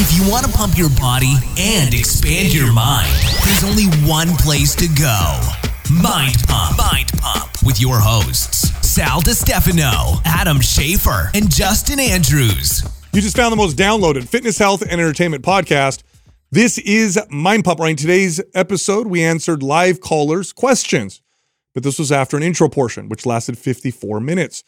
If 0.00 0.16
you 0.16 0.30
want 0.30 0.46
to 0.46 0.52
pump 0.52 0.78
your 0.78 0.90
body 0.90 1.34
and 1.58 1.92
expand 1.92 2.54
your 2.54 2.72
mind, 2.72 3.12
there's 3.44 3.64
only 3.64 3.86
one 4.08 4.28
place 4.36 4.76
to 4.76 4.86
go. 4.86 5.40
Mind 5.92 6.36
Pump. 6.46 6.78
Mind 6.78 7.10
Pump 7.18 7.50
with 7.64 7.80
your 7.80 7.98
hosts, 7.98 8.70
Sal 8.88 9.20
DiStefano, 9.20 10.22
Adam 10.24 10.58
Schafer, 10.58 11.34
and 11.34 11.50
Justin 11.50 11.98
Andrews. 11.98 12.84
You 13.12 13.20
just 13.20 13.36
found 13.36 13.50
the 13.50 13.56
most 13.56 13.76
downloaded 13.76 14.28
fitness, 14.28 14.56
health, 14.56 14.82
and 14.82 14.92
entertainment 14.92 15.42
podcast. 15.42 16.04
This 16.52 16.78
is 16.78 17.18
Mind 17.28 17.64
Pump. 17.64 17.80
Right 17.80 17.90
in 17.90 17.96
today's 17.96 18.40
episode, 18.54 19.08
we 19.08 19.24
answered 19.24 19.64
live 19.64 20.00
callers' 20.00 20.52
questions, 20.52 21.22
but 21.74 21.82
this 21.82 21.98
was 21.98 22.12
after 22.12 22.36
an 22.36 22.44
intro 22.44 22.68
portion, 22.68 23.08
which 23.08 23.26
lasted 23.26 23.58
54 23.58 24.20
minutes. 24.20 24.62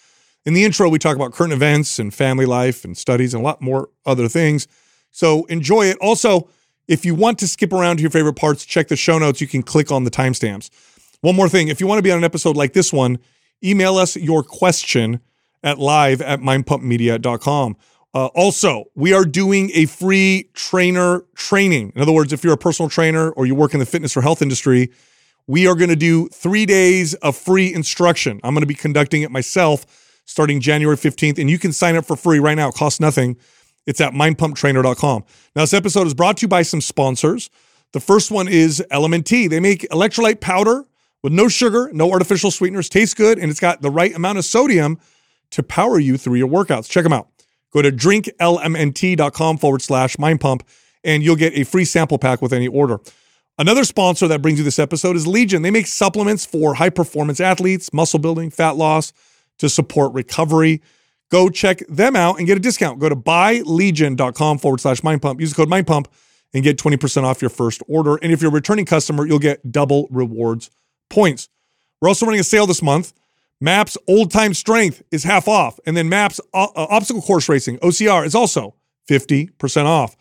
In 0.44 0.54
the 0.54 0.64
intro, 0.64 0.88
we 0.88 0.98
talk 0.98 1.14
about 1.14 1.34
current 1.34 1.52
events 1.52 2.00
and 2.00 2.12
family 2.12 2.46
life 2.46 2.84
and 2.84 2.98
studies 2.98 3.32
and 3.32 3.42
a 3.42 3.44
lot 3.44 3.62
more 3.62 3.90
other 4.04 4.26
things. 4.26 4.66
So 5.10 5.44
enjoy 5.46 5.86
it. 5.86 5.98
Also, 6.00 6.48
if 6.88 7.04
you 7.04 7.14
want 7.14 7.38
to 7.38 7.48
skip 7.48 7.72
around 7.72 7.96
to 7.96 8.02
your 8.02 8.10
favorite 8.10 8.34
parts, 8.34 8.64
check 8.64 8.88
the 8.88 8.96
show 8.96 9.18
notes. 9.18 9.40
You 9.40 9.46
can 9.46 9.62
click 9.62 9.92
on 9.92 10.04
the 10.04 10.10
timestamps. 10.10 10.70
One 11.20 11.36
more 11.36 11.48
thing 11.48 11.68
if 11.68 11.80
you 11.80 11.86
want 11.86 11.98
to 11.98 12.02
be 12.02 12.10
on 12.10 12.18
an 12.18 12.24
episode 12.24 12.56
like 12.56 12.72
this 12.72 12.92
one, 12.92 13.18
email 13.62 13.96
us 13.96 14.16
your 14.16 14.42
question 14.42 15.20
at 15.62 15.78
live 15.78 16.22
at 16.22 16.40
mindpumpmedia.com. 16.40 17.76
Uh, 18.12 18.26
also, 18.26 18.86
we 18.96 19.12
are 19.12 19.24
doing 19.24 19.70
a 19.72 19.86
free 19.86 20.50
trainer 20.54 21.24
training. 21.36 21.92
In 21.94 22.02
other 22.02 22.12
words, 22.12 22.32
if 22.32 22.42
you're 22.42 22.54
a 22.54 22.58
personal 22.58 22.88
trainer 22.88 23.30
or 23.30 23.46
you 23.46 23.54
work 23.54 23.72
in 23.72 23.78
the 23.78 23.86
fitness 23.86 24.16
or 24.16 24.22
health 24.22 24.42
industry, 24.42 24.90
we 25.46 25.66
are 25.66 25.74
going 25.74 25.90
to 25.90 25.96
do 25.96 26.28
three 26.28 26.66
days 26.66 27.14
of 27.14 27.36
free 27.36 27.72
instruction. 27.72 28.40
I'm 28.42 28.54
going 28.54 28.62
to 28.62 28.66
be 28.66 28.74
conducting 28.74 29.22
it 29.22 29.30
myself 29.30 29.86
starting 30.24 30.60
January 30.60 30.96
15th, 30.96 31.38
and 31.38 31.50
you 31.50 31.58
can 31.58 31.72
sign 31.72 31.96
up 31.96 32.04
for 32.04 32.16
free 32.16 32.38
right 32.38 32.54
now. 32.54 32.68
It 32.68 32.74
costs 32.74 33.00
nothing. 33.00 33.36
It's 33.90 34.00
at 34.00 34.12
mindpumptrainer.com. 34.12 35.24
Now, 35.56 35.62
this 35.62 35.74
episode 35.74 36.06
is 36.06 36.14
brought 36.14 36.36
to 36.36 36.42
you 36.42 36.48
by 36.48 36.62
some 36.62 36.80
sponsors. 36.80 37.50
The 37.92 37.98
first 37.98 38.30
one 38.30 38.46
is 38.46 38.80
LMNT. 38.92 39.50
They 39.50 39.58
make 39.58 39.82
electrolyte 39.90 40.40
powder 40.40 40.84
with 41.24 41.32
no 41.32 41.48
sugar, 41.48 41.90
no 41.92 42.12
artificial 42.12 42.52
sweeteners, 42.52 42.88
tastes 42.88 43.14
good, 43.14 43.36
and 43.36 43.50
it's 43.50 43.58
got 43.58 43.82
the 43.82 43.90
right 43.90 44.14
amount 44.14 44.38
of 44.38 44.44
sodium 44.44 45.00
to 45.50 45.64
power 45.64 45.98
you 45.98 46.16
through 46.16 46.36
your 46.36 46.46
workouts. 46.46 46.88
Check 46.88 47.02
them 47.02 47.12
out. 47.12 47.30
Go 47.72 47.82
to 47.82 47.90
drinklmnt.com 47.90 49.58
forward 49.58 49.82
slash 49.82 50.16
mindpump, 50.18 50.60
and 51.02 51.24
you'll 51.24 51.34
get 51.34 51.58
a 51.58 51.64
free 51.64 51.84
sample 51.84 52.18
pack 52.18 52.40
with 52.40 52.52
any 52.52 52.68
order. 52.68 53.00
Another 53.58 53.82
sponsor 53.82 54.28
that 54.28 54.40
brings 54.40 54.60
you 54.60 54.64
this 54.64 54.78
episode 54.78 55.16
is 55.16 55.26
Legion. 55.26 55.62
They 55.62 55.72
make 55.72 55.88
supplements 55.88 56.46
for 56.46 56.74
high 56.74 56.90
performance 56.90 57.40
athletes, 57.40 57.92
muscle 57.92 58.20
building, 58.20 58.50
fat 58.50 58.76
loss 58.76 59.12
to 59.58 59.68
support 59.68 60.12
recovery. 60.14 60.80
Go 61.30 61.48
check 61.48 61.78
them 61.88 62.16
out 62.16 62.38
and 62.38 62.46
get 62.46 62.56
a 62.56 62.60
discount. 62.60 62.98
Go 62.98 63.08
to 63.08 63.16
buylegion.com 63.16 64.58
forward 64.58 64.80
slash 64.80 65.00
mindpump. 65.00 65.40
Use 65.40 65.50
the 65.50 65.56
code 65.56 65.68
mindpump 65.68 66.06
and 66.52 66.64
get 66.64 66.76
20% 66.76 67.22
off 67.22 67.40
your 67.40 67.50
first 67.50 67.82
order. 67.88 68.16
And 68.16 68.32
if 68.32 68.42
you're 68.42 68.50
a 68.50 68.54
returning 68.54 68.84
customer, 68.84 69.26
you'll 69.26 69.38
get 69.38 69.70
double 69.70 70.08
rewards 70.10 70.70
points. 71.08 71.48
We're 72.00 72.08
also 72.08 72.26
running 72.26 72.40
a 72.40 72.44
sale 72.44 72.66
this 72.66 72.82
month. 72.82 73.12
MAPS 73.60 73.96
Old 74.08 74.30
Time 74.32 74.54
Strength 74.54 75.02
is 75.10 75.22
half 75.24 75.46
off. 75.46 75.78
And 75.86 75.96
then 75.96 76.08
MAPS 76.08 76.40
uh, 76.52 76.64
uh, 76.64 76.86
Obstacle 76.90 77.22
Course 77.22 77.48
Racing, 77.48 77.78
OCR, 77.78 78.24
is 78.24 78.34
also 78.34 78.74
50% 79.08 79.84
off. 79.84 80.16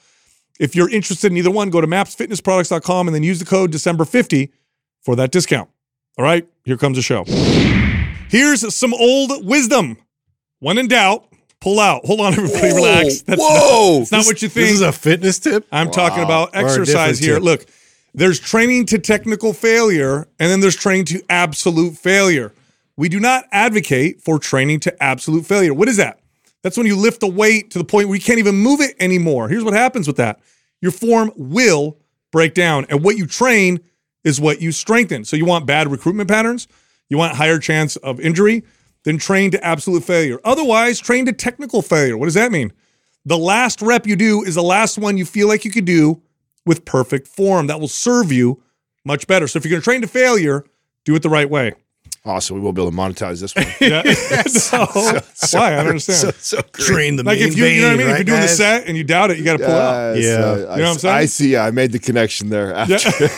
If 0.59 0.75
you're 0.75 0.89
interested 0.89 1.31
in 1.31 1.37
either 1.37 1.49
one, 1.49 1.69
go 1.69 1.79
to 1.79 1.87
mapsfitnessproducts.com 1.87 3.07
and 3.07 3.15
then 3.15 3.23
use 3.23 3.39
the 3.39 3.45
code 3.45 3.71
December50 3.71 4.51
for 5.01 5.15
that 5.15 5.31
discount. 5.31 5.69
All 6.17 6.25
right, 6.25 6.45
here 6.65 6.75
comes 6.75 6.97
the 6.97 7.01
show. 7.01 7.23
Here's 8.29 8.75
some 8.75 8.93
old 8.93 9.45
wisdom. 9.45 9.97
When 10.59 10.77
in 10.77 10.87
doubt, 10.87 11.25
pull 11.61 11.79
out. 11.79 12.05
Hold 12.05 12.21
on, 12.21 12.33
everybody, 12.33 12.73
relax. 12.73 13.21
That's 13.21 13.41
whoa. 13.41 13.93
Not, 13.93 14.01
it's 14.01 14.11
not 14.11 14.25
what 14.25 14.41
you 14.41 14.49
think. 14.49 14.67
This 14.67 14.75
is 14.75 14.81
a 14.81 14.91
fitness 14.91 15.39
tip? 15.39 15.65
I'm 15.71 15.91
talking 15.91 16.23
about 16.23 16.49
exercise 16.53 17.19
here. 17.19 17.35
tip. 17.35 17.43
Look, 17.43 17.65
there's 18.13 18.39
training 18.39 18.87
to 18.87 18.99
technical 18.99 19.53
failure, 19.53 20.27
and 20.39 20.51
then 20.51 20.59
there's 20.59 20.75
training 20.75 21.05
to 21.05 21.23
absolute 21.29 21.95
failure. 21.97 22.53
We 22.97 23.07
do 23.07 23.19
not 23.19 23.45
advocate 23.51 24.21
for 24.21 24.39
training 24.39 24.81
to 24.81 25.03
absolute 25.03 25.45
failure. 25.45 25.73
What 25.73 25.87
is 25.87 25.97
that? 25.97 26.19
That's 26.61 26.75
when 26.75 26.85
you 26.85 26.97
lift 26.97 27.23
a 27.23 27.27
weight 27.27 27.71
to 27.71 27.77
the 27.77 27.85
point 27.85 28.09
where 28.09 28.17
you 28.17 28.21
can't 28.21 28.39
even 28.39 28.55
move 28.55 28.81
it 28.81 28.95
anymore. 28.99 29.47
Here's 29.47 29.63
what 29.63 29.73
happens 29.73 30.07
with 30.07 30.17
that 30.17 30.39
your 30.81 30.91
form 30.91 31.31
will 31.37 31.97
break 32.31 32.53
down, 32.53 32.85
and 32.89 33.03
what 33.03 33.17
you 33.17 33.25
train 33.25 33.79
is 34.23 34.41
what 34.41 34.61
you 34.61 34.71
strengthen. 34.71 35.23
So 35.23 35.37
you 35.37 35.45
want 35.45 35.65
bad 35.65 35.89
recruitment 35.89 36.29
patterns, 36.29 36.67
you 37.07 37.17
want 37.17 37.35
higher 37.35 37.59
chance 37.59 37.95
of 37.97 38.19
injury, 38.19 38.63
then 39.03 39.17
train 39.17 39.51
to 39.51 39.63
absolute 39.63 40.03
failure. 40.03 40.39
Otherwise, 40.43 40.99
train 40.99 41.25
to 41.25 41.33
technical 41.33 41.81
failure. 41.81 42.17
What 42.17 42.25
does 42.25 42.33
that 42.33 42.51
mean? 42.51 42.71
The 43.25 43.37
last 43.37 43.81
rep 43.81 44.07
you 44.07 44.15
do 44.15 44.43
is 44.43 44.55
the 44.55 44.63
last 44.63 44.97
one 44.97 45.17
you 45.17 45.25
feel 45.25 45.47
like 45.47 45.65
you 45.65 45.71
could 45.71 45.85
do 45.85 46.21
with 46.65 46.85
perfect 46.85 47.27
form. 47.27 47.67
That 47.67 47.79
will 47.79 47.87
serve 47.87 48.31
you 48.31 48.61
much 49.05 49.27
better. 49.27 49.47
So 49.47 49.57
if 49.57 49.65
you're 49.65 49.71
going 49.71 49.81
to 49.81 49.85
train 49.85 50.01
to 50.01 50.07
failure, 50.07 50.65
do 51.05 51.15
it 51.15 51.21
the 51.21 51.29
right 51.29 51.49
way. 51.49 51.73
Awesome. 52.25 52.57
We 52.57 52.61
will 52.61 52.73
be 52.73 52.81
able 52.81 52.91
to 52.91 52.97
monetize 52.97 53.39
this 53.39 53.55
one. 53.55 53.65
Yeah. 53.79 54.03
No. 54.73 54.85
Why? 55.59 55.67
I 55.73 55.77
don't 55.77 55.87
understand. 55.87 56.35
so, 56.35 56.57
so. 56.57 56.61
Train 56.73 57.15
the 57.15 57.23
like 57.23 57.39
main 57.39 57.47
if 57.47 57.57
you, 57.57 57.65
you 57.65 57.81
know 57.81 57.87
what 57.87 57.93
I 57.93 57.97
vein, 57.97 57.97
mean? 57.97 58.07
if 58.07 58.11
right, 58.11 58.17
you're 58.19 58.23
doing 58.25 58.41
the 58.41 58.47
set 58.47 58.87
and 58.87 58.97
you 58.97 59.03
doubt 59.03 59.31
it, 59.31 59.37
you 59.37 59.43
got 59.45 59.57
to 59.57 59.65
pull 59.65 59.73
it 59.73 59.79
out. 59.79 60.17
Yeah. 60.17 60.29
uh, 60.29 60.55
You 60.55 60.61
know 60.61 60.67
I, 60.67 60.69
what 60.69 60.81
I'm 60.83 60.97
saying? 60.97 61.15
I 61.15 61.25
see. 61.25 61.57
I 61.57 61.71
made 61.71 61.91
the 61.93 61.99
connection 61.99 62.49
there 62.49 62.73
after, 62.75 62.93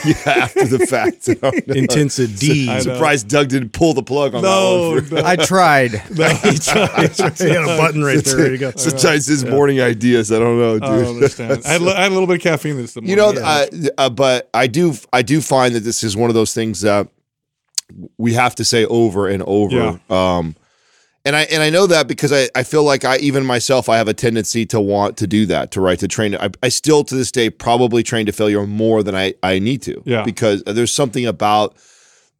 yeah. 0.05 0.15
after 0.25 0.65
the 0.65 0.85
fact. 0.87 1.29
I 1.29 1.33
don't 1.35 1.67
know. 1.67 1.73
Intensive 1.75 2.37
D. 2.37 2.69
I 2.69 2.73
know. 2.75 2.79
Surprised 2.81 3.29
Doug 3.29 3.49
didn't 3.49 3.69
pull 3.73 3.93
the 3.93 4.03
plug 4.03 4.33
on 4.35 4.41
No, 4.41 4.99
that 4.99 5.11
one. 5.11 5.21
no. 5.23 5.27
I 5.29 5.35
tried. 5.35 5.91
He 5.91 6.23
had 6.23 7.63
a 7.63 7.77
button 7.77 8.03
right 8.03 8.23
there. 8.23 8.37
Ready 8.37 8.49
to 8.51 8.57
go. 8.57 8.71
Sometimes 8.75 9.27
his 9.27 9.45
morning 9.45 9.79
ideas, 9.79 10.31
I 10.31 10.39
don't 10.39 10.57
know, 10.59 10.73
dude. 10.79 10.83
I 10.83 11.01
don't 11.01 11.15
understand. 11.15 11.61
I 11.65 11.69
had, 11.73 11.81
I 11.83 12.01
had 12.03 12.11
a 12.11 12.13
little 12.13 12.27
bit 12.27 12.37
of 12.37 12.41
caffeine 12.41 12.77
this 12.77 12.95
morning. 12.95 13.09
you 13.09 13.15
know, 13.15 13.29
uh, 13.29 13.65
uh, 13.97 14.09
but 14.09 14.49
I 14.53 14.67
do, 14.67 14.93
I 15.13 15.21
do 15.21 15.39
find 15.41 15.75
that 15.75 15.81
this 15.81 16.03
is 16.03 16.17
one 16.17 16.29
of 16.29 16.33
those 16.33 16.53
things 16.53 16.81
that 16.81 17.07
we 18.17 18.33
have 18.33 18.55
to 18.55 18.63
say 18.63 18.85
over 18.85 19.27
and 19.27 19.43
over. 19.43 19.99
Um, 20.09 20.55
and 21.23 21.35
I 21.35 21.43
and 21.43 21.61
I 21.61 21.69
know 21.69 21.85
that 21.87 22.07
because 22.07 22.33
I, 22.33 22.49
I 22.55 22.63
feel 22.63 22.83
like 22.83 23.05
I 23.05 23.17
even 23.17 23.45
myself 23.45 23.89
I 23.89 23.97
have 23.97 24.07
a 24.07 24.13
tendency 24.13 24.65
to 24.67 24.81
want 24.81 25.17
to 25.17 25.27
do 25.27 25.45
that 25.47 25.69
to 25.71 25.81
write 25.81 25.99
to 25.99 26.07
train. 26.07 26.35
I, 26.35 26.49
I 26.63 26.69
still 26.69 27.03
to 27.03 27.15
this 27.15 27.31
day 27.31 27.49
probably 27.51 28.01
train 28.01 28.25
to 28.25 28.31
failure 28.31 28.65
more 28.65 29.03
than 29.03 29.15
I, 29.15 29.35
I 29.43 29.59
need 29.59 29.83
to. 29.83 30.01
Yeah. 30.05 30.23
Because 30.23 30.63
there's 30.63 30.91
something 30.93 31.25
about 31.27 31.75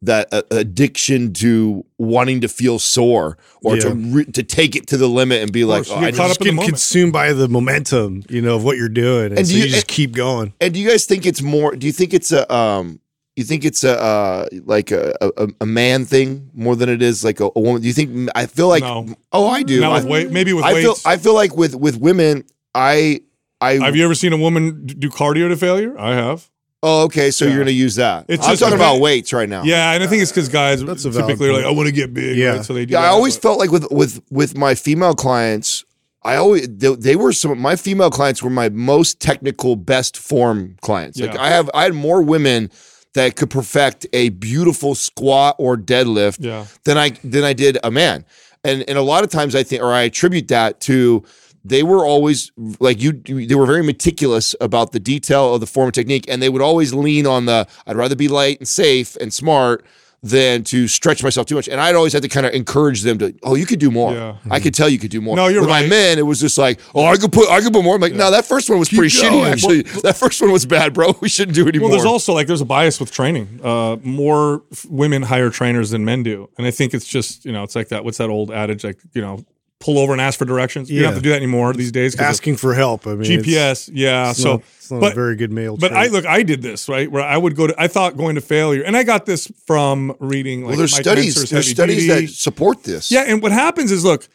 that 0.04 0.26
uh, 0.32 0.42
addiction 0.50 1.32
to 1.32 1.84
wanting 1.96 2.40
to 2.40 2.48
feel 2.48 2.80
sore 2.80 3.38
or 3.62 3.76
to 3.76 3.90
re- 3.94 4.24
to 4.24 4.42
take 4.42 4.74
it 4.74 4.88
to 4.88 4.96
the 4.96 5.06
limit 5.08 5.42
and 5.42 5.52
be 5.52 5.64
like, 5.64 5.84
oh, 5.88 5.94
I 5.94 6.10
get 6.10 6.14
just 6.16 6.40
up 6.40 6.44
in 6.48 6.56
the 6.56 6.62
Get 6.62 6.68
consumed 6.70 7.12
by 7.12 7.32
the 7.32 7.46
momentum, 7.46 8.24
you 8.28 8.42
know, 8.42 8.56
of 8.56 8.64
what 8.64 8.76
you're 8.78 8.88
doing. 8.88 9.26
And, 9.26 9.38
And 9.38 9.46
so 9.46 9.52
do 9.52 9.58
you, 9.60 9.66
you- 9.66 9.70
just 9.70 9.86
keep 9.86 10.10
going. 10.10 10.54
And 10.60 10.74
do 10.74 10.80
you 10.80 10.88
guys 10.90 11.04
think 11.04 11.24
it's 11.24 11.40
more? 11.40 11.76
Do 11.76 11.86
you 11.86 11.92
think 11.92 12.12
it's 12.14 12.32
a 12.32 12.52
um? 12.52 12.98
You 13.36 13.44
think 13.44 13.64
it's 13.64 13.82
a 13.82 13.98
uh, 13.98 14.46
like 14.64 14.90
a, 14.90 15.14
a 15.22 15.48
a 15.62 15.66
man 15.66 16.04
thing 16.04 16.50
more 16.52 16.76
than 16.76 16.90
it 16.90 17.00
is 17.00 17.24
like 17.24 17.40
a, 17.40 17.48
a 17.56 17.60
woman? 17.60 17.80
Do 17.80 17.88
you 17.88 17.94
think? 17.94 18.28
I 18.34 18.44
feel 18.44 18.68
like 18.68 18.82
No. 18.82 19.06
oh, 19.32 19.48
I 19.48 19.62
do. 19.62 19.80
Not 19.80 19.92
I, 19.92 19.94
with 19.96 20.04
weight, 20.04 20.30
maybe 20.30 20.52
with 20.52 20.64
I 20.64 20.74
feel 20.82 20.90
weights. 20.90 21.06
I 21.06 21.16
feel 21.16 21.34
like 21.34 21.56
with 21.56 21.74
with 21.74 21.96
women, 21.96 22.44
I 22.74 23.22
I 23.60 23.74
have 23.78 23.96
you 23.96 24.04
ever 24.04 24.14
seen 24.14 24.34
a 24.34 24.36
woman 24.36 24.84
do 24.84 25.08
cardio 25.08 25.48
to 25.48 25.56
failure? 25.56 25.98
I 25.98 26.14
have. 26.14 26.46
oh 26.82 27.04
okay. 27.04 27.30
So 27.30 27.46
Yeah. 27.46 27.52
you're 27.52 27.60
gonna 27.60 27.70
use 27.70 27.94
that. 27.94 28.26
It's 28.28 28.44
I'm 28.44 28.52
just 28.52 28.60
talking 28.60 28.74
a 28.74 28.76
about 28.76 29.00
weights 29.00 29.32
right 29.32 29.48
now. 29.48 29.62
Yeah, 29.62 29.92
and 29.92 30.02
I 30.04 30.06
think 30.08 30.20
it's 30.20 30.30
because 30.30 30.50
guys 30.50 30.84
That's 30.84 31.02
typically 31.04 31.48
are 31.48 31.52
like. 31.54 31.64
I 31.64 31.70
want 31.70 31.86
to 31.86 31.92
get 31.92 32.12
big. 32.12 32.36
Yeah. 32.36 32.56
right? 32.56 32.64
So 32.66 32.74
they 32.74 32.84
do 32.84 32.92
Yeah, 32.92 33.00
I 33.00 33.06
always 33.06 33.36
but- 33.36 33.42
felt 33.44 33.58
like 33.60 33.70
with 33.70 33.90
with 33.90 34.20
with 34.30 34.58
my 34.58 34.74
female 34.74 35.14
clients, 35.14 35.86
I 36.22 36.36
always 36.36 36.68
they, 36.68 36.94
they 36.96 37.16
were 37.16 37.32
some 37.32 37.58
my 37.58 37.76
female 37.76 38.10
clients 38.10 38.42
were 38.42 38.50
my 38.50 38.68
most 38.68 39.20
technical, 39.20 39.74
best 39.76 40.18
form 40.18 40.76
clients. 40.82 41.18
Like 41.18 41.32
Yeah. 41.32 41.40
I 41.42 41.48
have 41.48 41.70
I 41.72 41.84
had 41.84 41.94
more 41.94 42.20
women 42.20 42.70
that 43.14 43.36
could 43.36 43.50
perfect 43.50 44.06
a 44.12 44.30
beautiful 44.30 44.94
squat 44.94 45.56
or 45.58 45.76
deadlift 45.76 46.38
Yeah. 46.40 46.66
than 46.84 46.96
I 46.98 47.10
than 47.22 47.44
I 47.44 47.52
did 47.52 47.78
a 47.84 47.90
man. 47.90 48.24
And 48.64 48.84
and 48.88 48.96
a 48.98 49.02
lot 49.02 49.24
of 49.24 49.30
times 49.30 49.54
I 49.54 49.62
think 49.62 49.82
or 49.82 49.92
I 49.92 50.02
attribute 50.02 50.48
that 50.48 50.80
to 50.82 51.22
they 51.64 51.82
were 51.82 52.04
always 52.04 52.50
like 52.80 53.00
you 53.02 53.12
they 53.12 53.54
were 53.54 53.66
very 53.66 53.82
meticulous 53.84 54.54
about 54.60 54.92
the 54.92 55.00
detail 55.00 55.54
of 55.54 55.60
the 55.60 55.66
form 55.66 55.86
and 55.88 55.94
technique 55.94 56.24
and 56.28 56.42
they 56.42 56.48
would 56.48 56.62
always 56.62 56.92
lean 56.94 57.26
on 57.26 57.46
the 57.46 57.66
I'd 57.86 57.96
rather 57.96 58.16
be 58.16 58.28
light 58.28 58.58
and 58.58 58.68
safe 58.68 59.14
and 59.16 59.32
smart 59.32 59.84
than 60.24 60.62
to 60.62 60.86
stretch 60.86 61.22
myself 61.24 61.46
too 61.48 61.56
much. 61.56 61.68
And 61.68 61.80
I'd 61.80 61.96
always 61.96 62.12
had 62.12 62.22
to 62.22 62.28
kind 62.28 62.46
of 62.46 62.52
encourage 62.52 63.02
them 63.02 63.18
to, 63.18 63.34
oh, 63.42 63.56
you 63.56 63.66
could 63.66 63.80
do 63.80 63.90
more. 63.90 64.12
Yeah. 64.12 64.36
I 64.50 64.60
could 64.60 64.72
tell 64.72 64.88
you 64.88 64.98
could 64.98 65.10
do 65.10 65.20
more. 65.20 65.34
No, 65.34 65.48
you're 65.48 65.62
With 65.62 65.70
my 65.70 65.80
right. 65.80 65.90
men, 65.90 66.18
it 66.18 66.22
was 66.22 66.40
just 66.40 66.56
like, 66.58 66.78
oh, 66.94 67.04
I 67.04 67.16
could 67.16 67.32
put 67.32 67.48
I 67.50 67.60
could 67.60 67.72
put 67.72 67.82
more. 67.82 67.96
I'm 67.96 68.00
like, 68.00 68.14
no, 68.14 68.30
that 68.30 68.44
first 68.44 68.70
one 68.70 68.78
was 68.78 68.88
pretty 68.88 69.14
going. 69.20 69.42
shitty, 69.42 69.50
actually. 69.50 69.82
that 70.02 70.16
first 70.16 70.40
one 70.40 70.52
was 70.52 70.64
bad, 70.64 70.94
bro. 70.94 71.12
We 71.20 71.28
shouldn't 71.28 71.54
do 71.54 71.62
it 71.66 71.68
anymore. 71.70 71.88
Well, 71.88 71.98
there's 71.98 72.06
also 72.06 72.32
like 72.32 72.46
there's 72.46 72.60
a 72.60 72.64
bias 72.64 72.98
with 73.00 73.10
training. 73.12 73.60
Uh, 73.62 73.96
more 74.02 74.62
f- 74.72 74.84
women 74.86 75.22
hire 75.22 75.50
trainers 75.50 75.90
than 75.90 76.04
men 76.04 76.22
do, 76.22 76.48
and 76.58 76.66
I 76.66 76.70
think 76.70 76.94
it's 76.94 77.06
just 77.06 77.44
you 77.44 77.52
know 77.52 77.62
it's 77.62 77.74
like 77.76 77.88
that. 77.88 78.04
What's 78.04 78.18
that 78.18 78.28
old 78.30 78.50
adage? 78.50 78.82
Like 78.84 78.98
you 79.14 79.22
know, 79.22 79.44
pull 79.82 79.98
over 79.98 80.12
and 80.12 80.20
ask 80.20 80.38
for 80.38 80.44
directions. 80.44 80.90
You 80.90 81.00
don't 81.00 81.08
have 81.12 81.18
to 81.18 81.22
do 81.22 81.30
that 81.30 81.36
anymore 81.36 81.72
these 81.74 81.90
days. 81.92 82.14
'cause 82.14 82.20
of 82.24 82.30
Asking 82.30 82.56
for 82.56 82.72
help. 82.74 83.06
I 83.06 83.14
mean, 83.14 83.30
it's- 83.30 83.46
GPS. 83.46 83.90
yeah. 83.92 84.30
It's, 84.30 84.40
so, 84.40 84.52
not, 84.52 84.62
it's 84.78 84.90
not 84.90 85.00
but 85.00 85.12
a 85.12 85.14
very 85.14 85.34
good 85.36 85.50
male. 85.52 85.76
but 85.76 85.88
trait. 85.88 86.00
I 86.00 86.06
look, 86.06 86.24
I 86.24 86.42
did 86.42 86.62
this 86.62 86.88
right 86.88 87.10
where 87.10 87.22
I 87.22 87.36
would 87.36 87.56
go 87.56 87.66
to. 87.66 87.74
I 87.76 87.88
thought 87.88 88.16
going 88.16 88.36
to 88.36 88.40
failure, 88.40 88.82
and 88.82 88.96
I 88.96 89.02
got 89.02 89.26
this 89.26 89.50
from 89.66 90.14
reading. 90.20 90.60
Like 90.62 90.68
well, 90.70 90.78
there's 90.78 90.92
Mike 90.92 91.02
studies. 91.02 91.36
Mentzer's 91.36 91.50
There's 91.50 91.70
studies 91.70 92.06
Duty. 92.06 92.26
that 92.26 92.32
support 92.32 92.84
this. 92.84 93.10
Yeah, 93.10 93.24
and 93.26 93.42
what 93.42 93.52
happens 93.52 93.90
is, 93.90 94.04
look, 94.04 94.28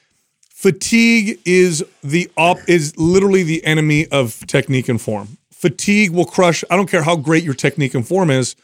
fatigue 0.53 1.39
is 1.45 1.83
the 2.03 2.29
op 2.37 2.57
is 2.67 2.97
literally 2.97 3.43
the 3.43 3.63
enemy 3.65 4.07
of 4.07 4.45
technique 4.47 4.89
and 4.89 5.01
form. 5.01 5.37
Fatigue 5.51 6.11
will 6.11 6.25
crush. 6.25 6.63
I 6.69 6.75
don't 6.75 6.89
care 6.89 7.03
how 7.03 7.15
great 7.15 7.43
your 7.43 7.53
technique 7.53 7.93
and 7.95 8.07
form 8.07 8.29
is. 8.29 8.55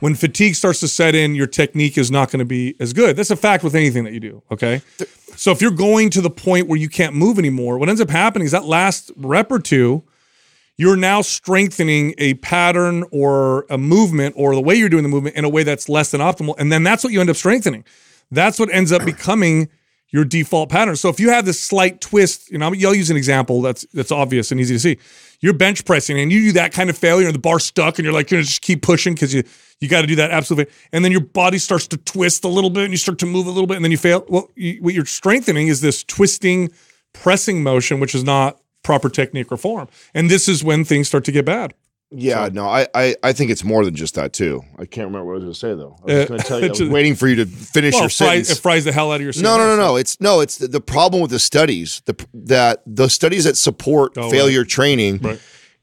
When 0.00 0.14
fatigue 0.14 0.54
starts 0.54 0.80
to 0.80 0.88
set 0.88 1.14
in, 1.14 1.34
your 1.34 1.46
technique 1.46 1.98
is 1.98 2.10
not 2.10 2.30
going 2.30 2.38
to 2.38 2.44
be 2.44 2.74
as 2.80 2.92
good. 2.92 3.16
That's 3.16 3.30
a 3.30 3.36
fact 3.36 3.62
with 3.62 3.74
anything 3.74 4.04
that 4.04 4.12
you 4.12 4.20
do. 4.20 4.42
Okay. 4.50 4.82
So 5.36 5.52
if 5.52 5.60
you're 5.60 5.70
going 5.70 6.10
to 6.10 6.20
the 6.20 6.30
point 6.30 6.68
where 6.68 6.78
you 6.78 6.88
can't 6.88 7.14
move 7.14 7.38
anymore, 7.38 7.78
what 7.78 7.88
ends 7.88 8.00
up 8.00 8.10
happening 8.10 8.46
is 8.46 8.52
that 8.52 8.64
last 8.64 9.10
rep 9.16 9.50
or 9.50 9.58
two, 9.58 10.02
you're 10.76 10.96
now 10.96 11.20
strengthening 11.20 12.14
a 12.16 12.34
pattern 12.34 13.04
or 13.10 13.66
a 13.68 13.76
movement 13.76 14.34
or 14.38 14.54
the 14.54 14.62
way 14.62 14.74
you're 14.74 14.88
doing 14.88 15.02
the 15.02 15.08
movement 15.08 15.36
in 15.36 15.44
a 15.44 15.48
way 15.48 15.62
that's 15.62 15.88
less 15.88 16.10
than 16.10 16.20
optimal. 16.20 16.54
And 16.58 16.72
then 16.72 16.82
that's 16.82 17.04
what 17.04 17.12
you 17.12 17.20
end 17.20 17.28
up 17.28 17.36
strengthening. 17.36 17.84
That's 18.30 18.58
what 18.58 18.72
ends 18.72 18.92
up 18.92 19.04
becoming 19.04 19.68
your 20.10 20.24
default 20.24 20.70
pattern. 20.70 20.96
So 20.96 21.08
if 21.08 21.20
you 21.20 21.30
have 21.30 21.44
this 21.44 21.62
slight 21.62 22.00
twist, 22.00 22.50
you 22.50 22.58
know, 22.58 22.66
I'll 22.66 22.94
use 22.94 23.10
an 23.10 23.16
example 23.16 23.62
that's 23.62 23.86
that's 23.92 24.10
obvious 24.10 24.50
and 24.50 24.60
easy 24.60 24.74
to 24.74 24.80
see. 24.80 24.98
You're 25.40 25.54
bench 25.54 25.84
pressing 25.84 26.18
and 26.18 26.30
you 26.30 26.46
do 26.46 26.52
that 26.52 26.72
kind 26.72 26.90
of 26.90 26.98
failure 26.98 27.26
and 27.26 27.34
the 27.34 27.40
bar 27.40 27.58
stuck 27.58 27.98
and 27.98 28.04
you're 28.04 28.12
like, 28.12 28.30
you're 28.30 28.38
gonna 28.38 28.46
just 28.46 28.62
keep 28.62 28.82
pushing 28.82 29.14
because 29.14 29.32
you 29.32 29.44
you 29.80 29.88
got 29.88 30.02
to 30.02 30.06
do 30.06 30.16
that 30.16 30.30
absolutely. 30.30 30.72
And 30.92 31.04
then 31.04 31.10
your 31.10 31.22
body 31.22 31.58
starts 31.58 31.86
to 31.88 31.96
twist 31.96 32.44
a 32.44 32.48
little 32.48 32.70
bit 32.70 32.84
and 32.84 32.92
you 32.92 32.98
start 32.98 33.18
to 33.20 33.26
move 33.26 33.46
a 33.46 33.50
little 33.50 33.66
bit 33.66 33.76
and 33.76 33.84
then 33.84 33.90
you 33.90 33.96
fail. 33.96 34.24
Well, 34.28 34.50
you, 34.54 34.78
what 34.82 34.94
you're 34.94 35.06
strengthening 35.06 35.68
is 35.68 35.80
this 35.80 36.04
twisting, 36.04 36.70
pressing 37.14 37.62
motion, 37.62 37.98
which 37.98 38.14
is 38.14 38.22
not 38.22 38.60
proper 38.82 39.08
technique 39.08 39.50
or 39.50 39.56
form. 39.56 39.88
And 40.14 40.30
this 40.30 40.48
is 40.48 40.62
when 40.62 40.84
things 40.84 41.08
start 41.08 41.24
to 41.24 41.32
get 41.32 41.46
bad. 41.46 41.74
Yeah, 42.12 42.48
no, 42.52 42.66
I, 42.68 42.88
I 42.92 43.14
I 43.22 43.32
think 43.32 43.52
it's 43.52 43.62
more 43.62 43.84
than 43.84 43.94
just 43.94 44.16
that 44.16 44.32
too. 44.32 44.62
I 44.78 44.84
can't 44.84 45.06
remember 45.06 45.26
what 45.26 45.32
I 45.32 45.34
was 45.34 45.42
going 45.44 45.52
to 45.52 45.58
say 45.58 45.74
though. 45.74 45.96
I 46.02 46.18
was 46.18 46.28
going 46.28 46.40
to 46.40 46.46
tell 46.46 46.58
you. 46.60 46.66
I 46.66 46.70
was 46.70 46.82
waiting 46.82 47.14
for 47.14 47.28
you 47.28 47.36
to 47.36 47.46
finish 47.46 47.92
Well, 47.94 48.02
your 48.02 48.06
it 48.08 48.12
fries, 48.12 48.28
sentence. 48.48 48.50
it 48.50 48.58
fries 48.62 48.84
the 48.84 48.90
hell 48.92 49.12
out 49.12 49.16
of 49.16 49.22
your 49.22 49.32
No, 49.40 49.56
no, 49.56 49.64
no, 49.64 49.76
no. 49.76 49.96
It's 49.96 50.20
no. 50.20 50.40
It's 50.40 50.58
the, 50.58 50.66
the 50.66 50.80
problem 50.80 51.22
with 51.22 51.30
the 51.30 51.38
studies. 51.38 52.02
The 52.06 52.16
that 52.34 52.82
the 52.84 53.08
studies 53.08 53.44
that 53.44 53.56
support 53.56 54.14
Oh, 54.16 54.22
right. 54.22 54.30
failure 54.32 54.64
training 54.64 55.18
Right. 55.18 55.40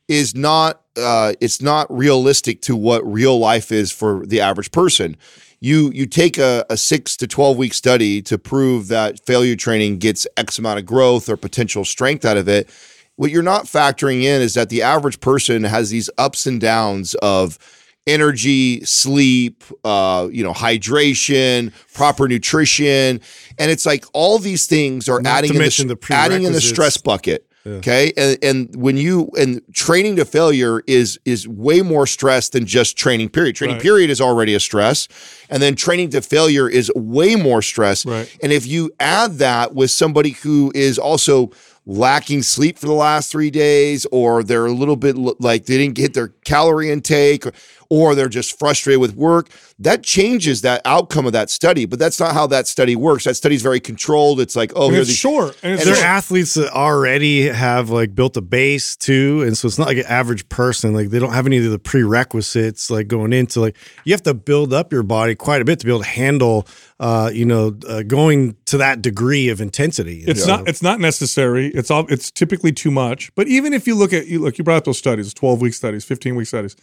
is 0.09 0.35
not. 0.35 0.81
Uh, 0.97 1.33
it's 1.39 1.62
not 1.62 1.85
realistic 1.95 2.62
to 2.63 2.75
what 2.75 3.06
real 3.09 3.38
life 3.39 3.71
is 3.71 3.91
for 3.91 4.25
the 4.25 4.41
average 4.41 4.71
person. 4.71 5.15
You 5.62 5.91
you 5.94 6.07
take 6.07 6.38
a, 6.38 6.65
a 6.69 6.75
six 6.75 7.15
to 7.18 7.27
twelve 7.27 7.56
week 7.56 7.73
study 7.73 8.21
to 8.23 8.38
prove 8.38 8.89
that 8.89 9.25
failure 9.25 9.56
training 9.56 10.00
gets 10.00 10.27
X 10.35 10.59
amount 10.59 10.80
of 10.80 10.85
growth 10.85 11.30
or 11.30 11.38
potential 11.38 11.85
strength 11.85 12.25
out 12.25 12.35
of 12.35 12.50
it. 12.50 12.69
What 13.18 13.31
you're 13.31 13.44
not 13.44 13.66
factoring 13.66 14.24
in 14.24 14.42
is 14.42 14.54
that 14.54 14.69
the 14.69 14.84
average 14.84 15.19
person 15.19 15.64
has 15.64 15.90
these 15.90 16.10
ups 16.18 16.46
and 16.48 16.62
downs 16.62 17.14
of 17.16 17.60
energy, 18.06 18.84
sleep, 18.86 19.64
uh, 19.84 20.30
you 20.31 20.44
know, 20.44 20.54
hydration, 20.54 21.74
proper 21.94 22.28
nutrition, 22.28 23.19
and 23.60 23.72
it's 23.72 23.86
like 23.86 24.06
all 24.14 24.40
these 24.40 24.66
things 24.66 25.10
are 25.10 25.19
Not 25.19 25.40
adding 25.40 25.56
in 25.56 25.60
the, 25.60 25.96
the 26.00 26.14
adding 26.14 26.44
in 26.44 26.54
the 26.54 26.62
stress 26.62 26.98
bucket. 26.98 27.44
Okay, 27.66 28.14
and 28.16 28.38
and 28.42 28.75
when 28.78 28.96
you 28.96 29.30
and 29.38 29.62
training 29.74 30.16
to 30.16 30.25
failure 30.25 30.81
is 30.88 31.19
is 31.25 31.46
way 31.48 31.81
more 31.81 32.08
stress 32.08 32.48
than 32.48 32.66
just 32.66 32.98
training 32.98 33.28
period. 33.28 33.58
Training 33.58 33.75
Right. 33.75 33.84
period 33.84 34.10
is 34.10 34.22
already 34.22 34.54
a 34.54 34.60
stress, 34.62 35.10
and 35.50 35.62
then 35.62 35.75
training 35.75 36.12
to 36.12 36.22
failure 36.22 36.69
is 36.69 36.90
way 36.96 37.36
more 37.36 37.62
stress. 37.62 38.06
Right. 38.06 38.34
And 38.42 38.54
if 38.54 38.66
you 38.66 38.92
add 39.02 39.40
that 39.40 39.75
with 39.75 39.92
somebody 39.92 40.30
who 40.30 40.72
is 40.75 40.98
also 40.98 41.52
lacking 41.88 42.44
sleep 42.44 42.78
for 42.78 42.86
the 42.86 42.94
last 42.94 43.31
three 43.31 43.50
days, 43.50 44.06
or 44.12 44.44
they're 44.44 44.66
a 44.66 44.72
little 44.72 44.98
bit 44.98 45.16
like 45.16 45.66
they 45.66 45.78
didn't 45.78 45.95
get 45.95 46.13
their 46.13 46.28
calorie 46.45 46.92
intake, 46.92 47.45
or, 47.89 48.07
or 48.07 48.16
they're 48.16 48.30
just 48.30 48.57
frustrated 48.57 49.01
with 49.01 49.16
work, 49.16 49.50
that 49.80 50.04
changes 50.04 50.62
that 50.62 50.81
outcome 50.86 51.25
of 51.25 51.34
that 51.34 51.50
study. 51.50 51.86
But 51.86 52.00
that's 52.00 52.19
not 52.19 52.34
how 52.34 52.48
that 52.48 52.68
study 52.68 52.95
works. 52.95 53.25
That 53.25 53.36
study's 53.36 53.62
very 53.62 53.80
controlled. 53.80 54.39
It's 54.39 54.56
like, 54.56 54.72
oh, 54.75 54.86
And 54.86 54.94
here 54.94 55.01
it's 55.01 55.10
these 55.10 55.18
short. 55.18 55.57
And 55.63 55.74
it's 55.74 55.86
and 55.86 55.95
They're 55.95 56.06
athletes 56.06 56.54
that 56.56 56.72
already 56.74 57.48
have 57.48 57.89
like 57.89 58.16
built 58.16 58.38
a 58.38 58.42
base 58.42 58.95
too, 58.95 59.44
and 59.44 59.57
so 59.57 59.68
it's 59.68 59.78
not 59.78 59.88
like 59.88 59.98
an 59.98 60.06
average 60.06 60.48
person. 60.50 60.94
Like 60.94 61.10
they 61.10 61.19
don't 61.19 61.34
have 61.34 61.45
any 61.45 61.57
of 61.57 61.72
the 61.72 61.80
prerequisites 61.80 62.89
like 62.89 63.07
going 63.07 63.34
into 63.34 63.60
like 63.62 63.75
you 64.04 64.13
have 64.13 64.24
to 64.24 64.33
build 64.33 64.74
up 64.74 64.92
your 64.92 65.04
body 65.04 65.36
quite 65.36 65.62
a 65.62 65.66
bit 65.66 65.80
to 65.80 65.86
be 65.86 65.92
able 65.92 66.01
to 66.04 66.07
handle, 66.10 66.68
uh, 67.00 67.30
you 67.33 67.45
know, 67.45 67.75
uh, 67.88 68.04
going 68.04 68.56
to 68.66 68.78
that 68.78 69.01
degree 69.01 69.50
of 69.50 69.62
intensity. 69.62 70.24
It's 70.28 70.44
So- 70.44 70.57
not. 70.57 70.68
It's 70.68 70.81
not 70.81 71.00
necessary. 71.00 71.68
It's 71.68 71.92
all. 71.92 72.06
It's 72.10 72.31
typically 72.31 72.72
too 72.72 72.92
much. 72.92 73.33
But 73.36 73.48
even 73.48 73.74
if 73.74 73.88
you 73.88 73.95
look 73.95 74.13
at 74.13 74.28
you 74.28 74.40
look, 74.40 74.57
you 74.57 74.63
brought 74.63 74.78
up 74.78 74.86
those 74.86 74.98
studies, 74.98 75.33
twelve 75.33 75.62
week 75.62 75.74
studies, 75.74 76.04
fifteen 76.06 76.36
week 76.36 76.48
studies, 76.48 76.75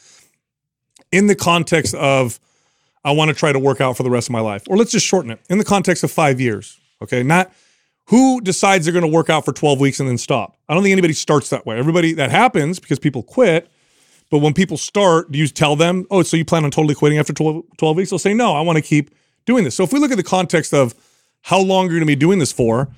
in 1.15 1.29
the 1.29 1.35
context 1.35 1.95
of, 1.95 2.41
I 3.05 3.13
want 3.13 3.29
to 3.29 3.35
try 3.35 3.53
to 3.53 3.59
work 3.59 3.81
out 3.81 3.97
for 3.97 4.03
the 4.03 4.11
rest 4.11 4.29
of 4.29 4.33
my 4.33 4.41
life, 4.41 4.65
or 4.69 4.77
let's 4.77 4.91
just 4.91 5.07
shorten 5.07 5.31
it 5.31 5.41
in 5.49 5.59
the 5.59 5.65
context 5.65 6.03
of 6.03 6.11
five 6.11 6.41
years. 6.41 6.79
Okay, 7.01 7.23
not 7.23 7.53
who 8.07 8.41
decides 8.41 8.85
they're 8.85 8.93
going 8.93 9.05
to 9.05 9.09
work 9.09 9.31
out 9.31 9.45
for 9.45 9.53
twelve 9.53 9.81
weeks 9.81 10.01
and 10.01 10.09
then 10.09 10.19
stop. 10.19 10.57
I 10.69 10.75
don't 10.75 10.83
think 10.83 10.93
anybody 10.93 11.15
starts 11.15 11.51
that 11.51 11.65
way. 11.65 11.79
Everybody 11.79 12.15
that 12.15 12.31
happens 12.31 12.81
because 12.81 12.99
people 12.99 13.23
quit. 13.23 13.71
But 14.31 14.39
when 14.39 14.55
people 14.55 14.77
start, 14.77 15.31
do 15.31 15.39
you 15.39 15.47
tell 15.47 15.77
them, 15.77 16.07
oh, 16.11 16.23
so 16.23 16.37
you 16.37 16.45
plan 16.45 16.65
on 16.65 16.71
totally 16.71 16.95
quitting 16.95 17.19
after 17.19 17.33
12, 17.33 17.63
12 17.77 17.97
weeks? 17.97 18.11
They'll 18.11 18.19
say, 18.19 18.35
no, 18.35 18.55
I 18.55 18.63
want 18.63 18.77
to 18.77 18.83
keep 18.83 19.15
doing 19.45 19.65
this. 19.65 19.77
So 19.77 19.85
if 19.85 19.93
we 19.93 20.01
look 20.01 20.11
at 20.11 20.17
the 20.17 20.25
context 20.25 20.73
of 20.73 20.95
how 21.43 21.61
long 21.61 21.85
you're 21.85 21.97
going 21.97 22.01
to 22.01 22.07
be 22.07 22.17
doing 22.17 22.39
this 22.39 22.51
for, 22.51 22.89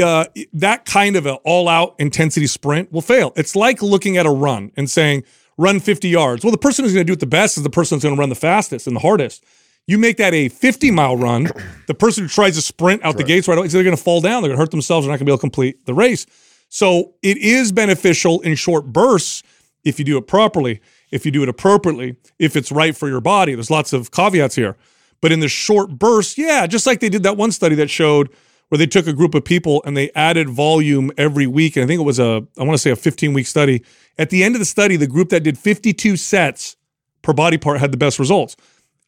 uh, 0.00 0.24
that 0.52 0.84
kind 0.84 1.16
of 1.16 1.26
an 1.26 1.36
all-out 1.44 1.96
intensity 1.98 2.46
sprint 2.46 2.92
will 2.92 3.02
fail. 3.02 3.32
It's 3.36 3.54
like 3.56 3.82
looking 3.82 4.16
at 4.16 4.24
a 4.24 4.30
run 4.30 4.70
and 4.76 4.88
saying, 4.88 5.24
run 5.58 5.80
50 5.80 6.08
yards. 6.08 6.44
Well, 6.44 6.52
the 6.52 6.58
person 6.58 6.84
who's 6.84 6.94
going 6.94 7.06
to 7.06 7.10
do 7.10 7.14
it 7.14 7.20
the 7.20 7.26
best 7.26 7.56
is 7.56 7.62
the 7.62 7.70
person 7.70 7.96
who's 7.96 8.02
going 8.02 8.16
to 8.16 8.20
run 8.20 8.28
the 8.28 8.34
fastest 8.34 8.86
and 8.86 8.96
the 8.96 9.00
hardest. 9.00 9.44
You 9.86 9.98
make 9.98 10.16
that 10.18 10.32
a 10.32 10.48
50 10.48 10.90
mile 10.90 11.16
run, 11.16 11.48
the 11.86 11.94
person 11.94 12.24
who 12.24 12.28
tries 12.28 12.56
to 12.56 12.62
sprint 12.62 13.04
out 13.04 13.16
the 13.16 13.24
gates 13.24 13.48
right 13.48 13.58
away, 13.58 13.68
they're 13.68 13.82
going 13.82 13.96
to 13.96 14.02
fall 14.02 14.20
down. 14.20 14.42
They're 14.42 14.48
going 14.48 14.58
to 14.58 14.62
hurt 14.62 14.70
themselves. 14.70 15.04
They're 15.04 15.12
not 15.12 15.18
going 15.18 15.26
to 15.26 15.30
be 15.30 15.32
able 15.32 15.38
to 15.38 15.42
complete 15.42 15.86
the 15.86 15.94
race. 15.94 16.26
So 16.68 17.14
it 17.22 17.36
is 17.38 17.72
beneficial 17.72 18.40
in 18.40 18.54
short 18.54 18.86
bursts 18.86 19.42
if 19.84 19.98
you 19.98 20.04
do 20.04 20.16
it 20.16 20.26
properly, 20.26 20.80
if 21.10 21.26
you 21.26 21.32
do 21.32 21.42
it 21.42 21.48
appropriately, 21.48 22.16
if 22.38 22.56
it's 22.56 22.70
right 22.70 22.96
for 22.96 23.08
your 23.08 23.20
body. 23.20 23.54
There's 23.54 23.70
lots 23.70 23.92
of 23.92 24.10
caveats 24.10 24.54
here. 24.54 24.76
But 25.20 25.32
in 25.32 25.40
the 25.40 25.48
short 25.48 25.98
bursts, 25.98 26.38
yeah, 26.38 26.66
just 26.66 26.86
like 26.86 27.00
they 27.00 27.08
did 27.08 27.22
that 27.24 27.36
one 27.36 27.52
study 27.52 27.74
that 27.76 27.90
showed 27.90 28.30
where 28.72 28.78
they 28.78 28.86
took 28.86 29.06
a 29.06 29.12
group 29.12 29.34
of 29.34 29.44
people 29.44 29.82
and 29.84 29.94
they 29.94 30.10
added 30.14 30.48
volume 30.48 31.12
every 31.18 31.46
week. 31.46 31.76
And 31.76 31.84
I 31.84 31.86
think 31.86 32.00
it 32.00 32.04
was 32.04 32.18
a, 32.18 32.42
I 32.56 32.62
want 32.62 32.72
to 32.72 32.78
say 32.78 32.90
a 32.90 32.96
15 32.96 33.34
week 33.34 33.46
study. 33.46 33.84
At 34.16 34.30
the 34.30 34.42
end 34.42 34.54
of 34.54 34.60
the 34.60 34.64
study, 34.64 34.96
the 34.96 35.06
group 35.06 35.28
that 35.28 35.40
did 35.40 35.58
52 35.58 36.16
sets 36.16 36.78
per 37.20 37.34
body 37.34 37.58
part 37.58 37.80
had 37.80 37.92
the 37.92 37.98
best 37.98 38.18
results. 38.18 38.56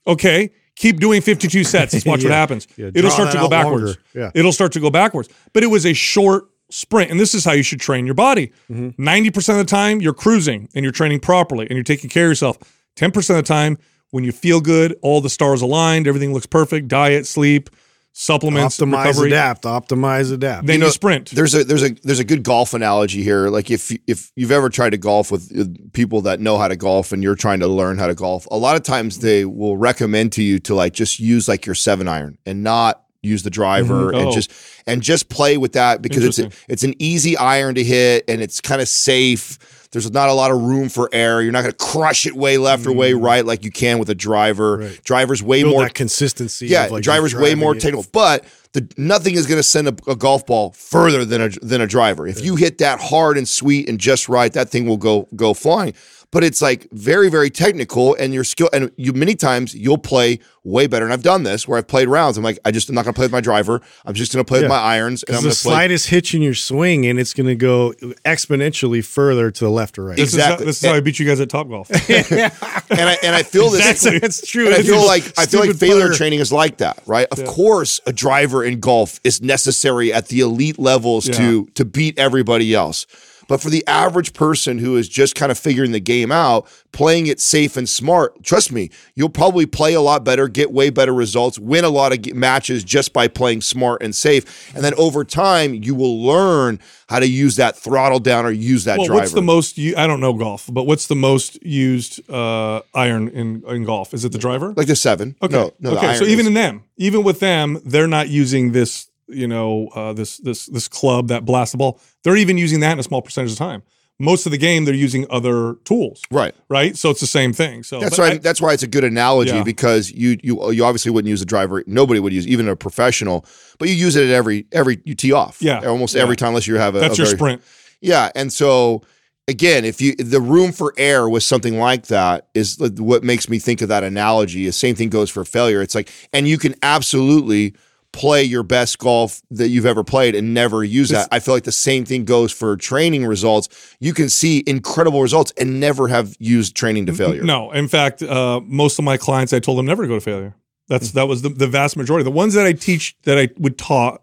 Okay, 0.07 0.51
keep 0.77 1.01
doing 1.01 1.23
52 1.23 1.65
sets. 1.65 1.95
Let's 1.95 2.05
watch 2.05 2.23
what 2.23 2.31
happens. 2.31 2.69
Yeah, 2.77 2.91
It'll 2.95 3.11
start 3.11 3.33
to 3.33 3.39
go 3.39 3.49
backwards. 3.49 3.97
Yeah. 4.13 4.31
It'll 4.35 4.53
start 4.53 4.73
to 4.73 4.81
go 4.81 4.91
backwards. 4.91 5.31
But 5.55 5.63
it 5.63 5.69
was 5.69 5.87
a 5.87 5.95
short 5.95 6.45
sprint. 6.69 7.11
And 7.11 7.19
this 7.19 7.35
is 7.35 7.43
how 7.43 7.53
you 7.53 7.63
should 7.63 7.81
train 7.81 8.05
your 8.05 8.15
body. 8.15 8.53
Mm-hmm. 8.71 9.03
90% 9.03 9.49
of 9.49 9.57
the 9.57 9.65
time, 9.65 10.03
you're 10.03 10.13
cruising 10.13 10.69
and 10.75 10.83
you're 10.83 10.93
training 10.93 11.21
properly 11.21 11.65
and 11.69 11.75
you're 11.75 11.85
taking 11.85 12.11
care 12.11 12.27
of 12.27 12.33
yourself. 12.33 12.59
10% 12.97 13.17
of 13.31 13.37
the 13.37 13.43
time, 13.43 13.79
when 14.11 14.25
you 14.25 14.33
feel 14.33 14.61
good, 14.61 14.95
all 15.01 15.23
the 15.23 15.31
stars 15.31 15.63
aligned, 15.63 16.07
everything 16.07 16.35
looks 16.35 16.45
perfect, 16.45 16.87
diet, 16.87 17.27
sleep, 17.27 17.71
supplements, 18.17 18.79
optimize, 18.79 19.05
recovery, 19.07 19.29
adapt, 19.31 19.65
optimize, 19.65 20.33
adapt. 20.33 20.67
then 20.67 20.75
you, 20.79 20.85
know, 20.87 20.89
sprint. 20.91 21.31
There's 21.33 21.53
a 21.55 21.65
there's 21.65 21.83
a 21.83 21.91
there's 22.05 22.21
a 22.21 22.25
good 22.25 22.43
golf 22.45 22.73
analogy 22.73 23.23
here. 23.23 23.49
Like 23.49 23.71
if 23.71 23.91
if 24.07 24.31
you've 24.37 24.53
ever 24.53 24.71
tried 24.71 24.91
to 24.91 24.97
golf 24.97 25.31
with 25.31 25.53
uh, 25.59 25.65
people 25.93 26.23
that 26.23 26.41
know 26.41 26.57
how 26.57 26.69
to 26.69 26.77
golf 26.77 27.13
and 27.13 27.23
you're 27.23 27.35
trying 27.35 27.61
to 27.61 27.67
learn 27.69 27.99
how 27.99 28.07
to 28.07 28.15
golf, 28.15 28.47
a 28.51 28.57
lot 28.57 28.77
of 28.77 28.83
times 28.85 29.19
they 29.19 29.45
will 29.45 29.77
recommend 29.77 30.33
to 30.33 30.43
you 30.43 30.59
to 30.61 30.75
like 30.75 30.95
just 30.95 31.19
use 31.21 31.49
like 31.49 31.67
your 31.67 31.75
seven 31.75 32.07
iron 32.09 32.39
and 32.47 32.63
not 32.63 33.03
use 33.23 33.43
the 33.43 33.51
driver 33.51 34.13
Mhm. 34.13 34.19
and 34.19 34.29
Oh. 34.29 34.33
just 34.33 34.53
and 34.87 35.03
just 35.03 35.29
play 35.29 35.57
with 35.57 35.73
that 35.73 36.01
because 36.03 36.25
it's 36.25 36.39
a, 36.39 36.51
it's 36.69 36.85
an 36.85 36.95
easy 37.01 37.37
iron 37.37 37.75
to 37.75 37.83
hit 37.83 38.25
and 38.29 38.41
it's 38.41 38.61
kind 38.61 38.81
of 38.81 38.89
safe. 38.89 39.59
There's 39.95 40.11
not 40.11 40.29
a 40.29 40.33
lot 40.33 40.51
of 40.51 40.61
room 40.61 40.89
for 40.89 41.09
error. 41.13 41.41
You're 41.41 41.53
not 41.53 41.63
going 41.63 41.73
to 41.73 41.85
crush 41.85 42.27
it 42.27 42.35
way 42.35 42.59
left 42.59 42.85
or 42.85 42.93
way 42.93 43.15
right 43.15 43.47
like 43.47 43.65
you 43.65 43.71
can 43.71 44.01
with 44.01 44.11
a 44.11 44.15
driver. 44.15 44.79
Right. 44.79 45.05
Driver's 45.05 45.43
way 45.43 45.63
Build 45.63 45.73
more 45.73 45.89
consistency. 45.89 46.67
yeah, 46.67 46.89
like 46.91 47.05
driver's 47.05 47.35
way 47.35 47.55
more 47.55 47.75
technical, 47.75 48.05
but 48.13 48.45
the 48.73 48.93
nothing 48.97 49.37
is 49.37 49.47
going 49.47 49.59
to 49.61 49.63
send 49.63 49.87
a, 49.87 49.97
a 50.11 50.17
golf 50.17 50.45
ball 50.47 50.73
further 50.73 51.25
than 51.25 51.41
a 51.41 51.49
than 51.49 51.81
a 51.81 51.87
driver. 51.87 52.27
If 52.27 52.45
you 52.45 52.57
hit 52.57 52.79
that 52.79 53.01
hard 53.01 53.39
and 53.39 53.49
sweet 53.49 53.89
and 53.89 54.01
just 54.01 54.29
right, 54.29 54.53
that 54.53 54.69
thing 54.69 54.87
will 54.87 54.97
go 54.97 55.29
go 55.37 55.55
flying. 55.55 55.95
But 56.35 56.43
it's 56.43 56.61
like 56.61 56.89
very 56.91 57.31
very 57.31 57.49
technical, 57.49 58.15
and 58.17 58.35
your 58.35 58.43
skill 58.45 58.69
and 58.73 58.91
you 58.97 59.13
many 59.13 59.37
times 59.37 59.73
you'll 59.75 59.99
play 59.99 60.41
way 60.65 60.87
better. 60.89 61.05
And 61.05 61.13
I've 61.13 61.23
done 61.23 61.45
this 61.45 61.69
where 61.69 61.79
I've 61.79 61.87
played 61.87 62.09
rounds. 62.09 62.37
I'm 62.37 62.43
like, 62.43 62.59
I 62.65 62.73
just 62.73 62.89
I'm 62.89 62.97
not 62.97 63.05
going 63.05 63.15
to 63.15 63.17
play 63.17 63.27
with 63.27 63.33
my 63.33 63.41
driver. 63.41 63.81
I'm 64.05 64.15
just 64.15 64.33
going 64.33 64.45
to 64.45 64.49
play 64.49 64.61
with 64.61 64.69
my 64.69 64.81
irons, 64.81 65.23
and 65.23 65.37
I'm 65.37 65.43
Because 65.45 65.59
the 65.59 65.63
to 65.63 65.69
play. 65.69 65.75
slightest 65.77 66.09
hitch 66.09 66.35
in 66.35 66.43
your 66.43 66.55
swing, 66.55 67.07
and 67.07 67.21
it's 67.21 67.35
going 67.35 67.47
to 67.47 67.55
go 67.55 67.93
exponentially 68.25 69.05
further 69.05 69.51
to 69.51 69.65
the 69.65 69.71
left 69.71 69.99
or 69.99 70.07
right. 70.07 70.17
this 70.17 70.35
exactly. 70.35 70.55
Is 70.55 70.59
how, 70.61 70.67
this 70.67 70.83
is 70.83 70.89
how 70.91 70.95
I 70.97 71.01
beat 71.01 71.19
you 71.21 71.27
guys 71.27 71.41
at 71.41 71.49
Top 71.49 71.69
Golf. 71.69 71.89
And 72.91 73.09
I 73.09 73.17
and 73.23 73.35
I 73.35 73.43
feel 73.43 73.71
this. 73.71 74.03
That's, 74.03 74.21
that's 74.21 74.47
true. 74.47 74.73
I 74.73 74.83
feel 74.83 75.05
like 75.05 75.33
I 75.39 75.47
feel 75.47 75.61
like 75.61 75.75
failure 75.77 76.07
putter. 76.07 76.15
training 76.15 76.41
is 76.41 76.53
like 76.53 76.79
that, 76.79 77.03
right? 77.07 77.27
Of 77.31 77.45
course, 77.45 78.01
a 78.07 78.13
driver 78.13 78.63
in 78.63 78.81
golf 78.81 79.21
is 79.25 79.41
necessary 79.41 80.13
at 80.13 80.29
the 80.29 80.41
elite 80.41 80.79
levels 80.79 81.27
Yeah. 81.27 81.37
to 81.39 81.67
to 81.75 81.85
beat 81.85 82.19
everybody 82.19 82.75
else. 82.75 83.07
But 83.49 83.61
for 83.61 83.71
the 83.71 83.87
average 83.87 84.33
person 84.33 84.79
who 84.79 84.97
is 84.97 85.09
just 85.09 85.35
kind 85.35 85.51
of 85.53 85.59
figuring 85.59 85.93
the 85.93 86.01
game 86.01 86.33
out, 86.33 86.67
playing 86.93 87.27
it 87.27 87.41
safe 87.41 87.77
and 87.77 87.89
smart, 87.89 88.43
trust 88.43 88.73
me, 88.73 88.91
you'll 89.15 89.29
probably 89.29 89.67
play 89.67 89.95
a 89.95 90.01
lot 90.01 90.25
better, 90.25 90.49
get 90.49 90.73
way 90.73 90.91
better 90.91 91.13
results, 91.13 91.59
win 91.59 91.85
a 91.85 91.89
lot 91.91 92.13
of 92.13 92.35
matches 92.35 92.85
just 92.85 93.13
by 93.13 93.29
playing 93.29 93.61
smart 93.61 94.03
and 94.03 94.15
safe. 94.15 94.73
And 94.75 94.85
then 94.85 94.95
over 94.95 95.25
time, 95.25 95.75
you 95.75 95.95
will 95.95 96.23
learn 96.23 96.79
how 97.09 97.19
to 97.21 97.29
use 97.29 97.57
that 97.57 97.77
throttle 97.77 98.19
down 98.19 98.47
or 98.47 98.51
use 98.51 98.85
that 98.85 98.99
Well, 98.99 99.07
driver. 99.09 99.21
what's 99.21 99.33
the 99.33 99.43
most? 99.43 99.79
I 99.79 100.07
don't 100.07 100.21
know 100.21 100.33
golf, 100.33 100.69
but 100.73 100.85
what's 100.85 101.07
the 101.07 101.15
most 101.17 101.63
used 101.63 102.29
uh, 102.31 102.81
iron 102.95 103.29
in 103.29 103.63
in 103.69 103.85
golf? 103.85 104.15
Is 104.15 104.25
it 104.25 104.33
the 104.33 104.39
driver? 104.39 104.73
like 104.77 104.87
the 104.87 104.97
seven? 104.97 105.37
Okay. 105.43 105.55
No, 105.55 105.73
no, 105.81 105.91
the 105.91 105.99
okay. 105.99 106.15
So 106.17 106.25
even 106.25 106.41
is- 106.41 106.47
in 106.49 106.55
them, 106.55 106.85
even 106.97 107.23
with 107.23 107.41
them, 107.41 107.81
they're 107.85 108.07
not 108.09 108.29
using 108.29 108.73
this, 108.73 109.09
you 109.29 109.47
know, 109.49 109.89
uh, 109.95 110.13
this 110.13 110.39
this 110.39 110.67
this 110.67 110.89
club 110.89 111.29
that 111.29 111.45
blasts 111.45 111.73
the 111.73 111.79
ball. 111.79 112.01
They're 112.23 112.37
even 112.37 112.59
using 112.59 112.81
that 112.81 112.93
in 112.93 112.99
a 112.99 113.03
small 113.03 113.23
percentage 113.23 113.53
of 113.53 113.59
time. 113.59 113.83
Most 114.21 114.47
of 114.47 114.53
the 114.53 114.59
game, 114.59 114.85
they're 114.85 114.95
using 114.95 115.27
other 115.29 115.75
tools, 115.85 116.23
right. 116.31 116.55
right? 116.69 116.97
So 116.97 117.11
it's 117.11 117.19
the 117.21 117.27
same 117.27 117.53
thing. 117.53 117.83
So 117.83 117.99
That's 117.99 118.17
why. 118.17 118.27
I- 118.31 118.39
that's 118.39 118.61
why 118.61 118.73
it's 118.73 118.85
a 118.85 118.87
good 118.87 119.03
analogy 119.03 119.51
Yeah. 119.51 119.65
because 119.65 120.13
you 120.13 120.37
you 120.43 120.71
you 120.71 120.85
obviously 120.85 121.11
wouldn't 121.11 121.29
use 121.29 121.43
a 121.43 121.47
driver. 121.47 121.83
Nobody 121.89 122.21
would 122.21 122.33
use 122.33 122.47
even 122.47 122.69
a 122.69 122.77
professional, 122.77 123.45
but 123.79 123.89
you 123.89 123.95
use 123.97 124.15
it 124.15 124.25
at 124.25 124.31
every 124.31 124.67
every 124.71 125.01
you 125.05 125.15
tee 125.17 125.33
off. 125.33 125.57
Yeah. 125.61 125.81
almost 125.81 126.15
Yeah. 126.15 126.23
every 126.23 126.37
time 126.37 126.49
unless 126.51 126.69
you 126.69 126.77
have 126.77 126.95
a. 126.95 127.01
that's 127.01 127.19
a 127.19 127.23
your 127.23 127.27
very- 127.27 127.37
sprint. 127.39 127.63
Yeah, 128.01 128.31
and 128.37 128.53
so 128.53 129.03
again, 129.49 129.85
if 129.85 130.01
you 130.01 130.15
the 130.15 130.41
room 130.41 130.71
for 130.71 130.95
error 130.97 131.29
with 131.29 131.43
something 131.43 131.79
like 131.81 132.07
that 132.07 132.47
is 132.55 132.79
what 132.99 133.25
makes 133.25 133.49
me 133.49 133.59
think 133.59 133.83
of 133.83 133.89
that 133.89 134.05
analogy. 134.05 134.65
The 134.65 134.73
same 134.73 134.95
thing 134.95 135.09
goes 135.09 135.29
for 135.29 135.45
failure. 135.45 135.83
It's 135.83 135.95
like, 135.97 136.09
and 136.33 136.47
you 136.47 136.57
can 136.57 136.77
absolutely 136.83 137.75
play 138.15 138.45
your 138.45 138.63
best 138.63 138.99
golf 138.99 139.43
that 139.51 139.69
you've 139.69 139.85
ever 139.85 140.05
played 140.05 140.35
and 140.35 140.55
never 140.55 140.85
use 140.85 141.11
that. 141.11 141.29
I 141.33 141.41
feel 141.41 141.53
like 141.53 141.65
the 141.65 141.73
same 141.73 142.05
thing 142.05 142.25
goes 142.25 142.53
for 142.53 142.77
training 142.77 143.27
results. 143.27 143.69
You 144.01 144.15
can 144.15 144.29
see 144.29 144.63
incredible 144.67 145.21
results 145.21 145.53
and 145.59 145.81
never 145.81 146.09
have 146.09 146.35
used 146.39 146.77
training 146.77 147.07
to 147.07 147.13
failure. 147.13 147.43
No, 147.43 147.73
in 147.73 147.89
fact, 147.89 148.23
uh, 148.23 148.61
most 148.65 148.99
of 148.99 149.05
my 149.05 149.17
clients, 149.17 149.53
I 149.53 149.59
told 149.59 149.79
them 149.79 149.87
never 149.87 150.05
to 150.05 150.09
go 150.09 150.15
to 150.15 150.21
failure. 150.21 150.55
That's 150.89 151.13
that 151.13 151.29
was 151.29 151.43
the, 151.43 151.49
the 151.49 151.67
vast 151.67 151.97
majority. 151.97 152.25
The 152.25 152.31
ones 152.31 152.55
that 152.55 152.67
I 152.67 152.73
teach 152.73 153.17
that 153.23 153.39
I 153.39 153.49
would 153.59 153.79
taught 153.79 154.23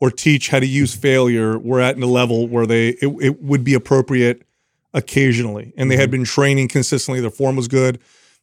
or 0.00 0.10
teach 0.10 0.48
how 0.48 0.58
to 0.58 0.66
use 0.66 0.94
failure 0.94 1.58
were 1.58 1.80
at 1.80 1.96
a 1.96 2.06
level 2.06 2.48
where 2.48 2.66
they 2.66 2.88
it, 2.88 3.08
it 3.20 3.42
would 3.42 3.62
be 3.62 3.74
appropriate 3.74 4.42
occasionally, 4.94 5.72
and 5.76 5.90
they 5.90 5.96
had 5.96 6.10
been 6.10 6.24
training 6.24 6.68
consistently. 6.68 7.20
Their 7.20 7.30
form 7.30 7.56
was 7.56 7.68
good. 7.68 8.00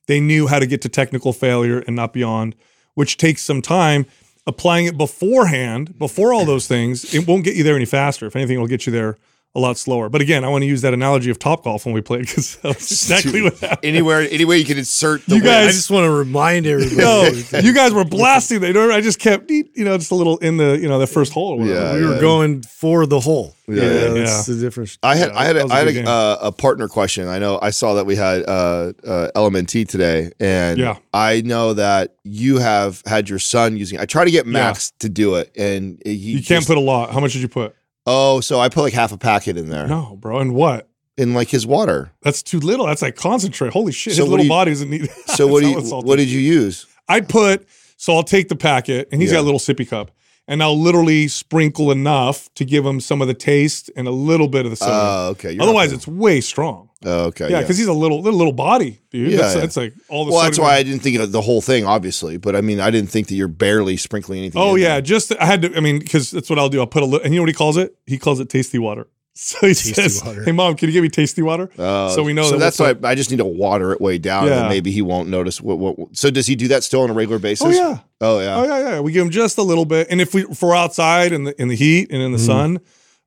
They 0.07 0.19
knew 0.19 0.47
how 0.47 0.59
to 0.59 0.65
get 0.65 0.81
to 0.83 0.89
technical 0.89 1.33
failure 1.33 1.83
and 1.85 1.95
not 1.95 2.13
beyond, 2.13 2.55
which 2.93 3.17
takes 3.17 3.41
some 3.41 3.61
time. 3.61 4.05
Applying 4.47 4.85
it 4.85 4.97
beforehand, 4.97 5.97
before 5.99 6.33
all 6.33 6.45
those 6.45 6.67
things, 6.67 7.13
it 7.13 7.27
won't 7.27 7.43
get 7.43 7.55
you 7.55 7.63
there 7.63 7.75
any 7.75 7.85
faster. 7.85 8.25
If 8.25 8.35
anything, 8.35 8.55
it'll 8.55 8.67
get 8.67 8.85
you 8.85 8.91
there 8.91 9.17
a 9.55 9.59
lot 9.59 9.77
slower. 9.77 10.09
But 10.09 10.21
again, 10.21 10.43
I 10.43 10.47
want 10.49 10.61
to 10.61 10.67
use 10.67 10.81
that 10.83 10.93
analogy 10.93 11.31
of 11.31 11.39
top 11.39 11.63
golf 11.63 11.83
when 11.85 11.93
we 11.95 12.01
played 12.01 12.21
because 12.27 12.55
that's 12.57 12.91
exactly 12.91 13.41
what 13.41 13.57
happened. 13.57 13.79
Anywhere, 13.83 14.21
any 14.29 14.45
way 14.45 14.57
you 14.59 14.65
can 14.65 14.77
insert 14.77 15.25
the 15.25 15.37
You 15.37 15.43
word. 15.43 15.49
I 15.51 15.67
just 15.67 15.89
want 15.89 16.05
to 16.05 16.11
remind 16.11 16.67
everybody. 16.67 16.95
No, 16.97 17.23
you 17.59 17.73
guys 17.73 17.91
were 17.93 18.05
blasting. 18.05 18.59
They 18.61 18.71
don't. 18.71 18.91
I 18.91 19.01
just 19.01 19.19
kept, 19.19 19.49
you 19.49 19.65
know, 19.77 19.97
just 19.97 20.11
a 20.11 20.15
little 20.15 20.37
in 20.37 20.57
the, 20.57 20.77
you 20.79 20.87
know, 20.87 20.99
the 20.99 21.07
first 21.07 21.33
hole. 21.33 21.53
Or 21.53 21.57
whatever. 21.57 21.79
Yeah, 21.79 21.93
we 21.95 22.05
were 22.13 22.19
going 22.21 22.61
for 22.61 23.05
the 23.07 23.19
hole. 23.19 23.55
Yeah, 23.67 23.83
Yeah, 23.83 23.91
yeah. 23.91 24.13
that's 24.23 24.45
the 24.45 24.55
difference. 24.55 24.97
I 25.03 25.15
had 25.15 25.29
Yeah, 25.31 25.37
I 25.39 25.45
had 25.45 25.55
that 25.55 25.65
a, 25.65 25.69
a 25.69 25.73
I 25.73 25.79
had 25.79 25.87
a, 25.95 26.09
uh, 26.09 26.37
a 26.43 26.51
partner 26.51 26.87
question. 26.87 27.27
I 27.27 27.39
know 27.39 27.59
I 27.61 27.71
saw 27.71 27.95
that 27.95 28.05
we 28.05 28.15
had 28.15 28.43
uh, 28.47 28.93
uh, 29.05 29.31
LMNT 29.35 29.87
today, 29.87 30.31
and 30.39 30.77
Yeah. 30.79 30.97
I 31.13 31.41
know 31.41 31.73
that 31.73 32.15
you 32.23 32.57
have 32.59 33.01
had 33.07 33.29
your 33.29 33.39
son 33.39 33.77
using. 33.77 33.99
I 33.99 34.05
try 34.05 34.25
to 34.25 34.31
get 34.31 34.45
Max 34.47 34.91
to 34.99 35.09
do 35.09 35.35
it, 35.35 35.51
and 35.57 35.99
he 36.05 36.13
You 36.13 36.35
can't 36.37 36.47
just- 36.61 36.67
put 36.67 36.77
a 36.77 36.81
lot. 36.81 37.11
How 37.11 37.19
much 37.19 37.33
did 37.33 37.41
you 37.41 37.47
put? 37.47 37.75
Oh, 38.05 38.39
so 38.41 38.59
I 38.59 38.69
put 38.69 38.81
like 38.83 38.93
half 38.93 39.11
a 39.11 39.17
packet 39.17 39.57
in 39.57 39.69
there 39.69 39.87
No, 39.87 40.17
bro. 40.19 40.39
And 40.39 40.53
what? 40.55 40.87
in 41.17 41.33
like 41.33 41.49
his 41.49 41.67
water. 41.67 42.11
That's 42.21 42.41
too 42.41 42.59
little. 42.59 42.85
That's 42.85 43.01
like 43.01 43.17
concentrate. 43.17 43.73
Holy 43.73 43.91
shit! 43.91 44.13
So 44.13 44.21
His 44.23 44.29
little 44.29 44.45
you- 44.45 44.49
body 44.49 44.71
doesn't 44.71 44.89
need. 44.89 45.09
So 45.27 45.47
what 45.47 45.61
do 45.61 45.69
you 45.71 45.81
what 45.81 46.15
did 46.17 46.29
you 46.29 46.39
use? 46.39 46.85
I'd 47.09 47.27
put. 47.27 47.67
So 47.97 48.13
I'll 48.15 48.23
take 48.23 48.47
the 48.47 48.55
packet, 48.55 49.09
and 49.11 49.21
he's 49.21 49.31
Yeah. 49.31 49.37
got 49.39 49.41
a 49.41 49.47
little 49.49 49.59
sippy 49.59 49.85
cup, 49.87 50.11
and 50.47 50.63
I'll 50.63 50.79
literally 50.79 51.27
sprinkle 51.27 51.91
enough 51.91 52.47
to 52.55 52.63
give 52.63 52.85
him 52.85 53.01
some 53.01 53.21
of 53.21 53.27
the 53.27 53.33
taste 53.33 53.91
and 53.97 54.07
a 54.07 54.11
little 54.11 54.47
bit 54.47 54.63
of 54.65 54.71
the 54.71 54.77
soda. 54.77 54.91
Oh, 54.93 55.27
okay. 55.31 55.57
Otherwise, 55.59 55.91
it's 55.91 56.07
way 56.07 56.39
strong. 56.39 56.88
Oh, 57.05 57.25
okay. 57.27 57.49
Yeah, 57.49 57.61
because 57.61 57.77
he's 57.77 57.87
a 57.87 57.93
little 57.93 58.21
little, 58.21 58.37
little 58.37 58.53
body, 58.53 58.99
dude. 59.11 59.31
Yeah, 59.31 59.37
that's, 59.39 59.55
yeah. 59.55 59.61
that's 59.61 59.77
like 59.77 59.93
all 60.09 60.25
the. 60.25 60.31
well, 60.31 60.43
that's 60.43 60.59
why 60.59 60.75
I 60.75 60.83
didn't 60.83 61.01
think 61.01 61.17
of 61.19 61.31
the 61.31 61.41
whole 61.41 61.61
thing, 61.61 61.85
obviously. 61.85 62.37
But 62.37 62.55
I 62.55 62.61
mean, 62.61 62.79
I 62.79 62.91
didn't 62.91 63.09
think 63.09 63.27
that 63.27 63.35
you're 63.35 63.47
barely 63.47 63.97
sprinkling 63.97 64.39
anything. 64.39 64.61
Oh 64.61 64.75
in 64.75 64.81
yeah, 64.81 64.87
there. 64.95 65.01
just 65.01 65.33
I 65.39 65.45
had 65.45 65.61
to. 65.63 65.75
I 65.75 65.79
mean, 65.79 65.99
because 65.99 66.31
that's 66.31 66.49
what 66.49 66.59
I'll 66.59 66.69
do. 66.69 66.79
I'll 66.79 66.87
put 66.87 67.03
a 67.03 67.05
little, 67.05 67.23
and 67.23 67.33
you 67.33 67.39
know 67.39 67.43
what 67.43 67.49
he 67.49 67.53
calls 67.53 67.77
it? 67.77 67.95
He 68.05 68.17
calls 68.17 68.39
it 68.39 68.49
tasty 68.49 68.79
water. 68.79 69.07
So 69.41 69.65
he 69.67 69.73
says, 69.73 70.21
water. 70.25 70.43
"Hey 70.43 70.51
mom, 70.51 70.75
can 70.75 70.89
you 70.89 70.93
give 70.93 71.01
me 71.01 71.07
tasty 71.07 71.41
water?" 71.41 71.69
Oh, 71.77 72.13
so 72.13 72.23
we 72.23 72.33
know 72.33 72.43
So 72.43 72.57
that 72.57 72.59
that's 72.75 72.77
why 72.77 72.93
I 73.09 73.15
just 73.15 73.31
need 73.31 73.37
to 73.37 73.45
water 73.45 73.93
it 73.93 74.01
way 74.01 74.17
down, 74.17 74.47
Yeah. 74.47 74.55
then 74.55 74.69
maybe 74.69 74.91
he 74.91 75.01
won't 75.01 75.29
notice. 75.29 75.61
What, 75.61 75.77
what? 75.79 75.95
So 76.11 76.29
does 76.29 76.45
he 76.45 76.55
do 76.55 76.67
that 76.69 76.83
still 76.83 77.03
on 77.03 77.09
a 77.09 77.13
regular 77.13 77.39
basis? 77.39 77.67
Oh 77.67 77.69
yeah, 77.69 77.99
Oh 78.19 78.39
yeah. 78.41 78.55
oh 78.57 78.63
yeah, 78.65 78.79
yeah. 78.79 78.99
We 78.99 79.13
give 79.13 79.23
him 79.25 79.31
just 79.31 79.57
a 79.57 79.63
little 79.63 79.85
bit, 79.85 80.07
and 80.09 80.19
if 80.19 80.33
we 80.33 80.43
if 80.43 80.61
we're 80.61 80.75
outside 80.75 81.31
in 81.31 81.45
the 81.45 81.61
in 81.61 81.69
the 81.69 81.75
heat 81.77 82.11
and 82.11 82.21
in 82.21 82.33
the 82.33 82.37
Mm-hmm. 82.37 82.45
sun, 82.47 82.79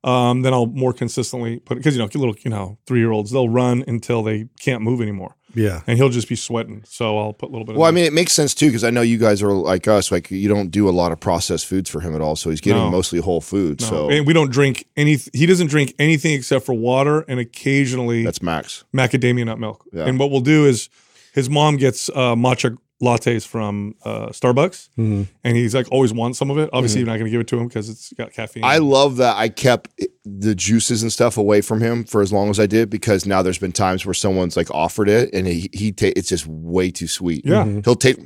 um, 0.04 0.42
then 0.42 0.52
I'll 0.52 0.66
more 0.66 0.92
consistently 0.92 1.58
put 1.60 1.76
it 1.76 1.80
because 1.80 1.94
you 1.96 2.00
know 2.02 2.08
little 2.14 2.34
you 2.44 2.50
know 2.50 2.78
three 2.86 2.98
year 3.00 3.10
olds 3.12 3.30
they'll 3.30 3.48
run 3.48 3.84
until 3.86 4.22
they 4.22 4.48
can't 4.60 4.82
move 4.82 5.00
anymore, 5.00 5.36
Yeah. 5.54 5.82
and 5.86 5.96
he'll 5.98 6.08
just 6.08 6.28
be 6.28 6.34
sweating. 6.36 6.82
So 6.86 7.18
I'll 7.18 7.32
put 7.32 7.50
a 7.50 7.52
little 7.52 7.64
bit. 7.66 7.76
Well, 7.76 7.86
I 7.88 7.92
mean, 7.92 8.04
it 8.04 8.12
makes 8.12 8.32
sense 8.32 8.54
too 8.54 8.66
because 8.66 8.82
I 8.84 8.90
know 8.90 9.02
you 9.02 9.18
guys 9.18 9.42
are 9.42 9.52
like 9.52 9.86
us. 9.86 10.10
Like 10.10 10.30
you 10.30 10.48
don't 10.48 10.70
do 10.70 10.88
a 10.88 10.90
lot 10.90 11.12
of 11.12 11.20
processed 11.20 11.66
foods 11.66 11.88
for 11.88 12.00
him 12.00 12.14
at 12.14 12.20
all, 12.20 12.34
so 12.36 12.50
he's 12.50 12.60
getting 12.60 12.82
No. 12.82 12.90
mostly 12.90 13.20
whole 13.20 13.40
food. 13.40 13.80
No. 13.80 13.86
So 13.86 14.10
and 14.10 14.26
we 14.26 14.32
don't 14.32 14.50
drink 14.50 14.86
any. 14.96 15.18
He 15.32 15.46
doesn't 15.46 15.68
drink 15.68 15.94
anything 15.98 16.32
except 16.32 16.66
for 16.66 16.74
water 16.74 17.20
and 17.28 17.38
occasionally 17.38 18.24
that's 18.24 18.42
max. 18.42 18.84
macadamia 18.94 19.44
nut 19.46 19.58
milk. 19.58 19.84
Yeah. 19.92 20.06
And 20.06 20.18
what 20.18 20.30
we'll 20.30 20.40
do 20.40 20.66
is 20.66 20.88
his 21.34 21.48
mom 21.48 21.76
gets 21.76 22.08
uh, 22.10 22.34
matcha 22.34 22.76
lattes 23.02 23.46
from 23.46 23.94
uh, 24.04 24.28
Starbucks, 24.28 24.88
Mm-hmm. 24.96 25.22
and 25.44 25.56
he's 25.56 25.74
like 25.74 25.88
always 25.90 26.12
wants 26.12 26.38
some 26.38 26.50
of 26.50 26.58
it. 26.58 26.70
Obviously, 26.72 27.00
you're 27.00 27.06
not 27.08 27.14
going 27.14 27.24
to 27.26 27.30
give 27.30 27.40
it 27.40 27.48
to 27.48 27.58
him 27.58 27.66
because 27.68 27.88
it's 27.88 28.12
got 28.12 28.32
caffeine. 28.32 28.62
I 28.64 28.78
love 28.78 29.16
that 29.16 29.36
I 29.36 29.48
kept 29.48 29.90
the 30.24 30.54
juices 30.54 31.02
and 31.02 31.12
stuff 31.12 31.36
away 31.36 31.60
from 31.60 31.80
him 31.80 32.04
for 32.04 32.22
as 32.22 32.32
long 32.32 32.48
as 32.48 32.60
I 32.60 32.66
did 32.66 32.88
because 32.90 33.26
now 33.26 33.42
there's 33.42 33.58
been 33.58 33.72
times 33.72 34.06
where 34.06 34.14
someone's 34.14 34.56
like 34.56 34.70
offered 34.70 35.08
it 35.08 35.34
and 35.34 35.46
he 35.46 35.68
he 35.72 35.90
ta- 35.92 36.12
it's 36.14 36.28
just 36.28 36.46
way 36.46 36.90
too 36.92 37.08
sweet. 37.08 37.44
Yeah. 37.44 37.64
he'll 37.84 37.96
take. 37.96 38.18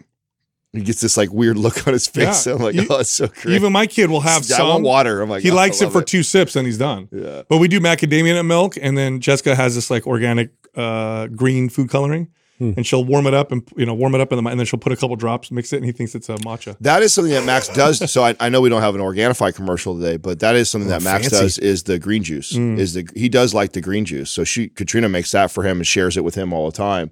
He 0.73 0.83
gets 0.83 1.01
this 1.01 1.17
like 1.17 1.33
weird 1.33 1.57
look 1.57 1.87
on 1.87 1.95
his 1.95 2.07
face. 2.07 2.47
Yeah. 2.47 2.53
I'm 2.55 2.59
like, 2.61 2.75
You- 2.75 2.87
oh, 2.91 2.99
it's 3.01 3.09
so 3.11 3.29
great. 3.29 3.55
Even 3.55 3.73
my 3.73 3.87
kid 3.87 4.11
will 4.11 4.21
have 4.21 4.43
I 4.53 4.63
want 4.63 4.75
some. 4.75 4.83
water. 4.83 5.23
I'm 5.23 5.31
like, 5.31 5.43
He 5.43 5.49
oh, 5.51 5.55
I 5.55 5.57
likes 5.57 5.81
it 5.81 5.85
love 5.85 5.93
for 5.95 6.03
two 6.03 6.23
sips 6.23 6.55
and 6.55 6.67
he's 6.67 6.77
done. 6.77 7.09
Yeah. 7.11 7.43
But 7.49 7.59
we 7.59 7.69
do 7.69 7.81
macadamia 7.81 8.35
nut 8.35 8.45
milk, 8.45 8.75
and 8.83 8.99
then 8.99 9.21
Jessica 9.21 9.55
has 9.55 9.75
this 9.75 9.91
like 9.91 10.07
organic 10.07 10.51
uh, 10.75 11.29
green 11.29 11.71
food 11.71 11.89
coloring, 11.89 12.29
Hmm. 12.59 12.73
and 12.77 12.87
she'll 12.87 13.05
warm 13.05 13.27
it 13.27 13.35
up 13.35 13.53
and 13.53 13.63
you 13.77 13.85
know 13.85 13.93
warm 13.93 14.15
it 14.15 14.21
up 14.23 14.33
in 14.33 14.43
the 14.43 14.51
and 14.51 14.59
then 14.59 14.65
she'll 14.67 14.79
put 14.81 14.93
a 14.93 14.97
couple 14.97 15.15
drops, 15.17 15.51
mix 15.51 15.73
it, 15.73 15.77
and 15.77 15.85
he 15.85 15.93
thinks 15.93 16.15
it's 16.15 16.29
a 16.31 16.37
matcha. 16.37 16.77
That 16.81 17.03
is 17.03 17.13
something 17.13 17.33
that 17.35 17.45
Max 17.45 17.69
does. 17.69 18.11
So 18.11 18.23
I, 18.25 18.35
I 18.41 18.49
know 18.49 18.61
we 18.63 18.69
don't 18.71 18.81
have 18.81 18.95
an 18.95 19.01
Organifi 19.03 19.55
commercial 19.55 19.95
today, 19.99 20.17
but 20.17 20.41
that 20.41 20.57
is 20.57 20.71
something 20.71 20.89
that 20.89 21.03
Max 21.03 21.29
fancy. 21.29 21.37
does. 21.45 21.59
Is 21.59 21.83
the 21.83 21.99
green 21.99 22.23
juice? 22.23 22.53
Mm. 22.55 22.79
Is 22.79 22.95
the 22.95 23.07
he 23.15 23.29
does 23.29 23.53
like 23.53 23.73
the 23.73 23.81
green 23.83 24.05
juice? 24.07 24.31
So 24.31 24.43
she 24.45 24.69
Katrina 24.69 25.09
makes 25.09 25.33
that 25.33 25.51
for 25.51 25.65
him 25.65 25.79
and 25.79 25.87
shares 25.87 26.17
it 26.17 26.25
with 26.25 26.35
him 26.35 26.53
all 26.53 26.71
the 26.71 26.77
time. 26.77 27.11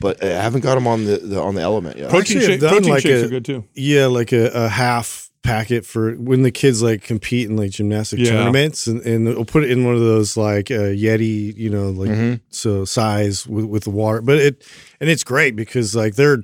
But 0.00 0.22
I 0.22 0.28
haven't 0.42 0.60
got 0.62 0.76
him 0.76 0.86
on 0.86 1.04
the, 1.04 1.16
the 1.18 1.40
on 1.40 1.54
the 1.54 1.60
LMNT 1.62 1.96
yet. 1.98 2.10
Protein, 2.10 2.40
shake, 2.40 2.60
protein 2.60 2.90
like 2.90 3.02
shakes 3.02 3.22
a- 3.22 3.26
are 3.26 3.28
good 3.28 3.44
too. 3.44 3.64
Yeah, 3.74 4.06
like 4.06 4.32
a, 4.32 4.50
a 4.52 4.68
half 4.68 5.30
packet 5.44 5.86
for 5.86 6.14
when 6.14 6.42
the 6.42 6.50
kids 6.50 6.82
like 6.82 7.02
compete 7.04 7.48
in 7.48 7.56
like 7.56 7.70
gymnastic 7.70 8.18
Yeah. 8.18 8.30
tournaments, 8.30 8.86
and, 8.88 9.00
and 9.02 9.26
we'll 9.26 9.44
put 9.44 9.62
it 9.62 9.70
in 9.70 9.84
one 9.84 9.94
of 9.94 10.00
those 10.00 10.36
like 10.36 10.70
uh, 10.72 10.90
Yeti, 10.90 11.56
you 11.56 11.70
know, 11.70 11.90
like 11.90 12.10
Mm-hmm. 12.10 12.34
so 12.50 12.84
size 12.84 13.46
with, 13.46 13.66
with 13.66 13.84
the 13.84 13.90
water. 13.90 14.20
But 14.22 14.38
it 14.38 14.66
and 15.00 15.08
it's 15.08 15.22
great 15.22 15.54
because 15.54 15.94
like 15.94 16.16
they're 16.16 16.38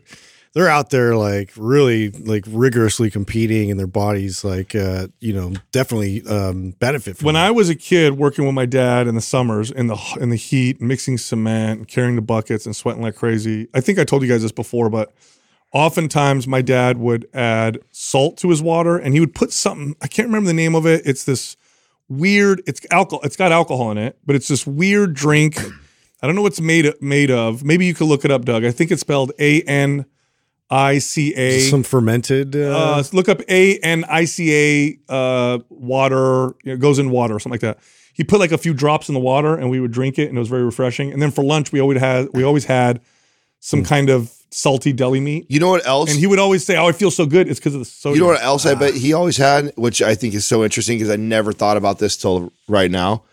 they're 0.53 0.69
out 0.69 0.91
there 0.91 1.15
like 1.17 1.53
really 1.57 2.11
like 2.11 2.45
rigorously 2.49 3.09
competing, 3.11 3.71
and 3.71 3.79
their 3.81 3.87
bodies 3.87 4.45
like 4.45 4.75
uh, 4.75 5.07
you 5.21 5.33
know 5.33 5.53
definitely 5.73 6.23
um, 6.27 6.73
benefit 6.81 7.17
from 7.17 7.27
when 7.27 7.37
it. 7.37 7.41
I 7.41 7.51
was 7.53 7.69
a 7.71 7.75
kid 7.77 8.19
working 8.19 8.45
with 8.45 8.55
my 8.55 8.67
dad 8.67 9.07
in 9.09 9.15
the 9.15 9.21
summers 9.21 9.71
in 9.71 9.87
the 9.87 9.97
in 10.21 10.31
the 10.31 10.37
heat, 10.37 10.81
mixing 10.81 11.19
cement, 11.19 11.89
carrying 11.89 12.17
the 12.17 12.23
buckets 12.23 12.67
and 12.67 12.75
sweating 12.77 13.01
like 13.03 13.15
crazy. 13.17 13.69
I 13.75 13.81
think 13.81 13.99
I 13.99 14.05
told 14.05 14.23
you 14.23 14.29
guys 14.29 14.43
this 14.43 14.53
before, 14.53 14.91
but 14.91 15.13
oftentimes 15.73 16.47
my 16.47 16.63
dad 16.63 16.99
would 16.99 17.29
add 17.33 17.79
salt 17.91 18.37
to 18.39 18.51
his 18.51 18.63
water 18.63 18.97
and 18.97 19.15
he 19.15 19.21
would 19.21 19.35
put 19.35 19.53
something 19.53 19.95
I 20.01 20.09
can't 20.09 20.29
remember 20.29 20.49
the 20.49 20.55
name 20.55 20.75
of 20.75 20.87
it. 20.87 21.03
It's 21.05 21.25
this 21.25 21.57
weird 22.09 22.63
it's 22.67 22.81
alcohol 22.91 23.21
it's 23.23 23.37
got 23.37 23.53
alcohol 23.53 23.91
in 23.91 23.99
it, 23.99 24.19
but 24.27 24.37
it's 24.37 24.49
this 24.49 24.67
weird 24.67 25.15
drink. 25.15 25.59
I 26.23 26.27
don't 26.27 26.37
know 26.37 26.43
what's 26.43 26.61
made 26.61 26.93
made 27.01 27.31
of. 27.31 27.65
Maybe 27.65 27.87
you 27.87 27.95
could 27.95 28.07
look 28.07 28.25
it 28.25 28.31
up, 28.31 28.45
Doug. 28.45 28.65
I 28.65 28.71
think 28.71 28.91
it's 28.91 29.01
spelled 29.01 29.33
A 29.39 29.63
N 29.63 30.07
I 30.71 30.99
C 30.99 31.35
A 31.35 31.61
some 31.61 31.83
fermented. 31.83 32.55
Uh, 32.55 32.99
uh, 32.99 33.03
look 33.13 33.29
up 33.29 33.41
A 33.49 33.79
N 33.79 34.05
I 34.09 34.25
C 34.25 34.99
A 35.09 35.13
uh, 35.13 35.59
water. 35.69 36.55
You 36.65 36.73
know, 36.73 36.77
goes 36.77 36.99
in 36.99 37.11
water 37.11 37.37
or 37.37 37.41
something 37.41 37.55
like 37.55 37.61
that. 37.63 37.79
He 38.13 38.25
put 38.25 38.39
like 38.39 38.53
a 38.53 38.59
few 38.59 38.75
drops 38.75 39.09
in 39.09 39.15
the 39.15 39.21
water, 39.21 39.57
and 39.57 39.71
we 39.71 39.81
would 39.81 39.93
drink 39.93 40.19
it, 40.19 40.29
and 40.29 40.37
it 40.37 40.41
was 40.41 40.49
very 40.49 40.63
refreshing. 40.63 41.11
And 41.13 41.23
then 41.23 41.31
for 41.31 41.43
lunch, 41.43 41.73
we 41.73 41.81
always 41.81 41.99
had 42.01 42.29
we 42.35 42.45
always 42.45 42.67
had 42.67 43.01
some 43.61 43.83
kind 43.83 44.11
of 44.11 44.33
salty 44.51 44.93
deli 44.93 45.21
meat, 45.21 45.47
You 45.49 45.61
know 45.61 45.71
what 45.71 45.87
else? 45.87 46.11
and 46.11 46.19
he 46.19 46.27
would 46.27 46.39
always 46.39 46.65
say, 46.65 46.77
"Oh, 46.77 46.87
I 46.89 46.93
feel 46.93 47.11
so 47.11 47.27
good. 47.27 47.49
It's 47.49 47.61
because 47.61 47.75
of 47.75 47.81
the 47.81 47.85
soda." 47.85 48.17
you 48.17 48.23
know 48.23 48.29
what 48.29 48.43
else 48.43 48.67
I 48.67 48.75
bet 48.75 48.95
he 48.95 49.13
always 49.13 49.37
had, 49.37 49.73
which 49.77 50.03
I 50.03 50.15
think 50.15 50.35
is 50.35 50.47
so 50.47 50.65
interesting 50.65 50.99
because 50.99 51.11
I 51.11 51.17
never 51.17 51.53
thought 51.53 51.77
about 51.77 51.99
this 51.99 52.17
till 52.17 52.53
right 52.69 52.91
now, 52.91 53.25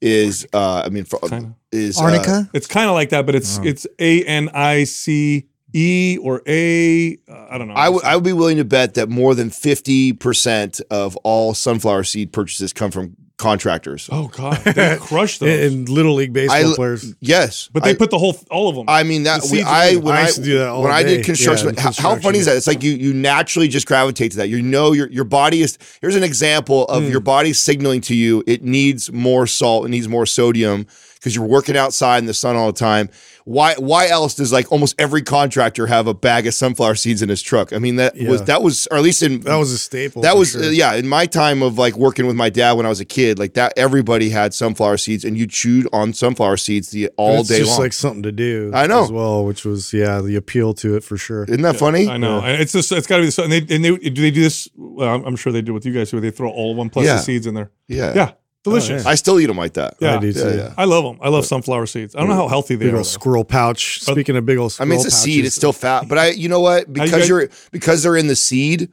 is 0.00 0.46
uh 0.52 0.82
I 0.84 0.88
mean 0.88 1.04
for, 1.04 1.18
Kinda. 1.20 1.54
is 1.70 1.98
uh, 1.98 2.04
Arnica. 2.04 2.50
It's 2.54 2.66
kind 2.66 2.88
of 2.88 2.94
like 2.94 3.10
that, 3.10 3.26
but 3.26 3.34
it's 3.34 3.58
it's 3.58 3.86
A 3.98 4.24
N 4.24 4.48
I 4.54 4.84
C 4.84 5.46
E 5.74 6.18
or 6.20 6.42
A. 6.46 7.16
Uh, 7.28 7.46
I 7.50 7.58
don't 7.58 7.68
know. 7.68 7.74
I 7.74 7.88
would 7.88 8.04
I 8.04 8.14
would 8.16 8.24
be 8.24 8.32
willing 8.32 8.56
to 8.58 8.64
bet 8.64 8.94
that 8.94 9.08
more 9.08 9.34
than 9.34 9.50
fifty 9.50 10.12
percent 10.12 10.80
of 10.90 11.16
all 11.18 11.54
sunflower 11.54 12.04
seed 12.04 12.32
purchases 12.32 12.72
come 12.72 12.90
from 12.90 13.16
contractors. 13.42 14.08
oh 14.12 14.28
god, 14.28 14.58
they 14.64 14.96
crush 15.00 15.38
those. 15.38 15.48
And, 15.50 15.74
and 15.80 15.88
little 15.88 16.14
league 16.14 16.32
baseball 16.32 16.72
I- 16.72 16.74
players. 16.74 17.14
Yes, 17.20 17.68
but 17.72 17.82
they 17.84 17.90
I- 17.90 17.94
put 17.94 18.10
the 18.10 18.18
whole 18.18 18.36
all 18.50 18.68
of 18.68 18.76
them. 18.76 18.86
I 18.88 19.02
mean 19.02 19.24
that 19.24 19.42
we, 19.50 19.62
I 19.62 19.96
when 19.96 20.14
I 20.14 20.20
I, 20.20 20.22
used 20.22 20.36
to 20.36 20.42
do 20.44 20.58
that 20.58 20.68
all 20.68 20.82
when 20.82 20.92
I 20.92 21.02
did 21.02 21.24
construction, 21.24 21.74
Yeah, 21.74 21.80
how, 21.80 21.82
how 21.82 21.88
construction. 21.90 22.22
funny 22.22 22.38
is 22.38 22.46
that? 22.46 22.56
It's 22.56 22.66
like 22.66 22.82
you 22.82 22.92
you 22.92 23.12
naturally 23.12 23.68
just 23.68 23.86
gravitate 23.86 24.30
to 24.32 24.36
that. 24.38 24.48
You 24.48 24.62
know 24.62 24.92
your 24.92 25.10
your 25.10 25.24
body 25.24 25.60
is. 25.62 25.76
Here's 26.00 26.16
an 26.16 26.24
example 26.24 26.84
of 26.86 27.02
Hmm. 27.04 27.10
your 27.10 27.20
body 27.20 27.52
signaling 27.52 28.00
to 28.02 28.14
you 28.14 28.42
it 28.46 28.62
needs 28.62 29.10
more 29.12 29.46
salt, 29.46 29.84
it 29.86 29.88
needs 29.88 30.08
more 30.08 30.24
sodium 30.26 30.86
because 31.22 31.36
you're 31.36 31.46
working 31.46 31.76
outside 31.76 32.18
in 32.18 32.26
the 32.26 32.34
sun 32.34 32.56
all 32.56 32.66
the 32.72 32.78
time. 32.78 33.08
Why 33.44 33.74
why 33.74 34.06
else 34.06 34.34
does 34.36 34.52
like 34.52 34.70
almost 34.70 34.94
every 35.00 35.22
contractor 35.22 35.88
have 35.88 36.06
a 36.06 36.14
bag 36.14 36.46
of 36.46 36.54
sunflower 36.54 36.94
seeds 36.96 37.22
in 37.22 37.28
his 37.28 37.42
truck? 37.42 37.72
I 37.72 37.78
mean 37.78 37.96
that 37.96 38.14
was 38.16 38.44
that 38.44 38.62
was 38.62 38.86
or 38.92 38.98
at 38.98 39.02
least 39.02 39.20
in 39.22 39.40
That 39.40 39.56
was 39.56 39.72
a 39.72 39.78
staple. 39.78 40.22
that 40.22 40.36
was 40.36 40.52
sure. 40.52 40.62
uh, 40.62 40.68
yeah 40.70 40.94
in 40.94 41.08
my 41.08 41.26
time 41.26 41.60
of 41.60 41.76
like 41.76 41.96
working 41.96 42.26
with 42.28 42.36
my 42.36 42.50
dad 42.50 42.72
when 42.74 42.86
I 42.86 42.88
was 42.88 43.00
a 43.00 43.04
kid 43.04 43.40
like 43.40 43.54
that 43.54 43.72
everybody 43.76 44.30
had 44.30 44.54
sunflower 44.54 44.96
seeds 44.98 45.24
and 45.24 45.36
you 45.36 45.48
chewed 45.48 45.88
on 45.92 46.12
sunflower 46.12 46.56
seeds 46.58 46.90
the 46.90 47.08
all 47.16 47.40
it's 47.40 47.48
day 47.48 47.58
just 47.58 47.72
long. 47.72 47.80
like 47.80 47.92
something 47.92 48.22
to 48.22 48.30
do. 48.32 48.70
I 48.72 48.86
know. 48.86 49.02
as 49.02 49.10
well, 49.10 49.44
which 49.44 49.64
was 49.64 49.92
yeah 49.92 50.20
the 50.20 50.36
appeal 50.36 50.72
to 50.74 50.94
it 50.94 51.02
for 51.02 51.16
sure. 51.16 51.42
Isn't 51.44 51.62
that 51.62 51.76
funny? 51.76 52.06
I 52.08 52.18
know. 52.18 52.40
And 52.42 52.62
It's 52.62 52.72
just 52.72 52.92
it's 52.92 53.08
got 53.08 53.16
to 53.16 53.22
be. 53.24 53.30
So, 53.32 53.42
and 53.42 53.50
they 53.52 53.58
and 53.58 53.84
they 53.84 53.90
do 53.96 53.98
they 53.98 54.30
do 54.30 54.40
this. 54.40 54.68
Well, 54.76 55.12
I'm, 55.16 55.24
I'm 55.24 55.34
sure 55.36 55.52
they 55.52 55.62
do 55.62 55.74
with 55.74 55.84
you 55.84 55.92
guys 55.92 56.10
too. 56.12 56.20
They 56.20 56.30
throw 56.30 56.48
all 56.50 56.70
of 56.70 56.76
them 56.76 56.90
plus 56.90 57.06
Yeah. 57.06 57.16
the 57.16 57.22
seeds 57.22 57.48
in 57.48 57.54
there. 57.54 57.72
Yeah. 57.88 58.12
Yeah, 58.14 58.32
Oh, 58.64 58.70
delicious. 58.70 59.04
yeah. 59.04 59.10
I 59.10 59.16
still 59.16 59.40
eat 59.40 59.46
them 59.46 59.56
like 59.56 59.72
that. 59.74 59.94
Yeah. 59.98 60.16
I 60.16 60.18
do 60.20 60.28
Yeah, 60.28 60.42
too. 60.42 60.56
yeah. 60.56 60.74
I 60.78 60.84
love 60.84 61.02
them. 61.04 61.18
I 61.20 61.28
love 61.30 61.44
sunflower 61.44 61.86
seeds. 61.86 62.14
I 62.14 62.20
don't 62.20 62.28
know 62.28 62.36
how 62.36 62.48
healthy 62.48 62.76
they 62.76 62.84
Big 62.86 62.94
are. 62.94 62.98
old 62.98 63.06
though. 63.06 63.08
squirrel 63.08 63.44
pouch. 63.44 64.00
Speaking 64.00 64.36
of 64.36 64.46
big 64.46 64.58
old 64.58 64.72
squirrel. 64.72 64.88
I 64.88 64.96
mean, 64.96 64.98
it's 65.04 65.08
a 65.14 65.16
seed. 65.16 65.44
It's 65.44 65.56
still 65.56 65.72
fat, 65.72 66.06
but 66.08 66.16
I, 66.18 66.28
you 66.30 66.48
know 66.48 66.60
what? 66.60 66.86
you 66.86 66.92
Because 66.92 67.10
guys- 67.10 67.28
you 67.28 67.36
are 67.36 67.48
because 67.72 68.02
they're 68.04 68.16
in 68.16 68.28
the 68.28 68.36
seed. 68.36 68.90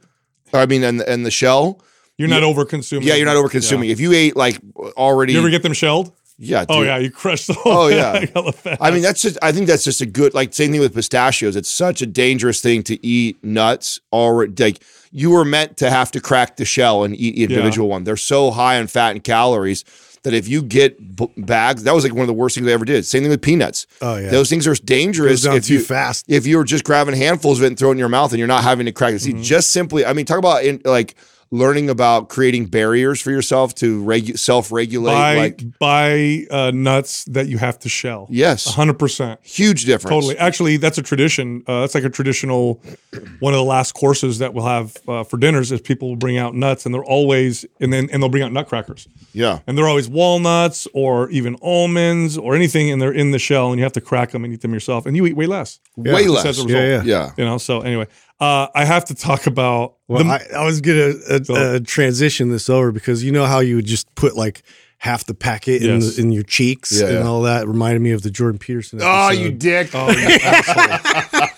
I 0.52 0.66
mean, 0.66 0.82
and 0.82 1.00
and 1.02 1.24
the 1.24 1.30
shell. 1.30 1.80
You're 2.18 2.28
not 2.28 2.42
over 2.42 2.64
consuming. 2.64 3.06
Yeah, 3.08 3.14
you're 3.14 3.26
not 3.26 3.36
over 3.36 3.48
consuming. 3.48 3.88
If 3.90 3.98
you 4.00 4.12
ate 4.12 4.36
like 4.36 4.58
already, 4.96 5.32
You 5.32 5.38
ever 5.38 5.48
get 5.50 5.62
them 5.62 5.72
shelled? 5.72 6.12
yeah. 6.36 6.64
Oh 6.68 6.82
yeah, 6.82 6.98
you 6.98 7.10
crush 7.10 7.46
the 7.46 7.56
Oh, 7.64 7.86
yeah. 7.88 8.12
bag 8.20 8.32
hella 8.34 8.52
fast. 8.52 8.82
I 8.82 8.90
mean, 8.90 9.00
that's 9.02 9.22
just. 9.22 9.38
I 9.40 9.52
think 9.52 9.66
that's 9.68 9.84
just 9.84 10.00
a 10.00 10.06
good. 10.06 10.34
Like 10.34 10.52
same 10.52 10.72
thing 10.72 10.80
with 10.80 10.94
pistachios. 10.94 11.54
It's 11.56 11.70
such 11.70 12.02
a 12.02 12.06
dangerous 12.06 12.60
thing 12.60 12.82
to 12.84 13.06
eat 13.06 13.42
nuts. 13.44 14.00
Already, 14.12 14.52
like 14.64 14.82
you 15.12 15.30
were 15.30 15.44
meant 15.44 15.76
to 15.78 15.90
have 15.90 16.10
to 16.12 16.20
crack 16.20 16.56
the 16.56 16.64
shell 16.64 17.02
and 17.04 17.14
eat 17.16 17.34
the 17.36 17.54
individual 17.54 17.88
one. 17.88 18.04
They're 18.04 18.16
so 18.16 18.50
high 18.50 18.76
in 18.76 18.86
fat 18.86 19.10
and 19.10 19.24
calories 19.24 19.84
that 20.22 20.34
if 20.34 20.46
you 20.46 20.62
get 20.62 21.16
b- 21.16 21.28
bags, 21.38 21.82
that 21.84 21.94
was 21.94 22.04
like 22.04 22.12
one 22.12 22.20
of 22.22 22.26
the 22.26 22.34
worst 22.34 22.54
things 22.54 22.68
I 22.68 22.72
ever 22.72 22.84
did. 22.84 23.04
Same 23.06 23.22
thing 23.22 23.30
with 23.30 23.40
peanuts. 23.42 23.86
Oh, 24.02 24.16
yeah. 24.18 24.28
those 24.30 24.50
things 24.50 24.66
are 24.66 24.74
dangerous 24.74 25.44
if 25.46 25.66
too 25.66 25.74
you 25.74 25.80
fast. 25.80 26.26
If 26.28 26.46
you're 26.46 26.62
just 26.64 26.84
grabbing 26.84 27.16
handfuls 27.16 27.58
of 27.58 27.64
it 27.64 27.68
and 27.68 27.78
throwing 27.78 27.92
it 27.92 27.96
in 27.96 27.98
your 28.00 28.08
mouth 28.10 28.30
and 28.32 28.38
you're 28.38 28.46
not 28.46 28.62
having 28.62 28.86
to 28.86 28.92
crack 28.92 29.14
it, 29.14 29.22
Mm-hmm. 29.22 29.40
just 29.42 29.70
simply. 29.72 30.04
I 30.04 30.12
mean, 30.12 30.26
talk 30.26 30.38
about 30.38 30.62
in, 30.64 30.82
like 30.84 31.14
learning 31.52 31.90
about 31.90 32.28
creating 32.28 32.66
barriers 32.66 33.20
for 33.20 33.30
yourself 33.32 33.74
to 33.74 34.02
regu- 34.04 34.38
self-regulate. 34.38 35.12
buy 35.12 35.36
like 35.36 35.78
buy 35.80 36.46
uh, 36.50 36.70
nuts 36.72 37.24
that 37.24 37.48
you 37.48 37.58
have 37.58 37.78
to 37.80 37.88
shell. 37.88 38.28
yes, 38.30 38.72
hundred 38.74 38.98
percent. 38.98 39.40
huge 39.42 39.84
difference. 39.84 40.14
Totally. 40.14 40.38
Actually, 40.38 40.76
that's 40.76 40.98
a 40.98 41.02
tradition. 41.02 41.62
Uh, 41.66 41.80
that's 41.80 41.94
like 41.94 42.04
a 42.04 42.10
traditional. 42.10 42.80
One 43.40 43.52
of 43.52 43.58
the 43.58 43.64
last 43.64 43.92
courses 43.92 44.38
that 44.38 44.54
we'll 44.54 44.64
have 44.66 44.96
uh, 45.08 45.24
for 45.24 45.36
dinners 45.38 45.72
is 45.72 45.80
people 45.80 46.08
will 46.08 46.16
bring 46.16 46.38
out 46.38 46.54
nuts, 46.54 46.86
and 46.86 46.94
they're 46.94 47.04
always 47.04 47.64
and 47.80 47.92
then 47.92 48.08
and 48.12 48.22
they'll 48.22 48.30
bring 48.30 48.44
out 48.44 48.52
nutcrackers, 48.52 49.08
Yeah. 49.32 49.58
and 49.66 49.76
they're 49.76 49.88
always 49.88 50.08
walnuts 50.08 50.86
or 50.94 51.28
even 51.30 51.56
almonds 51.62 52.38
or 52.38 52.54
anything, 52.54 52.90
and 52.90 53.02
they're 53.02 53.12
in 53.12 53.32
the 53.32 53.38
shell, 53.40 53.70
and 53.70 53.78
you 53.78 53.82
have 53.84 53.92
to 53.94 54.00
crack 54.00 54.30
them 54.30 54.44
and 54.44 54.52
eat 54.54 54.60
them 54.60 54.72
yourself, 54.72 55.04
and 55.06 55.16
you 55.16 55.26
eat 55.26 55.34
way 55.36 55.46
less. 55.46 55.80
Way 55.96 56.28
less. 56.28 56.44
as 56.46 56.64
a 56.64 56.68
Yeah, 56.68 56.78
yeah. 56.80 57.02
Yeah. 57.04 57.30
You 57.36 57.44
know. 57.44 57.58
So 57.58 57.80
anyway, 57.80 58.06
uh, 58.40 58.68
I 58.74 58.84
have 58.84 59.04
to 59.06 59.14
talk 59.14 59.46
about 59.46 59.96
Well, 60.08 60.24
the- 60.24 60.30
I, 60.30 60.60
I 60.60 60.64
was 60.64 60.80
gonna 60.80 61.12
uh, 61.28 61.44
So- 61.44 61.54
uh, 61.54 61.80
transition 61.84 62.50
this 62.50 62.68
over 62.70 62.90
because 62.92 63.22
you 63.22 63.32
know 63.32 63.46
how 63.46 63.60
you 63.60 63.76
would 63.76 63.86
just 63.86 64.12
put 64.14 64.36
like 64.36 64.62
half 64.98 65.24
the 65.24 65.34
packet 65.34 65.82
in, 65.82 66.00
Yes. 66.00 66.16
the, 66.16 66.22
in 66.22 66.30
your 66.32 66.42
cheeks 66.42 66.92
Yeah, 67.00 67.06
and 67.06 67.14
yeah. 67.20 67.26
all 67.26 67.42
that. 67.42 67.66
Reminded 67.66 68.00
me 68.02 68.10
of 68.12 68.20
the 68.22 68.30
Jordan 68.30 68.58
Peterson. 68.58 68.98
Oh, 69.02 69.30
you 69.30 69.50
dick. 69.50 69.90
Oh, 69.94 70.08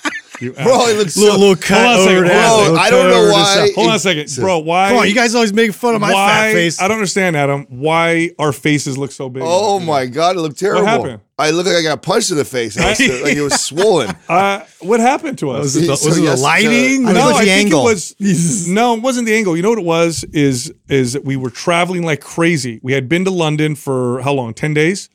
you 0.43 0.55
asshole. 0.55 0.73
You 0.73 0.79
Bro, 0.79 0.87
it 0.89 0.97
looks 0.99 1.17
little 1.17 1.35
so. 1.35 1.41
little 1.41 1.57
cut 1.57 1.97
Hold 1.97 2.09
on 2.09 2.15
a 2.15 2.19
over 2.19 2.27
second. 2.27 2.27
there. 2.29 2.49
Hold 2.49 2.69
on. 2.69 2.79
I 2.79 2.91
don't 2.91 3.11
know 3.11 3.33
why- 3.33 3.71
Hold 3.75 3.89
on 3.89 3.95
a 3.95 3.99
second, 3.99 4.37
bro. 4.37 4.59
Why? 4.59 4.89
Come 4.89 4.99
on, 4.99 5.09
you 5.09 5.15
guys 5.15 5.35
always 5.35 5.53
making 5.53 5.73
fun 5.73 5.95
of 5.95 6.01
my 6.01 6.13
why, 6.13 6.29
fat 6.29 6.53
face. 6.53 6.81
I 6.81 6.89
don't 6.89 6.97
understand, 6.99 7.37
Adam. 7.37 7.67
Why 7.69 8.31
our 8.39 8.53
faces 8.53 8.99
look 8.99 9.13
so 9.13 9.29
big? 9.29 9.43
Oh 9.47 9.79
my 9.81 10.07
god, 10.07 10.37
it 10.37 10.41
looked 10.41 10.59
terrible. 10.59 10.83
What 10.85 10.91
happened? 10.91 11.21
I 11.39 11.51
look 11.51 11.67
like 11.67 11.75
I 11.77 11.83
got 11.83 12.03
punched 12.03 12.31
in 12.31 12.37
the 12.37 12.45
face. 12.45 12.79
I 12.79 12.91
was, 12.91 13.01
like 13.01 13.37
it 13.37 13.43
was 13.43 13.61
swollen. 13.65 14.15
Uh, 14.29 14.65
what 14.81 15.01
happened 15.01 15.39
to 15.39 15.51
us? 15.51 15.63
Was 15.63 15.77
it 15.77 15.87
the, 15.89 15.97
So 15.97 16.07
was 16.09 16.19
it 16.19 16.21
the 16.21 16.27
yes, 16.29 16.39
uh, 16.39 16.43
lighting? 16.43 17.03
No, 17.03 17.09
think 17.13 17.17
it 17.17 17.25
was 17.25 17.35
I 17.35 17.41
the 17.41 17.51
think 17.51 17.65
angle. 17.67 17.81
it 17.81 17.91
was. 18.21 18.69
No, 18.69 18.95
it 18.95 19.01
wasn't 19.03 19.27
the 19.27 19.35
angle. 19.35 19.57
You 19.57 19.63
know 19.63 19.71
what 19.71 19.79
it 19.79 19.85
was? 19.85 20.25
Is 20.33 20.73
is 20.89 21.15
that 21.15 21.25
we 21.25 21.37
were 21.37 21.51
traveling 21.51 22.05
like 22.05 22.21
crazy. 22.21 22.79
We 22.83 22.93
had 22.93 23.09
been 23.09 23.25
to 23.25 23.31
London 23.33 23.75
for 23.75 24.21
how 24.23 24.33
long? 24.35 24.55
Ten 24.55 24.73
days. 24.75 25.09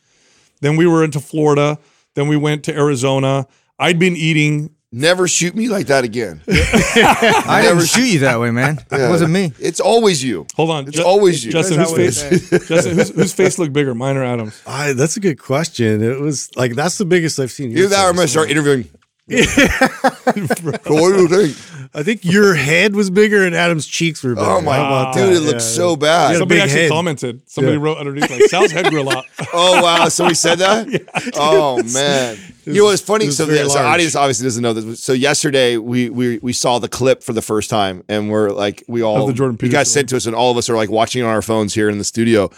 Then 0.59 0.75
we 0.75 0.85
were 0.87 1.03
into 1.03 1.19
Florida. 1.19 1.77
Then 2.15 2.27
we 2.27 2.35
went 2.35 2.63
to 2.65 2.73
Arizona. 2.75 3.47
I'd 3.79 3.99
been 3.99 4.17
eating. 4.17 4.71
Never 4.93 5.27
shoot 5.27 5.53
me 5.53 5.67
like 5.67 5.87
that 5.87 6.05
again. 6.05 6.41
I 6.47 7.59
didn't 7.61 7.87
shoot 7.87 8.05
you 8.05 8.19
that 8.19 8.39
way, 8.39 8.51
man. 8.51 8.79
It 8.89 9.09
wasn't 9.09 9.31
me. 9.31 9.51
It's 9.59 9.81
always 9.81 10.23
you. 10.23 10.47
Hold 10.55 10.69
on, 10.69 10.87
It's 10.87 10.99
always 10.99 11.43
you. 11.43 11.51
Justin, 11.51 11.79
whose 11.79 11.91
face? 11.93 12.49
Justin, 12.69 12.95
whose, 12.95 13.09
whose 13.09 13.33
face 13.33 13.59
looked 13.59 13.73
bigger, 13.73 13.93
mine 13.93 14.15
or 14.15 14.23
Adam's? 14.23 14.61
I, 14.65 14.93
that's 14.93 15.17
a 15.17 15.19
good 15.19 15.39
question. 15.39 16.01
It 16.01 16.21
was 16.21 16.55
like 16.55 16.73
that's 16.73 16.97
the 16.97 17.05
biggest 17.05 17.37
I've 17.37 17.51
seen. 17.51 17.71
Either 17.71 17.79
your 17.81 17.89
that 17.89 18.05
or 18.05 18.09
I'm 18.09 18.15
gonna 18.15 18.29
start 18.29 18.49
interviewing. 18.49 18.85
So 19.29 19.35
what 20.23 20.35
do 20.35 21.21
you 21.21 21.27
think? 21.27 21.57
I 21.93 22.03
think 22.03 22.23
your 22.25 22.53
head 22.55 22.95
was 22.95 23.09
bigger 23.09 23.43
and 23.45 23.55
Adam's 23.55 23.85
cheeks 23.87 24.23
were 24.23 24.35
bigger. 24.35 24.45
Oh 24.47 24.61
my 24.61 24.75
How 24.77 24.85
about 24.85 25.13
dude, 25.13 25.23
that? 25.33 25.37
it 25.37 25.39
looks 25.41 25.63
Yeah. 25.65 25.75
so 25.75 25.95
bad. 25.95 26.37
Somebody 26.37 26.61
actually 26.61 26.81
head. 26.81 26.91
commented. 26.91 27.41
Somebody 27.49 27.77
Yeah. 27.77 27.83
wrote 27.83 27.97
underneath 27.97 28.29
like 28.29 28.43
Sal's 28.49 28.71
head 28.71 28.89
grew 28.89 29.01
a 29.01 29.03
lot. 29.03 29.25
Oh 29.53 29.81
wow! 29.81 30.07
So 30.09 30.25
we 30.27 30.33
said 30.33 30.59
that. 30.59 30.87
Oh 31.35 31.81
man! 31.83 32.37
You 32.65 32.73
know 32.73 32.83
what's 32.85 33.01
funny? 33.01 33.25
it 33.25 33.31
So 33.31 33.45
very 33.45 33.59
the 33.63 33.69
so 33.69 33.79
audience 33.79 34.15
obviously 34.15 34.45
doesn't 34.45 34.61
know 34.61 34.73
this. 34.73 35.03
So 35.03 35.13
yesterday 35.13 35.77
we 35.77 36.09
we 36.09 36.37
we 36.39 36.53
saw 36.53 36.79
the 36.79 36.89
clip 36.89 37.23
for 37.23 37.33
the 37.33 37.41
first 37.41 37.69
time, 37.69 38.03
and 38.09 38.29
we're 38.29 38.49
like 38.51 38.83
we 38.87 39.01
all 39.01 39.21
Of 39.21 39.27
the 39.27 39.33
Jordan 39.33 39.57
you 39.61 39.69
guys 39.69 39.91
sent 39.91 40.09
to 40.09 40.17
us, 40.17 40.25
and 40.25 40.35
all 40.35 40.51
of 40.51 40.57
us 40.57 40.69
are 40.69 40.75
like 40.75 40.89
watching 40.89 41.23
on 41.23 41.29
our 41.29 41.41
phones 41.41 41.73
here 41.73 41.89
in 41.89 41.97
the 41.97 42.03
studio. 42.03 42.49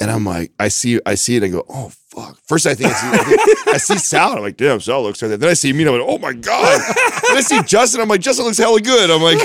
And 0.00 0.10
I'm 0.12 0.24
like, 0.24 0.52
I 0.60 0.68
see, 0.68 1.00
I 1.04 1.16
see 1.16 1.36
it, 1.36 1.42
and 1.42 1.52
go, 1.52 1.64
oh 1.68 1.90
fuck. 2.20 2.38
First, 2.46 2.66
I 2.66 2.74
think 2.74 2.90
I 2.90 2.94
see, 2.94 3.06
I, 3.08 3.18
think, 3.24 3.68
I 3.68 3.76
see 3.78 3.98
Sal, 3.98 4.32
I'm 4.32 4.40
like, 4.42 4.56
damn, 4.56 4.80
Sal 4.80 5.02
looks 5.02 5.20
like 5.22 5.30
that. 5.30 5.40
Then 5.40 5.50
I 5.50 5.54
see 5.54 5.72
me, 5.72 5.82
and 5.82 5.90
I'm 5.90 5.98
like, 6.00 6.08
oh 6.08 6.18
my 6.18 6.32
god. 6.32 6.80
then 7.28 7.36
I 7.36 7.40
see 7.40 7.62
Justin, 7.62 8.00
I'm 8.00 8.08
like, 8.08 8.20
Justin 8.20 8.44
looks 8.46 8.58
hella 8.58 8.80
good. 8.80 9.10
I'm 9.10 9.22
like, 9.22 9.38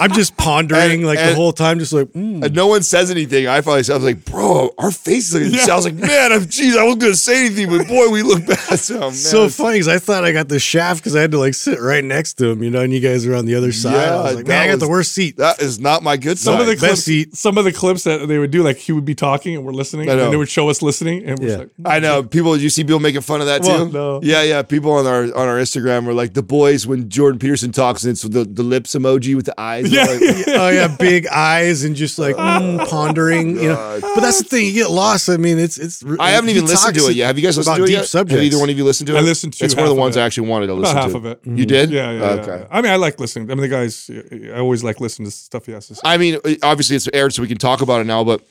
I'm 0.00 0.12
just 0.12 0.36
pondering 0.36 1.00
And- 1.00 1.06
like 1.06 1.18
and- 1.18 1.30
the 1.30 1.34
whole 1.34 1.52
time, 1.52 1.78
just 1.78 1.92
like 1.92 2.08
mm. 2.08 2.44
and 2.44 2.54
no 2.54 2.66
one 2.66 2.82
says 2.82 3.10
anything. 3.10 3.46
I 3.48 3.60
finally 3.60 3.82
said, 3.82 3.94
I 3.94 3.96
was 3.96 4.04
like, 4.04 4.24
bro, 4.24 4.70
our 4.78 4.90
faces. 4.90 5.52
Like, 5.52 5.60
Sal's 5.62 5.84
like, 5.84 5.94
man, 5.94 6.32
I'm, 6.32 6.46
geez, 6.46 6.76
I 6.76 6.82
wasn't 6.84 7.02
gonna 7.02 7.14
say 7.14 7.46
anything, 7.46 7.68
but 7.68 7.86
boy, 7.88 8.08
we 8.08 8.22
look 8.22 8.46
bad. 8.46 8.58
So, 8.80 8.98
man, 9.00 9.12
so 9.12 9.48
funny 9.48 9.74
because 9.74 9.88
I 9.88 9.98
thought 9.98 10.24
I 10.24 10.32
got 10.32 10.48
the 10.48 10.58
shaft 10.58 11.00
because 11.00 11.14
I 11.14 11.20
had 11.20 11.32
to 11.32 11.38
like 11.38 11.54
sit 11.54 11.80
right 11.80 12.02
next 12.04 12.34
to 12.34 12.46
him, 12.50 12.62
you 12.62 12.70
know, 12.70 12.80
and 12.80 12.92
you 12.92 13.00
guys 13.00 13.26
are 13.26 13.34
on 13.34 13.44
the 13.46 13.54
other 13.56 13.72
side. 13.72 13.94
I 13.94 14.04
Yeah, 14.04 14.22
was 14.22 14.34
like, 14.36 14.46
man, 14.46 14.62
I 14.62 14.70
got 14.70 14.80
the 14.80 14.88
worst 14.88 15.12
seat. 15.12 15.36
That 15.36 15.60
is 15.60 15.78
not 15.78 16.02
my 16.02 16.16
good 16.16 16.38
Some 16.38 16.54
side. 16.54 16.60
of 16.62 16.66
the 16.66 16.72
Best 16.74 16.84
clips, 16.84 17.02
seat. 17.02 17.36
some 17.36 17.58
of 17.58 17.64
the 17.64 17.72
clips 17.72 18.04
that 18.04 18.26
they 18.26 18.38
would 18.38 18.50
do, 18.50 18.62
like 18.62 18.76
he 18.78 18.92
would 18.92 19.04
be 19.04 19.14
talking 19.14 19.54
and 19.56 19.64
we're 19.64 19.72
listening, 19.72 20.08
and 20.08 20.18
they 20.32 20.36
would 20.36 20.48
show 20.48 20.68
us 20.70 20.80
listening, 20.82 21.24
and 21.24 21.38
we're 21.38 21.46
Yeah. 21.48 21.56
just 21.56 21.58
like, 21.78 21.89
I 21.90 21.98
know 21.98 22.22
people. 22.22 22.56
You 22.56 22.70
see 22.70 22.84
people 22.84 23.00
making 23.00 23.20
fun 23.22 23.40
of 23.40 23.46
that 23.48 23.62
too. 23.62 23.68
Well, 23.68 23.86
no. 23.86 24.20
Yeah, 24.22 24.42
yeah. 24.42 24.62
People 24.62 24.92
on 24.92 25.06
our 25.06 25.24
on 25.24 25.48
our 25.48 25.56
Instagram 25.58 26.04
were 26.06 26.14
like 26.14 26.34
the 26.34 26.42
boys 26.42 26.86
when 26.86 27.08
Jordan 27.08 27.38
Peterson 27.38 27.72
talks 27.72 28.04
and 28.04 28.12
it's 28.12 28.22
the, 28.22 28.44
the 28.44 28.62
lips 28.62 28.94
emoji 28.94 29.34
with 29.36 29.46
the 29.46 29.60
eyes. 29.60 29.90
Yeah. 29.92 30.04
Like, 30.04 30.20
oh 30.48 30.68
yeah, 30.68 30.96
big 30.98 31.26
eyes 31.28 31.84
and 31.84 31.94
just 31.96 32.18
like 32.18 32.36
mm, 32.36 32.88
pondering, 32.90 33.56
you 33.56 33.68
know. 33.68 33.98
But 34.00 34.20
that's 34.20 34.38
the 34.38 34.44
thing, 34.44 34.66
you 34.66 34.72
get 34.72 34.90
lost. 34.90 35.28
I 35.28 35.36
mean, 35.36 35.58
it's 35.58 35.78
it's. 35.78 36.04
I 36.18 36.30
haven't 36.30 36.50
even 36.50 36.66
listened 36.66 36.94
to 36.96 37.08
it 37.08 37.16
yet. 37.16 37.26
Have 37.26 37.38
you 37.38 37.44
guys 37.44 37.56
listened 37.56 37.76
to 37.76 37.82
it 37.84 37.86
deep 37.86 37.96
yet? 37.96 38.06
subjects. 38.06 38.34
Have 38.34 38.44
either 38.44 38.58
one 38.58 38.70
of 38.70 38.78
you 38.78 38.84
listened 38.84 39.08
to 39.08 39.16
it? 39.16 39.18
I 39.18 39.22
listened 39.22 39.52
to 39.54 39.64
It's 39.64 39.74
one 39.74 39.84
of 39.84 39.90
the 39.90 39.94
ones 40.00 40.16
it. 40.16 40.20
I 40.20 40.24
actually 40.26 40.48
wanted 40.48 40.66
to 40.68 40.72
about 40.72 40.80
listen 40.82 40.96
half 40.96 41.10
to. 41.12 41.16
of 41.16 41.26
it. 41.26 41.40
You 41.44 41.66
did? 41.66 41.90
Yeah, 41.90 42.10
yeah, 42.12 42.24
Okay. 42.40 42.58
yeah. 42.60 42.66
I 42.70 42.80
mean, 42.82 42.92
I 42.92 42.96
like 42.96 43.18
listening. 43.20 43.50
I 43.50 43.54
mean, 43.54 43.62
the 43.62 43.68
guys, 43.68 44.10
I 44.54 44.58
always 44.58 44.84
like 44.84 45.00
listening 45.00 45.26
to 45.26 45.32
stuff 45.32 45.66
he 45.66 45.72
has 45.72 45.88
to 45.88 45.94
say. 45.96 46.00
I 46.04 46.16
mean, 46.16 46.38
obviously 46.62 46.96
it's 46.96 47.08
aired, 47.12 47.32
so 47.34 47.42
we 47.42 47.48
can 47.48 47.58
talk 47.58 47.80
about 47.82 48.00
it 48.00 48.04
now. 48.04 48.22
But 48.24 48.42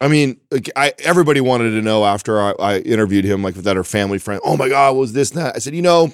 I 0.00 0.08
mean, 0.08 0.40
like, 0.50 0.70
I 0.76 0.92
everybody 1.00 1.40
wanted 1.40 1.70
to 1.70 1.82
know 1.82 2.04
after 2.04 2.40
I, 2.40 2.52
I 2.58 2.78
interviewed 2.78 3.24
him, 3.24 3.42
like 3.42 3.54
that 3.54 3.76
our 3.76 3.84
family 3.84 4.18
friend. 4.18 4.40
Oh 4.44 4.56
my 4.56 4.68
God, 4.68 4.92
what 4.94 5.00
was 5.00 5.12
this 5.12 5.30
and 5.32 5.40
that? 5.40 5.56
I 5.56 5.58
said, 5.58 5.74
you 5.74 5.82
know, 5.82 6.12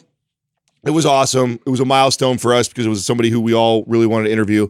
it 0.86 0.90
was 0.90 1.06
awesome. 1.06 1.58
It 1.66 1.70
was 1.70 1.80
a 1.80 1.84
milestone 1.84 2.38
for 2.38 2.54
us 2.54 2.68
because 2.68 2.86
it 2.86 2.90
was 2.90 3.04
somebody 3.04 3.30
who 3.30 3.40
we 3.40 3.54
all 3.54 3.84
really 3.86 4.06
wanted 4.06 4.24
to 4.28 4.32
interview. 4.32 4.68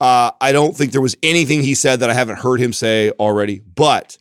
Uh, 0.00 0.32
I 0.40 0.52
don't 0.52 0.76
think 0.76 0.92
there 0.92 1.00
was 1.00 1.16
anything 1.22 1.62
he 1.62 1.74
said 1.74 2.00
that 2.00 2.10
I 2.10 2.14
haven't 2.14 2.38
heard 2.40 2.60
him 2.60 2.72
say 2.72 3.10
already. 3.12 3.60
But 3.60 4.18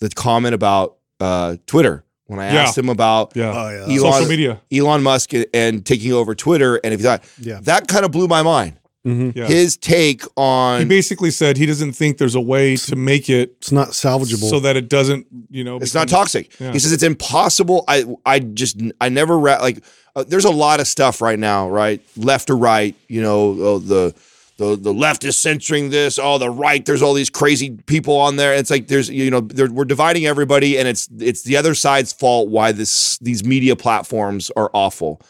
the 0.00 0.10
comment 0.10 0.54
about 0.54 0.96
uh, 1.20 1.56
Twitter 1.66 2.04
when 2.26 2.38
I 2.40 2.52
Yeah. 2.52 2.62
asked 2.64 2.76
him 2.76 2.88
about 2.90 3.34
yeah. 3.34 3.52
Oh 3.54 3.70
yeah. 3.88 3.96
Elon- 3.98 4.12
Social 4.12 4.28
media. 4.28 4.60
Elon 4.72 5.02
Musk 5.02 5.30
and 5.54 5.84
taking 5.86 6.12
over 6.12 6.34
Twitter, 6.34 6.76
and 6.84 6.92
if 6.92 7.00
that 7.02 7.24
Yeah. 7.40 7.60
that 7.62 7.88
kind 7.88 8.04
of 8.04 8.10
blew 8.10 8.26
my 8.28 8.42
mind 8.42 8.76
Yeah. 9.06 9.46
his 9.46 9.76
take 9.76 10.22
on 10.36 10.80
he 10.80 10.84
basically 10.84 11.30
said 11.30 11.56
he 11.56 11.64
doesn't 11.66 11.92
think 11.92 12.18
there's 12.18 12.34
a 12.34 12.40
way 12.40 12.76
to 12.76 12.96
make 12.96 13.30
it 13.30 13.50
It's 13.58 13.70
not 13.70 13.88
salvageable. 13.90 14.50
so 14.50 14.58
that 14.60 14.76
it 14.76 14.88
doesn't, 14.88 15.26
you 15.48 15.62
know, 15.62 15.76
it's 15.76 15.94
not 15.94 16.08
toxic. 16.08 16.58
Yeah. 16.58 16.72
He 16.72 16.80
says 16.80 16.92
it's 16.92 17.04
impossible. 17.04 17.84
I 17.86 18.04
I 18.24 18.40
just 18.40 18.80
I 19.00 19.08
never 19.08 19.38
ra- 19.38 19.60
like. 19.60 19.84
Uh, 20.16 20.24
there's 20.26 20.46
a 20.46 20.50
lot 20.50 20.80
of 20.80 20.86
stuff 20.88 21.20
right 21.20 21.38
now, 21.38 21.68
right, 21.68 22.00
left 22.16 22.48
or 22.50 22.56
right. 22.56 22.94
You 23.06 23.20
know, 23.22 23.52
uh, 23.52 23.78
the 23.78 24.14
the 24.56 24.74
the 24.76 24.92
left 24.94 25.24
is 25.24 25.36
censoring 25.38 25.90
this. 25.90 26.18
Oh, 26.18 26.38
the 26.38 26.48
right. 26.50 26.82
There's 26.84 27.02
all 27.02 27.12
these 27.12 27.28
crazy 27.30 27.70
people 27.86 28.16
on 28.16 28.36
there. 28.36 28.54
It's 28.54 28.70
like 28.70 28.88
there's 28.88 29.10
you 29.10 29.30
know 29.30 29.40
we're 29.40 29.84
dividing 29.84 30.24
everybody, 30.26 30.78
and 30.78 30.88
it's 30.88 31.08
it's 31.18 31.42
the 31.42 31.56
other 31.58 31.74
side's 31.74 32.12
fault 32.14 32.48
why 32.48 32.72
this 32.72 33.18
these 33.18 33.44
media 33.44 33.76
platforms 33.76 34.50
are 34.56 34.70
awful. 34.72 35.20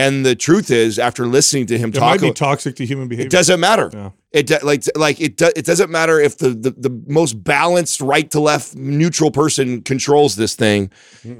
And 0.00 0.24
the 0.24 0.36
truth 0.36 0.70
is, 0.70 0.98
after 0.98 1.26
listening 1.26 1.66
to 1.66 1.78
him 1.78 1.90
It 1.90 1.94
talk, 1.94 2.20
might 2.20 2.20
be 2.20 2.32
toxic 2.32 2.76
to 2.76 2.86
human 2.86 3.08
behavior. 3.08 3.26
it 3.26 3.32
doesn't 3.32 3.58
matter. 3.58 3.90
Yeah. 3.92 4.10
It 4.30 4.46
do, 4.46 4.58
like 4.62 4.84
like 4.94 5.20
it 5.20 5.36
do, 5.38 5.50
it 5.56 5.64
doesn't 5.64 5.90
matter 5.90 6.20
if 6.20 6.36
the, 6.38 6.50
the 6.50 6.70
the 6.70 7.02
most 7.06 7.42
balanced 7.42 8.00
right 8.00 8.30
to 8.30 8.40
left 8.40 8.76
neutral 8.76 9.30
person 9.30 9.82
controls 9.82 10.36
this 10.36 10.54
thing. 10.54 10.92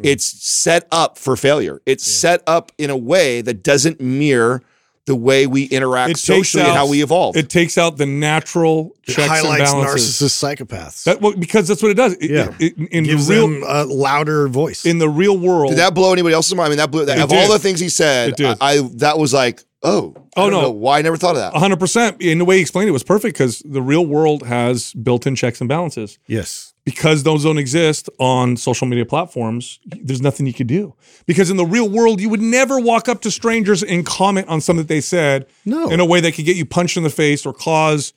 It's 0.03 0.25
set 0.25 0.89
up 0.91 1.19
for 1.19 1.37
failure. 1.37 1.81
It's 1.87 2.03
set 2.05 2.43
up 2.47 2.73
in 2.79 2.89
a 2.91 2.97
way 2.97 3.43
that 3.43 3.63
doesn't 3.63 4.01
mirror 4.01 4.63
the 5.09 5.17
way 5.17 5.49
we 5.49 5.65
interact 5.65 6.11
It 6.11 6.13
takes 6.15 6.21
socially 6.23 6.63
and 6.65 6.73
how 6.73 6.87
we 6.87 7.03
evolve. 7.03 7.37
It 7.37 7.51
takes 7.51 7.77
out 7.77 7.97
the 7.97 8.07
natural 8.07 8.95
it 9.07 9.13
checks 9.15 9.19
and 9.19 9.29
highlights 9.31 9.73
balances. 9.73 10.21
narcissist 10.23 10.57
psychopaths. 10.57 11.03
That 11.05 11.21
well, 11.21 11.35
because 11.35 11.67
that's 11.67 11.83
what 11.83 11.91
it 11.91 11.95
does. 11.95 12.13
It- 12.15 12.31
Yeah. 12.31 12.55
it- 12.61 12.77
in 12.93 13.03
gives 13.05 13.27
the 13.27 13.35
real 13.35 13.49
them 13.49 13.65
a 13.67 13.85
louder 13.85 14.47
voice. 14.47 14.85
in 14.87 14.99
the 15.01 15.09
real 15.09 15.37
world. 15.37 15.71
did 15.71 15.79
that 15.79 15.95
blow 15.95 16.13
anybody 16.13 16.35
else's 16.35 16.55
mind? 16.55 16.67
I 16.67 16.69
mean, 16.71 16.79
that 16.79 16.91
blew 16.93 17.05
that, 17.07 17.19
It 17.19 17.25
of 17.25 17.33
all 17.33 17.49
the 17.51 17.59
things 17.59 17.81
he 17.81 17.89
said. 17.89 18.29
It 18.31 18.37
did. 18.37 18.57
I, 18.61 18.75
I 18.79 18.89
that 18.95 19.19
was 19.19 19.33
like, 19.35 19.65
oh, 19.83 20.15
oh 20.17 20.23
I 20.37 20.41
Oh, 20.41 20.51
don't 20.51 20.53
no. 20.53 20.61
know 20.63 20.71
why 20.71 20.99
I 20.99 21.03
never 21.03 21.17
thought 21.17 21.35
of 21.37 21.53
that. 21.53 21.55
hundred 21.59 21.81
percent. 21.81 22.21
In 22.23 22.39
the 22.39 22.45
way 22.45 22.57
he 22.57 22.61
explained 22.63 22.89
it 22.89 22.93
was 22.93 23.03
perfect 23.03 23.35
because 23.37 23.63
the 23.65 23.83
real 23.83 24.07
world 24.07 24.45
has 24.47 24.93
built-in 24.93 25.35
checks 25.35 25.61
and 25.61 25.69
balances. 25.69 26.19
yes. 26.29 26.68
Because 26.89 27.23
those 27.23 27.43
don't 27.45 27.59
exist 27.59 28.09
on 28.19 28.57
social 28.57 28.87
media 28.87 29.05
platforms, 29.05 29.79
there's 29.85 30.23
nothing 30.23 30.47
you 30.47 30.55
could 30.55 30.69
do. 30.69 30.95
Because 31.27 31.51
in 31.51 31.59
the 31.59 31.67
real 31.67 31.87
world, 31.87 32.19
you 32.19 32.31
would 32.31 32.41
never 32.41 32.81
walk 32.81 33.11
up 33.11 33.21
to 33.23 33.31
strangers 33.31 33.83
and 33.83 34.07
comment 34.07 34.49
on 34.49 34.63
something 34.63 34.85
that 34.85 34.89
they 34.89 35.03
said 35.03 35.47
No. 35.67 35.91
in 35.91 36.01
a 36.01 36.05
way 36.07 36.21
that 36.23 36.33
could 36.33 36.47
get 36.47 36.57
you 36.57 36.65
punched 36.65 36.97
in 36.97 37.03
the 37.03 37.11
face 37.11 37.45
or 37.45 37.53
cause 37.53 38.15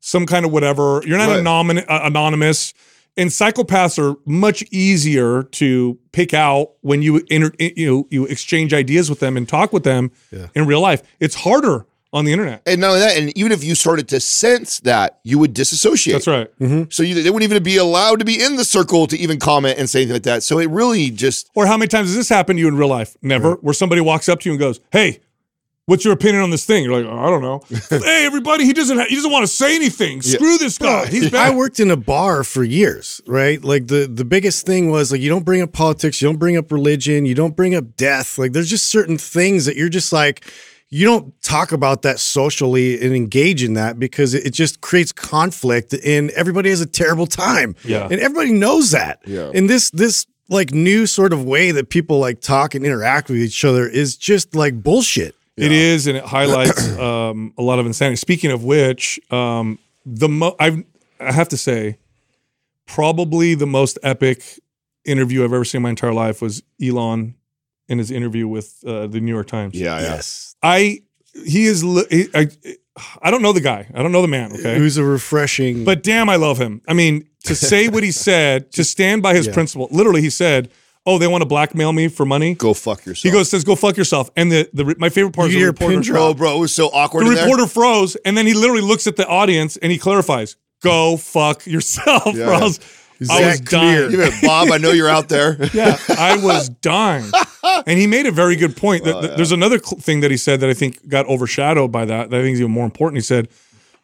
some 0.00 0.26
kind 0.26 0.44
of 0.44 0.52
whatever. 0.52 1.02
You're 1.06 1.16
not 1.16 1.28
Right. 1.30 1.86
uh, 1.88 2.00
anonymous. 2.04 2.74
And 3.16 3.30
psychopaths 3.30 3.98
are 3.98 4.16
much 4.26 4.62
easier 4.70 5.42
to 5.44 5.98
pick 6.12 6.34
out 6.34 6.72
when 6.82 7.00
you 7.02 7.22
inter- 7.30 7.52
you 7.58 8.06
you 8.10 8.26
exchange 8.26 8.74
ideas 8.74 9.08
with 9.08 9.20
them 9.20 9.36
and 9.38 9.48
talk 9.48 9.72
with 9.72 9.82
them 9.84 10.10
in 10.54 10.66
real 10.66 10.80
life. 10.82 11.02
It's 11.20 11.36
harder 11.36 11.86
on 12.12 12.24
the 12.24 12.32
internet. 12.32 12.62
And 12.66 12.80
not 12.80 12.88
only 12.88 13.00
that, 13.00 13.16
and 13.16 13.36
even 13.36 13.52
if 13.52 13.62
you 13.62 13.74
started 13.74 14.08
to 14.08 14.20
sense 14.20 14.80
that, 14.80 15.20
you 15.22 15.38
would 15.38 15.54
disassociate. 15.54 16.14
That's 16.14 16.26
right. 16.26 16.58
Mm-hmm. 16.58 16.90
So 16.90 17.02
you, 17.02 17.22
they 17.22 17.30
wouldn't 17.30 17.50
even 17.50 17.62
be 17.62 17.76
allowed 17.76 18.18
to 18.18 18.24
be 18.24 18.42
in 18.42 18.56
the 18.56 18.64
circle 18.64 19.06
to 19.06 19.16
even 19.16 19.38
comment 19.38 19.78
and 19.78 19.88
say 19.88 20.00
anything 20.00 20.14
like 20.14 20.22
that. 20.24 20.42
So 20.42 20.58
it 20.58 20.68
really 20.70 21.10
just 21.10 21.50
Or 21.54 21.66
how 21.66 21.76
many 21.76 21.88
times 21.88 22.08
has 22.08 22.16
this 22.16 22.28
happened 22.28 22.56
to 22.56 22.60
you 22.60 22.68
in 22.68 22.76
real 22.76 22.88
life? 22.88 23.16
Never. 23.22 23.54
Where 23.56 23.74
somebody 23.74 24.00
walks 24.00 24.28
up 24.28 24.40
to 24.40 24.48
you 24.48 24.52
and 24.52 24.60
goes, 24.60 24.80
"Hey, 24.90 25.20
what's 25.86 26.04
your 26.04 26.14
opinion 26.14 26.42
on 26.42 26.50
this 26.50 26.64
thing?" 26.64 26.84
You're 26.84 27.00
like, 27.00 27.12
"I 27.12 27.30
don't 27.30 27.42
know." 27.42 27.62
hey, 27.88 28.26
everybody, 28.26 28.64
he 28.64 28.72
doesn't 28.72 28.98
ha- 28.98 29.06
he 29.08 29.14
doesn't 29.14 29.30
want 29.30 29.44
to 29.44 29.52
say 29.52 29.76
anything. 29.76 30.22
Screw 30.22 30.58
this 30.58 30.78
guy. 30.78 31.06
He's 31.06 31.32
I 31.32 31.50
worked 31.50 31.78
in 31.78 31.90
a 31.90 31.96
bar 31.96 32.42
for 32.42 32.64
years, 32.64 33.20
right? 33.26 33.62
Like 33.62 33.86
the 33.86 34.10
the 34.12 34.24
biggest 34.24 34.66
thing 34.66 34.90
was 34.90 35.12
like 35.12 35.20
you 35.20 35.28
don't 35.28 35.44
bring 35.44 35.62
up 35.62 35.72
politics, 35.72 36.20
you 36.20 36.28
don't 36.28 36.38
bring 36.38 36.56
up 36.56 36.72
religion, 36.72 37.24
you 37.24 37.34
don't 37.34 37.54
bring 37.54 37.74
up 37.74 37.96
death. 37.96 38.36
Like 38.38 38.52
there's 38.52 38.70
just 38.70 38.86
certain 38.86 39.18
things 39.18 39.66
that 39.66 39.76
you're 39.76 39.88
just 39.88 40.12
like 40.12 40.44
you 40.90 41.06
don't 41.06 41.40
talk 41.40 41.70
about 41.70 42.02
that 42.02 42.18
socially 42.18 43.00
and 43.00 43.14
engage 43.14 43.62
in 43.62 43.74
that 43.74 43.98
because 43.98 44.34
it, 44.34 44.50
just 44.50 44.80
creates 44.80 45.12
conflict 45.12 45.94
and 46.04 46.30
everybody 46.30 46.68
has 46.68 46.80
a 46.80 46.86
terrible 46.86 47.28
time. 47.28 47.76
Yeah. 47.84 48.08
And 48.10 48.20
everybody 48.20 48.52
knows 48.52 48.90
that. 48.90 49.20
Yeah. 49.24 49.52
And 49.54 49.70
this 49.70 49.90
this 49.90 50.26
like 50.48 50.72
new 50.72 51.06
sort 51.06 51.32
of 51.32 51.44
way 51.44 51.70
that 51.70 51.90
people 51.90 52.18
like 52.18 52.40
talk 52.40 52.74
and 52.74 52.84
interact 52.84 53.30
with 53.30 53.38
each 53.38 53.64
other 53.64 53.88
is 53.88 54.16
just 54.16 54.56
like 54.56 54.82
bullshit. 54.82 55.36
It 55.56 55.72
is, 55.72 56.06
and 56.06 56.16
it 56.16 56.24
highlights 56.24 56.88
um, 56.98 57.52
a 57.58 57.62
lot 57.62 57.78
of 57.78 57.86
insanity. 57.86 58.16
Speaking 58.16 58.50
of 58.50 58.64
which, 58.64 59.20
um, 59.30 59.78
the 60.06 60.28
mo- 60.28 60.56
I've, 60.58 60.82
I 61.20 61.32
have 61.32 61.50
to 61.50 61.56
say, 61.58 61.98
probably 62.86 63.54
the 63.54 63.66
most 63.66 63.98
epic 64.02 64.58
interview 65.04 65.44
I've 65.44 65.52
ever 65.52 65.64
seen 65.64 65.80
in 65.80 65.82
my 65.82 65.90
entire 65.90 66.14
life 66.14 66.40
was 66.40 66.62
Elon 66.82 67.34
in 67.90 67.98
his 67.98 68.10
interview 68.10 68.46
with 68.48 68.82
uh, 68.86 69.06
the 69.08 69.20
New 69.20 69.32
York 69.34 69.48
Times. 69.48 69.74
yeah, 69.74 70.00
yeah. 70.00 70.14
Yes. 70.14 70.56
I 70.62 71.00
he 71.44 71.64
is 71.66 71.84
li- 71.84 72.06
he, 72.10 72.28
I 72.34 72.48
I 73.22 73.30
don't 73.30 73.42
know 73.42 73.52
the 73.52 73.60
guy. 73.60 73.86
I 73.94 74.02
don't 74.02 74.12
know 74.12 74.22
the 74.22 74.28
man. 74.28 74.52
Okay, 74.52 74.76
It 74.76 74.80
was 74.80 74.96
a 74.96 75.04
refreshing 75.04 75.84
But 75.84 76.02
damn, 76.02 76.28
I 76.28 76.36
love 76.36 76.58
him. 76.58 76.82
I 76.88 76.92
mean, 76.94 77.28
to 77.44 77.54
say 77.54 77.88
what 77.88 78.02
he 78.02 78.10
said, 78.12 78.72
to 78.72 78.84
stand 78.84 79.22
by 79.22 79.34
his 79.34 79.46
Yeah. 79.46 79.54
principle. 79.54 79.88
Literally, 79.90 80.20
he 80.22 80.30
said, 80.30 80.70
"Oh, 81.06 81.16
they 81.18 81.26
want 81.28 81.40
to 81.42 81.46
blackmail 81.46 81.92
me 81.92 82.08
for 82.08 82.26
money." 82.26 82.54
Go 82.54 82.74
fuck 82.74 83.06
yourself. 83.06 83.22
He 83.22 83.30
goes, 83.30 83.48
"Says 83.48 83.64
go 83.64 83.76
fuck 83.76 83.96
yourself." 83.96 84.28
And 84.36 84.50
the 84.52 84.68
the 84.74 84.94
my 84.98 85.08
favorite 85.08 85.34
part 85.34 85.46
You 85.46 85.50
is 85.50 85.54
the 85.54 85.58
hear 85.60 85.68
a 85.68 85.72
reporter. 85.72 85.94
pin 85.94 86.02
drop. 86.02 86.36
bro, 86.36 86.48
bro, 86.48 86.56
it 86.56 86.60
was 86.60 86.74
so 86.74 86.86
awkward. 86.88 87.24
The 87.24 87.28
in 87.30 87.34
there. 87.34 87.44
reporter 87.44 87.66
froze, 87.66 88.16
and 88.24 88.36
then 88.36 88.46
he 88.46 88.54
literally 88.54 88.82
looks 88.82 89.06
at 89.06 89.16
the 89.16 89.26
audience 89.26 89.76
and 89.78 89.90
he 89.92 89.98
clarifies, 89.98 90.56
"Go 90.82 91.16
fuck 91.16 91.66
yourself." 91.66 92.34
Yeah, 92.34 92.44
bro. 92.46 92.58
Yeah. 92.58 92.60
was, 92.64 92.80
Is 93.20 93.28
I 93.30 93.46
was 93.46 93.60
that 93.60 93.66
clear? 93.66 94.10
dying. 94.10 94.32
Bob, 94.42 94.70
I 94.72 94.78
know 94.78 94.90
you're 94.92 95.08
out 95.08 95.28
there. 95.28 95.56
Yeah, 95.74 95.96
I 96.08 96.38
was 96.42 96.68
dying. 96.68 97.30
And 97.86 97.98
he 97.98 98.06
made 98.06 98.26
a 98.26 98.32
very 98.32 98.56
good 98.56 98.76
point. 98.76 99.04
Th- 99.04 99.14
th- 99.20 99.36
There's 99.36 99.52
another 99.52 99.78
cl- 99.78 100.00
thing 100.00 100.20
that 100.20 100.30
he 100.30 100.36
said 100.36 100.60
that 100.60 100.68
I 100.68 100.74
think 100.74 101.08
got 101.08 101.26
overshadowed 101.26 101.92
by 101.92 102.04
that. 102.04 102.30
That 102.30 102.40
I 102.40 102.42
think 102.42 102.54
is 102.54 102.60
even 102.60 102.72
more 102.72 102.84
important. 102.84 103.18
He 103.18 103.22
said, 103.22 103.48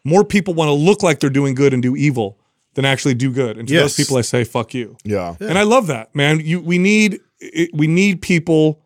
more 0.03 0.23
people 0.23 0.53
want 0.53 0.69
to 0.69 0.73
look 0.73 1.03
like 1.03 1.19
they're 1.19 1.29
doing 1.29 1.53
good 1.53 1.73
and 1.73 1.81
do 1.83 1.95
evil 1.95 2.39
than 2.75 2.85
actually 2.85 3.13
do 3.15 3.31
good. 3.31 3.57
And 3.57 3.67
to 3.67 3.73
those 3.75 3.95
people, 3.95 4.15
I 4.17 4.21
say, 4.21 4.43
fuck 4.45 4.73
you. 4.73 4.95
Yeah. 5.03 5.35
And 5.39 5.57
I 5.57 5.63
love 5.63 5.87
that, 5.87 6.15
man. 6.15 6.39
You 6.39 6.61
we 6.61 6.77
need 6.77 7.19
it, 7.39 7.69
we 7.73 7.87
need 7.87 8.21
people 8.21 8.81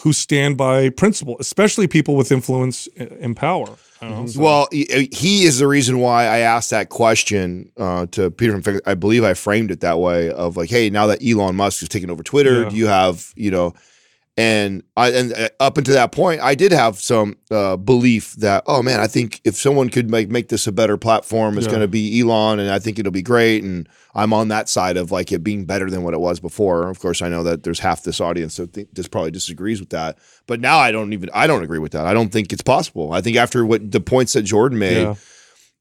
who 0.00 0.12
stand 0.12 0.56
by 0.56 0.88
principle, 0.90 1.36
especially 1.38 1.86
people 1.86 2.16
with 2.16 2.32
influence 2.32 2.88
uh, 2.98 3.04
and 3.20 3.36
power. 3.36 3.68
I 4.00 4.08
don't 4.08 4.20
know, 4.20 4.26
so- 4.26 4.40
Well, 4.40 4.68
he, 4.72 5.08
he 5.12 5.44
is 5.44 5.58
the 5.58 5.66
reason 5.66 5.98
why 5.98 6.24
I 6.24 6.38
asked 6.38 6.70
that 6.70 6.88
question 6.88 7.70
uh, 7.76 8.06
to 8.12 8.30
Peter. 8.30 8.62
I 8.86 8.94
believe 8.94 9.24
I 9.24 9.34
framed 9.34 9.70
it 9.70 9.80
that 9.80 9.98
way 9.98 10.30
of 10.30 10.56
like, 10.56 10.70
hey, 10.70 10.88
now 10.90 11.06
that 11.08 11.22
Elon 11.26 11.56
Musk 11.56 11.80
has 11.80 11.88
taken 11.88 12.10
over 12.10 12.22
Twitter, 12.22 12.62
Yeah. 12.62 12.68
do 12.70 12.76
you 12.76 12.86
have, 12.86 13.32
you 13.36 13.50
know, 13.50 13.74
and 14.36 14.82
I 14.96 15.10
and 15.10 15.32
uh, 15.34 15.48
up 15.58 15.76
until 15.76 15.94
that 15.94 16.12
point, 16.12 16.40
I 16.40 16.54
did 16.54 16.72
have 16.72 16.98
some 17.00 17.36
uh, 17.50 17.76
belief 17.76 18.34
that, 18.36 18.62
oh 18.66 18.82
man, 18.82 19.00
I 19.00 19.06
think 19.06 19.40
if 19.44 19.56
someone 19.56 19.88
could 19.90 20.10
make 20.10 20.30
make 20.30 20.48
this 20.48 20.66
a 20.66 20.72
better 20.72 20.96
platform, 20.96 21.58
it's 21.58 21.66
Yeah. 21.66 21.70
going 21.72 21.82
to 21.82 21.88
be 21.88 22.20
Elon, 22.20 22.58
and 22.58 22.70
I 22.70 22.78
think 22.78 22.98
it'll 22.98 23.12
be 23.12 23.22
great. 23.22 23.62
And 23.64 23.88
I'm 24.14 24.32
on 24.32 24.48
that 24.48 24.68
side 24.68 24.96
of 24.96 25.10
like 25.10 25.30
it 25.32 25.44
being 25.44 25.64
better 25.66 25.90
than 25.90 26.02
what 26.02 26.14
it 26.14 26.20
was 26.20 26.40
before. 26.40 26.88
Of 26.88 27.00
course, 27.00 27.20
I 27.22 27.28
know 27.28 27.42
that 27.42 27.64
there's 27.64 27.80
half 27.80 28.02
this 28.02 28.20
audience 28.20 28.56
that 28.56 28.72
this 28.94 29.08
probably 29.08 29.30
disagrees 29.32 29.80
with 29.80 29.90
that, 29.90 30.18
but 30.46 30.60
now 30.60 30.78
I 30.78 30.90
don't 30.92 31.12
even 31.12 31.28
I 31.34 31.46
don't 31.46 31.62
agree 31.62 31.78
with 31.80 31.92
that. 31.92 32.06
I 32.06 32.14
don't 32.14 32.30
think 32.30 32.52
it's 32.52 32.62
possible. 32.62 33.12
I 33.12 33.20
think 33.20 33.36
after 33.36 33.66
what 33.66 33.90
the 33.90 34.00
points 34.00 34.32
that 34.34 34.42
Jordan 34.42 34.78
made. 34.78 35.02
yeah. 35.02 35.14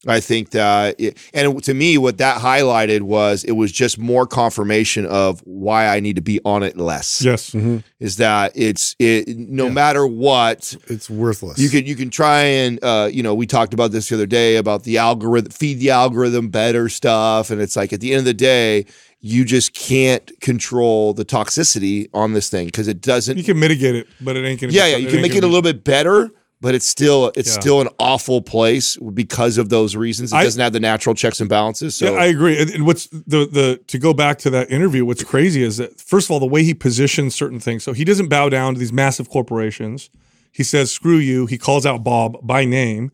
I 0.07 0.21
think 0.21 0.51
that, 0.51 0.95
it, 0.97 1.17
and 1.33 1.61
to 1.63 1.73
me, 1.73 1.97
what 1.97 2.19
that 2.19 2.37
highlighted 2.41 3.01
was 3.01 3.43
it 3.43 3.51
was 3.51 3.69
just 3.71 3.97
more 3.97 4.25
confirmation 4.25 5.05
of 5.05 5.41
why 5.41 5.87
I 5.87 5.99
need 5.99 6.15
to 6.15 6.21
be 6.21 6.39
on 6.45 6.63
it 6.63 6.77
less. 6.77 7.21
Yes. 7.21 7.53
Is 7.99 8.15
that 8.15 8.53
it's 8.55 8.95
it 8.97 9.27
no 9.37 9.69
matter 9.69 10.07
what 10.07 10.73
It's 10.87 11.09
worthless. 11.09 11.59
you 11.59 11.67
can 11.67 11.85
you 11.85 11.97
can 11.97 12.09
try 12.09 12.43
and 12.43 12.79
uh, 12.81 13.09
you 13.11 13.21
know 13.23 13.35
we 13.35 13.45
talked 13.45 13.73
about 13.73 13.91
this 13.91 14.07
the 14.07 14.15
other 14.15 14.25
day 14.25 14.55
about 14.55 14.83
the 14.83 14.97
algorithm 14.97 15.51
feed 15.51 15.79
the 15.79 15.89
algorithm 15.89 16.47
better 16.49 16.87
stuff 16.87 17.49
and 17.51 17.59
it's 17.59 17.75
like 17.75 17.91
at 17.91 17.99
the 17.99 18.11
end 18.13 18.19
of 18.19 18.25
the 18.25 18.33
day 18.33 18.85
you 19.19 19.43
just 19.43 19.73
can't 19.73 20.31
control 20.39 21.13
the 21.13 21.25
toxicity 21.25 22.07
on 22.13 22.31
this 22.31 22.49
thing 22.49 22.67
because 22.67 22.87
it 22.87 23.01
doesn't 23.01 23.37
You 23.37 23.43
can 23.43 23.59
mitigate 23.59 23.95
it, 23.95 24.07
but 24.21 24.37
it 24.37 24.45
ain't 24.45 24.61
gonna. 24.61 24.71
yeah, 24.71 24.85
be- 24.85 24.91
yeah, 24.91 24.97
you 24.97 25.09
can 25.09 25.21
make 25.21 25.31
gonna 25.31 25.39
it 25.39 25.43
a 25.43 25.47
little 25.47 25.61
bit 25.61 25.83
better, 25.83 26.31
but 26.61 26.75
it's 26.75 26.85
still 26.85 27.31
it's 27.35 27.53
Yeah. 27.53 27.59
still 27.61 27.81
an 27.81 27.87
awful 27.99 28.41
place 28.41 28.97
because 28.97 29.57
of 29.57 29.69
those 29.69 29.95
reasons. 29.95 30.33
It 30.33 30.35
I- 30.37 30.43
doesn't 30.43 30.61
have 30.61 30.73
the 30.73 30.79
natural 30.79 31.15
checks 31.15 31.39
and 31.39 31.49
balances. 31.49 31.95
So 31.95 32.13
yeah, 32.13 32.19
I 32.21 32.25
agree. 32.25 32.59
And, 32.61 32.69
and 32.69 32.85
what's 32.85 33.07
the 33.07 33.45
the 33.47 33.79
to 33.87 33.97
go 33.97 34.13
back 34.13 34.39
to 34.39 34.49
that 34.49 34.69
interview? 34.69 35.05
What's 35.05 35.23
crazy 35.23 35.63
is 35.63 35.77
that 35.77 35.99
first 36.01 36.27
of 36.27 36.31
all, 36.31 36.39
the 36.39 36.45
way 36.45 36.63
he 36.63 36.73
positions 36.73 37.33
certain 37.35 37.59
things. 37.59 37.83
So 37.83 37.93
he 37.93 38.03
doesn't 38.03 38.27
bow 38.27 38.49
down 38.49 38.73
to 38.73 38.79
these 38.79 38.91
massive 38.93 39.29
corporations. 39.29 40.09
He 40.51 40.63
says, 40.63 40.91
"Screw 40.91 41.17
you." 41.17 41.45
He 41.45 41.57
calls 41.57 41.85
out 41.85 42.03
Bob 42.03 42.37
by 42.45 42.65
name, 42.65 43.11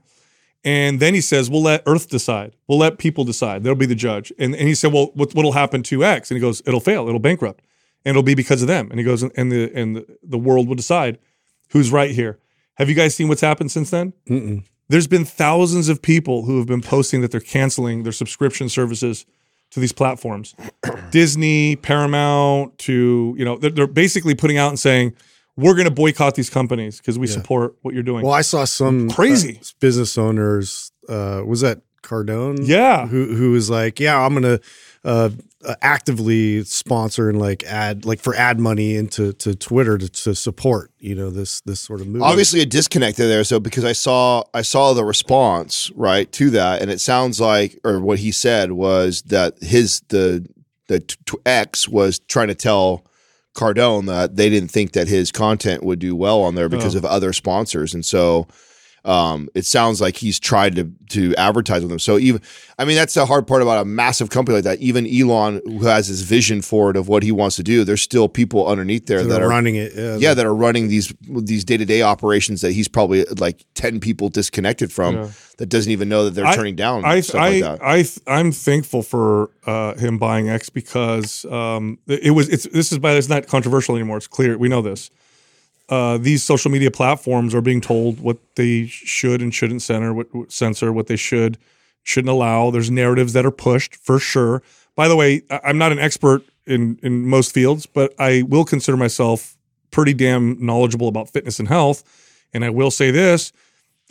and 0.64 1.00
then 1.00 1.14
he 1.14 1.22
says, 1.22 1.50
"We'll 1.50 1.62
let 1.64 1.84
Earth 1.86 2.10
decide. 2.10 2.54
We'll 2.68 2.80
let 2.80 2.98
people 2.98 3.24
decide. 3.26 3.64
They'll 3.64 3.76
be 3.76 3.86
the 3.86 3.94
judge." 3.96 4.32
And 4.40 4.56
and 4.56 4.68
he 4.68 4.74
said, 4.74 4.92
"Well, 4.94 5.12
what 5.14 5.36
what'll 5.36 5.52
happen 5.52 5.84
to 5.84 6.04
X?" 6.04 6.32
And 6.32 6.38
he 6.38 6.42
goes, 6.42 6.62
"It'll 6.66 6.80
fail. 6.80 7.08
It'll 7.08 7.20
bankrupt, 7.20 7.62
and 8.04 8.12
it'll 8.12 8.24
be 8.24 8.36
because 8.36 8.62
of 8.62 8.68
them." 8.68 8.88
And 8.90 9.00
he 9.00 9.04
goes, 9.06 9.22
"And 9.22 9.52
the 9.52 9.72
and 9.76 9.98
the, 9.98 10.06
the 10.24 10.38
world 10.40 10.68
will 10.68 10.76
decide 10.76 11.20
who's 11.72 11.92
right 11.92 12.12
here." 12.12 12.40
Have 12.76 12.90
you 12.90 12.96
guys 12.96 13.16
seen 13.16 13.28
what's 13.28 13.42
happened 13.42 13.72
since 13.72 13.90
then? 13.90 14.14
there's 14.88 15.08
been 15.08 15.26
thousands 15.26 15.90
of 15.90 16.02
people 16.02 16.46
who 16.46 16.58
have 16.60 16.68
been 16.68 16.82
posting 16.82 17.22
that 17.22 17.32
they're 17.32 17.40
canceling 17.40 18.04
their 18.04 18.12
subscription 18.12 18.70
services 18.70 19.26
to 19.72 19.80
these 19.80 19.92
platforms 19.92 20.54
disney 21.10 21.76
paramount 21.76 22.78
to 22.78 23.34
you 23.36 23.44
know 23.44 23.58
they're, 23.58 23.72
they're 23.72 23.88
basically 23.88 24.36
putting 24.36 24.60
out 24.60 24.70
and 24.70 24.80
saying 24.80 25.12
we're 25.58 25.74
going 25.74 25.86
to 25.86 25.92
boycott 25.92 26.36
these 26.36 26.50
companies 26.50 26.98
because 26.98 27.18
we 27.18 27.28
support 27.28 27.76
what 27.82 27.94
you're 27.94 28.04
doing. 28.04 28.26
Well, 28.26 28.34
I 28.34 28.42
saw 28.42 28.66
some 28.66 29.10
Crazy. 29.10 29.60
uh, 29.62 29.66
business 29.80 30.18
owners. 30.18 30.92
Uh, 31.08 31.44
was 31.46 31.62
that 31.62 31.82
Cardone? 32.04 32.60
Yeah. 32.68 33.08
who 33.08 33.34
who 33.34 33.52
was 33.52 33.70
like, 33.70 34.00
yeah, 34.00 34.20
I'm 34.20 34.34
gonna 34.34 34.60
uh, 35.04 35.08
uh, 35.08 35.30
Uh, 35.66 35.76
actively 35.82 36.64
sponsor 36.64 37.30
and 37.30 37.40
like 37.40 37.64
add 37.64 38.06
like 38.06 38.20
for 38.20 38.36
ad 38.36 38.60
money 38.60 38.96
into 38.96 39.34
to 39.34 39.56
Twitter 39.56 39.98
to, 39.98 40.08
to 40.10 40.36
support 40.36 40.92
you 41.00 41.16
know 41.16 41.30
this 41.32 41.62
this 41.62 41.80
sort 41.80 42.02
of 42.02 42.06
movement. 42.08 42.24
obviously 42.26 42.62
a 42.62 42.66
disconnect 42.66 43.18
there 43.18 43.44
so 43.44 43.60
because 43.60 43.84
i 43.84 43.92
saw 43.92 44.44
i 44.54 44.62
saw 44.62 44.94
the 44.94 45.04
response 45.04 45.90
right 45.96 46.32
to 46.32 46.50
that 46.52 46.82
and 46.82 46.92
it 46.92 47.02
sounds 47.02 47.40
like 47.40 47.80
or 47.84 48.00
what 48.00 48.20
he 48.20 48.32
said 48.32 48.74
was 48.74 49.24
that 49.24 49.58
his 49.64 50.02
the 50.10 50.48
the 50.88 51.00
t- 51.00 51.16
t- 51.26 51.38
x 51.46 51.88
was 51.88 52.20
trying 52.20 52.48
to 52.50 52.56
tell 52.56 53.04
cardone 53.56 54.06
that 54.06 54.36
they 54.36 54.50
didn't 54.50 54.70
think 54.70 54.92
that 54.92 55.08
his 55.08 55.32
content 55.32 55.84
would 55.84 55.98
do 56.00 56.16
well 56.16 56.42
on 56.42 56.54
there 56.56 56.70
because 56.70 56.94
Oh. 56.96 57.00
of 57.00 57.06
other 57.06 57.34
sponsors 57.34 57.94
and 57.94 58.06
so 58.06 58.48
um, 59.06 59.50
it 59.54 59.66
sounds 59.66 60.02
like 60.02 60.18
he's 60.18 60.40
tried 60.40 60.76
to 60.76 60.92
to 61.10 61.36
advertise 61.36 61.82
with 61.82 61.90
them. 61.90 62.00
So 62.00 62.18
even, 62.18 62.42
I 62.80 62.86
mean, 62.86 62.96
that's 62.96 63.14
the 63.14 63.28
hard 63.28 63.46
part 63.46 63.62
about 63.62 63.80
a 63.80 63.86
massive 63.86 64.32
company 64.32 64.56
like 64.56 64.64
that. 64.64 64.80
Even 64.80 65.06
Elon, 65.06 65.62
who 65.66 65.86
has 65.86 66.08
his 66.08 66.24
vision 66.24 66.64
for 66.64 66.90
it 66.90 66.98
of 66.98 67.08
what 67.08 67.22
he 67.22 67.32
wants 67.32 67.56
to 67.58 67.64
do, 67.64 67.84
there's 67.84 68.02
still 68.02 68.28
people 68.28 68.68
underneath 68.68 69.06
there 69.06 69.22
that 69.22 69.30
that 69.30 69.42
are 69.42 69.46
are 69.46 69.50
running 69.50 69.76
it. 69.76 69.94
Yeah, 69.96 70.16
yeah, 70.18 70.34
that 70.34 70.46
are 70.46 70.56
running 70.56 70.88
these 70.88 71.14
these 71.22 71.64
day 71.64 71.78
to 71.78 71.86
day 71.86 72.02
operations 72.02 72.62
that 72.62 72.72
he's 72.72 72.88
probably 72.88 73.24
like 73.26 73.64
ten 73.76 74.00
people 74.00 74.30
disconnected 74.30 74.92
from 74.92 75.16
Yeah. 75.16 75.30
that 75.58 75.68
doesn't 75.68 75.92
even 75.92 76.10
know 76.10 76.26
that 76.26 76.32
they're 76.32 76.46
I- 76.46 76.56
turning 76.56 76.76
down 76.76 77.06
I, 77.06 77.20
stuff 77.22 77.42
I, 77.42 77.50
like 77.50 77.62
that. 77.62 77.80
I, 77.84 78.06
I'm 78.40 78.52
thankful 78.52 79.04
for 79.04 79.52
uh, 79.68 79.94
him 79.96 80.18
buying 80.18 80.50
X 80.50 80.70
because 80.70 81.46
um, 81.46 82.00
it 82.08 82.32
was. 82.32 82.50
It's 82.50 82.64
this 82.70 82.92
is 82.92 82.98
by 82.98 83.14
it's 83.14 83.30
not 83.30 83.46
controversial 83.48 83.96
anymore. 83.96 84.18
It's 84.18 84.28
clear. 84.28 84.58
We 84.58 84.68
know 84.68 84.82
this. 84.82 85.12
Uh, 85.88 86.18
these 86.18 86.44
social 86.44 86.72
media 86.72 86.90
platforms 86.90 87.54
are 87.54 87.62
being 87.62 87.82
told 87.82 88.20
what 88.20 88.38
they 88.56 88.88
should 88.88 89.42
and 89.42 89.54
shouldn't 89.54 89.82
censor, 89.82 90.14
what 90.14 90.34
what- 90.34 90.52
censor, 90.52 90.92
what 90.92 91.08
they 91.08 91.16
should 91.16 91.58
shouldn't 92.04 92.30
allow. 92.30 92.72
There's 92.72 92.92
narratives 92.92 93.34
that 93.34 93.46
are 93.46 93.52
pushed 93.52 93.96
for 93.96 94.20
sure. 94.20 94.62
By 94.96 95.08
the 95.08 95.16
way, 95.16 95.42
I'm 95.50 95.78
not 95.78 95.92
an 95.92 96.00
expert 96.00 96.44
in 96.66 97.00
in 97.04 97.28
most 97.28 97.54
fields, 97.54 97.86
but 97.86 98.14
I 98.20 98.44
will 98.44 98.66
consider 98.66 98.98
myself 98.98 99.58
pretty 99.92 100.14
damn 100.14 100.64
knowledgeable 100.64 101.08
about 101.08 101.30
fitness 101.30 101.60
and 101.60 101.68
health. 101.68 102.04
And 102.54 102.64
I 102.66 102.70
will 102.70 102.92
say 102.92 103.12
this: 103.12 103.52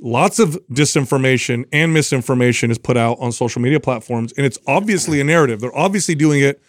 lots 0.00 0.38
of 0.38 0.58
disinformation 0.70 1.64
and 1.72 1.92
misinformation 1.92 2.70
is 2.70 2.78
put 2.78 2.96
out 2.96 3.16
on 3.20 3.32
social 3.32 3.62
media 3.62 3.80
platforms 3.80 4.32
and 4.36 4.44
it's 4.44 4.58
obviously 4.66 5.20
a 5.20 5.24
narrative 5.24 5.60
they're 5.60 5.76
obviously 5.76 6.14
doing 6.14 6.40
it 6.40 6.60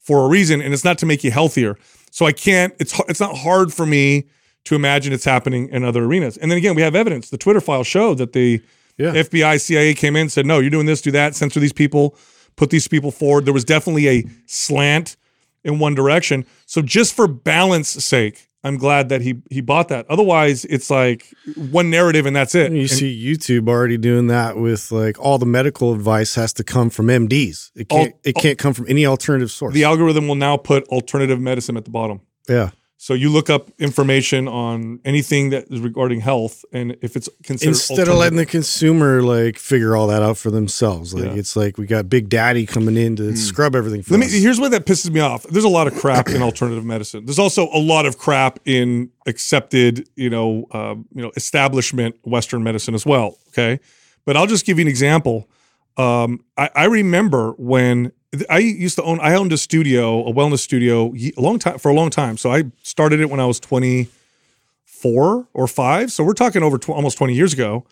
for 0.00 0.24
a 0.24 0.28
reason 0.28 0.60
and 0.60 0.74
it's 0.74 0.84
not 0.84 0.98
to 0.98 1.06
make 1.06 1.22
you 1.22 1.30
healthier 1.30 1.78
so 2.10 2.26
i 2.26 2.32
can't 2.32 2.74
it's 2.80 2.98
it's 3.08 3.20
not 3.20 3.36
hard 3.36 3.72
for 3.72 3.86
me 3.86 4.24
to 4.64 4.74
imagine 4.74 5.12
it's 5.12 5.24
happening 5.24 5.68
in 5.70 5.84
other 5.84 6.04
arenas 6.04 6.36
and 6.38 6.50
then 6.50 6.58
again 6.58 6.74
we 6.74 6.82
have 6.82 6.94
evidence 6.94 7.30
the 7.30 7.38
twitter 7.38 7.60
file 7.60 7.84
showed 7.84 8.18
that 8.18 8.32
the 8.32 8.60
Yeah. 8.96 9.12
fbi 9.12 9.60
cia 9.60 9.94
came 9.94 10.16
in 10.16 10.28
said 10.28 10.46
no 10.46 10.58
you're 10.60 10.70
doing 10.70 10.86
this 10.86 11.00
do 11.02 11.10
that 11.10 11.34
censor 11.34 11.60
these 11.60 11.72
people 11.72 12.16
put 12.56 12.70
these 12.70 12.86
people 12.88 13.10
forward 13.10 13.44
there 13.44 13.54
was 13.54 13.64
definitely 13.64 14.08
a 14.08 14.24
slant 14.46 15.16
in 15.64 15.78
one 15.78 15.94
direction 15.94 16.44
so 16.66 16.80
just 16.82 17.14
for 17.14 17.26
balance 17.26 17.88
sake 17.88 18.48
i'm 18.62 18.76
glad 18.78 19.08
that 19.10 19.20
he 19.20 19.34
he 19.50 19.60
bought 19.60 19.88
that 19.88 20.06
otherwise 20.08 20.64
it's 20.66 20.88
like 20.90 21.26
one 21.70 21.90
narrative 21.90 22.24
and 22.24 22.34
that's 22.36 22.54
it 22.54 22.72
You 22.72 22.80
And- 22.82 22.90
see 22.90 23.12
YouTube 23.34 23.68
already 23.68 23.98
doing 23.98 24.28
that 24.28 24.56
with 24.56 24.90
like 24.92 25.18
all 25.18 25.38
the 25.38 25.46
medical 25.46 25.92
advice 25.92 26.34
has 26.36 26.52
to 26.54 26.64
come 26.64 26.88
from 26.90 27.06
MDs. 27.08 27.70
It 27.76 27.88
can't 27.90 28.12
Al- 28.12 28.20
it 28.24 28.34
can't 28.36 28.56
come 28.58 28.72
from 28.72 28.86
any 28.88 29.04
alternative 29.04 29.50
source. 29.50 29.74
the 29.74 29.84
algorithm 29.84 30.28
will 30.28 30.34
now 30.48 30.56
put 30.56 30.84
alternative 30.88 31.40
medicine 31.40 31.76
at 31.76 31.84
the 31.84 31.90
bottom. 31.90 32.20
yeah. 32.48 32.70
So 32.96 33.12
you 33.12 33.28
look 33.28 33.50
up 33.50 33.70
information 33.78 34.48
on 34.48 35.00
anything 35.04 35.50
that 35.50 35.66
is 35.70 35.80
regarding 35.80 36.20
health, 36.20 36.64
and 36.72 36.96
if 37.02 37.16
it's 37.16 37.28
considered 37.42 37.70
Instead 37.70 38.08
of 38.08 38.14
letting 38.14 38.38
the 38.38 38.46
consumer 38.46 39.20
like 39.20 39.58
figure 39.58 39.94
all 39.94 40.06
that 40.06 40.22
out 40.22 40.38
for 40.38 40.50
themselves, 40.50 41.12
like 41.12 41.24
Yeah. 41.24 41.34
It's 41.34 41.54
like 41.56 41.76
we 41.76 41.86
got 41.86 42.08
Big 42.08 42.28
Daddy 42.28 42.64
coming 42.66 42.96
in 42.96 43.16
to 43.16 43.36
scrub 43.36 43.74
everything 43.76 44.02
for 44.02 44.10
them. 44.10 44.20
Let 44.20 44.30
me. 44.30 44.40
Here's 44.40 44.60
what 44.60 44.70
that 44.70 44.86
pisses 44.86 45.10
me 45.10 45.20
off. 45.20 45.42
There's 45.42 45.64
a 45.64 45.68
lot 45.68 45.86
of 45.86 45.94
crap 45.96 46.28
in 46.28 46.40
alternative 46.40 46.84
medicine. 46.84 47.26
There's 47.26 47.38
also 47.38 47.68
a 47.74 47.78
lot 47.80 48.06
of 48.06 48.16
crap 48.16 48.58
in 48.64 49.10
accepted, 49.26 50.08
you 50.14 50.30
know, 50.30 50.66
uh, 50.70 50.94
you 51.14 51.22
know, 51.22 51.32
establishment 51.36 52.16
Western 52.22 52.62
medicine 52.62 52.94
as 52.94 53.04
well. 53.04 53.38
Okay, 53.48 53.80
but 54.24 54.36
I'll 54.36 54.46
just 54.46 54.64
give 54.64 54.78
you 54.78 54.82
an 54.82 54.88
example. 54.88 55.48
Um, 55.96 56.44
I, 56.56 56.70
I 56.74 56.84
remember 56.86 57.52
when 57.52 58.12
I 58.50 58.58
used 58.58 58.96
to 58.96 59.02
own. 59.02 59.20
I 59.20 59.34
owned 59.34 59.52
a 59.52 59.58
studio, 59.58 60.26
a 60.26 60.32
wellness 60.32 60.60
studio, 60.60 61.12
a 61.36 61.40
long 61.40 61.58
time 61.58 61.78
for 61.78 61.90
a 61.90 61.94
long 61.94 62.10
time. 62.10 62.36
So 62.36 62.50
I 62.52 62.64
started 62.82 63.20
it 63.20 63.30
when 63.30 63.40
I 63.40 63.46
was 63.46 63.60
24 63.60 65.48
or 65.52 65.66
five. 65.66 66.12
So 66.12 66.24
we're 66.24 66.32
talking 66.34 66.62
over 66.62 66.78
tw- 66.78 66.90
almost 66.90 67.18
20 67.18 67.34
years 67.34 67.52
ago. 67.52 67.84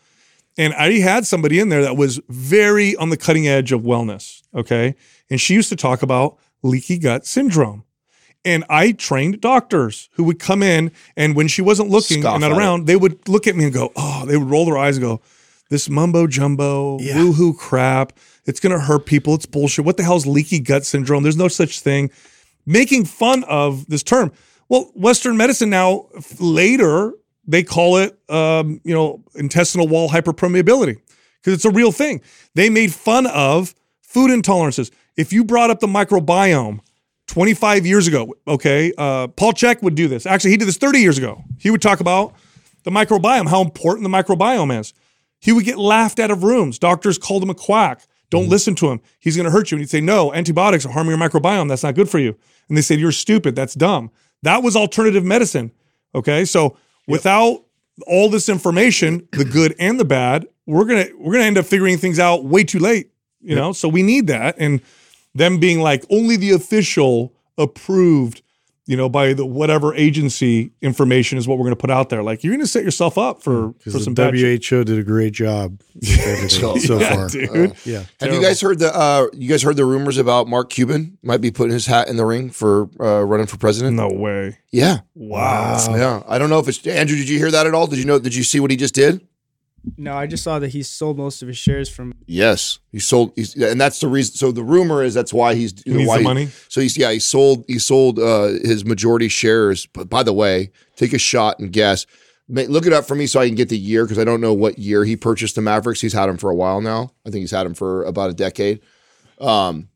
And 0.59 0.74
I 0.74 0.98
had 0.98 1.26
somebody 1.26 1.59
in 1.61 1.70
there 1.70 1.83
that 1.83 1.96
was 1.96 2.20
very 2.28 2.94
on 2.96 3.09
the 3.09 3.16
cutting 3.16 3.48
edge 3.48 3.72
of 3.72 3.83
wellness. 3.83 4.42
Okay. 4.55 4.94
And 5.31 5.40
she 5.40 5.55
used 5.55 5.70
to 5.70 5.76
talk 5.76 6.02
about 6.02 6.37
leaky 6.62 6.98
gut 6.98 7.26
syndrome. 7.26 7.85
And 8.44 8.64
I 8.68 8.92
trained 8.92 9.40
doctors 9.40 10.09
who 10.14 10.24
would 10.24 10.38
come 10.40 10.62
in 10.62 10.90
and 11.16 11.37
when 11.37 11.46
she 11.48 11.62
wasn't 11.62 11.90
looking 11.90 12.22
Scoff 12.22 12.35
and 12.35 12.40
not 12.42 12.50
at 12.50 12.57
it. 12.57 12.59
around, 12.59 12.87
they 12.87 12.96
would 12.96 13.28
look 13.28 13.46
at 13.46 13.55
me 13.57 13.64
and 13.64 13.72
go, 13.72 13.92
Oh, 13.96 14.26
they 14.26 14.37
would 14.37 14.50
roll 14.50 14.64
their 14.66 14.76
eyes 14.76 14.96
and 14.96 15.05
go, 15.07 15.20
This 15.70 15.88
mumbo 15.88 16.26
jumbo, 16.26 16.98
Yeah. 17.00 17.16
woo-hoo 17.22 17.55
crap. 17.55 18.12
It's 18.44 18.61
gonna 18.61 18.81
hurt 18.81 19.07
people. 19.07 19.35
It's 19.35 19.46
bullshit. 19.46 19.85
What 19.85 19.96
the 19.96 20.02
hell 20.02 20.16
is 20.16 20.26
leaky 20.26 20.61
gut 20.61 20.85
syndrome? 20.85 21.22
There's 21.22 21.37
no 21.37 21.48
such 21.48 21.81
thing. 21.81 22.11
Making 22.66 23.05
fun 23.05 23.44
of 23.44 23.87
this 23.87 24.02
term. 24.02 24.33
Well, 24.68 24.90
Western 24.94 25.37
medicine 25.37 25.70
now 25.70 26.07
later 26.38 27.14
they 27.46 27.62
call 27.62 27.96
it 27.96 28.18
um, 28.31 28.81
you 28.85 28.94
know 28.94 29.22
intestinal 29.35 29.88
wall 29.88 30.09
hyperpermeability 30.09 31.00
because 31.40 31.55
it's 31.55 31.64
a 31.64 31.70
real 31.70 31.92
thing. 31.92 32.20
They 32.55 32.70
made 32.70 32.92
fun 32.92 33.26
of 33.26 33.74
food 34.00 34.31
intolerances. 34.31 34.90
If 35.16 35.33
you 35.33 35.44
brought 35.44 35.70
up 35.70 35.81
the 35.81 35.87
microbiome 35.87 36.81
25 37.26 37.87
years 37.87 38.07
ago, 38.07 38.35
okay, 38.46 38.92
uh, 38.96 39.28
Paul 39.28 39.52
Chek 39.52 39.83
would 39.83 39.94
do 39.94 40.09
this. 40.09 40.26
Actually, 40.26 40.52
he 40.52 40.57
did 40.57 40.68
this 40.68 40.76
30 40.76 41.00
years 41.00 41.18
ago. 41.18 41.42
He 41.59 41.70
would 41.70 41.83
talk 41.83 42.00
about 42.00 42.35
the 42.85 42.90
microbiome, 42.90 43.48
how 43.48 43.62
important 43.62 44.05
the 44.05 44.11
microbiome 44.11 44.78
is. 44.78 44.92
He 45.40 45.52
would 45.52 45.64
get 45.64 45.78
laughed 45.78 46.20
out 46.20 46.31
of 46.31 46.44
rooms. 46.44 46.78
Doctors 46.78 47.18
called 47.18 47.42
him 47.42 47.50
a 47.50 47.55
quack. 47.55 48.07
Don't 48.33 48.45
mm-hmm. 48.45 48.51
listen 48.51 48.75
to 48.77 48.90
him. 48.90 49.03
He's 49.21 49.37
going 49.37 49.45
to 49.45 49.51
hurt 49.51 49.71
you. 49.71 49.77
And 49.77 49.83
he'd 49.83 49.90
say, 49.90 50.01
No, 50.01 50.33
antibiotics 50.33 50.87
are 50.87 50.88
harming 50.88 51.11
your 51.11 51.21
microbiome. 51.21 51.68
That's 51.68 51.83
not 51.83 51.95
good 51.95 52.09
for 52.09 52.18
you. 52.18 52.35
And 52.68 52.79
they 52.79 52.81
said, 52.81 52.99
You're 52.99 53.12
stupid. 53.12 53.55
That's 53.55 53.75
dumb. 53.75 54.11
That 54.42 54.62
was 54.62 54.75
alternative 54.75 55.23
medicine. 55.23 55.71
Okay. 56.14 56.47
So 56.47 56.79
without 57.07 57.62
all 58.07 58.31
this 58.31 58.49
information, 58.49 59.29
the 59.33 59.45
good 59.45 59.75
and 59.79 60.01
the 60.01 60.07
bad, 60.07 60.47
we're 60.66 60.87
gonna 60.87 61.09
we're 61.18 61.33
gonna 61.33 61.45
end 61.45 61.59
up 61.59 61.66
figuring 61.66 61.99
things 61.99 62.18
out 62.18 62.45
way 62.45 62.64
too 62.64 62.79
late. 62.79 63.11
You 63.42 63.55
know, 63.55 63.73
so 63.73 63.88
we 63.88 64.03
need 64.03 64.29
that. 64.29 64.55
And 64.59 64.81
them 65.35 65.59
being 65.59 65.81
like 65.81 66.05
only 66.09 66.37
the 66.37 66.53
official 66.53 67.35
approved, 67.59 68.40
you 68.92 68.98
know, 68.98 69.09
by 69.09 69.33
the 69.33 69.46
whatever 69.46 69.94
agency 69.94 70.70
information 70.83 71.38
is 71.38 71.48
what 71.48 71.57
we're 71.57 71.64
gonna 71.64 71.76
put 71.76 71.90
out 71.90 72.11
there. 72.11 72.22
Like 72.22 72.44
you're 72.44 72.52
gonna 72.52 72.66
set 72.66 72.85
yourself 72.85 73.16
up 73.16 73.42
for 73.42 73.72
for 73.72 73.74
because 73.85 74.05
some 74.05 74.12
the 74.12 74.22
bad. 74.22 74.35
WHO 74.35 74.85
did 74.85 74.98
a 74.98 75.02
great 75.02 75.33
job 75.33 75.81
with 75.94 76.18
everything 76.20 76.78
so 76.81 76.98
Yeah, 77.00 77.14
far. 77.14 77.28
dude. 77.31 77.74
Yeah. 77.87 78.05
Have 78.20 78.35
you 78.35 78.42
guys 78.42 78.61
heard 78.61 78.78
the 78.78 78.94
uh, 78.94 79.28
you 79.33 79.48
guys 79.48 79.62
heard 79.62 79.76
the 79.76 79.87
rumors 79.87 80.18
about 80.18 80.46
Mark 80.46 80.68
Cuban 80.68 81.16
might 81.22 81.40
be 81.40 81.50
putting 81.50 81.72
his 81.72 81.87
hat 81.87 82.09
in 82.09 82.16
the 82.18 82.26
ring 82.26 82.50
for 82.50 82.90
uh, 83.00 83.22
running 83.24 83.46
for 83.46 83.57
president? 83.57 83.96
No 83.96 84.09
way. 84.11 84.59
Yeah, 84.70 84.98
Wow. 85.14 85.78
yeah. 85.96 86.22
I 86.28 86.38
don't 86.38 86.50
know 86.50 86.59
if 86.59 86.68
it's 86.68 86.87
Andrew. 86.87 87.16
Did 87.16 87.28
you 87.28 87.38
hear 87.38 87.50
that 87.50 87.66
at 87.66 87.74
all? 87.74 87.87
Did 87.87 87.98
you 87.98 88.05
know? 88.05 88.18
Did 88.18 88.35
you 88.35 88.44
see 88.44 88.61
what 88.61 88.70
he 88.70 88.76
just 88.76 88.94
did? 88.94 89.26
No, 89.97 90.14
I 90.16 90.27
just 90.27 90.45
saw 90.45 90.59
that 90.59 90.68
he 90.68 90.83
sold 90.83 91.18
most 91.18 91.42
of 91.42 91.49
his 91.49 91.57
shares 91.59 91.88
from. 91.88 92.14
Yes, 92.27 92.79
he 92.92 92.99
sold, 93.01 93.33
he's, 93.35 93.55
and 93.57 93.81
that's 93.81 94.01
the 94.01 94.09
reason. 94.09 94.37
So 94.37 94.53
the 94.53 94.62
rumor 94.62 95.03
is 95.03 95.12
that's 95.14 95.33
why 95.33 95.55
he's 95.55 95.83
He 95.83 95.92
needs 95.92 96.09
why 96.09 96.18
the 96.18 96.25
money. 96.25 96.49
So 96.68 96.81
he's 96.81 96.97
yeah 96.97 97.11
he 97.11 97.18
sold 97.18 97.64
he 97.66 97.79
sold 97.79 98.18
uh, 98.18 98.49
his 98.62 98.85
majority 98.85 99.29
shares. 99.29 99.87
But 99.87 100.09
by 100.09 100.23
the 100.23 100.33
way, 100.33 100.71
take 100.97 101.12
a 101.12 101.18
shot 101.18 101.59
and 101.59 101.73
guess. 101.73 102.07
Ma- 102.49 102.62
Look 102.68 102.87
it 102.87 102.92
up 102.92 103.07
for 103.07 103.14
me 103.14 103.27
so 103.27 103.40
I 103.40 103.47
can 103.47 103.55
get 103.55 103.68
the 103.68 103.79
year 103.79 104.05
because 104.05 104.18
I 104.18 104.25
don't 104.25 104.40
know 104.40 104.55
what 104.55 104.79
year 104.79 105.05
he 105.05 105.16
purchased 105.16 105.55
the 105.57 105.62
Mavericks. 105.62 106.01
He's 106.01 106.12
had 106.12 106.27
them 106.27 106.37
for 106.37 106.51
a 106.51 106.55
while 106.55 106.81
now. 106.81 107.12
I 107.27 107.31
think 107.31 107.40
he's 107.40 107.51
had 107.51 107.64
them 107.64 107.75
for 107.75 108.05
about 108.05 108.31
a 108.31 108.35
decade. 108.35 108.81
Um, 109.40 109.88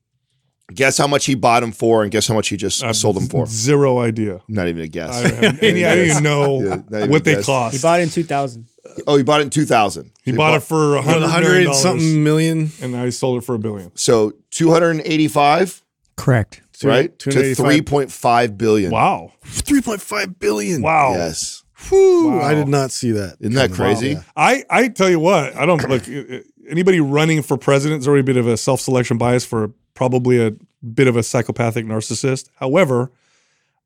guess 0.73 0.99
how 0.99 1.07
much 1.07 1.27
he 1.27 1.35
bought 1.35 1.61
them 1.61 1.73
for, 1.73 2.03
and 2.03 2.11
guess 2.11 2.27
how 2.27 2.35
much 2.35 2.49
he 2.49 2.57
just 2.57 2.83
I 2.83 2.89
have 2.89 2.97
sold 2.97 3.17
them 3.17 3.29
for. 3.29 3.47
Zero 3.49 3.99
idea. 4.01 4.41
Not 4.49 4.69
even 4.69 4.83
a 4.83 4.89
guess. 4.89 5.15
I 5.15 5.23
don't 5.31 5.43
have 5.45 5.59
any. 5.63 5.85
I 5.85 5.95
don't 5.97 6.07
even 6.07 6.23
know 6.23 6.63
Yeah, 6.63 6.81
even 6.99 7.11
what 7.11 7.25
they 7.25 7.37
guess. 7.37 7.47
cost. 7.47 7.77
He 7.77 7.83
bought 7.83 8.01
it 8.01 8.05
in 8.05 8.09
2000. 8.11 8.67
oh, 9.07 9.17
he 9.17 9.23
bought 9.23 9.41
it 9.41 9.45
in 9.45 9.51
two 9.51 9.65
thousand. 9.65 10.11
He 10.25 10.33
bought 10.33 10.55
it 10.55 10.61
for 10.63 10.95
a 10.95 11.03
One 11.03 11.05
hundred 11.05 11.29
hundred 11.29 11.49
million 11.51 11.75
something 11.75 12.01
something, 12.01 12.25
million. 12.25 12.71
and 12.83 12.93
now 12.93 13.05
he 13.05 13.11
sold 13.11 13.39
it 13.43 13.47
for 13.47 13.55
a 13.55 13.59
billion. 13.59 13.95
So 13.97 14.33
two 14.51 14.71
hundred 14.71 14.91
and 14.91 15.01
eighty-five, 15.03 15.83
Correct. 16.17 16.63
Right? 16.83 17.19
To 17.21 17.55
three 17.55 17.81
point 17.83 18.13
five 18.13 18.59
billion. 18.59 18.91
Wow. 18.91 19.33
Three 19.45 19.81
point 19.81 20.01
five 20.03 20.39
billion. 20.39 20.83
Wow. 20.83 21.13
Yes. 21.15 21.63
Whew, 21.89 22.29
Wow. 22.31 22.41
I 22.41 22.55
did 22.55 22.69
not 22.69 22.91
see 22.91 23.13
that. 23.13 23.37
Isn't 23.41 23.55
that 23.55 23.71
coming. 23.73 23.95
crazy? 23.97 24.09
Yeah. 24.13 24.23
I, 24.35 24.65
I 24.71 24.89
tell 24.89 25.09
you 25.11 25.21
what, 25.21 25.55
I 25.57 25.65
don't 25.67 25.87
look. 25.89 26.03
uh, 26.09 26.41
Anybody 26.69 27.01
running 27.01 27.43
for 27.43 27.57
president 27.57 28.01
is 28.01 28.09
already 28.09 28.23
a 28.23 28.25
bit 28.25 28.37
of 28.37 28.47
a 28.49 28.57
self 28.57 28.81
selection 28.81 29.19
bias 29.19 29.45
for 29.45 29.73
probably 29.97 30.39
a 30.45 30.53
bit 30.95 31.09
of 31.09 31.17
a 31.17 31.23
psychopathic 31.25 31.85
narcissist. 31.85 32.49
However, 32.57 33.11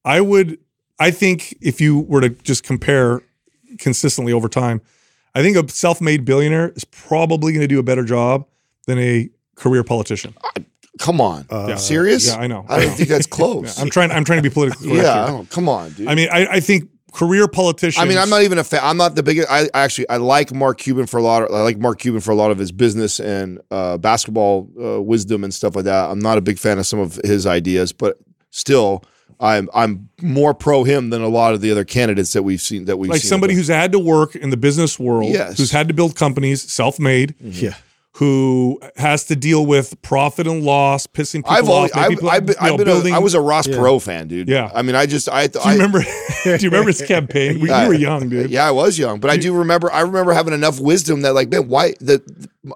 I 0.04 0.20
would 0.20 0.58
I 0.98 1.10
think 1.10 1.56
if 1.62 1.80
you 1.80 2.00
were 2.00 2.20
to 2.20 2.28
just 2.28 2.62
compare 2.62 3.22
consistently 3.78 4.32
over 4.34 4.48
time, 4.48 4.82
I 5.34 5.42
think 5.42 5.56
a 5.56 5.66
self-made 5.72 6.24
billionaire 6.26 6.70
is 6.76 6.84
probably 6.84 7.52
going 7.52 7.62
to 7.62 7.68
do 7.68 7.78
a 7.78 7.82
better 7.82 8.04
job 8.04 8.46
than 8.86 8.98
a 8.98 9.30
career 9.54 9.82
politician. 9.84 10.34
Come 10.98 11.20
on, 11.20 11.46
uh, 11.50 11.66
Yeah. 11.68 11.76
serious? 11.76 12.26
Yeah, 12.26 12.36
I 12.36 12.46
know. 12.48 12.66
I 12.68 12.80
don't 12.84 12.94
think 12.94 13.08
that's 13.08 13.26
close. 13.38 13.78
I'm 13.78 13.88
trying. 13.88 14.10
I'm 14.10 14.24
trying 14.24 14.42
to 14.42 14.42
be 14.42 14.52
politically 14.52 14.88
correct. 14.90 15.04
yeah, 15.04 15.44
come 15.48 15.68
on, 15.68 15.92
dude. 15.92 16.08
I 16.08 16.14
mean, 16.14 16.28
I, 16.30 16.46
I 16.56 16.60
think 16.60 16.90
career 17.12 17.48
politicians. 17.48 18.02
I 18.02 18.08
mean, 18.08 18.18
I'm 18.18 18.30
not 18.30 18.42
even 18.42 18.58
a 18.58 18.64
fan. 18.64 18.80
I'm 18.82 18.96
not 18.96 19.14
the 19.14 19.22
biggest. 19.22 19.50
I, 19.50 19.62
I 19.74 19.82
actually 19.82 20.08
I 20.08 20.16
like 20.16 20.52
Mark 20.52 20.78
Cuban 20.78 21.06
for 21.06 21.18
a 21.18 21.22
lot. 21.22 21.42
Of, 21.42 21.50
I 21.54 21.62
like 21.62 21.78
Mark 21.78 21.98
Cuban 21.98 22.20
for 22.20 22.30
a 22.30 22.34
lot 22.34 22.50
of 22.50 22.58
his 22.58 22.72
business 22.72 23.20
and 23.20 23.60
uh, 23.70 23.98
basketball 23.98 24.68
uh, 24.82 25.00
wisdom 25.02 25.44
and 25.44 25.52
stuff 25.52 25.76
like 25.76 25.84
that. 25.86 26.10
I'm 26.10 26.20
not 26.20 26.38
a 26.38 26.40
big 26.40 26.58
fan 26.58 26.78
of 26.78 26.86
some 26.86 26.98
of 26.98 27.16
his 27.24 27.46
ideas, 27.46 27.92
but 27.92 28.18
still, 28.50 29.02
I'm 29.40 29.68
I'm 29.74 30.08
more 30.20 30.54
pro 30.54 30.84
him 30.84 31.10
than 31.10 31.22
a 31.22 31.28
lot 31.28 31.54
of 31.54 31.60
the 31.60 31.70
other 31.70 31.84
candidates 31.84 32.32
that 32.34 32.42
we've 32.42 32.60
seen. 32.60 32.84
That 32.86 32.96
we've 32.98 33.10
like 33.10 33.20
seen 33.22 33.28
somebody 33.28 33.54
who's 33.54 33.68
had 33.68 33.92
to 33.92 33.98
work 33.98 34.36
in 34.36 34.50
the 34.50 34.56
business 34.56 34.98
world, 34.98 35.32
Yes. 35.32 35.56
who's 35.58 35.70
had 35.70 35.88
to 35.88 35.94
build 35.94 36.16
companies, 36.16 36.62
self-made, 36.70 37.34
Yeah. 37.40 37.74
Who 38.20 38.78
has 38.96 39.24
to 39.24 39.34
deal 39.34 39.64
with 39.64 40.00
profit 40.02 40.46
and 40.46 40.62
loss, 40.62 41.06
pissing 41.06 41.36
people 41.36 41.52
I've 41.52 41.68
always 41.70 41.90
off. 41.92 41.96
I've, 41.98 42.10
people- 42.10 42.28
I've 42.28 42.44
been, 42.44 42.56
you 42.60 42.66
know, 42.66 42.72
I've 42.72 42.76
been 42.76 42.86
building. 42.86 43.14
a, 43.14 43.16
I 43.16 43.18
was 43.18 43.32
a 43.32 43.40
Ross 43.40 43.66
Perot 43.66 44.02
fan, 44.02 44.28
dude. 44.28 44.46
Yeah. 44.46 44.70
I 44.74 44.82
mean, 44.82 44.94
I 44.94 45.06
just 45.06 45.26
I 45.30 45.46
do 45.46 45.58
you 45.64 45.70
remember? 45.72 46.00
do 46.44 46.50
you 46.50 46.68
remember 46.68 46.88
his 46.88 47.00
campaign? 47.00 47.60
We, 47.60 47.70
I- 47.72 47.84
you 47.84 47.88
were 47.88 47.94
young, 47.94 48.28
dude. 48.28 48.50
Yeah, 48.50 48.68
I 48.68 48.72
was 48.72 48.98
young, 48.98 49.20
but 49.20 49.30
I 49.30 49.38
do 49.38 49.56
remember. 49.56 49.90
I 49.90 50.02
remember 50.02 50.34
having 50.34 50.52
enough 50.52 50.78
wisdom 50.80 51.22
that, 51.22 51.32
like, 51.32 51.48
man, 51.48 51.68
why 51.68 51.94
the 51.98 52.20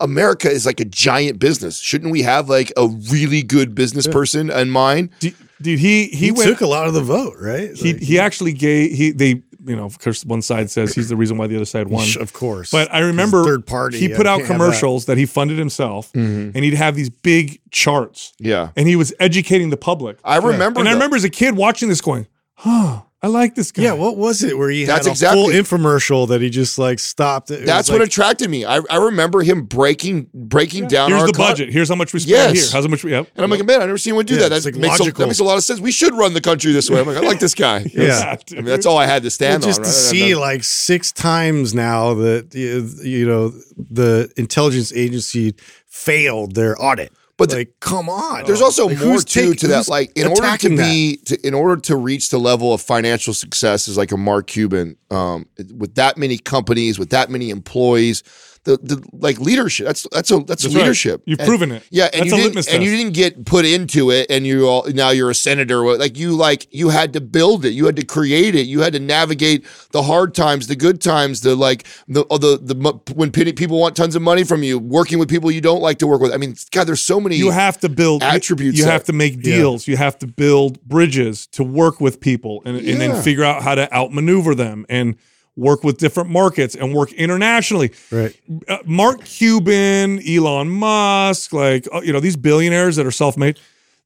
America 0.00 0.50
is 0.50 0.64
like 0.66 0.80
a 0.80 0.84
giant 0.84 1.38
business. 1.38 1.78
Shouldn't 1.78 2.10
we 2.10 2.22
have 2.22 2.48
like 2.48 2.72
a 2.76 2.86
really 2.88 3.42
good 3.42 3.74
business 3.74 4.06
person 4.06 4.50
in 4.50 4.70
mind? 4.70 5.10
Dude, 5.20 5.34
dude, 5.60 5.78
he 5.78 6.06
he, 6.06 6.16
He, 6.26 6.32
went. 6.32 6.48
took 6.48 6.60
a 6.62 6.66
lot 6.66 6.86
of 6.86 6.94
the 6.94 7.02
vote, 7.02 7.34
right? 7.40 7.70
he 7.74 7.92
Like, 7.92 8.02
he 8.02 8.18
actually 8.18 8.52
gave 8.54 8.92
he 8.92 9.10
they 9.10 9.42
you 9.66 9.76
know 9.76 9.84
of 9.84 9.98
course 9.98 10.24
one 10.24 10.42
side 10.42 10.70
says 10.70 10.94
he's 10.94 11.08
the 11.08 11.16
reason 11.16 11.36
why 11.38 11.46
the 11.46 11.56
other 11.56 11.64
side 11.64 11.88
won. 11.88 12.06
of 12.20 12.32
course. 12.32 12.70
But 12.70 12.92
I 12.94 13.00
remember 13.00 13.44
third 13.44 13.66
party. 13.66 13.98
he 13.98 14.08
yeah, 14.08 14.16
put 14.16 14.26
out 14.26 14.38
can't 14.38 14.48
that. 14.48 14.54
commercials 14.54 15.04
that. 15.06 15.18
he 15.18 15.26
funded 15.26 15.58
himself, 15.58 16.12
mm-hmm. 16.12 16.50
and 16.54 16.64
he'd 16.64 16.74
have 16.74 16.94
these 16.96 17.10
big 17.10 17.60
charts, 17.70 18.32
Yeah, 18.38 18.70
and 18.76 18.88
he 18.88 18.96
was 18.96 19.12
educating 19.20 19.70
the 19.70 19.76
public. 19.76 20.18
I 20.24 20.36
remember. 20.36 20.80
and 20.80 20.88
I 20.88 20.92
remember 20.92 21.16
as 21.16 21.24
a 21.24 21.30
kid 21.30 21.56
watching 21.56 21.88
this, 21.88 22.00
going, 22.00 22.26
"Huh, 22.54 23.02
I 23.24 23.28
like 23.28 23.54
this 23.54 23.72
guy." 23.72 23.82
Yeah, 23.84 23.92
what 23.94 24.16
was 24.16 24.42
it 24.42 24.56
where 24.58 24.68
he 24.70 24.84
That's 24.84 25.06
had 25.06 25.10
a 25.10 25.12
exactly- 25.12 25.42
full 25.42 25.50
infomercial 25.78 26.28
that 26.28 26.40
he 26.40 26.50
just 26.50 26.78
like 26.78 26.98
stopped? 26.98 27.50
It 27.50 27.64
That's 27.66 27.88
what 27.90 28.00
like, 28.00 28.08
attracted 28.08 28.50
me. 28.50 28.64
I, 28.64 28.80
I 28.90 28.96
remember 28.96 29.42
him 29.42 29.62
breaking 29.64 30.28
breaking 30.34 30.88
down. 30.88 31.10
Here's 31.10 31.22
our 31.22 31.26
the 31.28 31.32
co- 31.32 31.42
budget. 31.42 31.72
Here's 31.72 31.88
how 31.88 31.94
much 31.94 32.12
we 32.12 32.20
spend 32.20 32.30
Yes. 32.30 32.52
here. 32.52 32.72
How's 32.72 32.84
how 32.84 32.90
much 32.90 33.02
we 33.04 33.12
have? 33.12 33.26
and 33.34 33.44
I'm 33.44 33.50
like, 33.50 33.64
man, 33.64 33.80
I've 33.80 33.86
never 33.88 33.98
seen 33.98 34.12
anyone 34.12 34.26
do 34.26 34.34
Yeah, 34.34 34.48
that. 34.48 34.62
That 34.62 34.64
like, 34.64 34.76
makes 34.76 35.00
a, 35.00 35.10
that 35.12 35.26
makes 35.26 35.38
a 35.40 35.44
lot 35.44 35.56
of 35.56 35.64
sense. 35.64 35.80
We 35.80 35.92
should 35.92 36.14
run 36.14 36.34
the 36.34 36.40
country 36.40 36.72
this 36.72 36.90
way. 36.90 37.00
I'm 37.00 37.06
like, 37.06 37.16
I 37.16 37.20
like 37.20 37.40
this 37.40 37.54
guy. 37.54 37.86
Yeah. 37.94 38.36
I 38.52 38.54
mean, 38.56 38.64
that's 38.66 38.86
all 38.86 38.98
I 38.98 39.06
had 39.06 39.22
to 39.22 39.30
stand 39.30 39.62
on. 39.64 39.68
just 39.68 39.78
on. 39.80 39.84
to 39.84 39.88
right? 39.88 39.94
see 39.94 40.34
like 40.34 40.62
six 40.64 41.10
times 41.12 41.74
now 41.74 42.14
that 42.14 42.54
you 42.54 42.88
you 43.02 43.26
know 43.26 43.48
the 43.78 44.30
intelligence 44.36 44.92
agency 44.92 45.54
failed 45.86 46.54
their 46.54 46.80
audit. 46.82 47.12
But 47.36 47.50
But 47.50 47.56
like, 47.58 47.72
come 47.80 48.08
on. 48.08 48.44
There's 48.44 48.60
also 48.60 48.86
Like, 48.86 48.98
more 48.98 49.08
who's 49.14 49.24
too 49.24 49.50
take- 49.50 49.60
to 49.60 49.66
that. 49.68 49.88
Like 49.88 50.12
in 50.16 50.28
order 50.28 50.56
to 50.56 50.68
be, 50.76 51.16
to, 51.26 51.46
in 51.46 51.52
order 51.54 51.80
to 51.82 51.96
reach 51.96 52.28
the 52.28 52.38
level 52.38 52.72
of 52.72 52.80
financial 52.80 53.34
success 53.34 53.88
as 53.88 53.96
like 53.96 54.12
a 54.12 54.16
Mark 54.16 54.46
Cuban, 54.46 54.96
um, 55.10 55.46
with 55.76 55.96
that 55.96 56.16
many 56.16 56.38
companies, 56.38 56.98
with 56.98 57.10
that 57.10 57.30
many 57.30 57.50
employees, 57.50 58.22
the, 58.64 58.78
the 58.78 59.02
like 59.12 59.38
leadership. 59.40 59.86
That's 59.86 60.06
that's 60.10 60.30
a 60.30 60.38
that's, 60.38 60.62
That's 60.62 60.74
right. 60.74 60.82
leadership. 60.82 61.22
You've 61.26 61.38
And- 61.40 61.48
proven 61.48 61.70
it. 61.72 61.82
Yeah, 61.90 62.08
and 62.12 62.22
That's 62.30 62.36
you 62.42 62.50
didn't, 62.50 62.68
and 62.72 62.82
you 62.82 62.96
didn't 62.96 63.12
get 63.12 63.44
put 63.44 63.64
into 63.64 64.10
it, 64.10 64.26
and 64.30 64.46
you 64.46 64.66
all 64.66 64.84
now 64.88 65.10
you're 65.10 65.30
a 65.30 65.34
senator. 65.34 65.80
Like 65.96 66.18
you 66.18 66.32
like 66.32 66.66
you 66.70 66.88
had 66.88 67.12
to 67.12 67.20
build 67.20 67.64
it, 67.64 67.70
you 67.70 67.86
had 67.86 67.96
to 67.96 68.04
create 68.04 68.54
it, 68.54 68.66
you 68.66 68.80
had 68.80 68.92
to 68.94 69.00
navigate 69.00 69.64
the 69.92 70.02
hard 70.02 70.34
times, 70.34 70.66
the 70.66 70.76
good 70.76 71.00
times, 71.00 71.42
the 71.42 71.54
like 71.54 71.86
the 72.08 72.24
the 72.30 72.58
the 72.60 73.00
when 73.14 73.30
people 73.30 73.78
want 73.78 73.96
tons 73.96 74.16
of 74.16 74.22
money 74.22 74.44
from 74.44 74.62
you, 74.62 74.78
working 74.78 75.18
with 75.18 75.28
people 75.28 75.50
you 75.50 75.60
don't 75.60 75.82
like 75.82 75.98
to 75.98 76.06
work 76.06 76.20
with. 76.20 76.32
I 76.32 76.36
mean, 76.38 76.54
God, 76.70 76.84
there's 76.84 77.02
so 77.02 77.20
many. 77.20 77.36
You 77.36 77.50
have 77.50 77.78
to 77.80 77.88
build 77.88 78.22
attributes 78.22 78.78
You 78.78 78.84
that- 78.84 78.92
have 78.92 79.04
to 79.04 79.12
make 79.12 79.42
deals. 79.42 79.86
You 79.86 79.96
have 79.96 80.18
to 80.20 80.26
build 80.26 80.82
bridges 80.84 81.46
to 81.48 81.62
work 81.64 82.00
with 82.00 82.20
people, 82.20 82.62
and, 82.64 82.76
and 82.76 83.00
then 83.00 83.22
figure 83.22 83.44
out 83.44 83.62
how 83.62 83.74
to 83.74 83.92
outmaneuver 83.92 84.54
them 84.54 84.86
and 84.88 85.16
work 85.56 85.84
with 85.84 85.98
different 85.98 86.30
markets 86.30 86.74
and 86.74 86.94
work 86.94 87.12
internationally. 87.12 87.92
right. 88.10 88.38
uh, 88.68 88.78
Mark 88.84 89.24
Cuban, 89.24 90.20
Elon 90.26 90.68
Musk, 90.68 91.52
like 91.52 91.86
uh, 91.92 92.00
you 92.02 92.12
know 92.12 92.20
these 92.20 92.36
billionaires 92.36 92.96
that 92.96 93.06
are 93.06 93.10
self-made, 93.10 93.58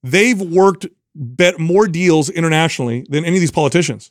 they've 0.03 0.41
worked 0.41 0.87
bet 1.15 1.59
more 1.59 1.89
deals 1.89 2.29
internationally 2.31 3.05
than 3.09 3.25
any 3.25 3.37
of 3.37 3.41
these 3.41 3.51
politicians, 3.51 4.11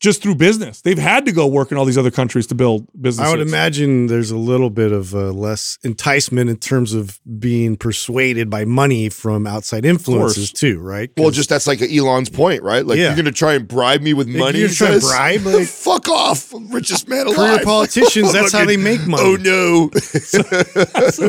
just 0.00 0.22
through 0.22 0.34
business. 0.34 0.80
They've 0.80 0.98
had 0.98 1.26
to 1.26 1.32
go 1.32 1.46
work 1.46 1.70
in 1.70 1.76
all 1.78 1.84
these 1.84 1.98
other 1.98 2.10
countries 2.10 2.46
to 2.48 2.54
build 2.54 2.88
businesses. 3.00 3.30
I 3.32 3.36
would 3.36 3.46
imagine 3.46 4.06
there's 4.06 4.30
a 4.30 4.36
little 4.36 4.70
bit 4.70 4.92
of 4.92 5.14
uh, 5.14 5.30
less 5.30 5.78
enticement 5.84 6.48
in 6.50 6.56
terms 6.56 6.94
of 6.94 7.20
being 7.38 7.76
persuaded 7.76 8.48
by 8.50 8.64
money 8.64 9.08
from 9.10 9.46
outside 9.46 9.84
influences 9.84 10.52
too, 10.52 10.80
right? 10.80 11.10
Well, 11.18 11.30
just 11.30 11.50
that's 11.50 11.66
like 11.66 11.82
Elon's 11.82 12.30
point, 12.30 12.62
right? 12.62 12.84
Like 12.84 12.96
Yeah. 12.98 13.06
you're 13.08 13.14
going 13.16 13.24
to 13.26 13.32
try 13.32 13.52
and 13.54 13.68
bribe 13.68 14.00
me 14.00 14.14
with 14.14 14.26
money. 14.26 14.58
you're 14.60 14.68
he 14.68 14.74
trying 14.74 14.92
to 14.92 15.00
says? 15.00 15.10
bribe, 15.10 15.42
like- 15.46 15.66
fuck 15.66 16.08
off, 16.08 16.52
richest 16.70 17.06
man 17.08 17.26
alive. 17.26 17.36
career 17.36 17.64
politicians, 17.64 18.32
that's 18.32 18.52
how 18.52 18.64
they 18.64 18.78
make 18.78 19.06
money. 19.06 19.22
Oh 19.22 19.36
no, 19.36 19.90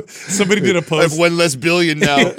Somebody 0.08 0.62
did 0.62 0.76
a 0.76 0.80
I 0.80 0.82
have 0.82 0.88
post. 0.88 1.20
one 1.20 1.38
less 1.38 1.56
billion 1.56 2.00
now. 2.00 2.32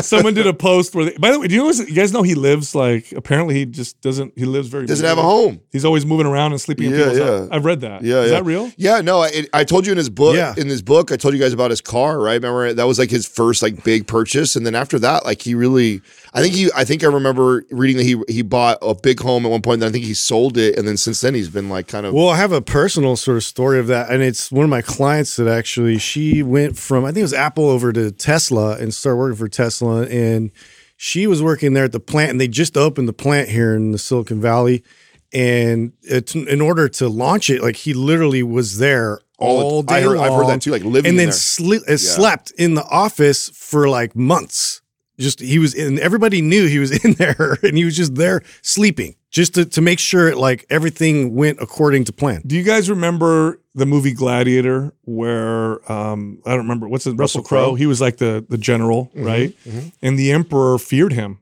Someone 0.00 0.34
did 0.34 0.46
a 0.46 0.54
post 0.54 0.94
where. 0.94 1.06
They, 1.06 1.16
by 1.16 1.30
the 1.32 1.40
way, 1.40 1.48
do 1.48 1.54
you 1.54 1.62
know? 1.64 1.70
You 1.72 1.94
guys 1.94 2.12
know 2.12 2.22
he 2.22 2.34
lives 2.34 2.74
like. 2.74 3.12
Apparently, 3.12 3.54
he 3.54 3.66
just 3.66 4.00
doesn't. 4.00 4.32
He 4.36 4.44
lives 4.44 4.68
very. 4.68 4.86
Doesn't 4.86 5.04
have 5.06 5.18
a 5.18 5.22
home. 5.22 5.60
He's 5.72 5.86
always 5.86 6.04
moving 6.04 6.26
around 6.26 6.52
and 6.52 6.60
sleeping 6.60 6.88
in 6.88 6.92
Yeah, 6.92 6.98
people's 6.98 7.18
yeah. 7.18 7.24
house. 7.38 7.48
I've 7.50 7.64
read 7.64 7.80
that. 7.80 8.02
Yeah, 8.02 8.20
Is 8.20 8.30
yeah. 8.30 8.36
that 8.38 8.44
real? 8.44 8.70
Yeah, 8.76 9.00
no, 9.00 9.22
I, 9.22 9.46
I 9.54 9.64
told 9.64 9.86
you 9.86 9.92
in 9.92 9.96
his 9.96 10.10
book. 10.10 10.36
Yeah. 10.36 10.52
In 10.58 10.68
his 10.68 10.82
book, 10.82 11.10
I 11.10 11.16
told 11.16 11.32
you 11.32 11.40
guys 11.40 11.54
about 11.54 11.70
his 11.70 11.80
car, 11.80 12.20
right? 12.20 12.34
Remember 12.34 12.74
that 12.74 12.84
was 12.84 12.98
like 12.98 13.10
his 13.10 13.26
first 13.26 13.62
like 13.62 13.82
big 13.82 14.06
purchase, 14.06 14.54
and 14.54 14.66
then 14.66 14.74
after 14.74 14.98
that, 14.98 15.24
like 15.24 15.40
he 15.40 15.54
really, 15.54 16.02
I 16.34 16.42
think 16.42 16.54
he, 16.54 16.70
I 16.76 16.84
think 16.84 17.02
I 17.02 17.06
remember 17.06 17.64
reading 17.70 17.96
that 17.96 18.04
he 18.04 18.20
he 18.28 18.42
bought 18.42 18.76
a 18.82 18.94
big 18.94 19.20
home 19.20 19.46
at 19.46 19.50
one 19.50 19.62
point. 19.62 19.82
And 19.82 19.88
I 19.88 19.92
think 19.92 20.04
he 20.04 20.12
sold 20.12 20.58
it, 20.58 20.76
and 20.76 20.86
then 20.86 20.98
since 20.98 21.22
then 21.22 21.32
he's 21.34 21.48
been 21.48 21.70
like 21.70 21.88
kind 21.88 22.04
of. 22.04 22.12
Well, 22.12 22.28
I 22.28 22.36
have 22.36 22.52
a 22.52 22.60
personal 22.60 23.16
sort 23.16 23.38
of 23.38 23.42
story 23.44 23.78
of 23.78 23.86
that, 23.86 24.10
and 24.10 24.22
it's 24.22 24.52
one 24.52 24.64
of 24.64 24.70
my 24.70 24.82
clients 24.82 25.36
that 25.36 25.48
actually 25.48 25.96
she 25.96 26.42
went 26.42 26.76
from 26.76 27.04
I 27.04 27.08
think 27.08 27.18
it 27.18 27.22
was 27.22 27.32
Apple 27.34 27.70
over 27.70 27.94
to 27.94 28.10
Tesla 28.12 28.76
and 28.76 28.92
started 28.92 29.16
working 29.16 29.36
for 29.38 29.48
Tesla, 29.48 30.02
and 30.06 30.50
she 30.98 31.26
was 31.26 31.42
working 31.42 31.72
there 31.72 31.84
at 31.84 31.92
the 31.92 31.98
plant, 31.98 32.30
and 32.30 32.40
they 32.40 32.46
just 32.46 32.76
opened 32.76 33.08
the 33.08 33.12
plant 33.14 33.48
here 33.48 33.74
in 33.74 33.90
the 33.92 33.98
Silicon 33.98 34.40
Valley, 34.40 34.84
and 35.32 35.92
it's 36.02 36.34
in 36.34 36.60
order 36.60 36.88
to 36.88 37.08
launch 37.08 37.50
it, 37.50 37.62
like 37.62 37.76
he 37.76 37.94
literally 37.94 38.42
was 38.42 38.78
there 38.78 39.20
All 39.38 39.60
all 39.62 39.82
day 39.82 39.94
I 39.96 40.00
heard- 40.02 40.16
long. 40.18 40.26
I've 40.26 40.34
heard 40.34 40.48
that 40.48 40.62
too, 40.62 40.70
like 40.72 40.84
living 40.84 40.98
and 40.98 41.06
in 41.08 41.16
then 41.16 41.26
there. 41.28 41.32
sle- 41.34 41.88
uh, 41.88 41.96
slept 41.96 42.50
in 42.58 42.74
the 42.74 42.84
office 42.84 43.48
for 43.54 43.88
like 43.88 44.14
months. 44.16 44.80
Just 45.18 45.40
he 45.40 45.58
was 45.58 45.74
in. 45.74 45.98
Everybody 45.98 46.40
knew 46.40 46.66
he 46.66 46.78
was 46.78 46.90
in 47.04 47.12
there, 47.14 47.58
and 47.62 47.76
he 47.76 47.84
was 47.84 47.96
just 47.96 48.14
there 48.14 48.42
sleeping, 48.62 49.14
just 49.30 49.54
to, 49.54 49.64
to 49.66 49.80
make 49.80 49.98
sure 49.98 50.28
it, 50.28 50.36
like 50.38 50.64
everything 50.70 51.34
went 51.34 51.58
according 51.60 52.04
to 52.04 52.12
plan. 52.12 52.42
Do 52.46 52.56
you 52.56 52.62
guys 52.62 52.88
remember 52.90 53.60
the 53.74 53.84
movie 53.86 54.12
Gladiator, 54.14 54.92
where 55.02 55.90
um, 55.92 56.40
I 56.46 56.50
don't 56.50 56.60
remember 56.60 56.88
what's 56.88 57.06
it, 57.06 57.12
Russell 57.12 57.42
Crowe? 57.42 57.66
Crowe? 57.68 57.74
He 57.74 57.86
was 57.86 58.00
like 58.00 58.16
the 58.16 58.44
the 58.48 58.58
general, 58.58 59.10
Mm-hmm, 59.14 59.24
right? 59.24 59.56
And 60.00 60.18
the 60.18 60.32
emperor 60.32 60.78
feared 60.78 61.12
him 61.12 61.38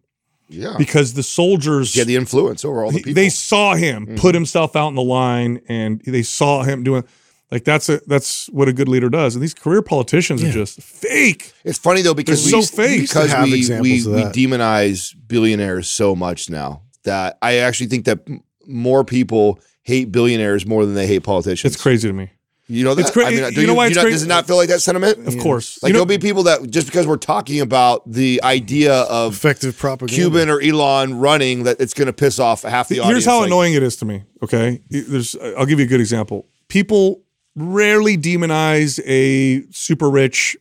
yeah, 0.51 0.75
because 0.77 1.15
the 1.15 1.23
soldiers 1.23 1.95
he 1.95 2.01
had 2.01 2.09
the 2.09 2.17
influence 2.17 2.65
over 2.65 2.85
all 2.85 2.91
the 2.91 2.99
people. 2.99 3.11
Mm-hmm. 3.11 3.17
they 3.17 3.29
saw 3.29 3.75
him 3.75 4.17
put 4.17 4.35
himself 4.35 4.77
out 4.77 4.89
in 4.89 4.95
the 4.95 5.03
line, 5.03 5.61
and 5.69 6.01
they 6.03 6.23
saw 6.23 6.63
him 6.63 6.83
doing 6.83 7.05
like 7.51 7.65
that's 7.65 7.89
a 7.89 8.01
that's 8.07 8.49
what 8.51 8.69
a 8.69 8.73
good 8.73 8.89
leader 8.89 9.09
does. 9.09 9.35
And 9.35 9.43
these 9.43 9.55
career 9.55 9.83
politicians 9.83 10.43
are 10.43 10.51
just 10.51 10.81
fake. 10.83 11.53
It's 11.65 11.79
funny 11.79 12.03
though 12.03 12.15
because 12.15 12.49
They're 12.49 12.59
we, 12.59 12.63
so 12.63 12.77
fake. 12.77 13.01
because 13.03 13.25
We 13.25 13.31
have 13.69 13.81
we 13.81 14.05
we, 14.05 14.07
we 14.07 14.23
demonize 14.25 15.15
billionaires 15.27 15.89
so 15.89 16.15
much 16.15 16.49
now 16.49 16.83
that 17.05 17.39
I 17.43 17.57
actually 17.57 17.89
think 17.89 18.05
that 18.05 18.21
more 18.67 19.05
people 19.05 19.59
hate 19.83 20.13
billionaires 20.13 20.67
more 20.67 20.85
than 20.85 20.95
they 20.95 21.07
hate 21.07 21.25
politicians. 21.25 21.75
It's 21.75 21.83
crazy 21.83 22.09
to 22.09 22.15
me. 22.15 22.31
You 22.71 22.85
know 22.85 22.95
that? 22.95 23.03
It's 23.03 23.11
cra- 23.11 23.27
I 23.27 23.31
mean, 23.31 23.45
you 23.45 23.51
do 23.51 23.67
know 23.67 23.75
why 23.75 23.89
it's 23.89 23.97
not- 23.97 24.03
cra- 24.03 24.11
Does 24.13 24.23
it 24.23 24.29
not 24.29 24.47
feel 24.47 24.57
like 24.57 24.69
that 24.69 24.81
sentiment? 24.81 25.27
Of 25.27 25.39
course, 25.39 25.83
Like 25.83 25.91
you 25.91 25.93
know, 25.93 25.99
there'll 26.05 26.07
be 26.07 26.19
people 26.19 26.45
that 26.45 26.71
just 26.71 26.87
because 26.87 27.07
we're 27.07 27.17
talking 27.17 27.61
about 27.61 28.11
the 28.11 28.41
idea 28.45 28.95
of 28.95 29.35
Effective 29.35 29.77
propaganda. 29.77 30.15
Cuban 30.15 30.49
or 30.49 30.61
Elon 30.61 31.19
running, 31.19 31.65
that 31.65 31.81
it's 31.81 31.95
going 31.95 32.07
to 32.07 32.13
piss 32.13 32.39
off 32.39 32.63
half 32.63 32.89
the 32.89 33.01
audience. 33.01 33.11
here's 33.13 33.25
how 33.27 33.39
like, 33.39 33.49
annoying 33.49 33.75
it 33.75 33.83
is 33.83 33.97
to 33.97 34.05
me. 34.05 34.23
Okay, 34.43 34.81
there's 34.89 35.35
I'll 35.57 35.67
give 35.67 35.79
you 35.81 35.85
a 35.87 35.89
good 35.89 36.01
example. 36.01 36.47
People 36.69 37.23
rarely 37.57 38.17
demonize 38.17 39.01
a 39.05 39.65
super 39.73 40.09
rich 40.09 40.57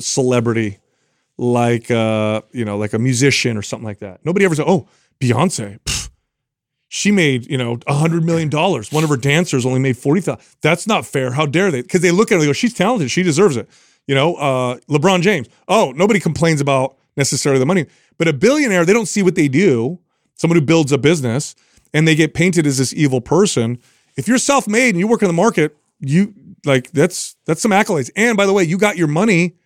celebrity 0.00 0.78
like 1.38 1.90
uh 1.90 2.40
you 2.52 2.64
know 2.64 2.76
like 2.78 2.92
a 2.92 2.98
musician 2.98 3.56
or 3.56 3.62
something 3.62 3.86
like 3.86 4.00
that. 4.00 4.20
Nobody 4.24 4.44
ever 4.44 4.54
says, 4.54 4.64
"Oh, 4.68 4.88
Beyonce." 5.20 5.78
pff, 5.80 6.05
she 6.96 7.10
made 7.10 7.50
you 7.50 7.58
know 7.58 7.78
a 7.86 7.92
hundred 7.94 8.24
million 8.24 8.48
dollars. 8.48 8.90
One 8.90 9.04
of 9.04 9.10
her 9.10 9.18
dancers 9.18 9.66
only 9.66 9.80
made 9.80 9.98
forty 9.98 10.22
thousand. 10.22 10.42
That's 10.62 10.86
not 10.86 11.04
fair. 11.04 11.32
How 11.32 11.44
dare 11.44 11.70
they? 11.70 11.82
Because 11.82 12.00
they 12.00 12.10
look 12.10 12.32
at 12.32 12.36
her, 12.36 12.40
they 12.40 12.46
go, 12.46 12.54
"She's 12.54 12.72
talented. 12.72 13.10
She 13.10 13.22
deserves 13.22 13.56
it." 13.58 13.68
You 14.06 14.14
know, 14.14 14.36
uh, 14.36 14.78
LeBron 14.88 15.20
James. 15.20 15.46
Oh, 15.68 15.92
nobody 15.94 16.20
complains 16.20 16.60
about 16.60 16.96
necessarily 17.16 17.58
the 17.58 17.66
money, 17.66 17.86
but 18.16 18.28
a 18.28 18.32
billionaire, 18.32 18.86
they 18.86 18.94
don't 18.94 19.06
see 19.06 19.22
what 19.22 19.34
they 19.34 19.48
do. 19.48 19.98
Someone 20.36 20.58
who 20.58 20.64
builds 20.64 20.90
a 20.90 20.98
business, 20.98 21.54
and 21.92 22.08
they 22.08 22.14
get 22.14 22.32
painted 22.34 22.66
as 22.66 22.78
this 22.78 22.94
evil 22.94 23.20
person. 23.20 23.78
If 24.16 24.26
you're 24.26 24.38
self-made 24.38 24.90
and 24.90 24.98
you 24.98 25.06
work 25.06 25.22
in 25.22 25.28
the 25.28 25.34
market, 25.34 25.76
you 26.00 26.32
like 26.64 26.90
that's 26.92 27.36
that's 27.44 27.60
some 27.60 27.72
accolades. 27.72 28.10
And 28.16 28.38
by 28.38 28.46
the 28.46 28.54
way, 28.54 28.64
you 28.64 28.78
got 28.78 28.96
your 28.96 29.08
money 29.08 29.56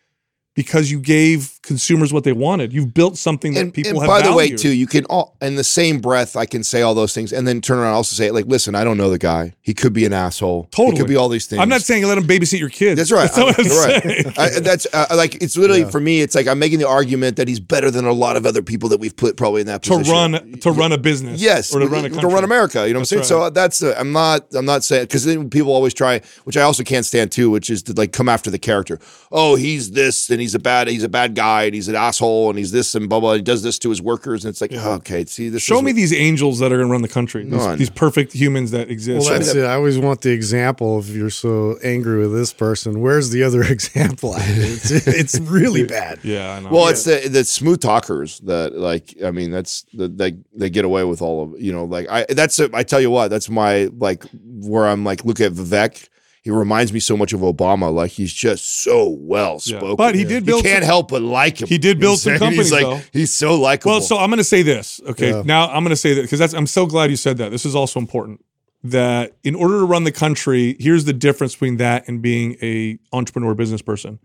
because 0.55 0.91
you 0.91 0.99
gave 1.01 1.60
consumers 1.63 2.13
what 2.13 2.25
they 2.25 2.33
wanted. 2.33 2.73
You've 2.73 2.95
built 2.95 3.17
something 3.17 3.55
that 3.55 3.61
and, 3.61 3.75
people 3.75 3.91
and 3.91 4.01
have. 4.01 4.09
by 4.09 4.27
the 4.27 4.35
way, 4.35 4.51
too, 4.51 4.71
you 4.71 4.87
can 4.87 5.05
all 5.07 5.37
in 5.41 5.57
the 5.57 5.65
same 5.65 6.01
breath, 6.01 6.37
I 6.37 6.47
can 6.47 6.65
say 6.65 6.83
all 6.83 6.95
those 6.95 7.15
things, 7.15 7.33
and 7.33 7.47
then 7.47 7.61
turn 7.61 7.79
around 7.79 7.89
and 7.89 7.97
also 7.97 8.15
say, 8.15 8.31
like, 8.31 8.47
listen, 8.47 8.75
I 8.75 8.85
don't 8.85 8.97
know 8.97 9.11
the 9.11 9.19
guy. 9.19 9.55
He 9.61 9.75
could 9.75 9.93
be 9.93 10.05
an 10.05 10.13
asshole. 10.13 10.69
Totally. 10.71 10.93
he 10.93 10.99
could 10.99 11.09
be 11.09 11.17
all 11.17 11.29
these 11.29 11.47
things. 11.47 11.61
I'm 11.61 11.69
not 11.69 11.83
saying 11.83 12.05
let 12.05 12.19
him 12.19 12.25
babysit 12.25 12.59
your 12.59 12.71
kids. 12.71 12.99
That's 12.99 13.13
right. 13.13 13.31
That's 13.31 13.37
not 13.37 13.47
what 13.47 13.59
I'm 13.59 13.65
You're 13.67 14.01
saying. 14.01 14.25
right. 14.27 14.39
I, 14.39 14.61
that's 14.61 14.87
uh, 14.93 15.07
like 15.17 15.37
it's 15.43 15.57
literally 15.57 15.85
for 15.85 16.01
me. 16.01 16.23
It's 16.23 16.35
like 16.35 16.47
I'm 16.47 16.59
making 16.59 16.79
the 16.79 16.89
argument 16.89 17.37
that 17.37 17.49
he's 17.49 17.61
better 17.61 17.91
than 17.91 18.05
a 18.05 18.13
lot 18.13 18.37
of 18.37 18.47
other 18.47 18.63
people 18.63 18.89
that 18.91 19.01
we've 19.01 19.17
put 19.17 19.37
probably 19.37 19.61
in 19.61 19.67
that 19.67 19.83
position. 19.83 20.05
To 20.05 20.11
run 20.13 20.53
to 20.61 20.71
run 20.71 20.93
a 20.93 20.99
business, 20.99 21.41
Yes, 21.41 21.75
or 21.75 21.81
to 21.81 21.87
run 21.87 22.05
a 22.05 22.11
country. 22.11 22.31
America. 22.41 22.87
You 22.87 22.95
know 22.95 22.99
what 22.99 23.01
I'm 23.01 23.05
saying? 23.05 23.21
right. 23.21 23.27
So 23.27 23.51
that's 23.51 23.83
uh, 23.83 23.95
I'm 23.99 24.13
not 24.13 24.47
I'm 24.55 24.65
not 24.65 24.83
saying 24.83 25.05
because 25.05 25.25
then 25.25 25.51
people 25.51 25.73
always 25.73 25.95
try, 25.95 26.21
which 26.45 26.57
I 26.57 26.63
also 26.63 26.83
can't 26.83 27.05
stand 27.05 27.33
too, 27.33 27.51
which 27.51 27.69
is 27.71 27.83
to 27.85 27.93
like 27.93 28.13
come 28.13 28.29
after 28.29 28.51
the 28.51 28.59
character. 28.59 28.99
Oh, 29.31 29.57
he's 29.57 29.91
this 29.91 30.31
and 30.31 30.41
he's 30.41 30.55
a 30.55 30.59
bad 30.59 30.89
he's 30.89 31.05
a 31.05 31.09
bad 31.09 31.35
guy 31.35 31.50
and 31.65 31.75
he's 31.75 31.89
an 31.89 31.95
asshole 31.95 32.51
and 32.51 32.59
he's 32.59 32.73
this 32.73 32.95
and 32.95 33.09
blah 33.09 33.21
blah. 33.21 33.33
And 33.33 33.39
He 33.41 33.43
does 33.43 33.63
this 33.63 33.79
to 33.81 33.91
his 33.91 34.01
workers 34.01 34.45
and 34.45 34.51
it's 34.51 34.61
like 34.61 34.73
okay, 34.73 35.25
see 35.27 35.49
this. 35.49 35.63
Show 35.63 35.77
is 35.77 35.83
me 35.83 35.91
what- 35.93 35.97
these 35.97 36.13
angels 36.15 36.59
that 36.61 36.73
are 36.73 36.77
going 36.77 36.89
to 36.89 36.93
run 36.93 37.03
the 37.03 37.09
country. 37.09 37.45
These, 37.45 37.77
these 37.77 37.91
perfect 37.91 38.33
humans 38.33 38.71
that 38.71 38.91
exist. 38.91 39.29
Well, 39.29 39.39
that's 39.39 39.55
it. 39.55 39.65
I 39.65 39.75
always 39.75 39.99
want 39.99 40.23
the 40.23 40.31
example. 40.31 40.99
If 41.01 41.09
you're 41.11 41.31
so 41.31 41.77
angry 41.83 42.21
with 42.21 42.33
this 42.33 42.53
person, 42.53 43.01
where's 43.01 43.31
the 43.31 43.43
other 43.43 43.63
example? 43.77 44.35
It's, 44.37 44.91
it's 44.91 45.39
really 45.41 45.85
bad. 45.99 46.21
yeah, 46.23 46.57
I 46.57 46.61
know. 46.61 46.71
Well, 46.71 46.89
it's 46.89 47.05
the 47.05 47.29
the 47.29 47.45
smooth 47.45 47.81
talkers 47.81 48.39
that 48.41 48.75
like 48.77 49.15
I 49.25 49.31
mean 49.31 49.51
that's 49.51 49.85
the 49.93 50.09
they 50.09 50.37
they 50.55 50.71
get 50.71 50.85
away 50.85 51.05
with 51.05 51.21
all 51.23 51.43
of 51.45 51.61
you 51.61 51.73
know 51.73 51.85
like 51.85 52.07
I 52.11 52.27
that's 52.29 52.59
a, 52.61 52.71
I 52.73 52.83
tell 52.83 53.01
you 53.01 53.11
what 53.11 53.29
that's 53.29 53.49
my 53.51 53.91
like 53.99 54.25
where 54.63 54.87
I'm 54.87 55.05
like 55.05 55.25
look 55.25 55.41
at 55.41 55.53
Vivek. 55.53 56.09
He 56.43 56.51
reminds 56.51 56.91
me 56.93 57.01
so 57.01 57.17
much 57.19 57.33
of 57.35 57.41
Obama. 57.41 57.93
Like 57.93 58.13
he's 58.13 58.33
just 58.33 58.83
so 58.83 59.09
well 59.21 59.59
spoken. 59.59 59.97
But 59.97 60.15
he 60.15 60.25
did 60.25 60.47
build 60.47 60.65
You 60.65 60.71
can't 60.71 60.83
some- 60.83 60.89
help 60.89 61.11
but 61.11 61.21
like 61.23 61.61
him. 61.61 61.69
He 61.69 61.77
did 61.77 62.01
build 62.01 62.19
some 62.19 62.33
You 62.33 62.39
know 62.39 62.47
what 62.47 62.53
I'm 62.53 62.55
saying? 62.57 62.63
He's 62.65 62.71
companies, 62.73 62.95
like 62.97 63.05
though. 63.13 63.19
he's 63.19 63.35
so 63.35 63.55
likable. 63.61 63.93
Well, 63.93 64.01
so 64.01 64.17
I'm 64.17 64.31
going 64.31 64.39
to 64.39 64.45
say 64.45 64.63
this. 64.63 65.01
Okay, 65.07 65.31
Yeah. 65.31 65.43
now 65.45 65.67
I'm 65.69 65.83
going 65.85 65.91
to 65.91 65.97
say 65.97 66.15
that 66.15 66.23
because 66.23 66.39
that's 66.39 66.55
I'm 66.55 66.67
so 66.67 66.87
glad 66.87 67.11
you 67.11 67.17
said 67.17 67.37
that. 67.39 67.51
This 67.51 67.67
is 67.67 67.75
also 67.75 68.01
important. 68.01 68.43
That 68.83 69.37
in 69.45 69.55
order 69.55 69.81
to 69.81 69.85
run 69.85 70.05
the 70.05 70.13
country, 70.13 70.77
here's 70.81 71.05
the 71.05 71.13
difference 71.13 71.53
between 71.55 71.77
that 71.77 72.09
and 72.09 72.23
being 72.23 72.57
a 72.63 72.99
entrepreneur 73.13 73.55
business 73.55 73.83
person. 73.83 74.19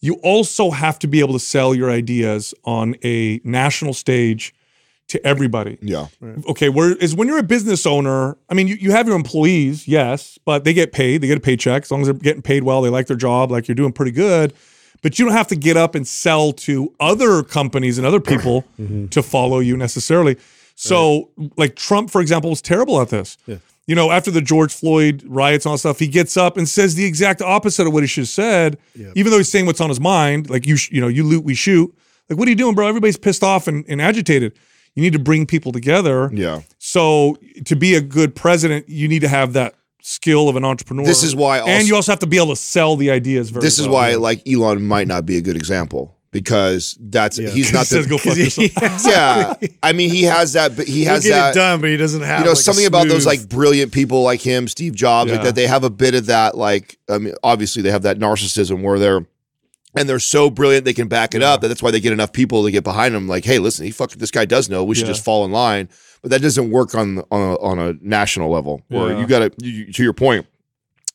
You 0.00 0.14
also 0.22 0.70
have 0.70 0.98
to 1.00 1.06
be 1.06 1.20
able 1.20 1.34
to 1.34 1.38
sell 1.40 1.74
your 1.74 1.90
ideas 1.90 2.54
on 2.64 2.94
a 3.04 3.40
national 3.44 3.92
stage 3.92 4.54
to 5.08 5.24
everybody. 5.24 5.78
yeah, 5.80 6.06
Okay, 6.48 6.68
whereas 6.68 7.14
when 7.14 7.28
you're 7.28 7.38
a 7.38 7.44
business 7.44 7.86
owner, 7.86 8.36
I 8.48 8.54
mean, 8.54 8.66
you, 8.66 8.74
you 8.74 8.90
have 8.90 9.06
your 9.06 9.16
employees, 9.16 9.86
yes, 9.86 10.38
but 10.44 10.64
they 10.64 10.72
get 10.72 10.92
paid. 10.92 11.20
They 11.20 11.28
get 11.28 11.38
a 11.38 11.40
paycheck. 11.40 11.84
As 11.84 11.90
long 11.90 12.00
as 12.00 12.08
they're 12.08 12.14
getting 12.14 12.42
paid 12.42 12.64
well, 12.64 12.82
they 12.82 12.88
like 12.88 13.06
their 13.06 13.16
job, 13.16 13.50
like 13.50 13.68
you're 13.68 13.76
doing 13.76 13.92
pretty 13.92 14.10
good. 14.10 14.52
But 15.02 15.18
you 15.18 15.24
don't 15.24 15.34
have 15.34 15.48
to 15.48 15.56
get 15.56 15.76
up 15.76 15.94
and 15.94 16.08
sell 16.08 16.52
to 16.52 16.92
other 16.98 17.42
companies 17.42 17.98
and 17.98 18.06
other 18.06 18.18
people 18.18 18.64
mm-hmm. 18.80 19.06
to 19.08 19.22
follow 19.22 19.60
you 19.60 19.76
necessarily. 19.76 20.36
So, 20.74 21.30
like 21.56 21.76
Trump, 21.76 22.10
for 22.10 22.20
example, 22.20 22.50
was 22.50 22.60
terrible 22.60 23.00
at 23.00 23.08
this. 23.08 23.38
You 23.86 23.94
know, 23.94 24.10
after 24.10 24.32
the 24.32 24.40
George 24.40 24.74
Floyd 24.74 25.22
riots 25.24 25.64
and 25.64 25.70
all 25.70 25.74
that 25.76 25.80
stuff, 25.80 26.00
he 26.00 26.08
gets 26.08 26.36
up 26.36 26.56
and 26.56 26.68
says 26.68 26.96
the 26.96 27.04
exact 27.04 27.40
opposite 27.40 27.86
of 27.86 27.92
what 27.92 28.02
he 28.02 28.08
should 28.08 28.22
have 28.22 28.28
said, 28.28 28.78
even 29.14 29.30
though 29.30 29.38
he's 29.38 29.50
saying 29.50 29.66
what's 29.66 29.80
on 29.80 29.88
his 29.88 30.00
mind. 30.00 30.50
Like 30.50 30.66
you, 30.66 30.76
sh- 30.76 30.90
you 30.90 31.00
know, 31.00 31.06
you 31.06 31.22
loot, 31.22 31.44
we 31.44 31.54
shoot. 31.54 31.96
Like, 32.28 32.38
what 32.38 32.48
are 32.48 32.50
you 32.50 32.56
doing, 32.56 32.74
bro? 32.74 32.88
Everybody's 32.88 33.16
pissed 33.16 33.44
off 33.44 33.68
and, 33.68 33.84
and 33.88 34.02
agitated. 34.02 34.58
You 34.96 35.02
need 35.02 35.12
to 35.12 35.18
bring 35.20 35.46
people 35.46 35.70
together. 35.72 36.30
yeah. 36.32 36.62
So 36.78 37.36
to 37.66 37.76
be 37.76 37.94
a 37.94 38.00
good 38.00 38.34
president, 38.34 38.88
you 38.88 39.06
need 39.08 39.20
to 39.20 39.28
have 39.28 39.52
that 39.52 39.74
skill 40.02 40.48
of 40.48 40.56
an 40.56 40.64
entrepreneur. 40.64 41.04
This 41.04 41.22
is 41.22 41.36
why 41.36 41.58
also- 41.60 41.70
and 41.72 41.86
you 41.86 41.94
also 41.94 42.10
have 42.12 42.18
to 42.20 42.26
be 42.26 42.36
able 42.38 42.48
to 42.48 42.56
sell 42.56 42.96
the 42.96 43.10
ideas 43.10 43.50
very 43.50 43.60
This 43.62 43.78
is 43.78 43.86
well. 43.86 43.94
why 43.94 44.14
like 44.14 44.42
Elon 44.48 44.82
might 44.86 45.06
not 45.06 45.26
be 45.26 45.36
a 45.36 45.40
good 45.42 45.56
example 45.56 46.16
because 46.32 46.96
that's 47.00 47.36
he's 47.38 47.72
not 47.74 47.86
says 47.86 48.06
go 48.06 48.16
the 48.18 48.22
fuck 48.22 48.36
yourself. 48.96 49.04
yeah. 49.06 49.54
I 49.82 49.92
mean, 49.92 50.10
he 50.10 50.22
has 50.24 50.52
that, 50.54 50.76
but 50.76 50.86
he 50.86 51.04
has 51.04 51.24
get 51.24 51.30
that. 51.30 51.50
it 51.50 51.54
done, 51.54 51.80
but 51.80 51.90
he 51.90 51.96
doesn't 51.96 52.22
have 52.22 52.40
you 52.40 52.44
know 52.46 52.52
like, 52.52 52.60
something 52.60 52.86
about 52.86 53.08
those 53.08 53.26
like 53.26 53.48
brilliant 53.48 53.92
people 53.92 54.22
like 54.22 54.40
him 54.40 54.66
steve 54.68 54.94
jobs 54.94 55.30
like 55.30 55.42
that 55.42 55.54
they 55.54 55.66
have 55.66 55.82
a 55.84 55.90
bit 55.90 56.14
of 56.14 56.26
that 56.26 56.56
like 56.56 56.96
i 57.10 57.18
mean 57.18 57.34
obviously 57.42 57.82
they 57.82 57.90
have 57.90 58.02
that 58.02 58.18
narcissism 58.18 58.82
where 58.82 58.98
they're 58.98 59.26
and 59.96 60.08
they're 60.08 60.18
so 60.18 60.50
brilliant 60.50 60.84
they 60.84 60.92
can 60.94 61.08
back 61.08 61.34
it 61.34 61.42
up 61.42 61.60
that 61.62 61.68
that's 61.68 61.82
why 61.82 61.90
they 61.90 62.00
get 62.00 62.12
enough 62.12 62.32
people 62.32 62.64
to 62.64 62.70
get 62.70 62.84
behind 62.84 63.14
them 63.14 63.26
like 63.26 63.44
hey 63.44 63.58
listen 63.58 63.84
he 63.84 63.90
fuck 63.90 64.10
this 64.12 64.30
guy 64.30 64.44
does 64.44 64.68
know 64.68 64.84
we 64.84 64.94
should 64.94 65.06
Yeah. 65.06 65.12
just 65.14 65.24
fall 65.24 65.44
in 65.44 65.50
line 65.52 65.88
but 66.22 66.30
that 66.30 66.42
doesn't 66.42 66.70
work 66.70 66.94
on 66.94 67.18
on 67.30 67.40
a, 67.40 67.54
on 67.60 67.78
a 67.78 67.94
national 68.02 68.50
level 68.50 68.82
where 68.88 69.12
Yeah. 69.12 69.20
you 69.20 69.26
gotta 69.26 69.50
you, 69.62 69.92
to 69.92 70.02
your 70.02 70.12
point 70.12 70.46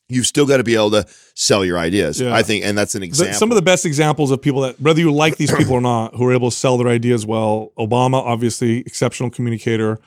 you've 0.08 0.26
still 0.26 0.44
got 0.46 0.58
to 0.58 0.64
be 0.64 0.74
able 0.74 0.90
to 0.90 1.06
sell 1.34 1.64
your 1.64 1.78
ideas 1.78 2.20
Yeah. 2.20 2.34
i 2.34 2.42
think 2.42 2.64
and 2.64 2.76
that's 2.76 2.94
an 2.94 3.02
example 3.02 3.34
some 3.38 3.50
of 3.50 3.56
the 3.56 3.62
best 3.62 3.86
examples 3.86 4.30
of 4.30 4.42
people 4.42 4.60
that, 4.62 4.78
whether 4.80 5.00
you 5.00 5.10
like 5.12 5.36
these 5.36 5.54
people 5.54 5.72
or 5.74 5.80
not, 5.80 6.14
who 6.16 6.26
are 6.26 6.32
able 6.34 6.50
to 6.50 6.56
sell 6.56 6.76
their 6.76 6.88
ideas 6.88 7.24
well. 7.24 7.72
Obama, 7.78 8.14
obviously, 8.22 8.80
exceptional 8.80 9.30
communicator. 9.30 9.98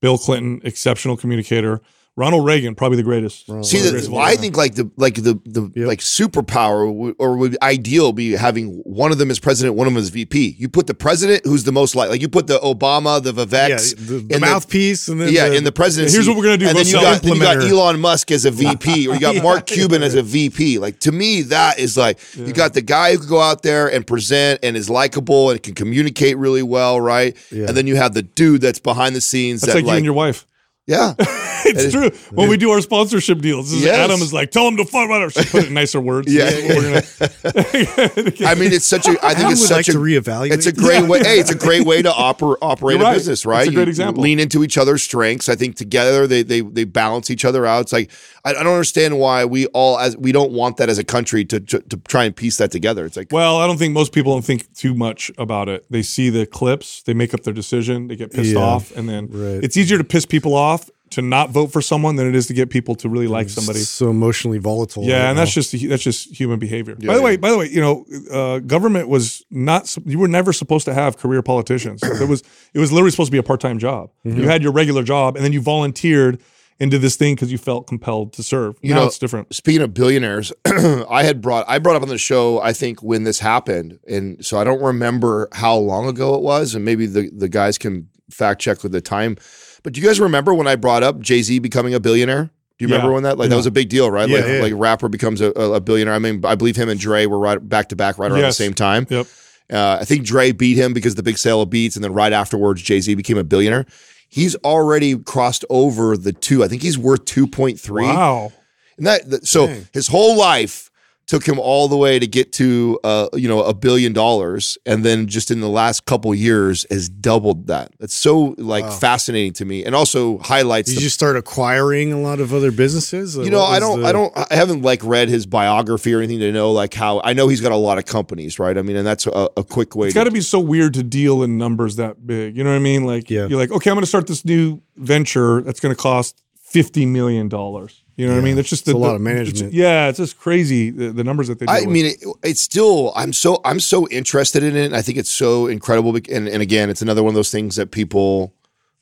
Bill 0.00 0.18
Clinton, 0.18 0.60
exceptional 0.64 1.16
communicator. 1.16 1.80
Ronald 2.14 2.44
Reagan, 2.44 2.74
probably 2.74 2.96
the 2.98 3.02
greatest. 3.02 3.46
See, 3.46 3.52
One 3.52 3.60
of 3.60 3.70
the, 3.70 3.90
greatest 3.90 4.10
I 4.12 4.36
think 4.36 4.54
like 4.54 4.74
the 4.74 4.90
like 4.98 5.14
the 5.14 5.40
the 5.46 5.72
Yep. 5.74 5.86
like 5.88 6.00
superpower 6.00 6.86
w- 6.86 7.14
or 7.18 7.38
would 7.38 7.56
ideal 7.62 8.12
be 8.12 8.32
having 8.32 8.82
one 8.84 9.12
of 9.12 9.16
them 9.18 9.30
as 9.30 9.38
president, 9.38 9.76
one 9.76 9.86
of 9.86 9.94
them 9.94 10.02
as 10.02 10.10
VP. 10.10 10.56
You 10.58 10.68
put 10.68 10.86
the 10.86 10.94
president, 10.94 11.46
who's 11.46 11.64
the 11.64 11.72
most 11.72 11.94
like, 11.94 12.10
like 12.10 12.20
you 12.20 12.28
put 12.28 12.48
the 12.48 12.58
Obama, 12.58 13.22
the 13.22 13.32
Vivek, 13.32 13.68
yeah, 13.70 13.76
the, 13.76 14.26
the 14.28 14.40
mouthpiece, 14.40 15.08
and 15.08 15.22
then 15.22 15.32
yeah, 15.32 15.48
the, 15.48 15.56
in 15.56 15.64
the 15.64 15.72
presidency. 15.72 16.14
Here's 16.14 16.28
what 16.28 16.36
we're 16.36 16.42
gonna 16.44 16.58
do. 16.58 16.68
And 16.68 16.76
then 16.76 16.86
you, 16.86 16.92
got, 16.92 17.22
then 17.22 17.36
you 17.36 17.40
got. 17.40 17.56
Elon 17.62 17.98
Musk 17.98 18.30
as 18.30 18.44
a 18.44 18.50
VP, 18.50 19.08
or 19.08 19.14
you 19.14 19.20
got 19.20 19.42
Mark 19.42 19.66
Cuban 19.66 20.02
as 20.02 20.14
a 20.14 20.22
VP. 20.22 20.78
Like 20.80 21.00
to 21.00 21.12
me, 21.12 21.40
that 21.42 21.78
is 21.78 21.96
like 21.96 22.18
you 22.36 22.52
got 22.52 22.74
the 22.74 22.82
guy 22.82 23.12
who 23.12 23.20
can 23.20 23.28
go 23.28 23.40
out 23.40 23.62
there 23.62 23.90
and 23.90 24.06
present 24.06 24.60
and 24.62 24.76
is 24.76 24.90
likable 24.90 25.48
and 25.50 25.62
can 25.62 25.74
communicate 25.74 26.36
really 26.36 26.62
well, 26.62 27.00
right? 27.00 27.34
Yeah. 27.50 27.68
And 27.68 27.76
then 27.76 27.86
you 27.86 27.96
have 27.96 28.12
the 28.12 28.22
dude 28.22 28.60
that's 28.60 28.80
behind 28.80 29.16
the 29.16 29.22
scenes 29.22 29.62
That's 29.62 29.72
that 29.72 29.78
like, 29.84 29.92
you 29.92 29.96
and 29.96 30.04
your 30.04 30.14
wife. 30.14 30.46
Yeah. 30.86 31.14
It's 31.64 31.92
true. 31.94 32.10
When 32.36 32.48
we 32.48 32.56
do 32.56 32.72
our 32.72 32.80
sponsorship 32.80 33.38
deals, 33.38 33.72
Yes. 33.72 33.96
Adam 33.96 34.20
is 34.20 34.32
like, 34.32 34.50
tell 34.50 34.66
him 34.66 34.76
to 34.78 34.84
fuck 34.84 35.06
about 35.06 35.32
She 35.32 35.44
put 35.44 35.62
it 35.62 35.68
in 35.68 35.74
nicer 35.74 36.00
words. 36.00 36.30
Yeah. 36.30 36.46
This 36.46 36.58
is 36.58 36.68
what 36.68 36.76
we're 36.76 38.22
gonna- 38.32 38.50
I 38.50 38.54
mean, 38.56 38.72
it's 38.72 38.84
such 38.84 39.06
a. 39.06 39.10
I 39.10 39.28
think 39.34 39.38
Adam 39.38 39.52
it's 39.52 39.60
would 39.60 39.68
such 39.68 39.76
like 39.76 39.88
a 39.88 39.92
to 39.92 39.98
reevaluate. 39.98 40.50
It's 40.54 40.66
a 40.66 40.72
great 40.72 41.08
way. 41.08 41.20
Hey, 41.20 41.38
it's 41.38 41.52
a 41.52 41.56
great 41.56 41.86
way 41.86 42.02
to 42.02 42.10
oper, 42.10 42.56
operate 42.60 42.96
You're 42.96 43.02
a 43.06 43.10
right. 43.10 43.14
business, 43.14 43.40
It's 43.40 43.46
right? 43.46 43.68
a 43.68 43.70
great 43.70 43.84
You 43.86 43.90
example. 43.90 44.24
Lean 44.24 44.40
into 44.40 44.64
each 44.64 44.76
other's 44.76 45.04
strengths. 45.04 45.48
I 45.48 45.54
think 45.54 45.76
together 45.76 46.26
they 46.26 46.42
they 46.42 46.62
they 46.62 46.82
balance 46.82 47.30
each 47.30 47.44
other 47.44 47.64
out. 47.64 47.82
It's 47.82 47.92
like 47.92 48.10
I, 48.44 48.50
I 48.50 48.62
don't 48.64 48.72
understand 48.72 49.18
why 49.18 49.44
we 49.44 49.66
all 49.66 49.98
as 49.98 50.16
we 50.16 50.32
don't 50.32 50.52
want 50.52 50.76
that 50.78 50.88
as 50.88 50.98
a 50.98 51.04
country 51.04 51.44
to, 51.46 51.60
to 51.60 51.80
to 51.80 51.96
try 52.08 52.24
and 52.24 52.34
piece 52.34 52.56
that 52.58 52.70
together. 52.70 53.04
It's 53.06 53.16
like 53.16 53.28
Well, 53.30 53.58
I 53.58 53.66
don't 53.66 53.78
think 53.78 53.94
most 53.94 54.12
people 54.12 54.32
don't 54.32 54.44
think 54.44 54.72
too 54.74 54.94
much 54.94 55.30
about 55.38 55.68
it. 55.68 55.84
They 55.90 56.02
see 56.02 56.30
the 56.30 56.46
clips, 56.46 57.02
they 57.02 57.14
make 57.14 57.32
up 57.34 57.42
their 57.42 57.54
decision, 57.54 58.08
they 58.08 58.16
get 58.16 58.32
pissed 58.32 58.52
Yeah. 58.52 58.60
off, 58.60 58.90
and 58.96 59.08
then 59.08 59.28
Right. 59.30 59.62
it's 59.62 59.76
easier 59.76 59.98
to 59.98 60.04
piss 60.04 60.26
people 60.26 60.54
off 60.54 60.90
to 61.10 61.20
not 61.20 61.50
vote 61.50 61.70
for 61.70 61.82
someone 61.82 62.16
than 62.16 62.26
it 62.26 62.34
is 62.34 62.46
to 62.46 62.54
get 62.54 62.70
people 62.70 62.94
to 62.94 63.06
really 63.06 63.26
like 63.26 63.50
somebody. 63.50 63.80
so 63.80 64.08
emotionally 64.08 64.56
volatile. 64.56 65.04
Yeah, 65.04 65.18
right 65.24 65.28
and 65.28 65.38
that's 65.38 65.52
just 65.52 65.70
that's 65.88 66.02
just 66.02 66.34
human 66.40 66.58
behavior. 66.58 66.96
Yeah, 66.98 67.08
by 67.08 67.16
the 67.16 67.22
way, 67.22 67.36
by 67.36 67.50
the 67.50 67.58
way, 67.58 67.68
you 67.68 67.82
know, 67.82 68.06
uh, 68.32 68.60
government 68.60 69.08
was 69.08 69.44
not 69.50 69.94
you 70.06 70.18
were 70.18 70.26
never 70.28 70.52
supposed 70.54 70.86
to 70.86 70.94
have 70.94 71.18
career 71.18 71.42
politicians. 71.42 72.02
it 72.02 72.26
was 72.28 72.42
it 72.74 72.78
was 72.78 72.90
literally 72.92 73.10
supposed 73.10 73.28
to 73.28 73.32
be 73.32 73.38
a 73.38 73.42
part 73.42 73.60
time 73.60 73.78
job. 73.78 74.10
Mm-hmm. 74.24 74.40
You 74.40 74.48
had 74.48 74.62
your 74.62 74.72
regular 74.72 75.02
job, 75.02 75.36
and 75.36 75.44
then 75.44 75.52
you 75.52 75.60
volunteered 75.60 76.40
into 76.80 76.98
this 76.98 77.16
thing 77.16 77.34
because 77.34 77.52
you 77.52 77.58
felt 77.58 77.86
compelled 77.86 78.32
to 78.34 78.42
serve. 78.42 78.76
You 78.82 78.94
now 78.94 79.00
know, 79.00 79.06
it's 79.06 79.18
different. 79.18 79.54
Speaking 79.54 79.82
of 79.82 79.94
billionaires, 79.94 80.52
I 80.66 81.22
had 81.24 81.40
brought 81.40 81.64
I 81.68 81.78
brought 81.78 81.96
up 81.96 82.02
on 82.02 82.08
the 82.08 82.18
show 82.18 82.60
I 82.60 82.72
think 82.72 83.02
when 83.02 83.24
this 83.24 83.38
happened, 83.38 83.98
and 84.08 84.44
so 84.44 84.58
I 84.58 84.64
don't 84.64 84.82
remember 84.82 85.48
how 85.52 85.76
long 85.76 86.06
ago 86.08 86.34
it 86.34 86.42
was, 86.42 86.74
and 86.74 86.84
maybe 86.84 87.06
the 87.06 87.30
the 87.34 87.48
guys 87.48 87.78
can 87.78 88.08
fact 88.30 88.60
check 88.60 88.82
with 88.82 88.92
the 88.92 89.00
time. 89.00 89.36
But 89.82 89.92
do 89.94 90.00
you 90.00 90.06
guys 90.06 90.20
remember 90.20 90.54
when 90.54 90.66
I 90.66 90.76
brought 90.76 91.02
up 91.02 91.20
Jay 91.20 91.42
Z 91.42 91.58
becoming 91.58 91.94
a 91.94 92.00
billionaire? 92.00 92.50
Do 92.78 92.84
you 92.84 92.88
Yeah. 92.88 92.96
remember 92.96 93.12
when 93.14 93.22
that 93.24 93.38
like 93.38 93.50
that 93.50 93.56
was 93.56 93.66
a 93.66 93.70
big 93.70 93.88
deal, 93.88 94.10
right? 94.10 94.28
Yeah, 94.28 94.38
like 94.38 94.46
yeah. 94.48 94.62
like 94.62 94.72
rapper 94.76 95.08
becomes 95.08 95.40
a, 95.40 95.50
a 95.50 95.80
billionaire. 95.80 96.14
I 96.14 96.18
mean, 96.18 96.44
I 96.44 96.54
believe 96.54 96.76
him 96.76 96.88
and 96.88 96.98
Dre 96.98 97.26
were 97.26 97.38
right 97.38 97.56
back 97.68 97.88
to 97.90 97.96
back 97.96 98.18
right 98.18 98.30
around 98.30 98.40
Yes. 98.40 98.56
the 98.56 98.64
same 98.64 98.74
time. 98.74 99.06
Yep. 99.10 99.26
Uh, 99.72 99.98
I 100.00 100.04
think 100.04 100.24
Dre 100.24 100.52
beat 100.52 100.76
him 100.76 100.92
because 100.92 101.12
of 101.12 101.16
the 101.16 101.22
big 101.22 101.38
sale 101.38 101.62
of 101.62 101.70
beats, 101.70 101.96
and 101.96 102.04
then 102.04 102.12
right 102.12 102.32
afterwards, 102.32 102.82
Jay 102.82 103.00
Z 103.00 103.14
became 103.14 103.38
a 103.38 103.44
billionaire. 103.44 103.86
He's 104.32 104.54
already 104.56 105.14
crossed 105.18 105.62
over 105.68 106.16
the 106.16 106.32
two. 106.32 106.64
I 106.64 106.68
think 106.68 106.80
he's 106.80 106.96
worth 106.96 107.26
two 107.26 107.46
point 107.46 107.78
three. 107.78 108.06
Wow. 108.06 108.50
And 108.96 109.06
that, 109.06 109.28
that- 109.28 109.46
so 109.46 109.66
Dang. 109.66 109.88
his 109.92 110.06
whole 110.06 110.38
life, 110.38 110.90
took 111.26 111.46
him 111.46 111.58
all 111.58 111.88
the 111.88 111.96
way 111.96 112.18
to 112.18 112.26
get 112.26 112.52
to 112.54 112.98
uh, 113.04 113.28
you 113.34 113.48
know 113.48 113.62
a 113.62 113.72
billion 113.74 114.12
dollars, 114.12 114.76
and 114.84 115.04
then 115.04 115.26
just 115.28 115.50
in 115.50 115.60
the 115.60 115.68
last 115.68 116.04
couple 116.04 116.34
years 116.34 116.84
has 116.90 117.08
doubled 117.08 117.68
that. 117.68 117.92
That's 117.98 118.14
so 118.14 118.54
like 118.58 118.90
fascinating 118.92 119.52
to 119.54 119.64
me, 119.64 119.84
and 119.84 119.94
also 119.94 120.38
highlights. 120.38 120.90
Did 120.90 120.98
the 120.98 121.02
you 121.04 121.08
start 121.08 121.36
acquiring 121.36 122.12
a 122.12 122.20
lot 122.20 122.40
of 122.40 122.52
other 122.52 122.70
businesses? 122.72 123.36
you 123.36 123.50
know, 123.50 123.62
I 123.62 123.78
don't, 123.78 124.04
I 124.04 124.12
don't, 124.12 124.32
I 124.36 124.46
haven't 124.54 124.82
like 124.82 125.02
read 125.04 125.28
his 125.28 125.46
biography 125.46 126.12
or 126.12 126.18
anything 126.18 126.40
to 126.40 126.52
know 126.52 126.72
like 126.72 126.94
how. 126.94 127.20
I 127.24 127.32
know 127.32 127.48
he's 127.48 127.60
got 127.60 127.72
a 127.72 127.76
lot 127.76 127.98
of 127.98 128.04
companies, 128.06 128.58
right? 128.58 128.76
I 128.76 128.82
mean, 128.82 128.96
and 128.96 129.06
that's 129.06 129.26
a, 129.26 129.48
a 129.56 129.64
quick 129.64 129.94
way. 129.96 130.08
It's 130.08 130.14
got 130.14 130.24
to 130.24 130.30
be 130.30 130.40
so 130.40 130.58
weird 130.60 130.94
to 130.94 131.02
deal 131.02 131.42
in 131.42 131.56
numbers 131.58 131.96
that 131.96 132.26
big. 132.26 132.56
You 132.56 132.64
know 132.64 132.70
what 132.70 132.76
I 132.76 132.80
mean? 132.80 133.04
Like, 133.04 133.30
Yeah. 133.30 133.46
you're 133.46 133.58
like, 133.58 133.70
okay, 133.70 133.90
I'm 133.90 133.94
going 133.94 134.02
to 134.02 134.06
start 134.08 134.26
this 134.26 134.44
new 134.44 134.82
venture 134.96 135.62
that's 135.62 135.80
going 135.80 135.94
to 135.94 136.00
cost 136.00 136.42
fifty 136.60 137.06
million 137.06 137.48
dollars. 137.48 138.02
You 138.22 138.28
know 138.28 138.34
what 138.34 138.40
I 138.40 138.44
mean? 138.44 138.56
That's 138.56 138.68
just 138.68 138.82
It's 138.82 138.92
the, 138.92 138.96
a 138.96 138.98
lot 138.98 139.14
of 139.14 139.20
management. 139.20 139.56
it's- 139.56 139.72
yeah, 139.74 140.08
it's 140.08 140.18
just 140.18 140.38
crazy 140.38 140.90
the, 140.90 141.10
the 141.12 141.24
numbers 141.24 141.48
that 141.48 141.58
they. 141.58 141.66
Deal 141.66 141.74
I 141.74 141.80
with. 141.80 141.88
mean, 141.90 142.06
it, 142.06 142.24
it's 142.42 142.60
still. 142.60 143.12
I'm 143.16 143.32
so. 143.32 143.60
I'm 143.64 143.80
so 143.80 144.08
interested 144.08 144.62
in 144.62 144.76
it. 144.76 144.92
I 144.92 145.02
think 145.02 145.18
it's 145.18 145.30
so 145.30 145.66
incredible. 145.66 146.14
And, 146.16 146.48
and 146.48 146.62
again, 146.62 146.90
it's 146.90 147.02
another 147.02 147.22
one 147.22 147.30
of 147.30 147.34
those 147.34 147.50
things 147.50 147.76
that 147.76 147.90
people 147.90 148.54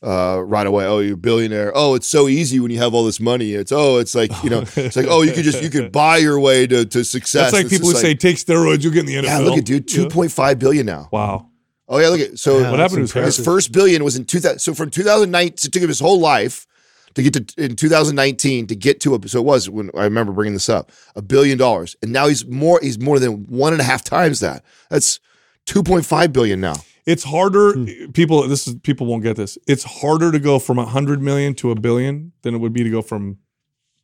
uh, 0.02 0.40
right 0.44 0.66
away. 0.66 0.86
Oh, 0.86 1.00
you're 1.00 1.14
a 1.14 1.16
billionaire. 1.16 1.72
Oh, 1.74 1.94
it's 1.94 2.06
so 2.08 2.28
easy 2.28 2.58
when 2.60 2.70
you 2.70 2.78
have 2.78 2.94
all 2.94 3.04
this 3.04 3.20
money. 3.20 3.52
It's 3.52 3.72
oh, 3.72 3.98
it's 3.98 4.14
like 4.14 4.30
you 4.42 4.50
know, 4.50 4.60
it's 4.76 4.96
like 4.96 5.06
oh, 5.08 5.22
you 5.22 5.32
could 5.32 5.44
just 5.44 5.62
you 5.62 5.70
could 5.70 5.92
buy 5.92 6.16
your 6.18 6.40
way 6.40 6.66
to 6.66 6.84
to 6.86 7.04
success. 7.04 7.50
that's 7.50 7.52
like 7.52 7.64
It's 7.66 7.74
people 7.74 7.88
who 7.88 7.92
just 7.94 8.02
say 8.02 8.14
take 8.14 8.36
steroids, 8.36 8.82
you'll 8.82 8.92
get 8.92 9.00
in 9.00 9.06
the 9.06 9.14
NFL. 9.16 9.22
yeah, 9.24 9.38
look 9.38 9.58
at 9.58 9.64
dude, 9.64 9.90
Yeah. 9.90 9.96
two 10.04 10.08
point 10.08 10.32
five 10.32 10.58
billion 10.58 10.86
now. 10.86 11.08
Wow. 11.12 11.48
Oh 11.88 11.98
yeah, 11.98 12.08
look 12.08 12.20
at 12.20 12.38
so 12.38 12.58
Yeah, 12.60 12.70
What 12.70 12.78
happened 12.80 13.08
to 13.08 13.22
his 13.22 13.36
first 13.44 13.72
billion 13.72 14.04
was 14.04 14.14
in 14.16 14.24
2000. 14.24 14.60
So 14.60 14.74
from 14.74 14.90
2009, 14.90 15.46
it 15.48 15.56
took 15.56 15.82
him 15.82 15.88
his 15.88 15.98
whole 15.98 16.20
life 16.20 16.66
to 17.14 17.22
get 17.22 17.34
to 17.34 17.64
in 17.64 17.76
2019 17.76 18.66
to 18.68 18.76
get 18.76 19.00
to 19.00 19.14
a. 19.14 19.28
So 19.28 19.40
it 19.40 19.44
was 19.44 19.68
when 19.68 19.90
I 19.96 20.04
remember 20.04 20.32
bringing 20.32 20.54
this 20.54 20.68
up, 20.68 20.92
a 21.16 21.22
billion 21.22 21.58
dollars, 21.58 21.96
and 22.02 22.12
now 22.12 22.28
he's 22.28 22.46
more. 22.46 22.78
He's 22.82 22.98
more 22.98 23.18
than 23.18 23.46
one 23.46 23.72
and 23.72 23.80
a 23.80 23.84
half 23.84 24.04
times 24.04 24.40
that. 24.40 24.64
That's 24.88 25.20
2.5 25.66 26.32
billion 26.32 26.60
now. 26.60 26.74
It's 27.06 27.24
harder. 27.24 27.74
Hmm. 27.74 28.10
People, 28.12 28.46
this 28.46 28.68
is 28.68 28.74
people 28.76 29.06
won't 29.06 29.22
get 29.22 29.36
this. 29.36 29.58
It's 29.66 29.84
harder 29.84 30.30
to 30.32 30.38
go 30.38 30.58
from 30.58 30.78
a 30.78 30.86
hundred 30.86 31.22
million 31.22 31.54
to 31.56 31.70
a 31.70 31.74
billion 31.74 32.32
than 32.42 32.54
it 32.54 32.58
would 32.58 32.72
be 32.72 32.84
to 32.84 32.90
go 32.90 33.02
from, 33.02 33.38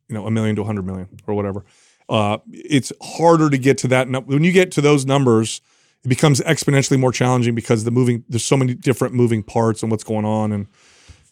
you 0.09 0.15
know, 0.15 0.25
a 0.25 0.31
million 0.31 0.55
to 0.57 0.63
a 0.63 0.65
hundred 0.65 0.85
million 0.85 1.07
or 1.27 1.33
whatever. 1.33 1.63
Uh, 2.09 2.37
it's 2.51 2.91
harder 3.01 3.49
to 3.49 3.57
get 3.57 3.77
to 3.79 3.87
that. 3.89 4.09
num- 4.09 4.25
When 4.25 4.43
you 4.43 4.51
get 4.51 4.71
to 4.73 4.81
those 4.81 5.05
numbers, 5.05 5.61
it 6.03 6.07
becomes 6.07 6.39
exponentially 6.41 6.99
more 6.99 7.11
challenging 7.11 7.53
because 7.55 7.83
the 7.83 7.91
moving. 7.91 8.23
There's 8.29 8.45
so 8.45 8.57
many 8.57 8.73
different 8.73 9.13
moving 9.13 9.43
parts 9.43 9.83
and 9.83 9.91
what's 9.91 10.03
going 10.03 10.25
on, 10.25 10.51
and 10.51 10.67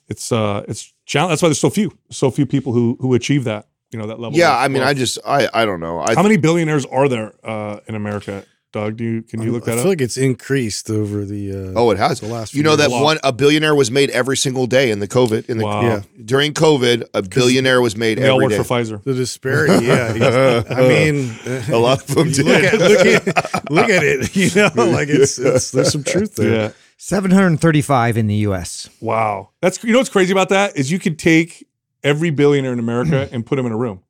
it's 0.07 0.31
uh, 0.31 0.63
it's 0.67 0.93
challenge. 1.05 1.31
That's 1.31 1.41
why 1.41 1.49
there's 1.49 1.59
so 1.59 1.69
few, 1.69 1.91
so 2.09 2.31
few 2.31 2.45
people 2.45 2.73
who 2.73 2.97
who 2.99 3.13
achieve 3.13 3.43
that. 3.45 3.67
You 3.91 3.99
know 3.99 4.07
that 4.07 4.19
level. 4.19 4.37
Yeah, 4.37 4.57
I 4.57 4.67
mean, 4.67 4.81
I 4.83 4.93
just 4.93 5.19
I 5.25 5.47
I 5.53 5.65
don't 5.65 5.79
know. 5.79 5.99
I 6.01 6.15
How 6.15 6.23
many 6.23 6.37
billionaires 6.37 6.85
are 6.85 7.07
there 7.07 7.33
uh, 7.43 7.79
in 7.87 7.95
America, 7.95 8.43
Doug? 8.73 8.97
Do 8.97 9.03
you 9.05 9.21
can 9.21 9.41
you 9.41 9.51
look 9.53 9.65
that 9.65 9.73
I 9.73 9.75
that 9.75 9.81
feel 9.83 9.91
up? 9.91 9.99
like 9.99 10.01
it's 10.01 10.17
increased 10.17 10.89
over 10.89 11.23
the. 11.23 11.51
Uh, 11.75 11.79
Oh, 11.79 11.91
it 11.91 11.97
has. 11.97 12.19
The 12.19 12.27
last 12.27 12.53
you 12.53 12.57
few 12.57 12.63
know 12.63 12.75
that 12.75 12.89
years. 12.89 13.01
one 13.01 13.19
a 13.23 13.31
billionaire 13.31 13.73
was 13.75 13.91
made 13.91 14.09
every 14.09 14.35
single 14.35 14.67
day 14.67 14.91
in 14.91 14.99
the 14.99 15.07
COVID 15.07 15.45
in 15.49 15.59
the 15.59 15.63
Wow. 15.65 15.81
Yeah. 15.83 16.01
during 16.25 16.53
COVID. 16.53 17.03
A 17.13 17.21
billionaire 17.21 17.79
was 17.79 17.95
made 17.95 18.17
They 18.17 18.27
all 18.27 18.35
every 18.43 18.45
work 18.47 18.51
day. 18.51 18.63
for 18.63 18.73
Pfizer. 18.73 19.01
The 19.03 19.13
disparity, 19.13 19.85
yeah. 19.85 20.63
I 20.69 20.87
mean, 20.87 21.33
A 21.71 21.77
lot 21.77 22.01
of 22.01 22.07
them 22.15 22.27
you 22.27 22.33
did. 22.33 22.45
look 22.47 22.63
at 22.65 22.79
look 22.81 23.05
at 23.05 23.71
look 23.71 23.89
at 23.89 24.03
it. 24.03 24.35
You 24.35 24.49
know, 24.55 24.71
like 24.91 25.07
it's, 25.09 25.37
it's 25.39 25.71
there's 25.71 25.91
some 25.91 26.03
truth 26.03 26.35
there. 26.35 26.51
Yeah. 26.53 26.71
735 26.97 28.17
in 28.17 28.27
the 28.27 28.35
U.S. 28.35 28.89
Wow. 29.01 29.49
That's 29.61 29.83
you 29.83 29.91
know 29.91 29.99
what's 29.99 30.09
crazy 30.09 30.31
about 30.31 30.49
that 30.49 30.77
is 30.77 30.91
you 30.91 30.99
could 30.99 31.19
take 31.19 31.67
every 32.03 32.29
billionaire 32.29 32.73
in 32.73 32.79
America 32.79 33.25
hmm. 33.25 33.35
and 33.35 33.45
put 33.45 33.57
them 33.57 33.65
in 33.65 33.71
a 33.71 33.77
room. 33.77 34.01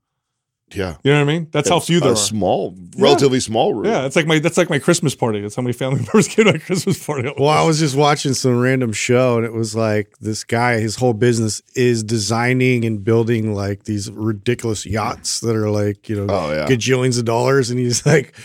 Yeah, 0.74 0.96
You 1.04 1.12
know 1.12 1.20
what 1.24 1.30
I 1.30 1.34
mean? 1.34 1.48
That's 1.52 1.70
how 1.70 1.80
few 1.80 2.00
there 2.00 2.10
a 2.10 2.14
are. 2.14 2.16
small, 2.16 2.76
relatively 2.98 3.40
small 3.40 3.76
room. 3.76 3.86
Yeah, 3.86 4.06
it's 4.08 4.16
like 4.16 4.26
my 4.26 4.40
that's 4.40 4.58
like 4.58 4.68
my 4.70 4.80
Christmas 4.80 5.14
party. 5.14 5.40
That's 5.40 5.56
how 5.56 5.62
many 5.62 5.74
family 5.74 5.98
members 6.02 6.28
came 6.28 6.46
to 6.46 6.54
my 6.54 6.58
Christmas 6.58 7.06
party. 7.06 7.32
Well, 7.38 7.50
I 7.50 7.64
was 7.64 7.78
just 7.78 7.96
watching 7.96 8.34
some 8.34 8.60
random 8.60 8.92
show, 8.92 9.38
and 9.38 9.46
it 9.46 9.54
was 9.54 9.76
like 9.76 10.18
this 10.22 10.44
guy. 10.44 10.80
His 10.80 10.96
whole 10.96 11.14
business 11.14 11.62
is 11.76 12.04
designing 12.04 12.84
and 12.84 13.04
building 13.04 13.54
like 13.54 13.84
these 13.84 14.10
ridiculous 14.10 14.88
yachts 14.88 15.40
that 15.42 15.56
are 15.56 15.70
like 15.70 16.10
you 16.10 16.16
know 16.16 16.34
Oh, 16.34 16.52
yeah. 16.52 16.66
gajillions 16.66 17.20
of 17.20 17.26
dollars. 17.26 17.70
And 17.70 17.80
he's 17.80 18.04
like, 18.04 18.36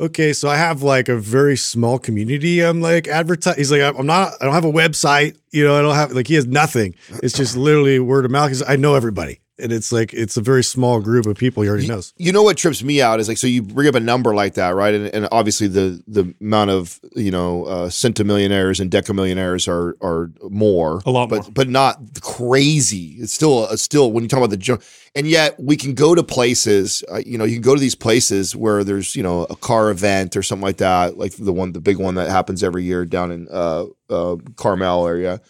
okay, 0.00 0.32
so 0.32 0.48
I 0.48 0.56
have 0.56 0.82
like 0.82 1.08
a 1.08 1.16
very 1.16 1.56
small 1.56 1.98
community. 1.98 2.60
I'm 2.60 2.80
like 2.80 3.08
advertise. 3.08 3.56
He's 3.56 3.72
like, 3.72 3.82
I'm 3.82 4.06
not. 4.06 4.32
I 4.40 4.44
don't 4.44 4.54
have 4.54 4.64
a 4.64 4.72
website. 4.72 5.36
You 5.50 5.64
know, 5.64 5.76
I 5.76 5.82
don't 5.82 5.94
have 5.94 6.12
like 6.12 6.26
he 6.26 6.34
has 6.34 6.46
nothing. 6.46 6.94
It's 7.22 7.34
just 7.34 7.56
literally 7.56 7.98
word 7.98 8.24
of 8.24 8.30
mouth. 8.30 8.48
Because 8.48 8.62
I 8.66 8.76
know 8.76 8.94
everybody, 8.94 9.40
and 9.58 9.72
it's 9.72 9.92
like 9.92 10.12
it's 10.12 10.36
a 10.36 10.40
very 10.40 10.64
small 10.64 11.00
group 11.00 11.26
of 11.26 11.36
people 11.36 11.62
he 11.62 11.68
already 11.68 11.86
knows. 11.86 12.12
You 12.16 12.32
know 12.32 12.42
what 12.42 12.56
trips 12.56 12.82
me 12.82 13.00
out 13.00 13.20
is 13.20 13.28
like 13.28 13.38
so 13.38 13.46
you 13.46 13.62
bring 13.62 13.88
up 13.88 13.94
a 13.94 14.00
number 14.00 14.34
like 14.34 14.54
that, 14.54 14.70
right? 14.74 14.92
And, 14.94 15.06
and 15.08 15.28
obviously 15.30 15.68
the 15.68 16.02
the 16.08 16.34
amount 16.40 16.70
of 16.70 16.98
you 17.14 17.30
know 17.30 17.64
uh, 17.64 17.88
centimillionaires 17.88 18.80
and 18.80 18.90
decamillionaires 18.90 19.68
are 19.68 19.96
are 20.02 20.30
more, 20.50 21.00
A 21.06 21.10
lot 21.10 21.28
but 21.28 21.42
more. 21.42 21.50
but 21.52 21.68
not 21.68 21.98
crazy. 22.20 23.16
It's 23.18 23.32
still 23.32 23.66
it's 23.70 23.82
still 23.82 24.10
when 24.12 24.24
you 24.24 24.28
talk 24.28 24.38
about 24.38 24.50
the 24.50 24.56
junk, 24.56 24.82
and 25.14 25.26
yet 25.26 25.58
we 25.58 25.76
can 25.76 25.94
go 25.94 26.14
to 26.14 26.22
places. 26.22 27.04
Uh, 27.10 27.20
you 27.24 27.38
know, 27.38 27.44
you 27.44 27.54
can 27.54 27.62
go 27.62 27.74
to 27.74 27.80
these 27.80 27.94
places 27.94 28.56
where 28.56 28.82
there's 28.84 29.14
you 29.14 29.22
know 29.22 29.44
a 29.50 29.56
car 29.56 29.90
event 29.90 30.36
or 30.36 30.42
something 30.42 30.64
like 30.64 30.78
that, 30.78 31.16
like 31.16 31.32
the 31.36 31.52
one 31.52 31.72
the 31.72 31.80
big 31.80 31.98
one 31.98 32.16
that 32.16 32.28
happens 32.30 32.62
every 32.62 32.84
year 32.84 33.04
down 33.04 33.30
in 33.30 33.48
uh, 33.50 33.86
uh, 34.10 34.36
Carmel 34.56 35.06
area. 35.06 35.40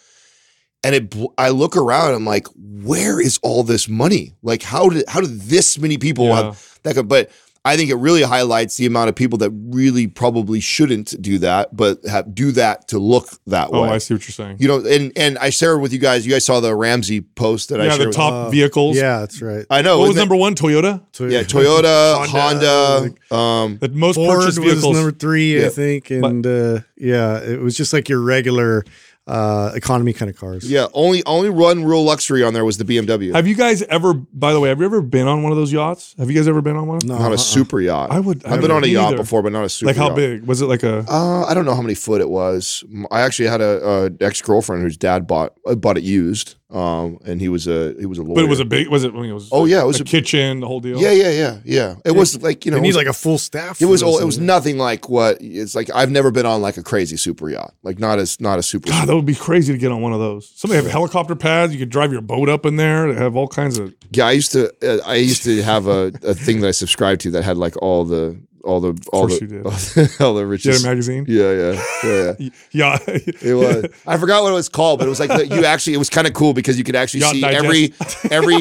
And 0.85 0.95
it, 0.95 1.15
I 1.37 1.49
look 1.49 1.75
around. 1.75 2.13
I'm 2.13 2.25
like, 2.25 2.47
where 2.55 3.19
is 3.19 3.39
all 3.41 3.63
this 3.63 3.89
money? 3.89 4.33
Like, 4.43 4.61
how 4.63 4.89
did 4.89 5.03
how 5.07 5.21
did 5.21 5.41
this 5.41 5.77
many 5.79 5.97
people 5.97 6.25
Yeah. 6.27 6.43
have 6.43 6.79
that? 6.83 6.95
Could, 6.95 7.07
but 7.07 7.31
I 7.67 7.75
think 7.77 7.89
it 7.89 7.95
really 7.95 8.21
highlights 8.21 8.77
the 8.77 8.85
amount 8.85 9.09
of 9.09 9.15
people 9.15 9.39
that 9.39 9.49
really 9.49 10.05
probably 10.05 10.59
shouldn't 10.59 11.19
do 11.19 11.39
that, 11.39 11.75
but 11.75 12.05
have, 12.05 12.35
do 12.35 12.51
that 12.51 12.89
to 12.89 12.99
look 12.99 13.27
that 13.47 13.69
Oh, 13.73 13.81
way. 13.81 13.89
I 13.89 13.97
see 13.97 14.13
what 14.13 14.21
you're 14.27 14.33
saying. 14.33 14.57
You 14.59 14.67
know, 14.67 14.85
and 14.85 15.11
and 15.15 15.39
I 15.39 15.49
shared 15.49 15.81
with 15.81 15.91
you 15.91 15.97
guys. 15.97 16.27
You 16.27 16.31
guys 16.31 16.45
saw 16.45 16.59
the 16.59 16.75
Ramsey 16.75 17.21
post 17.21 17.69
that 17.69 17.81
I 17.81 17.85
shared. 17.85 17.91
yeah, 17.91 17.95
shared. 17.97 18.01
the 18.03 18.07
with- 18.09 18.15
top 18.15 18.33
Uh, 18.33 18.49
vehicles. 18.51 18.97
Yeah, 18.97 19.19
that's 19.21 19.41
right. 19.41 19.65
I 19.71 19.81
know. 19.81 19.97
What 19.97 20.09
was 20.09 20.17
number 20.17 20.35
one? 20.35 20.53
Toyota. 20.53 21.01
So, 21.11 21.25
Yeah, 21.25 21.41
Toyota, 21.41 22.27
Honda, 22.27 23.15
Honda. 23.31 23.35
um, 23.35 23.77
The 23.81 23.89
most 23.89 24.15
Ford 24.17 24.41
purchased 24.41 24.59
was 24.59 24.73
vehicles. 24.73 24.95
number 24.95 25.11
three, 25.11 25.59
Yeah. 25.59 25.65
I 25.65 25.69
think, 25.69 26.11
and 26.11 26.45
uh, 26.45 26.79
yeah, 26.97 27.39
it 27.39 27.61
was 27.61 27.75
just 27.75 27.93
like 27.93 28.07
your 28.09 28.21
regular 28.21 28.85
uh, 29.27 29.71
economy 29.73 30.13
kind 30.13 30.29
of 30.29 30.37
cars. 30.37 30.69
yeah, 30.69 30.85
only 30.93 31.23
only 31.25 31.49
one 31.49 31.83
real 31.83 32.03
luxury 32.03 32.43
on 32.43 32.53
there 32.53 32.63
was 32.63 32.77
the 32.77 32.83
BMW. 32.85 33.33
have 33.33 33.47
you 33.47 33.55
guys 33.55 33.81
ever? 33.83 34.13
By 34.13 34.53
the 34.53 34.59
way, 34.59 34.69
have 34.69 34.79
you 34.79 34.85
ever 34.85 35.01
been 35.01 35.27
on 35.27 35.41
one 35.41 35.51
of 35.51 35.57
those 35.57 35.71
yachts? 35.71 36.13
Have 36.19 36.29
you 36.29 36.35
guys 36.35 36.47
ever 36.47 36.61
been 36.61 36.75
on 36.75 36.85
one? 36.87 36.99
No, 37.05 37.17
not 37.17 37.25
uh-uh. 37.27 37.33
a 37.33 37.37
super 37.37 37.81
yacht. 37.81 38.11
I 38.11 38.19
would- 38.19 38.45
I 38.45 38.53
I've 38.53 38.61
been 38.61 38.71
on 38.71 38.83
a 38.83 38.87
yacht 38.87 39.11
neither. 39.11 39.17
before, 39.23 39.41
but 39.41 39.51
not 39.51 39.63
a 39.65 39.69
super. 39.69 39.87
Like 39.87 39.95
how 39.97 40.07
yacht. 40.09 40.15
big 40.15 40.43
was 40.45 40.61
it? 40.61 40.67
Like 40.67 40.83
a 40.83 41.05
Uh, 41.09 41.43
I 41.45 41.53
don't 41.53 41.65
know 41.65 41.73
how 41.75 41.81
many 41.81 41.95
foot 41.95 42.21
it 42.21 42.29
was. 42.29 42.83
I 43.11 43.21
actually 43.21 43.47
had 43.49 43.61
a, 43.61 44.11
a 44.21 44.23
ex 44.23 44.41
girlfriend 44.41 44.83
whose 44.83 44.97
dad 44.97 45.25
bought 45.25 45.53
uh, 45.65 45.73
bought 45.75 45.97
it 45.97 46.03
used, 46.03 46.55
um, 46.71 47.19
and 47.25 47.39
he 47.39 47.47
was 47.47 47.67
a 47.67 47.93
he 47.99 48.05
was 48.07 48.17
a 48.17 48.23
lawyer. 48.23 48.35
but 48.35 48.43
it 48.43 48.49
was 48.49 48.59
a 48.59 48.65
big. 48.65 48.87
Was 48.87 49.03
it? 49.03 49.13
I 49.13 49.17
mean, 49.17 49.29
it 49.29 49.33
was. 49.33 49.49
Oh, 49.51 49.65
yeah, 49.65 49.81
it 49.83 49.85
was 49.85 49.99
a, 49.99 50.03
a- 50.03 50.05
kitchen, 50.05 50.61
the 50.61 50.67
whole 50.67 50.79
deal. 50.79 50.99
yeah 50.99 51.11
yeah 51.11 51.29
yeah 51.29 51.59
yeah. 51.63 51.95
It 52.03 52.11
was 52.11 52.41
like 52.41 52.65
you 52.65 52.71
know 52.71 52.77
You 52.77 52.79
it 52.79 52.83
need 52.83 52.89
was, 52.89 52.95
like 52.97 53.07
a 53.07 53.13
full 53.13 53.37
staff. 53.37 53.79
it 53.81 53.85
was 53.85 54.01
for 54.01 54.07
this, 54.13 54.21
it 54.21 54.25
was 54.25 54.39
nothing 54.39 54.77
like 54.79 55.07
what 55.07 55.37
it's 55.41 55.75
like. 55.75 55.89
I've 55.93 56.09
never 56.09 56.31
been 56.31 56.45
on 56.47 56.61
like 56.61 56.77
a 56.77 56.83
crazy 56.83 57.17
super 57.17 57.49
yacht, 57.49 57.73
like 57.83 57.99
not 57.99 58.17
as 58.17 58.41
not 58.41 58.57
a 58.57 58.63
super. 58.63 58.89
God, 58.89 59.07
that 59.07 59.15
would 59.15 59.25
be 59.27 59.35
crazy 59.35 59.73
to 59.73 59.77
get 59.79 59.91
on 59.91 60.01
one 60.01 60.13
of 60.13 60.19
those. 60.19 60.51
Somebody 60.55 60.81
have 60.81 60.91
helicopter 60.91 61.35
pads. 61.35 61.71
You 61.71 61.79
could 61.79 61.89
drive 61.91 62.11
your 62.11 62.21
boat 62.21 62.49
up 62.49 62.65
in 62.65 62.77
there. 62.77 63.13
They 63.13 63.19
have 63.19 63.35
all 63.35 63.47
kinds 63.47 63.77
of. 63.77 63.93
yeah, 64.11 64.25
I 64.25 64.31
used 64.31 64.51
to 64.53 64.71
uh, 64.83 65.07
I 65.07 65.15
used 65.15 65.43
to 65.43 65.61
have 65.61 65.85
a, 65.87 66.11
a 66.23 66.33
thing 66.33 66.61
that 66.61 66.67
I 66.69 66.71
subscribed 66.71 67.21
to 67.21 67.31
that 67.31 67.43
had 67.43 67.57
like 67.57 67.77
all 67.81 68.05
the 68.05 68.39
all 68.65 68.79
the 68.81 68.89
all 69.13 69.21
course 69.27 69.39
the 69.39 69.45
you 69.45 69.47
did. 69.47 69.65
all 69.65 69.71
the, 69.71 70.17
all 70.19 70.33
the 70.33 70.41
You 70.41 70.45
had 70.45 70.51
richest. 70.51 70.83
a 70.85 70.87
magazine. 70.87 71.25
yeah, 71.27 71.51
yeah, 71.51 71.83
yeah, 72.03 72.33
yeah. 72.39 72.49
Yeah, 72.71 72.97
It 73.07 73.53
was. 73.55 73.85
I 74.07 74.17
forgot 74.17 74.43
what 74.43 74.51
it 74.51 74.55
was 74.55 74.69
called, 74.69 74.99
but 74.99 75.05
it 75.07 75.09
was 75.09 75.19
like 75.19 75.29
the, 75.29 75.47
you 75.47 75.65
actually. 75.65 75.93
It 75.93 75.97
was 75.99 76.09
kind 76.09 76.27
of 76.27 76.33
cool 76.33 76.53
because 76.53 76.77
you 76.77 76.83
could 76.83 76.95
actually 76.95 77.21
Yacht 77.21 77.33
see 77.35 77.41
Digest. 77.41 77.63
every 77.65 77.93
every. 78.31 78.55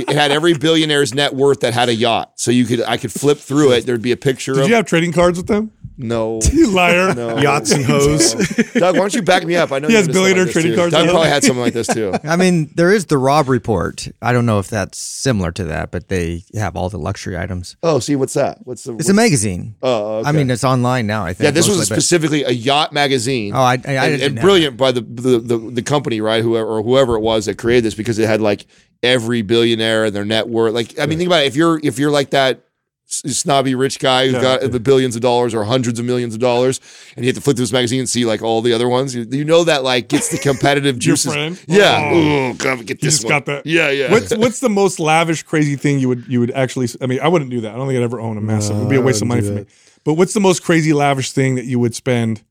It 0.00 0.10
had 0.10 0.30
every 0.30 0.54
billionaire's 0.54 1.14
net 1.14 1.34
worth 1.34 1.60
that 1.60 1.74
had 1.74 1.88
a 1.88 1.94
yacht, 1.94 2.32
so 2.36 2.50
you 2.50 2.64
could. 2.64 2.82
I 2.82 2.96
could 2.96 3.12
flip 3.12 3.38
through 3.38 3.72
it. 3.72 3.86
There'd 3.86 4.02
be 4.02 4.12
a 4.12 4.16
picture 4.16 4.54
Did 4.54 4.64
of 4.64 4.68
you 4.68 4.74
have 4.76 4.86
trading 4.86 5.12
cards 5.12 5.38
with 5.38 5.46
them? 5.48 5.72
no. 6.00 6.38
You 6.52 6.70
liar. 6.70 7.12
No. 7.14 7.38
Yachts 7.38 7.72
and 7.72 7.84
hoes. 7.84 8.34
Doug, 8.74 8.94
why 8.94 9.00
don't 9.00 9.14
you 9.14 9.22
back 9.22 9.44
me 9.44 9.56
up? 9.56 9.72
I 9.72 9.80
know 9.80 9.88
He 9.88 9.94
has 9.94 10.06
billionaire 10.06 10.44
like 10.44 10.52
trading 10.52 10.72
too. 10.72 10.76
cards 10.76 10.92
Doug 10.92 11.06
now. 11.06 11.12
probably 11.12 11.28
had 11.30 11.42
something 11.42 11.60
like 11.60 11.72
this 11.72 11.88
too. 11.88 12.14
I 12.24 12.36
mean, 12.36 12.70
there 12.76 12.92
is 12.92 13.06
the 13.06 13.18
Robb 13.18 13.48
report. 13.48 14.06
I 14.22 14.32
don't 14.32 14.46
know 14.46 14.60
if 14.60 14.68
that's 14.68 14.96
similar 14.98 15.50
to 15.52 15.64
that, 15.64 15.90
but 15.90 16.08
they 16.08 16.44
have 16.54 16.76
all 16.76 16.88
the 16.88 16.98
luxury 16.98 17.36
items. 17.36 17.76
Oh, 17.82 17.98
see, 17.98 18.14
what's 18.14 18.34
that? 18.34 18.58
What's 18.64 18.84
the? 18.84 18.92
It's 18.92 18.98
what's, 18.98 19.08
a 19.08 19.14
magazine. 19.14 19.47
Oh, 19.82 20.18
okay. 20.18 20.28
I 20.28 20.32
mean, 20.32 20.50
it's 20.50 20.64
online 20.64 21.06
now. 21.06 21.24
I 21.24 21.32
think. 21.32 21.44
yeah, 21.44 21.50
this 21.50 21.68
was 21.68 21.78
mostly, 21.78 21.94
but- 21.94 22.02
specifically 22.02 22.44
a 22.44 22.50
yacht 22.50 22.92
magazine. 22.92 23.54
Oh, 23.54 23.58
I, 23.60 23.62
I, 23.62 23.72
I 23.72 23.74
and, 23.74 23.84
didn't 23.84 24.22
and 24.22 24.40
brilliant 24.40 24.76
by 24.76 24.92
the, 24.92 25.00
the 25.00 25.38
the 25.38 25.58
the 25.58 25.82
company, 25.82 26.20
right? 26.20 26.42
Whoever 26.42 26.68
or 26.68 26.82
whoever 26.82 27.16
it 27.16 27.20
was 27.20 27.46
that 27.46 27.58
created 27.58 27.84
this, 27.84 27.94
because 27.94 28.18
it 28.18 28.26
had 28.26 28.40
like 28.40 28.66
every 29.02 29.42
billionaire 29.42 30.06
and 30.06 30.14
their 30.14 30.24
net 30.24 30.48
worth. 30.48 30.74
Like, 30.74 30.98
I 30.98 31.06
mean, 31.06 31.18
think 31.18 31.28
about 31.28 31.42
it. 31.42 31.46
If 31.46 31.56
you're 31.56 31.80
if 31.82 31.98
you're 31.98 32.10
like 32.10 32.30
that, 32.30 32.64
snobby 33.08 33.74
rich 33.74 33.98
guy 33.98 34.26
who's 34.26 34.34
Yeah. 34.34 34.58
got 34.58 34.70
the 34.70 34.78
billions 34.80 35.16
of 35.16 35.22
dollars 35.22 35.54
or 35.54 35.64
hundreds 35.64 35.98
of 35.98 36.04
millions 36.04 36.34
of 36.34 36.40
dollars, 36.40 36.80
and 37.16 37.24
you 37.24 37.28
have 37.30 37.36
to 37.36 37.40
flip 37.40 37.56
through 37.56 37.62
his 37.62 37.72
magazine 37.72 38.00
and 38.00 38.08
see 38.08 38.24
like 38.24 38.42
all 38.42 38.60
the 38.62 38.72
other 38.72 38.88
ones. 38.88 39.14
You, 39.14 39.26
you 39.30 39.44
know 39.44 39.64
that 39.64 39.82
like 39.82 40.08
gets 40.08 40.28
the 40.28 40.38
competitive 40.38 40.98
juices. 41.06 41.34
Yeah. 41.66 42.10
Oh. 42.12 42.16
Ooh, 42.50 42.54
come 42.56 42.80
get 42.84 43.00
this 43.00 43.24
one. 43.24 43.30
got 43.30 43.46
that. 43.46 43.66
Yeah, 43.66 43.90
yeah. 43.90 44.12
What's 44.12 44.36
what's 44.36 44.60
the 44.60 44.68
most 44.68 45.00
lavish, 45.00 45.42
crazy 45.42 45.76
thing 45.76 45.98
you 45.98 46.08
would 46.08 46.26
you 46.28 46.40
would 46.40 46.50
actually? 46.52 46.88
I 47.00 47.06
mean, 47.06 47.20
I 47.20 47.28
wouldn't 47.28 47.50
do 47.50 47.62
that. 47.62 47.72
I 47.74 47.76
don't 47.76 47.86
think 47.88 47.96
I'd 47.98 48.02
ever 48.04 48.20
own 48.20 48.36
a 48.36 48.40
massive. 48.42 48.76
No, 48.76 48.80
It'd 48.82 48.90
be 48.90 48.96
a 48.96 49.00
waste 49.02 49.22
of 49.22 49.28
money 49.28 49.40
for 49.42 49.52
me. 49.52 49.66
But 50.04 50.14
what's 50.14 50.32
the 50.34 50.40
most 50.40 50.62
crazy, 50.62 50.92
lavish 50.92 51.32
thing 51.32 51.56
that 51.56 51.64
you 51.64 51.78
would 51.78 51.94
spend? 51.94 52.42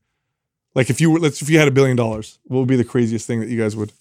Like 0.74 0.90
if 0.90 1.00
you 1.00 1.10
were, 1.10 1.18
let's 1.18 1.40
if 1.42 1.48
you 1.50 1.58
had 1.58 1.66
a 1.66 1.72
billion 1.72 1.96
dollars, 1.96 2.38
what 2.44 2.58
would 2.60 2.68
be 2.68 2.76
the 2.76 2.84
craziest 2.84 3.26
thing 3.26 3.40
that 3.40 3.48
you 3.48 3.58
guys 3.60 3.74
would? 3.74 3.92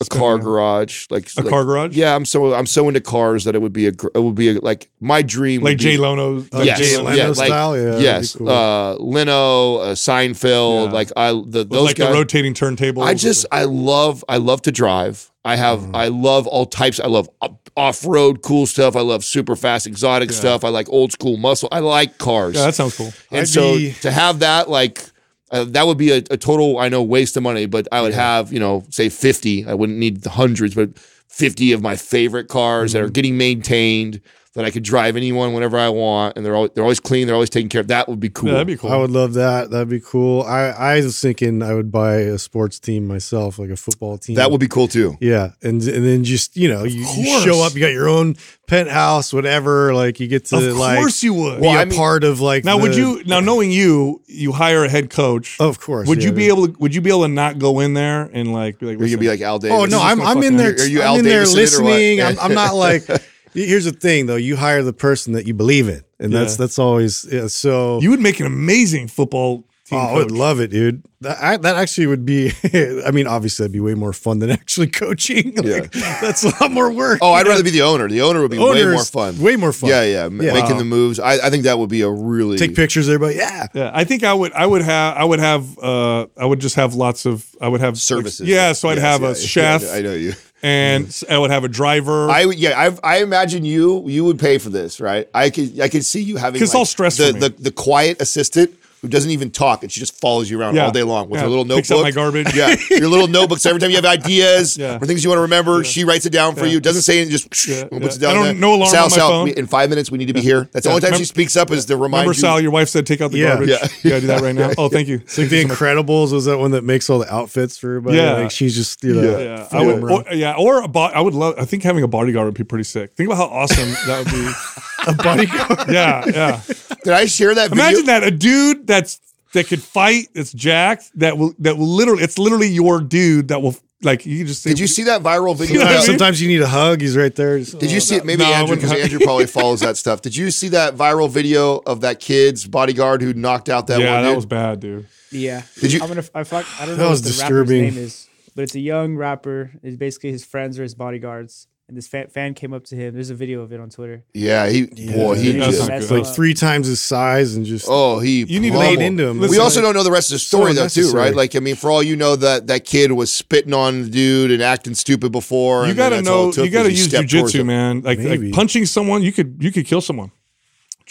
A 0.00 0.04
car 0.06 0.38
garage, 0.38 1.06
like 1.10 1.28
A 1.36 1.40
like- 1.42 1.50
car 1.50 1.64
garage? 1.64 1.96
Yeah, 1.96 2.14
I'm 2.14 2.24
so 2.24 2.54
I'm 2.54 2.66
so 2.66 2.88
into 2.88 3.00
cars 3.00 3.44
that 3.44 3.54
it 3.54 3.60
would 3.60 3.72
be 3.72 3.86
a 3.86 3.92
it 4.14 4.22
would 4.22 4.34
be 4.34 4.50
a, 4.50 4.60
like 4.60 4.88
my 5.00 5.20
dream. 5.22 5.62
Like 5.62 5.78
Jay 5.78 5.96
Leno. 5.96 6.44
Like 6.52 6.64
yes, 6.66 6.78
Jay 6.78 6.96
Leno 6.96 7.16
yeah, 7.16 7.26
like, 7.28 7.36
style? 7.36 7.76
Yeah, 7.78 7.98
yes, 7.98 8.34
cool. 8.36 8.48
uh, 8.48 8.94
Leno, 8.94 9.76
uh, 9.76 9.94
Seinfeld, 9.94 10.86
Yeah. 10.86 10.92
like 10.92 11.10
I 11.16 11.32
the, 11.32 11.64
those 11.64 11.86
like 11.86 11.96
guys. 11.96 12.08
the 12.08 12.14
rotating 12.14 12.54
turntable. 12.54 13.02
I 13.02 13.14
just 13.14 13.46
I 13.52 13.64
love 13.64 14.24
I 14.28 14.36
love 14.38 14.62
to 14.62 14.72
drive. 14.72 15.30
I 15.44 15.56
have 15.56 15.80
Mm. 15.80 15.96
I 15.96 16.08
love 16.08 16.46
all 16.46 16.66
types. 16.66 17.00
I 17.00 17.06
love 17.06 17.28
off 17.76 18.04
road 18.04 18.42
cool 18.42 18.66
stuff. 18.66 18.94
I 18.96 19.00
love 19.00 19.24
super 19.24 19.56
fast 19.56 19.86
exotic 19.86 20.30
stuff. 20.32 20.64
I 20.64 20.68
like 20.68 20.88
old 20.90 21.12
school 21.12 21.36
muscle. 21.38 21.68
I 21.72 21.78
like 21.80 22.18
cars. 22.18 22.56
Yeah, 22.56 22.66
that 22.66 22.74
sounds 22.74 22.96
cool. 22.96 23.12
and 23.30 23.40
I'd 23.40 23.48
so 23.48 23.76
be- 23.76 23.92
to 24.02 24.10
have 24.10 24.40
that 24.40 24.68
like. 24.68 25.02
Uh, 25.50 25.64
that 25.64 25.86
would 25.86 25.98
be 25.98 26.10
a, 26.12 26.18
a 26.30 26.36
total, 26.36 26.78
I 26.78 26.88
know, 26.88 27.02
waste 27.02 27.36
of 27.36 27.42
money, 27.42 27.66
but 27.66 27.88
I 27.90 28.02
would 28.02 28.14
have, 28.14 28.52
you 28.52 28.60
know, 28.60 28.84
say 28.90 29.08
50. 29.08 29.66
I 29.66 29.74
wouldn't 29.74 29.98
need 29.98 30.22
the 30.22 30.30
hundreds, 30.30 30.74
but 30.74 30.96
50 30.98 31.72
of 31.72 31.82
my 31.82 31.96
favorite 31.96 32.48
cars 32.48 32.92
Mm-hmm. 32.92 32.98
that 33.00 33.04
are 33.06 33.10
getting 33.10 33.36
maintained 33.36 34.20
that 34.54 34.64
I 34.64 34.70
could 34.72 34.82
drive 34.82 35.16
anyone 35.16 35.52
whenever 35.52 35.78
I 35.78 35.88
want. 35.90 36.36
And 36.36 36.44
they're, 36.44 36.56
al- 36.56 36.68
they're 36.74 36.82
always 36.82 36.98
clean. 36.98 37.26
They're 37.28 37.36
always 37.36 37.50
taken 37.50 37.68
care 37.68 37.80
of. 37.82 37.86
That 37.88 38.08
would 38.08 38.18
be 38.18 38.30
cool. 38.30 38.48
Yeah, 38.48 38.54
that'd 38.54 38.66
be 38.66 38.76
cool. 38.76 38.90
I 38.90 38.96
would 38.96 39.10
love 39.12 39.34
that. 39.34 39.70
That'd 39.70 39.88
be 39.88 40.00
cool. 40.00 40.42
I, 40.42 40.70
I 40.70 40.96
was 40.96 41.20
thinking 41.20 41.62
I 41.62 41.72
would 41.74 41.92
buy 41.92 42.16
a 42.16 42.36
sports 42.36 42.80
team 42.80 43.06
myself, 43.06 43.58
like 43.60 43.70
a 43.70 43.76
football 43.76 44.18
team. 44.18 44.34
that 44.36 44.50
would 44.50 44.58
be 44.60 44.66
cool 44.66 44.88
too. 44.88 45.16
Yeah, 45.20 45.52
and 45.62 45.80
and 45.82 46.04
then 46.04 46.24
just 46.24 46.56
you 46.56 46.68
know 46.68 46.82
you, 46.82 47.06
you 47.16 47.40
show 47.40 47.62
up, 47.62 47.74
you 47.74 47.80
got 47.80 47.92
your 47.92 48.08
own 48.08 48.34
penthouse, 48.66 49.32
whatever. 49.32 49.94
Like 49.94 50.18
you 50.18 50.26
get 50.26 50.46
to 50.46 50.56
of 50.56 50.76
like 50.76 50.98
course 50.98 51.22
you 51.22 51.32
would. 51.34 51.60
be 51.60 51.66
Well, 51.68 51.76
a 51.76 51.82
I 51.82 51.84
mean- 51.84 51.96
part 51.96 52.24
of 52.24 52.40
like. 52.40 52.64
now, 52.64 52.78
would 52.78 52.96
you 52.96 53.22
now 53.26 53.38
knowing 53.40 53.70
you, 53.70 54.20
you 54.26 54.50
hire 54.52 54.84
a 54.84 54.88
head 54.88 55.10
coach? 55.10 55.58
Of 55.60 55.78
course. 55.80 56.08
Would 56.08 56.22
you 56.24 56.30
yeah. 56.30 56.36
be 56.36 56.48
able 56.48 56.66
to? 56.66 56.76
Would 56.80 56.94
you 56.94 57.00
be 57.00 57.10
able 57.10 57.22
to 57.22 57.28
not 57.28 57.58
go 57.60 57.78
in 57.80 57.94
there 57.94 58.22
and 58.32 58.52
like 58.52 58.78
be 58.80 58.86
like? 58.86 58.92
You're 58.94 58.98
going 59.06 59.10
to 59.12 59.16
be 59.18 59.28
like 59.28 59.40
Al 59.42 59.58
Davis. 59.60 59.76
Oh 59.78 59.84
no, 59.84 60.00
I'm 60.02 60.20
I'm 60.20 60.42
in 60.42 60.56
there. 60.56 60.72
Are 60.72 60.84
you 60.86 61.02
I'm 61.02 61.06
Al 61.06 61.16
in 61.18 61.24
there 61.24 61.44
Davison 61.44 61.60
it 61.60 61.74
or 61.80 61.82
what? 61.84 61.90
listening. 61.92 62.22
I'm, 62.22 62.38
I'm 62.40 62.54
not 62.54 62.74
like. 62.74 63.02
Here's 63.54 63.84
the 63.84 63.92
thing, 63.92 64.26
though. 64.26 64.36
You 64.36 64.56
hire 64.56 64.82
the 64.82 64.92
person 64.92 65.32
that 65.34 65.46
you 65.46 65.54
believe 65.54 65.88
in, 65.88 66.02
and 66.18 66.32
that's 66.32 66.52
Yeah. 66.54 66.56
that's 66.64 66.78
always 66.78 67.26
yeah, 67.30 67.46
so. 67.48 68.00
you 68.00 68.10
would 68.10 68.20
make 68.20 68.40
an 68.40 68.46
amazing 68.46 69.08
football 69.08 69.64
team. 69.86 69.98
oh, 69.98 70.02
I 70.02 70.12
would 70.14 70.30
love 70.30 70.60
it, 70.60 70.70
dude. 70.70 71.02
That, 71.22 71.36
I, 71.42 71.56
that 71.58 71.76
actually 71.76 72.06
would 72.06 72.24
be. 72.24 72.52
I 73.04 73.10
mean, 73.10 73.26
obviously, 73.26 73.64
that'd 73.64 73.72
be 73.72 73.80
way 73.80 73.94
more 73.94 74.12
fun 74.12 74.38
than 74.38 74.50
actually 74.60 74.86
coaching. 74.86 75.52
Like, 75.62 75.90
that's 75.92 76.44
a 76.44 76.48
lot 76.60 76.70
more 76.70 76.90
work. 76.92 77.18
Oh, 77.20 77.32
I'd 77.32 77.44
know? 77.44 77.50
rather 77.50 77.64
be 77.64 77.70
the 77.70 77.82
owner. 77.82 78.08
The 78.08 78.22
owner 78.22 78.40
would 78.40 78.50
be 78.52 78.58
way 78.58 78.84
more 78.86 79.04
fun. 79.04 79.38
Way 79.40 79.56
more 79.56 79.72
fun. 79.72 79.90
Yeah, 79.90 80.02
yeah, 80.04 80.28
Yeah. 80.30 80.54
making 80.54 80.78
the 80.78 80.84
moves. 80.84 81.18
I, 81.20 81.32
I 81.46 81.50
think 81.50 81.64
that 81.64 81.78
would 81.78 81.90
be 81.90 82.00
a 82.02 82.08
really 82.10 82.56
Take 82.56 82.74
pictures, 82.74 83.08
everybody. 83.08 83.34
Yeah. 83.36 83.66
Yeah, 83.74 83.90
I 83.92 84.04
think 84.04 84.22
I 84.24 84.32
would. 84.32 84.52
I 84.52 84.64
would 84.64 84.82
have. 84.82 85.16
I 85.16 85.24
would 85.24 85.40
have. 85.40 85.78
Uh, 85.78 86.26
I 86.38 86.46
would 86.46 86.60
just 86.60 86.76
have 86.76 86.94
lots 86.94 87.26
of. 87.26 87.44
I 87.60 87.68
would 87.68 87.80
have 87.82 87.94
like, 87.94 88.00
services. 88.00 88.48
yeah, 88.48 88.72
so 88.72 88.88
I'd 88.88 88.96
Yes, 88.98 89.02
have 89.04 89.20
yeah, 89.22 89.26
a 89.26 89.30
yeah, 89.32 89.34
chef, 89.80 89.92
I 89.92 90.00
know 90.00 90.14
you. 90.14 90.32
And 90.62 91.06
mm. 91.06 91.30
I 91.30 91.38
would 91.38 91.50
have 91.50 91.64
a 91.64 91.68
driver. 91.68 92.28
I 92.28 92.42
yeah, 92.42 92.90
I, 93.02 93.16
I 93.16 93.22
imagine 93.22 93.64
you 93.64 94.08
you 94.08 94.24
would 94.24 94.38
pay 94.38 94.58
for 94.58 94.70
this, 94.70 95.00
right? 95.00 95.28
I 95.34 95.50
could 95.50 95.80
I 95.80 95.88
could 95.88 96.04
see 96.04 96.22
you 96.22 96.36
having 96.36 96.62
it's 96.62 96.74
all 96.74 96.84
stress 96.84 97.16
the, 97.16 97.32
the 97.32 97.48
the 97.48 97.72
quiet 97.72 98.20
assistant 98.20 98.74
who 99.02 99.08
doesn't 99.08 99.30
even 99.30 99.50
talk 99.50 99.82
and 99.82 99.90
she 99.90 100.00
just 100.00 100.18
follows 100.20 100.50
you 100.50 100.60
around 100.60 100.74
Yeah. 100.74 100.86
all 100.86 100.90
day 100.90 101.02
long 101.02 101.28
with 101.28 101.38
Yeah. 101.38 101.44
her 101.44 101.48
little 101.48 101.64
Picks 101.64 101.88
notebook. 101.90 101.98
up 101.98 102.02
my 102.04 102.10
garbage. 102.10 102.54
Yeah, 102.54 102.76
your 102.90 103.08
little 103.08 103.28
notebook. 103.28 103.58
So 103.58 103.70
every 103.70 103.80
time 103.80 103.90
you 103.90 103.96
have 103.96 104.04
ideas 104.04 104.76
Yeah. 104.76 104.98
or 105.00 105.06
things 105.06 105.24
you 105.24 105.30
want 105.30 105.38
to 105.38 105.42
remember, 105.42 105.82
she 105.84 106.04
writes 106.04 106.26
it 106.26 106.30
down 106.30 106.54
for 106.54 106.66
Yeah. 106.66 106.72
you. 106.72 106.80
Doesn't 106.80 107.02
say 107.02 107.20
it, 107.20 107.28
just 107.30 107.46
Yeah, 107.68 107.84
puts 107.90 108.16
it 108.16 108.20
down 108.20 108.30
I 108.30 108.34
don't- 108.34 108.44
there. 108.44 108.54
no 108.54 108.74
alarm 108.74 108.90
Sal, 108.90 109.04
on 109.04 109.10
my 109.10 109.16
Sal, 109.16 109.28
phone. 109.30 109.48
in 109.50 109.66
five 109.66 109.88
minutes 109.90 110.10
we 110.10 110.18
need 110.18 110.26
to 110.28 110.32
be 110.34 110.40
here. 110.42 110.68
That's 110.72 110.84
the 110.84 110.90
only 110.90 111.00
time 111.02 111.14
she 111.18 111.24
speaks 111.24 111.56
up 111.56 111.70
is 111.70 111.84
to 111.86 111.96
remind 111.96 112.22
Remember, 112.22 112.30
you. 112.36 112.40
Sal, 112.40 112.60
your 112.60 112.70
wife 112.72 112.88
said 112.88 113.06
take 113.06 113.20
out 113.20 113.30
the 113.32 113.38
Yeah. 113.38 113.48
garbage. 113.54 113.68
Yeah. 113.70 113.88
You 114.02 114.10
gotta 114.10 114.20
do 114.20 114.26
that 114.28 114.40
right 114.40 114.54
now. 114.54 114.70
Oh, 114.78 114.88
thank 114.88 115.08
you. 115.08 115.16
It's 115.24 115.38
like 115.38 115.48
the 115.48 115.64
Incredibles 115.64 116.32
was 116.32 116.44
that 116.46 116.58
one 116.58 116.72
that 116.72 116.84
makes 116.84 117.08
all 117.10 117.18
the 117.18 117.32
outfits 117.32 117.78
for 117.78 117.88
everybody. 117.90 118.16
Yeah. 118.18 118.34
Like 118.34 118.50
she's 118.50 118.74
just 118.74 119.02
you 119.04 119.14
know. 119.14 119.38
Yeah, 119.38 119.66
I 119.72 119.84
would. 119.84 120.02
Or, 120.04 120.24
yeah, 120.32 120.54
or 120.56 120.82
a 120.82 120.88
bo- 120.88 121.00
I 121.04 121.20
would 121.20 121.34
love. 121.34 121.54
I 121.58 121.64
think 121.64 121.82
having 121.82 122.02
a 122.02 122.08
bodyguard 122.08 122.46
would 122.46 122.54
be 122.54 122.64
pretty 122.64 122.84
sick. 122.84 123.12
Think 123.16 123.28
about 123.28 123.36
how 123.38 123.44
awesome 123.56 123.90
that 124.06 124.18
would 124.24 124.32
be. 124.32 124.48
a 125.06 125.14
bodyguard. 125.14 125.88
Yeah, 125.90 126.24
yeah. 126.26 126.60
Did 127.04 127.12
I 127.12 127.26
share 127.26 127.54
that 127.54 127.70
video? 127.70 127.84
Imagine 127.84 128.06
that 128.06 128.22
a 128.24 128.30
dude 128.30 128.86
that's 128.86 129.20
that 129.52 129.66
could 129.66 129.82
fight, 129.82 130.28
that's 130.34 130.52
jacked, 130.52 131.10
that 131.18 131.36
will 131.38 131.54
that 131.60 131.76
will 131.76 131.86
literally. 131.88 132.22
It's 132.22 132.38
literally 132.38 132.68
your 132.68 133.00
dude 133.00 133.48
that 133.48 133.60
will 133.62 133.74
like. 134.02 134.24
You 134.26 134.44
just 134.44 134.62
say, 134.62 134.70
Did 134.70 134.78
you 134.78 134.86
see 134.86 135.04
that 135.04 135.22
viral 135.22 135.56
video? 135.56 135.78
know 135.80 135.84
what 135.86 135.92
I 135.92 135.96
mean? 135.96 136.02
Sometimes 136.06 136.40
you 136.40 136.48
need 136.48 136.60
a 136.62 136.68
hug. 136.68 137.00
He's 137.00 137.16
right 137.16 137.34
there. 137.34 137.58
Just- 137.58 137.78
Did 137.78 137.90
you 137.90 138.00
see 138.00 138.16
it? 138.16 138.24
Maybe 138.24 138.42
No, 138.44 138.52
Andrew, 138.52 138.76
because 138.76 138.92
Andrew 138.92 139.18
probably 139.20 139.46
follows 139.46 139.80
that 139.80 139.96
stuff. 139.96 140.20
Did 140.22 140.36
you 140.36 140.50
see 140.50 140.68
that 140.68 140.94
viral 140.94 141.28
video 141.28 141.78
of 141.78 142.02
that 142.02 142.20
kid's 142.20 142.66
bodyguard 142.66 143.22
who 143.22 143.32
knocked 143.34 143.68
out 143.68 143.86
that 143.88 143.94
one? 143.94 144.02
Yeah, 144.02 144.14
one 144.14 144.22
that 144.22 144.28
dude? 144.28 144.36
was 144.36 144.46
bad, 144.46 144.80
dude. 144.80 145.06
Yeah. 145.32 145.62
Did 145.80 145.92
you- 145.92 146.00
I'm 146.02 146.08
gonna. 146.08 146.24
I 146.34 146.44
fuck. 146.44 146.66
I 146.80 146.86
don't 146.86 146.96
That 146.96 147.02
know 147.04 147.10
was 147.10 147.20
what 147.20 147.24
the 147.24 147.30
disturbing. 147.30 147.82
rapper's 147.82 147.96
name 147.96 148.04
is, 148.04 148.28
but 148.54 148.62
it's 148.62 148.74
a 148.74 148.80
young 148.80 149.16
rapper. 149.16 149.72
It's 149.82 149.96
basically 149.96 150.30
his 150.32 150.44
friends 150.44 150.78
or 150.78 150.82
his 150.82 150.94
bodyguards, 150.94 151.66
and 151.90 151.96
this 151.96 152.08
fan, 152.08 152.28
fan 152.28 152.54
came 152.54 152.72
up 152.72 152.84
to 152.84 152.96
him. 152.96 153.12
There's 153.14 153.30
a 153.30 153.34
video 153.34 153.62
of 153.62 153.72
it 153.72 153.80
on 153.80 153.90
Twitter. 153.90 154.24
yeah, 154.32 154.68
he 154.68 154.86
boy, 154.86 155.34
he 155.34 155.52
That's 155.52 155.76
just 155.76 155.80
not 155.80 155.88
That's 155.88 156.10
like 156.10 156.26
three 156.26 156.54
times 156.54 156.86
his 156.86 157.00
size 157.00 157.56
and 157.56 157.66
just. 157.66 157.86
oh 157.88 158.20
he 158.20 158.44
You 158.44 158.60
need 158.60 158.74
laid 158.74 159.00
into 159.00 159.26
him. 159.26 159.38
We 159.38 159.48
Listen, 159.48 159.62
also 159.62 159.82
don't 159.82 159.94
know 159.94 160.02
the 160.02 160.10
rest 160.10 160.30
of 160.30 160.36
the 160.36 160.38
story 160.38 160.72
So 160.72 160.82
though 160.82 160.88
too, 160.88 161.10
right? 161.12 161.34
Like 161.34 161.56
I 161.56 161.58
mean, 161.58 161.76
for 161.76 161.90
all 161.90 162.02
you 162.02 162.16
know, 162.16 162.36
that 162.36 162.68
that 162.68 162.84
kid 162.84 163.12
was 163.12 163.32
spitting 163.32 163.74
on 163.74 164.04
the 164.04 164.10
dude 164.10 164.50
and 164.50 164.62
acting 164.62 164.94
stupid 164.94 165.32
before. 165.32 165.82
You 165.82 165.88
and 165.90 165.96
gotta 165.96 166.22
know. 166.22 166.52
You 166.52 166.70
gotta 166.70 166.92
use 166.92 167.08
jujitsu, 167.08 167.66
man. 167.66 168.02
Like, 168.02 168.18
like 168.20 168.52
punching 168.52 168.86
someone, 168.86 169.22
you 169.22 169.32
could 169.32 169.56
you 169.60 169.72
could 169.72 169.86
kill 169.86 170.00
someone. 170.00 170.30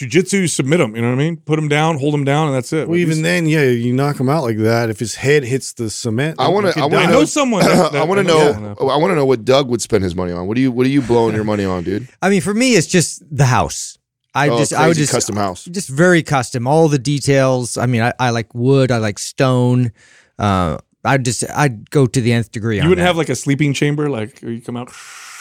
Jujitsu, 0.00 0.32
you 0.40 0.46
submit 0.48 0.78
them. 0.78 0.96
You 0.96 1.02
know 1.02 1.08
what 1.08 1.14
I 1.14 1.18
mean? 1.18 1.36
Put 1.36 1.56
them 1.56 1.68
down, 1.68 1.98
hold 1.98 2.14
them 2.14 2.24
down, 2.24 2.46
and 2.48 2.56
that's 2.56 2.72
it. 2.72 2.88
Well, 2.88 2.98
even 2.98 3.22
then, 3.22 3.46
yeah, 3.46 3.64
you 3.64 3.92
knock 3.92 4.18
him 4.18 4.28
out 4.28 4.42
like 4.42 4.56
that. 4.58 4.88
If 4.90 4.98
his 4.98 5.14
head 5.14 5.44
hits 5.44 5.74
the 5.74 5.90
cement, 5.90 6.36
I 6.40 6.48
want 6.48 6.72
to. 6.72 6.78
I 6.80 6.82
want 6.86 6.92
to 6.92 6.98
die. 7.06 7.10
know 7.10 7.24
someone. 7.24 7.62
That, 7.64 7.92
that- 7.92 8.00
I 8.02 8.04
want 8.04 8.18
to 8.18 8.24
that 8.24 8.28
know. 8.60 8.74
that. 8.74 8.80
I 8.80 8.96
want 8.96 9.10
to 9.10 9.14
know 9.14 9.26
what 9.26 9.44
Doug 9.44 9.68
would 9.68 9.82
spend 9.82 10.02
his 10.04 10.14
money 10.14 10.32
on. 10.32 10.46
What 10.46 10.56
are 10.56 10.60
you? 10.60 10.72
What 10.72 10.86
are 10.86 10.90
you 10.90 11.02
blowing 11.02 11.34
your 11.34 11.44
money 11.44 11.64
on, 11.64 11.84
dude? 11.84 12.08
I 12.22 12.30
mean, 12.30 12.40
for 12.40 12.54
me, 12.54 12.72
it's 12.74 12.86
just 12.86 13.22
the 13.34 13.44
house. 13.46 13.98
I 14.34 14.48
Oh, 14.48 14.58
just, 14.58 14.72
I 14.72 14.86
would 14.86 14.96
just 14.96 15.12
custom 15.12 15.34
house. 15.36 15.64
just 15.64 15.88
very 15.88 16.22
custom. 16.22 16.66
All 16.68 16.86
the 16.88 17.00
details. 17.00 17.76
I 17.76 17.86
mean, 17.86 18.00
I, 18.02 18.12
I 18.20 18.30
like 18.30 18.54
wood. 18.54 18.92
I 18.92 18.98
like 18.98 19.18
stone. 19.18 19.90
Uh, 20.38 20.78
I 21.04 21.18
just, 21.18 21.44
I'd 21.50 21.90
go 21.90 22.06
to 22.06 22.20
the 22.20 22.32
nth 22.32 22.52
degree. 22.52 22.76
You 22.76 22.82
on 22.82 22.88
wouldn't 22.90 23.02
that. 23.02 23.08
have 23.08 23.16
like 23.16 23.28
a 23.28 23.34
sleeping 23.34 23.72
chamber, 23.74 24.08
like 24.08 24.40
you 24.42 24.60
come 24.60 24.76
out, 24.76 24.90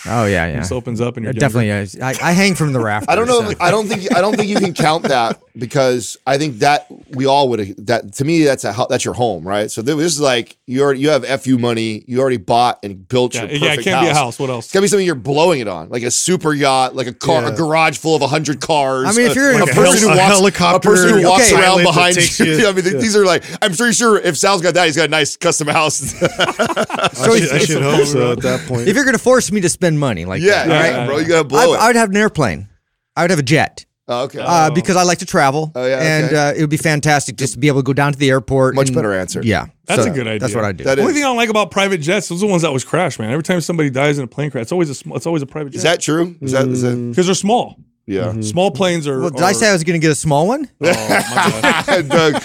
Oh 0.05 0.25
yeah, 0.25 0.47
yeah. 0.47 0.59
this 0.59 0.71
opens 0.71 1.01
up, 1.01 1.17
and 1.17 1.23
you're 1.25 1.31
It 1.31 1.39
definitely 1.39 1.69
is. 1.69 1.99
I, 1.99 2.09
I 2.21 2.31
hang 2.31 2.55
from 2.55 2.73
the 2.73 2.79
rafters. 2.79 3.07
I 3.09 3.15
don't 3.15 3.27
know. 3.27 3.49
so. 3.51 3.55
I 3.59 3.71
don't 3.71 3.87
think. 3.87 4.15
I 4.15 4.21
don't 4.21 4.35
think 4.35 4.49
you 4.49 4.57
can 4.57 4.73
count 4.73 5.03
that 5.03 5.41
because 5.57 6.17
I 6.25 6.37
think 6.37 6.59
that 6.59 6.87
we 7.11 7.25
all 7.25 7.49
would. 7.49 7.75
That 7.87 8.13
to 8.15 8.25
me, 8.25 8.43
that's 8.43 8.63
a 8.63 8.73
that's 8.89 9.03
your 9.03 9.13
home, 9.13 9.47
right? 9.47 9.69
So 9.69 9.81
this 9.81 9.95
is 9.97 10.21
like 10.21 10.57
you 10.65 10.81
already 10.81 11.01
you 11.01 11.09
have 11.09 11.25
fu 11.43 11.57
money. 11.57 12.03
You 12.07 12.21
already 12.21 12.37
bought 12.37 12.79
and 12.83 13.07
built 13.07 13.35
Yeah, 13.35 13.43
your 13.45 13.51
yeah, 13.51 13.73
it 13.73 13.83
can't 13.83 14.05
be 14.05 14.09
a 14.09 14.13
house. 14.13 14.39
What 14.39 14.49
else? 14.49 14.65
It's 14.65 14.73
gotta 14.73 14.83
be 14.83 14.87
something 14.87 15.05
you're 15.05 15.15
blowing 15.15 15.59
it 15.59 15.67
on, 15.67 15.89
like 15.89 16.03
a 16.03 16.11
super 16.11 16.53
yacht, 16.53 16.95
like 16.95 17.07
a 17.07 17.13
car, 17.13 17.45
a 17.45 17.55
garage 17.55 17.97
full 17.97 18.15
of 18.15 18.29
hundred 18.29 18.61
cars. 18.61 19.07
I 19.07 19.11
mean, 19.11 19.27
if 19.29 19.35
you're 19.35 19.51
in 19.53 19.61
a, 19.61 19.63
a 19.63 19.67
person 19.67 20.07
hel- 20.07 20.09
who 20.09 20.13
a 20.13 20.17
walks, 20.17 20.35
helicopter, 20.37 20.89
a 20.89 20.91
person 20.91 21.09
who 21.19 21.27
walks 21.27 21.51
okay. 21.51 21.61
around 21.61 21.83
behind 21.83 22.15
takes 22.15 22.39
you. 22.39 22.45
you- 22.53 22.67
I 22.69 22.71
mean, 22.71 22.83
th- 22.83 23.01
these 23.01 23.15
are 23.15 23.25
like. 23.25 23.43
I'm 23.61 23.73
pretty 23.73 23.93
sure 23.93 24.17
if 24.17 24.37
Sal's 24.37 24.61
got 24.61 24.75
that, 24.75 24.85
he's 24.85 24.95
got 24.95 25.05
a 25.05 25.09
nice 25.09 25.35
custom 25.35 25.67
house. 25.67 26.13
I 26.23 27.09
So 27.13 27.35
should, 27.35 27.43
if- 27.43 27.51
I 27.51 27.55
if- 27.57 27.65
should 27.65 27.81
hope 27.81 28.05
so 28.07 28.31
at 28.33 28.41
that 28.41 28.67
point. 28.67 28.87
if 28.87 28.95
you're 28.95 29.05
gonna 29.05 29.17
force 29.17 29.51
me 29.51 29.59
to 29.61 29.69
spend 29.69 29.88
money 29.97 30.25
like 30.25 30.41
yeah, 30.41 30.65
that, 30.65 30.67
yeah, 30.67 30.97
right? 30.99 31.07
bro, 31.07 31.17
you 31.17 31.27
gotta 31.27 31.39
I, 31.39 31.43
blow 31.43 31.73
I 31.73 31.85
it. 31.85 31.87
would 31.87 31.95
have 31.95 32.09
an 32.09 32.17
airplane. 32.17 32.67
I 33.15 33.23
would 33.23 33.31
have 33.31 33.39
a 33.39 33.43
jet. 33.43 33.85
Oh, 34.11 34.23
okay, 34.23 34.39
Uh, 34.43 34.71
because 34.71 34.95
I 34.95 35.03
like 35.03 35.19
to 35.19 35.25
travel, 35.27 35.71
Oh, 35.75 35.85
yeah, 35.85 35.99
and 36.01 36.25
okay. 36.25 36.35
uh, 36.35 36.53
it 36.53 36.61
would 36.61 36.69
be 36.71 36.77
fantastic 36.77 37.35
just 37.35 37.53
to 37.53 37.59
be 37.59 37.67
able 37.67 37.79
to 37.81 37.83
go 37.83 37.93
down 37.93 38.11
to 38.11 38.17
the 38.17 38.29
airport. 38.31 38.73
Much 38.73 38.87
and- 38.87 38.95
better 38.95 39.13
answer. 39.13 39.41
Yeah, 39.43 39.67
That's 39.85 40.03
So 40.03 40.11
a 40.11 40.13
good 40.13 40.25
idea. 40.25 40.39
That's 40.39 40.55
what 40.55 40.63
I 40.65 40.71
do. 40.71 40.83
That 40.83 40.95
The 40.95 41.01
only 41.01 41.11
is. 41.11 41.17
thing 41.17 41.23
I 41.25 41.27
don't 41.27 41.37
like 41.37 41.49
about 41.49 41.69
private 41.69 41.99
jets, 41.99 42.27
those 42.27 42.41
are 42.41 42.47
the 42.47 42.51
ones 42.51 42.63
that 42.63 42.69
always 42.69 42.83
crash, 42.83 43.19
man. 43.19 43.29
Every 43.29 43.43
time 43.43 43.61
somebody 43.61 43.91
dies 43.91 44.17
in 44.17 44.23
a 44.23 44.27
plane 44.27 44.49
crash, 44.49 44.63
it's 44.63 44.71
always 44.71 44.89
a 44.89 44.95
sm- 44.95 45.11
it's 45.13 45.27
always 45.27 45.43
a 45.43 45.45
private 45.45 45.73
jet. 45.73 45.77
Is 45.77 45.83
that 45.83 45.99
true? 46.01 46.35
Is 46.41 46.53
that 46.53 46.65
because 47.11 47.27
they're 47.27 47.35
small? 47.35 47.77
yeah? 48.07 48.33
Small 48.41 48.71
planes 48.71 49.07
are. 49.07 49.19
well, 49.19 49.29
did 49.29 49.43
I 49.43 49.51
say 49.51 49.69
I 49.69 49.73
was 49.73 49.83
going 49.83 49.99
to 50.01 50.03
get 50.03 50.11
a 50.11 50.15
small 50.15 50.47
one? 50.47 50.67
Oh, 50.81 50.85
my 50.87 51.61
bad. 51.61 52.09
Doug, 52.09 52.41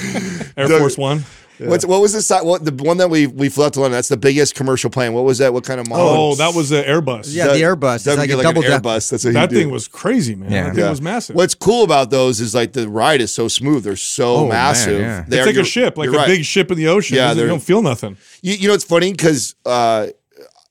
Air 0.59 0.68
Doug- 0.68 0.80
Force 0.80 0.99
One. 0.99 1.24
What's 1.59 1.86
what 1.86 2.00
was 2.00 2.12
the 2.12 2.20
si- 2.22 2.34
what 2.44 2.64
the 2.64 2.72
one 2.84 2.96
that 2.96 3.09
we 3.11 3.26
we 3.28 3.48
flew 3.48 3.64
out 3.66 3.72
to 3.74 3.80
London? 3.80 3.96
That's 3.96 4.09
the 4.09 4.16
biggest 4.16 4.55
commercial 4.57 4.90
plane. 4.90 5.12
What 5.12 5.24
was 5.24 5.38
that? 5.38 5.52
What 5.52 5.64
kind 5.64 5.78
of 5.80 5.88
model? 5.88 6.09
Oh, 6.09 6.34
that 6.34 6.55
was 6.55 6.72
an 6.72 6.82
Airbus. 6.84 7.26
Yeah, 7.34 7.46
the 7.48 7.61
Airbus. 7.62 7.96
It's 8.07 8.07
like 8.07 8.28
a 8.28 8.34
get 8.36 8.42
double 8.42 8.64
an. 8.64 8.70
Airbus. 8.80 9.11
That's 9.11 9.24
what 9.24 9.34
that 9.34 9.50
he 9.50 9.55
did. 9.57 9.62
thing 9.64 9.70
was 9.70 9.86
crazy, 9.86 10.34
man. 10.34 10.50
Yeah. 10.50 10.64
That 10.64 10.74
thing 10.74 10.84
Yeah. 10.84 10.90
was 10.90 11.00
massive. 11.00 11.36
What's 11.36 11.55
cool 11.55 11.84
about 11.84 12.11
those 12.11 12.40
is 12.40 12.55
like 12.55 12.72
the 12.72 12.88
ride 12.88 13.20
is 13.20 13.32
so 13.32 13.46
smooth. 13.48 13.84
They're 13.84 13.94
so 13.94 14.34
Oh, 14.34 14.40
man, 14.42 14.48
massive. 14.48 15.00
yeah. 15.00 15.24
They're- 15.28 15.46
it's 15.46 15.57
like 15.57 15.64
a 15.64 15.68
ship, 15.68 15.96
like 15.96 16.09
a 16.09 16.12
right. 16.12 16.26
big 16.26 16.44
ship 16.44 16.70
in 16.72 16.76
the 16.76 16.88
ocean. 16.88 17.16
Yeah, 17.16 17.26
Yeah, 17.26 17.30
you 17.30 17.36
they're- 17.36 17.46
don't 17.48 17.62
feel 17.62 17.82
nothing. 17.82 18.16
You, 18.42 18.55
you 18.55 18.68
know, 18.68 18.74
it's 18.74 18.82
funny 18.84 19.12
because 19.12 19.55
uh, 19.64 20.09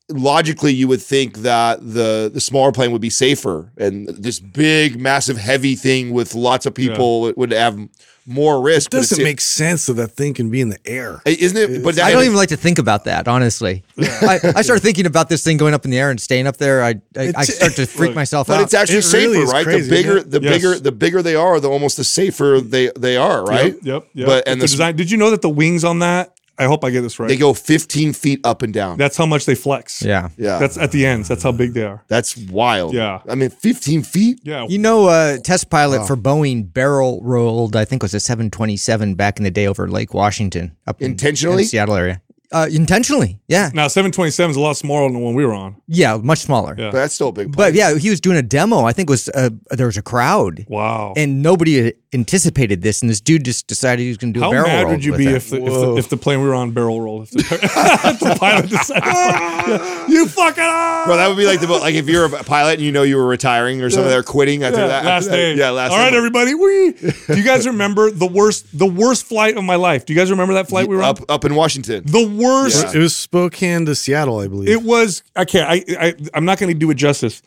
logically 0.09 0.73
you 0.73 0.87
would 0.87 1.01
think 1.01 1.37
that 1.39 1.79
the 1.81 2.29
the 2.33 2.41
smaller 2.41 2.71
plane 2.71 2.91
would 2.91 3.01
be 3.01 3.09
safer 3.09 3.71
and 3.77 4.09
this 4.09 4.39
big 4.39 4.99
massive 4.99 5.37
heavy 5.37 5.75
thing 5.75 6.11
with 6.11 6.35
lots 6.35 6.65
of 6.65 6.73
people 6.73 7.21
would- 7.21 7.37
would 7.37 7.51
have 7.51 7.79
more 8.25 8.61
risk 8.61 8.89
but 8.91 8.97
doesn't 8.99 9.19
it's- 9.19 9.23
make 9.31 9.41
sense 9.41 9.87
that 9.87 9.93
that 9.95 10.09
thing 10.11 10.33
can 10.33 10.49
be 10.49 10.61
in 10.61 10.69
the 10.69 10.77
air. 10.85 11.21
isn't 11.25 11.57
it 11.57 11.83
but 11.83 11.99
I 11.99 12.11
don't 12.11 12.23
even 12.23 12.37
like 12.37 12.49
to 12.49 12.57
think 12.57 12.79
about 12.79 13.03
that, 13.05 13.27
honestly. 13.27 13.83
I, 13.97 14.39
I 14.55 14.61
started 14.61 14.81
thinking 14.81 15.05
about 15.05 15.27
this 15.29 15.43
thing 15.43 15.57
going 15.57 15.73
up 15.73 15.83
in 15.85 15.91
the 15.91 15.99
air 15.99 16.09
and 16.09 16.19
staying 16.21 16.47
up 16.47 16.57
there. 16.57 16.83
I 16.83 16.95
I, 17.17 17.33
I 17.35 17.43
start 17.43 17.73
to 17.73 17.85
freak 17.85 18.15
myself 18.23 18.47
but 18.47 18.57
out. 18.59 18.63
it's 18.63 18.73
actually 18.73 18.99
It 18.99 19.01
safer 19.03 19.35
is 19.35 19.51
right 19.51 19.65
crazy, 19.65 19.89
the 19.89 19.95
bigger 19.95 20.23
the 20.23 20.41
Yes. 20.41 20.53
bigger 20.53 20.79
the 20.79 20.91
bigger 20.91 21.21
they 21.21 21.35
are 21.35 21.59
the 21.59 21.69
almost 21.69 21.97
the 21.97 22.03
safer 22.05 22.61
they 22.61 22.91
they 22.97 23.17
are 23.17 23.43
right 23.45 23.73
Yep. 23.73 23.83
Yep. 23.83 24.07
yep. 24.13 24.25
but 24.27 24.47
and 24.47 24.61
the 24.61 24.65
the, 24.65 24.71
design. 24.71 24.95
Did 24.95 25.11
you 25.11 25.17
know 25.17 25.29
that 25.31 25.41
the 25.41 25.49
wings 25.49 25.83
on 25.83 25.99
that? 25.99 26.33
I 26.57 26.65
hope 26.65 26.83
I 26.83 26.89
get 26.91 27.01
this 27.01 27.19
right. 27.19 27.27
they 27.27 27.37
go 27.37 27.53
15 27.53 28.13
feet 28.13 28.39
up 28.43 28.61
and 28.61 28.73
down 28.73 28.97
That's 28.97 29.17
how 29.17 29.25
much 29.25 29.45
they 29.45 29.55
flex. 29.55 30.01
yeah. 30.03 30.29
yeah 30.37 30.59
That's 30.59 30.77
at 30.77 30.91
the 30.91 31.05
ends. 31.05 31.27
That's 31.27 31.41
how 31.43 31.51
big 31.51 31.73
they 31.73 31.83
are. 31.83 32.03
that's 32.07 32.37
wild 32.37 32.93
Yeah. 32.93 33.21
i 33.27 33.35
mean 33.35 33.49
15 33.49 34.03
feet 34.03 34.39
Yeah. 34.43 34.65
You 34.69 34.77
know, 34.77 35.07
uh, 35.07 35.37
test 35.39 35.69
pilot 35.69 36.05
for 36.07 36.15
Boeing 36.15 36.71
barrel 36.71 37.21
rolled, 37.23 37.75
I 37.75 37.85
think 37.85 38.03
it 38.03 38.05
was 38.05 38.13
a 38.13 38.19
727 38.19 39.15
back 39.15 39.37
in 39.37 39.43
the 39.43 39.51
day 39.51 39.67
over 39.67 39.87
Lake 39.87 40.13
Washington. 40.13 40.75
Up 40.85 41.01
in- 41.01 41.11
Intentionally? 41.11 41.63
in 41.63 41.67
Seattle 41.69 41.95
area. 41.95 42.21
Uh, 42.53 42.67
intentionally, 42.71 43.39
yeah. 43.47 43.71
now 43.73 43.87
727 43.87 44.51
is 44.51 44.55
a 44.57 44.59
lot 44.59 44.77
smaller 44.77 45.07
than 45.07 45.13
the 45.13 45.19
one 45.25 45.33
we 45.33 45.43
were 45.45 45.53
on. 45.53 45.75
Yeah, 45.87 46.17
much 46.17 46.39
smaller. 46.39 46.75
Yeah. 46.77 46.91
but 46.91 46.97
that's 46.99 47.13
still 47.15 47.29
a 47.29 47.31
big 47.31 47.47
But 47.51 47.73
plane. 47.73 47.75
yeah, 47.75 47.97
he 47.97 48.09
was 48.11 48.21
doing 48.21 48.37
a 48.37 48.41
demo. 48.43 48.85
I 48.85 48.93
think 48.93 49.09
it 49.09 49.11
was 49.11 49.27
uh, 49.29 49.49
there 49.71 49.87
was 49.87 49.97
a 49.97 50.01
crowd. 50.03 50.65
Wow. 50.69 51.13
And 51.17 51.41
nobody 51.41 51.93
anticipated 52.13 52.83
this, 52.83 53.01
and 53.01 53.09
this 53.09 53.19
dude 53.21 53.43
just 53.43 53.65
decided 53.67 54.03
he 54.03 54.09
was 54.09 54.17
going 54.17 54.33
to 54.33 54.39
do 54.39 54.43
How 54.43 54.49
a 54.49 54.53
barrel 54.53 54.67
mad 54.67 54.83
roll 54.83 54.91
would 54.91 55.03
you 55.03 55.17
be 55.17 55.27
if 55.27 55.49
the, 55.49 55.57
if 55.57 55.73
the 55.73 55.95
if 55.97 56.09
the 56.09 56.17
plane 56.17 56.41
we 56.41 56.47
were 56.47 56.53
on 56.55 56.71
barrel 56.71 57.01
rolled? 57.01 57.23
If 57.23 57.31
the, 57.31 57.39
if 58.13 58.19
the 58.19 58.35
pilot 58.39 58.69
decided, 58.69 59.03
yeah, 59.03 60.07
you 60.07 60.27
fucking 60.27 60.63
up. 60.63 61.05
Bro, 61.07 61.17
that 61.17 61.27
would 61.27 61.37
be 61.37 61.45
like 61.47 61.59
the 61.59 61.67
like 61.67 61.95
if 61.95 62.07
you're 62.07 62.25
a 62.25 62.43
pilot 62.43 62.73
and 62.75 62.81
you 62.83 62.91
know 62.91 63.01
you 63.03 63.17
were 63.17 63.25
retiring 63.27 63.81
or 63.81 63.89
something, 63.89 64.09
they're 64.09 64.21
quitting 64.23 64.63
after 64.63 64.79
Yeah, 64.79 64.87
that. 64.87 65.05
last 65.05 65.29
day. 65.29 65.55
Yeah, 65.55 65.71
last 65.71 65.91
All 65.91 65.97
right, 65.97 66.11
day. 66.11 66.17
everybody. 66.17 66.53
We. 66.53 66.91
Do 66.91 67.35
you 67.37 67.43
guys 67.43 67.65
remember 67.65 68.11
the 68.11 68.27
worst 68.27 68.77
the 68.77 68.85
worst 68.85 69.25
flight 69.25 69.57
of 69.57 69.63
my 69.63 69.75
life? 69.75 70.05
Do 70.05 70.13
you 70.13 70.19
guys 70.19 70.29
remember 70.29 70.53
that 70.53 70.69
flight 70.69 70.87
we 70.87 70.95
were 70.95 71.03
up 71.03 71.19
on? 71.21 71.25
up 71.29 71.45
in 71.45 71.55
Washington. 71.55 72.03
The 72.05 72.23
worst. 72.43 72.93
It 72.95 72.99
was 72.99 73.15
Spokane 73.15 73.85
to 73.85 73.95
Seattle, 73.95 74.39
I 74.39 74.47
believe. 74.47 74.69
It 74.69 74.83
was. 74.83 75.23
I 75.35 75.45
can't. 75.45 75.69
I. 75.69 75.83
I 76.07 76.13
I'm 76.33 76.45
not 76.45 76.59
going 76.59 76.71
to 76.71 76.77
do 76.77 76.89
it 76.91 76.95
justice. 76.95 77.41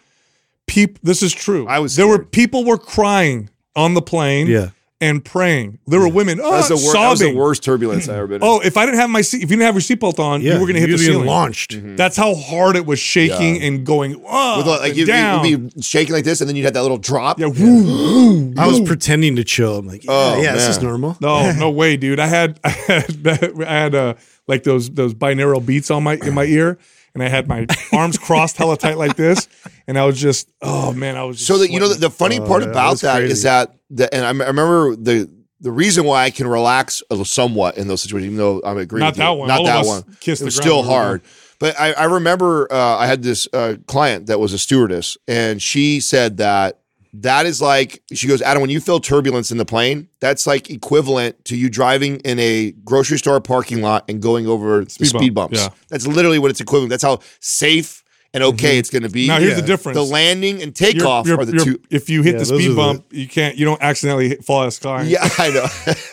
Peep. 0.67 0.99
This 1.03 1.23
is 1.23 1.33
true. 1.33 1.67
I 1.69 1.79
was 1.79 1.97
There 1.97 2.09
were 2.09 2.25
people 2.25 2.65
were 2.65 2.79
crying 2.79 3.51
on 3.75 3.95
the 3.95 4.03
plane. 4.03 4.47
Yeah. 4.47 4.71
And 4.99 5.23
praying. 5.23 5.79
There 5.87 6.01
were 6.01 6.09
women. 6.09 6.41
Oh, 6.41 6.51
That 6.53 6.57
was, 6.57 6.69
the 6.71 6.77
wor- 6.77 6.93
that 6.95 7.11
was 7.11 7.19
the 7.19 7.35
worst 7.35 7.63
turbulence 7.63 8.09
I 8.09 8.15
ever 8.17 8.27
been 8.29 8.37
in. 8.37 8.43
Oh, 8.43 8.61
if 8.61 8.79
I 8.79 8.87
didn't 8.87 8.99
have 8.99 9.11
my 9.11 9.21
seat, 9.21 9.43
if 9.43 9.51
you 9.51 9.59
didn't 9.59 9.67
have 9.67 9.75
your 9.75 9.83
seatbelt 9.83 10.19
on, 10.19 10.41
yeah, 10.41 10.55
you 10.55 10.59
were 10.59 10.65
going 10.65 10.73
to 10.77 10.81
hit 10.81 10.87
the 10.87 10.93
you'd 10.93 10.99
be 11.01 11.05
ceiling. 11.05 11.27
launched. 11.27 11.77
That's 11.99 12.17
how 12.17 12.35
hard 12.35 12.77
it 12.77 12.87
was 12.87 12.99
shaking 12.99 13.61
and 13.63 13.85
going 13.85 14.19
oh, 14.27 14.57
With, 14.57 14.67
like 14.69 14.89
and 14.91 14.97
you, 14.97 15.05
down. 15.05 15.45
you'd 15.45 15.75
be 15.75 15.83
shaking 15.83 16.15
like 16.15 16.25
this, 16.25 16.41
and 16.41 16.49
then 16.49 16.57
you'd 16.57 16.65
have 16.65 16.73
that 16.73 16.81
little 16.81 16.97
drop. 16.97 17.39
yeah, 17.39 17.47
woo. 17.59 18.55
I 18.57 18.67
was 18.67 18.81
pretending 18.81 19.37
to 19.37 19.45
chill. 19.45 19.77
I'm 19.77 19.87
like, 19.87 20.03
yeah, 20.05 20.11
Oh, 20.13 20.41
yeah, 20.41 20.55
this 20.55 20.67
is 20.67 20.83
normal. 20.83 21.19
No, 21.21 21.53
no 21.59 21.69
way, 21.71 21.99
dude. 21.99 22.19
I 22.19 22.27
had 22.27 22.59
I 22.65 22.71
had 22.71 23.27
I 23.29 23.65
had 23.73 23.95
uh, 23.95 24.15
like 24.49 24.63
those 24.63 24.89
those 24.89 25.13
binaural 25.13 25.65
beats 25.65 25.91
on 25.91 26.05
my 26.05 26.15
in 26.15 26.33
my 26.33 26.45
ear, 26.45 26.79
and 27.17 27.25
I 27.25 27.29
had 27.29 27.49
my 27.49 27.67
arms 27.93 28.19
crossed 28.19 28.57
hella 28.59 28.77
tight 28.77 28.99
like 28.99 29.17
this, 29.17 29.49
and 29.87 29.99
I 29.99 30.05
was 30.05 30.21
just 30.21 30.51
oh 30.61 30.93
man, 30.93 31.17
I 31.17 31.25
was 31.25 31.39
just 31.39 31.49
So 31.49 31.59
that 31.59 31.71
you 31.71 31.81
know, 31.81 31.89
the, 31.89 31.95
the 31.95 32.11
funny 32.11 32.39
part 32.39 32.63
yeah, 32.63 32.69
about 32.69 32.91
that's 32.91 33.01
that 33.03 33.23
is 33.23 33.29
crazy. 33.31 33.43
that, 33.45 33.75
that, 33.91 34.15
and 34.15 34.25
I, 34.25 34.29
m- 34.29 34.43
I 34.43 34.47
remember 34.49 34.95
the 34.97 35.31
the 35.61 35.73
reason 35.73 36.05
why 36.05 36.25
I 36.25 36.31
can 36.31 36.47
relax 36.47 37.03
somewhat 37.25 37.79
in 37.79 37.89
those 37.89 38.03
situations, 38.03 38.27
even 38.27 38.37
though 38.37 38.61
I'm 38.63 38.77
agreeing. 38.77 39.01
Not 39.01 39.15
with 39.15 39.17
that 39.19 39.31
you. 39.31 39.39
one. 39.39 39.49
Not 39.49 39.61
All 39.61 39.67
of 39.67 39.73
that 39.73 39.81
us 39.81 39.87
one. 39.87 40.17
kissed 40.21 40.43
it 40.43 40.45
the 40.45 40.47
was 40.47 40.57
ground 40.57 40.65
still 40.65 40.77
when 40.81 40.89
we 40.89 40.93
hard. 40.95 41.23
But 41.59 41.81
I, 41.81 41.93
I 41.95 42.05
remember 42.05 42.71
uh, 42.71 42.99
I 42.99 43.07
had 43.07 43.23
this 43.23 43.49
uh, 43.55 43.77
client 43.87 44.27
that 44.27 44.39
was 44.39 44.53
a 44.53 44.59
stewardess, 44.59 45.17
and 45.27 45.63
she 45.63 46.01
said 46.01 46.37
that 46.37 46.81
that 47.23 47.47
is 47.47 47.63
like 47.63 48.03
she 48.13 48.27
goes, 48.29 48.43
Adam, 48.43 48.61
when 48.61 48.71
you 48.71 48.81
feel 48.81 49.01
turbulence 49.01 49.51
in 49.51 49.59
the 49.59 49.65
plane, 49.65 50.09
that's 50.21 50.47
like 50.47 50.71
equivalent 50.71 51.45
to 51.47 51.57
you 51.57 51.71
driving 51.71 52.21
in 52.21 52.39
a 52.39 52.73
grocery 52.85 53.19
store 53.19 53.41
parking 53.41 53.81
lot 53.81 54.05
and 54.09 54.21
going 54.21 54.47
over 54.47 54.85
the 54.85 54.91
Speed 54.91 55.09
speed 55.09 55.35
bumps. 55.35 55.59
yeah. 55.59 55.69
That's 55.89 56.07
literally 56.07 56.39
what 56.39 56.51
it's 56.51 56.61
equivalent. 56.61 56.91
That's 56.91 57.03
how 57.03 57.21
safe 57.41 58.03
and 58.35 58.43
okay 58.43 58.79
it's 58.79 58.91
going 58.91 59.03
to 59.03 59.09
be. 59.09 59.23
Mm-hmm. 59.23 59.29
Now 59.29 59.39
here's 59.41 59.51
Yeah. 59.55 59.61
the 59.61 59.67
difference. 59.67 59.97
The 59.97 60.05
landing 60.05 60.63
and 60.63 60.79
You're- 60.79 60.93
takeoff 60.93 61.27
you're- 61.27 61.41
are 61.43 61.45
the 61.45 61.59
two. 61.65 61.81
If 61.91 62.09
you 62.11 62.23
hit 62.23 62.35
Yeah, 62.35 62.39
the 62.41 62.45
those 62.45 62.53
are 62.53 62.57
speed 62.61 62.71
the- 62.73 62.75
bump, 62.77 63.05
you 63.11 63.29
can't. 63.29 63.57
You 63.57 63.65
don't 63.65 63.81
accidentally 63.83 64.29
hit, 64.31 64.45
fall 64.45 64.61
out 64.61 64.65
of 64.65 64.67
the 64.69 64.71
sky. 64.73 65.03
Yeah, 65.03 65.29
I 65.39 65.51
know. 65.51 65.67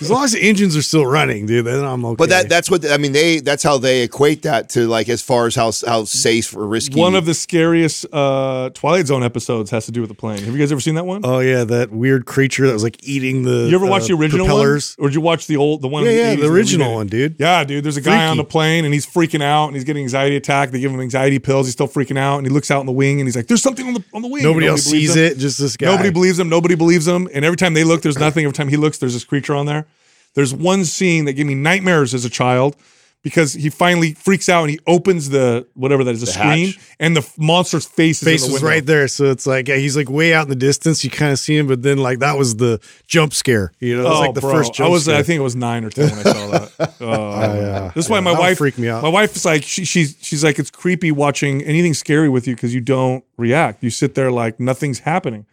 As 0.00 0.10
long 0.10 0.24
as 0.24 0.32
the 0.32 0.40
engines 0.40 0.76
are 0.76 0.82
still 0.82 1.06
running, 1.06 1.46
dude, 1.46 1.66
then 1.66 1.84
I'm 1.84 2.04
okay. 2.04 2.16
But 2.16 2.28
that 2.30 2.48
that's 2.48 2.70
what 2.70 2.88
I 2.90 2.96
mean. 2.98 3.12
They 3.12 3.40
that's 3.40 3.62
how 3.62 3.78
they 3.78 4.02
equate 4.02 4.42
that 4.42 4.68
to 4.70 4.86
like 4.86 5.08
as 5.08 5.22
far 5.22 5.46
as 5.46 5.54
how 5.54 5.72
how 5.86 6.04
safe 6.04 6.54
or 6.56 6.66
risky. 6.66 6.98
One 6.98 7.14
of 7.14 7.26
the 7.26 7.34
scariest 7.34 8.06
uh, 8.12 8.70
Twilight 8.70 9.06
Zone 9.06 9.22
episodes 9.22 9.70
has 9.70 9.86
to 9.86 9.92
do 9.92 10.00
with 10.00 10.08
the 10.08 10.14
plane. 10.14 10.38
Have 10.44 10.52
you 10.52 10.58
guys 10.58 10.72
ever 10.72 10.80
seen 10.80 10.94
that 10.96 11.06
one? 11.06 11.22
oh 11.24 11.40
yeah, 11.40 11.64
that 11.64 11.90
weird 11.90 12.26
creature 12.26 12.66
that 12.66 12.72
was 12.72 12.82
like 12.82 12.96
eating 13.06 13.42
the. 13.42 13.68
you 13.68 13.74
ever 13.74 13.86
watch 13.86 14.02
uh, 14.04 14.08
the 14.08 14.14
original 14.14 14.46
propellers? 14.46 14.94
one, 14.98 15.06
or 15.06 15.08
did 15.08 15.14
you 15.14 15.20
watch 15.20 15.46
the 15.46 15.56
old 15.56 15.82
the 15.82 15.88
one? 15.88 16.04
Yeah, 16.04 16.10
in 16.10 16.16
yeah, 16.16 16.34
the, 16.36 16.42
the 16.42 16.48
original 16.52 16.86
Remade 16.88 16.96
one, 16.96 17.06
dude. 17.08 17.36
Yeah, 17.38 17.64
dude. 17.64 17.84
There's 17.84 17.96
a 17.96 18.00
guy 18.00 18.26
on 18.26 18.36
the 18.36 18.44
plane 18.44 18.84
and 18.84 18.92
he's 18.94 19.06
freaking 19.06 19.42
out 19.42 19.66
and 19.66 19.74
he's 19.74 19.84
getting 19.84 20.02
anxiety 20.02 20.36
attack. 20.36 20.70
They 20.70 20.80
give 20.80 20.90
him 20.92 21.00
anxiety 21.00 21.38
pills. 21.46 21.66
He's 21.66 21.72
still 21.72 21.88
freaking 21.88 22.18
out 22.18 22.38
and 22.38 22.46
he 22.46 22.52
looks 22.52 22.70
out 22.70 22.80
in 22.80 22.86
the 22.86 22.92
wing 22.92 23.20
and 23.20 23.26
he's 23.26 23.36
like, 23.36 23.46
"There's 23.46 23.62
something 23.62 23.86
on 23.86 23.94
the 23.94 24.04
on 24.12 24.20
the 24.20 24.28
wing." 24.28 24.42
Nobody, 24.42 24.66
And 24.66 24.72
else 24.72 24.82
sees 24.84 25.16
him. 25.16 25.22
it. 25.24 25.38
Just 25.38 25.58
this 25.58 25.76
guy. 25.76 25.86
Nobody 25.86 26.10
believes 26.10 26.38
him. 26.38 26.48
Nobody 26.50 26.74
believes 26.74 27.06
him. 27.08 27.28
And 27.32 27.44
every 27.44 27.56
time 27.56 27.72
they 27.72 27.84
look, 27.84 28.02
there's 28.02 28.18
nothing. 28.18 28.44
Every 28.44 28.52
time 28.54 28.68
he 28.68 28.76
looks, 28.76 28.98
there's 28.98 29.14
this 29.14 29.24
creature 29.24 29.54
on 29.54 29.64
there. 29.66 29.86
There's 30.34 30.52
one 30.52 30.84
scene 30.84 31.24
that 31.24 31.32
gave 31.32 31.46
me 31.46 31.54
nightmares 31.54 32.12
as 32.12 32.24
a 32.26 32.30
child 32.30 32.76
because 33.22 33.54
he 33.54 33.70
finally 33.70 34.14
freaks 34.14 34.48
out 34.48 34.62
and 34.62 34.70
he 34.70 34.78
opens 34.86 35.30
the 35.30 35.66
whatever 35.74 36.04
that 36.04 36.14
is 36.14 36.22
a 36.22 36.26
screen 36.26 36.66
hatch? 36.68 36.78
and 37.00 37.16
the 37.16 37.28
monster's 37.38 37.84
face 37.84 38.22
is 38.22 38.24
Face 38.28 38.42
in 38.44 38.50
the 38.50 38.52
was 38.54 38.62
right 38.62 38.86
there, 38.86 39.08
so 39.08 39.26
it's 39.26 39.46
like 39.46 39.66
yeah, 39.68 39.76
he's 39.76 39.96
like 39.96 40.08
way 40.08 40.32
out 40.32 40.44
in 40.44 40.48
the 40.48 40.54
distance. 40.56 41.02
You 41.02 41.10
kind 41.10 41.32
of 41.32 41.38
see 41.38 41.56
him, 41.56 41.66
but 41.66 41.82
then 41.82 41.98
like 41.98 42.20
that 42.20 42.38
was 42.38 42.56
the 42.56 42.80
jump 43.06 43.34
scare. 43.34 43.72
You 43.80 43.96
know, 43.96 44.02
it 44.02 44.08
was 44.08 44.16
Oh, 44.16 44.20
like 44.20 44.34
the 44.34 44.40
oh, 44.40 44.50
bro. 44.50 44.52
first 44.52 44.74
jump 44.74 44.88
I 44.88 44.90
was, 44.92 45.04
scare. 45.04 45.16
I 45.16 45.22
think 45.24 45.38
it 45.38 45.42
was 45.42 45.56
nine 45.56 45.84
or 45.84 45.90
ten 45.90 46.10
when 46.10 46.18
I 46.20 46.22
saw 46.22 46.46
that. 46.50 46.72
Uh, 46.98 47.04
oh, 47.04 47.54
yeah. 47.60 47.92
This 47.94 48.06
is 48.06 48.10
why 48.10 48.16
Yeah, 48.18 48.20
my 48.22 48.32
wife 48.38 48.58
freaked 48.58 48.78
me 48.78 48.88
out. 48.88 49.02
My 49.02 49.08
wife's 49.08 49.44
like 49.44 49.62
she, 49.64 49.84
she's 49.84 50.16
she's 50.20 50.42
like 50.42 50.58
it's 50.58 50.70
creepy 50.70 51.10
watching 51.12 51.62
anything 51.62 51.94
scary 51.94 52.28
with 52.28 52.46
you 52.48 52.54
because 52.54 52.74
you 52.74 52.80
don't 52.80 53.22
react. 53.36 53.82
You 53.82 53.90
sit 53.90 54.14
there 54.14 54.30
like 54.30 54.58
nothing's 54.60 55.00
happening. 55.00 55.46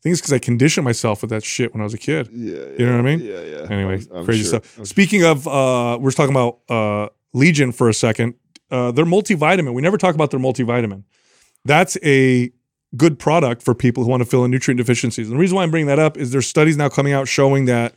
I 0.00 0.02
think 0.02 0.12
it's 0.14 0.22
because 0.22 0.32
I 0.32 0.38
conditioned 0.38 0.84
myself 0.86 1.20
with 1.20 1.28
that 1.30 1.44
shit 1.44 1.74
when 1.74 1.82
I 1.82 1.84
was 1.84 1.92
a 1.92 1.98
kid. 1.98 2.30
Yeah, 2.32 2.54
you 2.78 2.86
know 2.86 2.92
what 2.92 3.00
I 3.00 3.16
mean. 3.16 3.20
Yeah, 3.20 3.40
yeah. 3.42 3.66
Anyway, 3.70 3.98
I'm- 3.98 4.06
I'm 4.14 4.24
crazy 4.24 4.48
sure. 4.48 4.62
stuff. 4.62 4.86
Speaking 4.86 5.24
of, 5.24 5.46
uh, 5.46 5.98
we're 6.00 6.10
talking 6.10 6.34
about 6.34 6.60
uh, 6.70 7.08
Legion 7.34 7.70
for 7.70 7.88
a 7.90 7.94
second. 7.94 8.34
Uh, 8.70 8.92
their 8.92 9.04
multivitamin. 9.04 9.74
We 9.74 9.82
never 9.82 9.98
talk 9.98 10.14
about 10.14 10.30
their 10.30 10.40
multivitamin. 10.40 11.04
That's 11.66 11.98
a 12.02 12.50
good 12.96 13.18
product 13.18 13.62
for 13.62 13.74
people 13.74 14.02
who 14.02 14.08
want 14.10 14.22
to 14.22 14.24
fill 14.28 14.42
in 14.44 14.50
nutrient 14.50 14.78
deficiencies. 14.78 15.26
And 15.28 15.36
the 15.36 15.40
reason 15.40 15.56
why 15.56 15.64
I'm 15.64 15.70
bringing 15.70 15.88
that 15.88 15.98
up 15.98 16.16
is 16.16 16.30
there's 16.32 16.46
studies 16.46 16.76
now 16.78 16.88
coming 16.88 17.12
out 17.12 17.28
showing 17.28 17.66
that 17.66 17.94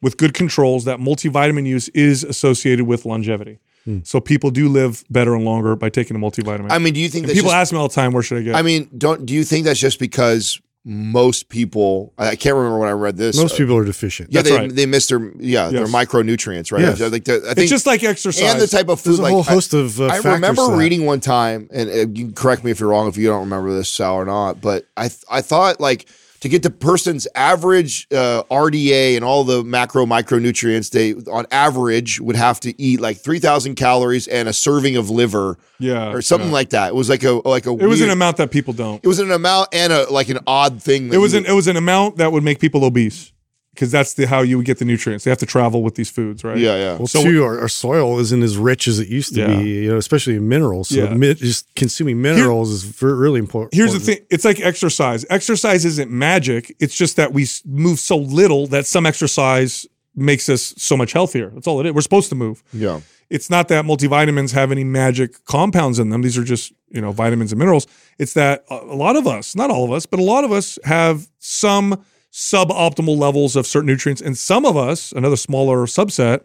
with 0.00 0.16
good 0.18 0.34
controls, 0.34 0.84
that 0.84 1.00
multivitamin 1.00 1.66
use 1.66 1.88
is 1.90 2.22
associated 2.24 2.86
with 2.86 3.04
longevity. 3.04 3.58
So 4.04 4.20
people 4.20 4.52
do 4.52 4.68
live 4.68 5.02
better 5.10 5.34
and 5.34 5.44
longer 5.44 5.74
by 5.74 5.88
taking 5.88 6.16
a 6.16 6.20
multivitamin. 6.20 6.70
I 6.70 6.78
mean, 6.78 6.94
do 6.94 7.00
you 7.00 7.08
think 7.08 7.26
that's 7.26 7.36
people 7.36 7.50
just, 7.50 7.56
ask 7.60 7.72
me 7.72 7.78
all 7.80 7.88
the 7.88 7.94
time, 7.94 8.12
where 8.12 8.22
should 8.22 8.38
I 8.38 8.42
get? 8.42 8.54
I 8.54 8.62
mean, 8.62 8.88
don't 8.96 9.26
do 9.26 9.34
you 9.34 9.42
think 9.42 9.64
that's 9.64 9.80
just 9.80 9.98
because 9.98 10.60
most 10.84 11.48
people? 11.48 12.12
I 12.18 12.28
I 12.30 12.36
can't 12.36 12.56
remember 12.56 12.78
when 12.78 12.88
I 12.88 12.92
read 12.92 13.16
this. 13.16 13.36
Most 13.36 13.54
uh, 13.54 13.58
people 13.58 13.76
are 13.76 13.84
deficient. 13.84 14.32
yeah, 14.32 14.42
That's 14.42 14.54
they 14.54 14.60
right. 14.62 14.74
they 14.74 14.86
miss 14.86 15.06
their 15.08 15.32
yeah 15.38 15.68
their 15.68 15.86
micronutrients, 15.86 16.72
right? 16.72 16.82
Yes. 16.82 17.00
Like 17.00 17.24
the, 17.24 17.36
I 17.36 17.54
think 17.54 17.58
it's 17.58 17.70
just 17.70 17.86
like 17.86 18.02
exercise. 18.02 18.52
and 18.52 18.60
the 18.60 18.66
type 18.66 18.88
of 18.88 19.00
food. 19.00 19.10
There's 19.10 19.18
a 19.20 19.22
like, 19.22 19.32
whole 19.32 19.40
I- 19.42 19.52
host 19.52 19.74
of 19.74 20.00
uh, 20.00 20.06
I 20.06 20.16
remember 20.18 20.66
reading 20.76 21.04
one 21.06 21.20
time, 21.20 21.68
and 21.72 21.88
uh, 21.88 21.92
you 21.92 22.24
can 22.26 22.32
correct 22.34 22.64
me 22.64 22.70
if 22.70 22.80
you're 22.80 22.88
wrong 22.88 23.08
if 23.08 23.16
you 23.16 23.28
don't 23.28 23.40
remember 23.40 23.72
this, 23.72 23.88
Sal, 23.88 24.14
or 24.14 24.24
not. 24.24 24.60
But 24.60 24.86
I 24.96 25.08
th- 25.08 25.24
I 25.30 25.40
thought 25.40 25.80
like 25.80 26.06
to 26.42 26.48
get 26.48 26.64
the 26.64 26.70
person's 26.70 27.28
average 27.36 28.08
uh, 28.10 28.42
RDA 28.50 29.14
and 29.14 29.24
all 29.24 29.44
the 29.44 29.62
macro 29.62 30.04
micronutrients, 30.06 30.90
they 30.90 31.14
on 31.30 31.46
average 31.52 32.20
would 32.20 32.34
have 32.34 32.58
to 32.60 32.82
eat 32.82 33.00
like 33.00 33.18
three 33.18 33.38
thousand 33.38 33.76
calories 33.76 34.26
and 34.26 34.48
a 34.48 34.52
serving 34.52 34.96
of 34.96 35.08
liver, 35.08 35.56
yeah, 35.78 36.10
or 36.10 36.20
something 36.20 36.48
yeah. 36.48 36.54
like 36.54 36.70
that. 36.70 36.88
It 36.88 36.96
was 36.96 37.08
like 37.08 37.22
a 37.22 37.40
like 37.48 37.66
a 37.66 37.70
It 37.70 37.86
was 37.86 38.00
an 38.00 38.10
amount 38.10 38.38
that 38.38 38.50
people 38.50 38.74
don't. 38.74 39.02
It 39.04 39.06
was 39.06 39.20
an 39.20 39.30
amount 39.30 39.68
and 39.72 39.92
a 39.92 40.12
like 40.12 40.28
an 40.30 40.40
odd 40.48 40.82
thing. 40.82 41.08
that 41.08 41.14
It 41.14 41.18
was 41.18 41.32
an 41.34 41.46
it 41.46 41.52
was 41.52 41.68
an 41.68 41.76
amount 41.76 42.16
that 42.16 42.32
would 42.32 42.42
make 42.42 42.58
people 42.58 42.84
obese 42.84 43.31
because 43.74 43.90
that's 43.90 44.14
the 44.14 44.26
how 44.26 44.42
you 44.42 44.58
would 44.58 44.66
get 44.66 44.78
the 44.78 44.84
nutrients. 44.84 45.24
They 45.24 45.30
have 45.30 45.38
to 45.38 45.46
travel 45.46 45.82
with 45.82 45.94
these 45.94 46.10
foods, 46.10 46.44
right? 46.44 46.58
yeah 46.58 46.76
yeah. 46.76 46.96
Well, 46.98 47.06
So- 47.06 47.22
too, 47.22 47.42
our, 47.42 47.58
our 47.60 47.68
soil 47.68 48.18
isn't 48.18 48.42
as 48.42 48.56
rich 48.58 48.86
as 48.86 48.98
it 48.98 49.08
used 49.08 49.34
to 49.34 49.40
Yeah. 49.40 49.56
be, 49.56 49.68
you 49.84 49.90
know, 49.90 49.96
especially 49.96 50.36
in 50.36 50.46
minerals. 50.48 50.88
So 50.90 51.04
Yeah. 51.04 51.14
mi- 51.14 51.34
just 51.34 51.66
consuming 51.74 52.20
minerals 52.20 52.70
is 52.70 52.82
ver- 52.84 53.14
really 53.16 53.38
important. 53.40 53.74
Here's 53.74 53.92
the 53.94 54.00
thing: 54.00 54.18
it's 54.30 54.44
like 54.44 54.60
exercise. 54.60 55.24
Exercise 55.30 55.84
isn't 55.86 56.10
magic. 56.10 56.74
It's 56.80 56.94
just 56.94 57.16
that 57.16 57.32
we 57.32 57.46
move 57.64 57.98
so 57.98 58.16
little 58.16 58.66
that 58.68 58.86
some 58.86 59.06
exercise 59.06 59.86
makes 60.14 60.48
us 60.50 60.74
so 60.76 60.94
much 60.96 61.12
healthier. 61.12 61.50
That's 61.54 61.66
all 61.66 61.80
it 61.80 61.86
is. 61.86 61.92
We're 61.94 62.02
supposed 62.02 62.28
to 62.30 62.34
move. 62.34 62.62
yeah. 62.72 63.00
It's 63.30 63.48
not 63.48 63.68
that 63.68 63.86
multivitamins 63.86 64.52
have 64.52 64.70
any 64.70 64.84
magic 64.84 65.42
compounds 65.46 65.98
in 65.98 66.10
them. 66.10 66.20
These 66.20 66.36
are 66.36 66.44
just 66.44 66.70
you 66.90 67.00
know 67.00 67.12
vitamins 67.12 67.50
and 67.52 67.58
minerals. 67.58 67.86
It's 68.18 68.34
that 68.34 68.62
a 68.68 68.74
a 68.74 68.96
lot 69.04 69.16
of 69.16 69.26
us, 69.26 69.56
not 69.56 69.70
all 69.70 69.84
of 69.84 69.90
us, 69.90 70.04
but 70.04 70.20
a 70.20 70.22
lot 70.22 70.44
of 70.44 70.52
us 70.52 70.78
have 70.84 71.28
some 71.38 72.04
suboptimal 72.32 73.16
levels 73.16 73.56
of 73.56 73.66
certain 73.66 73.86
nutrients, 73.86 74.22
and 74.22 74.36
some 74.36 74.64
of 74.64 74.76
us, 74.76 75.12
another 75.12 75.36
smaller 75.36 75.86
subset, 75.86 76.42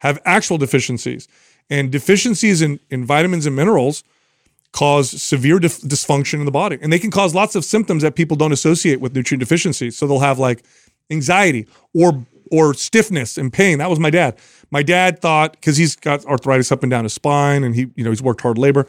have 0.00 0.18
actual 0.24 0.58
deficiencies. 0.58 1.28
And 1.70 1.90
deficiencies 1.90 2.62
in, 2.62 2.80
in 2.90 3.06
vitamins 3.06 3.46
and 3.46 3.54
minerals 3.56 4.02
cause 4.72 5.10
severe 5.22 5.58
dif- 5.58 5.80
dysfunction 5.80 6.34
in 6.34 6.44
the 6.44 6.50
body, 6.50 6.78
and 6.80 6.92
they 6.92 6.98
can 6.98 7.10
cause 7.10 7.34
lots 7.34 7.54
of 7.54 7.64
symptoms 7.64 8.02
that 8.02 8.14
people 8.14 8.36
don't 8.36 8.52
associate 8.52 9.00
with 9.00 9.14
nutrient 9.14 9.40
deficiency. 9.40 9.90
So 9.90 10.06
they'll 10.06 10.20
have 10.20 10.38
like 10.38 10.62
anxiety 11.10 11.66
or 11.94 12.24
or 12.52 12.74
stiffness 12.74 13.38
and 13.38 13.52
pain. 13.52 13.78
That 13.78 13.88
was 13.88 14.00
my 14.00 14.10
dad. 14.10 14.36
My 14.70 14.82
dad 14.82 15.20
thought 15.20 15.52
because 15.52 15.76
he's 15.76 15.96
got 15.96 16.24
arthritis 16.26 16.70
up 16.72 16.82
and 16.82 16.90
down 16.90 17.04
his 17.04 17.12
spine, 17.12 17.64
and 17.64 17.74
he 17.74 17.90
you 17.94 18.04
know 18.04 18.10
he's 18.10 18.22
worked 18.22 18.42
hard 18.42 18.58
labor. 18.58 18.86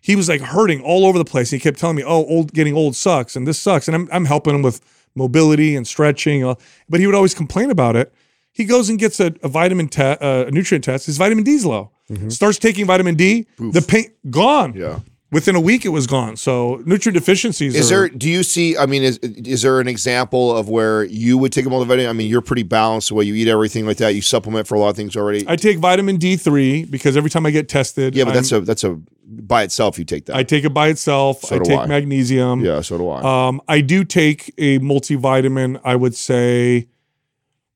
He 0.00 0.16
was 0.16 0.28
like 0.28 0.40
hurting 0.40 0.80
all 0.80 1.04
over 1.04 1.18
the 1.18 1.24
place. 1.24 1.52
And 1.52 1.60
he 1.60 1.62
kept 1.62 1.78
telling 1.78 1.96
me, 1.96 2.04
"Oh, 2.04 2.24
old 2.24 2.52
getting 2.52 2.74
old 2.74 2.96
sucks, 2.96 3.36
and 3.36 3.46
this 3.46 3.58
sucks." 3.58 3.86
And 3.88 3.94
I'm 3.94 4.08
I'm 4.12 4.24
helping 4.24 4.54
him 4.54 4.62
with 4.62 4.80
mobility 5.14 5.76
and 5.76 5.86
stretching, 5.86 6.44
uh, 6.44 6.54
but 6.88 7.00
he 7.00 7.06
would 7.06 7.14
always 7.14 7.34
complain 7.34 7.70
about 7.70 7.96
it. 7.96 8.12
He 8.52 8.64
goes 8.64 8.88
and 8.90 8.98
gets 8.98 9.20
a, 9.20 9.32
a 9.42 9.48
vitamin 9.48 9.88
test, 9.88 10.20
uh, 10.22 10.44
a 10.48 10.50
nutrient 10.50 10.84
test. 10.84 11.06
His 11.06 11.18
vitamin 11.18 11.44
D's 11.44 11.64
low. 11.64 11.90
Starts 12.28 12.58
taking 12.58 12.86
vitamin 12.86 13.14
D. 13.14 13.46
The 13.58 13.82
pain 13.82 14.06
gone. 14.30 14.74
Yeah. 14.74 14.98
Within 15.32 15.54
a 15.54 15.60
week, 15.60 15.84
it 15.84 15.90
was 15.90 16.08
gone. 16.08 16.36
So 16.36 16.82
nutrient 16.84 17.14
deficiencies. 17.14 17.76
Is 17.76 17.92
are, 17.92 18.00
there? 18.00 18.08
Do 18.08 18.28
you 18.28 18.42
see? 18.42 18.76
I 18.76 18.86
mean, 18.86 19.04
is 19.04 19.18
is 19.18 19.62
there 19.62 19.78
an 19.78 19.86
example 19.86 20.56
of 20.56 20.68
where 20.68 21.04
you 21.04 21.38
would 21.38 21.52
take 21.52 21.66
a 21.66 21.68
multivitamin? 21.68 22.08
I 22.08 22.12
mean, 22.12 22.28
you're 22.28 22.40
pretty 22.40 22.64
balanced 22.64 23.10
the 23.10 23.14
way 23.14 23.24
you 23.24 23.34
eat 23.34 23.46
everything 23.46 23.86
like 23.86 23.98
that. 23.98 24.14
You 24.14 24.22
supplement 24.22 24.66
for 24.66 24.74
a 24.74 24.80
lot 24.80 24.88
of 24.88 24.96
things 24.96 25.16
already. 25.16 25.44
I 25.46 25.54
take 25.54 25.78
vitamin 25.78 26.16
D 26.16 26.36
three 26.36 26.84
because 26.84 27.16
every 27.16 27.30
time 27.30 27.46
I 27.46 27.52
get 27.52 27.68
tested, 27.68 28.16
yeah, 28.16 28.24
but 28.24 28.34
that's 28.34 28.52
I'm- 28.52 28.62
a 28.62 28.64
that's 28.64 28.82
a 28.82 29.00
by 29.24 29.62
itself. 29.62 30.00
You 30.00 30.04
take 30.04 30.26
that. 30.26 30.34
I 30.34 30.42
take 30.42 30.64
it 30.64 30.74
by 30.74 30.88
itself. 30.88 31.42
So 31.42 31.56
I 31.56 31.58
take 31.60 31.78
I. 31.78 31.86
magnesium. 31.86 32.64
yeah, 32.64 32.80
so 32.80 32.98
do 32.98 33.08
I. 33.08 33.48
Um, 33.48 33.60
I 33.68 33.80
do 33.82 34.04
take 34.04 34.52
a 34.58 34.80
multivitamin. 34.80 35.80
I 35.84 35.94
would 35.94 36.16
say 36.16 36.88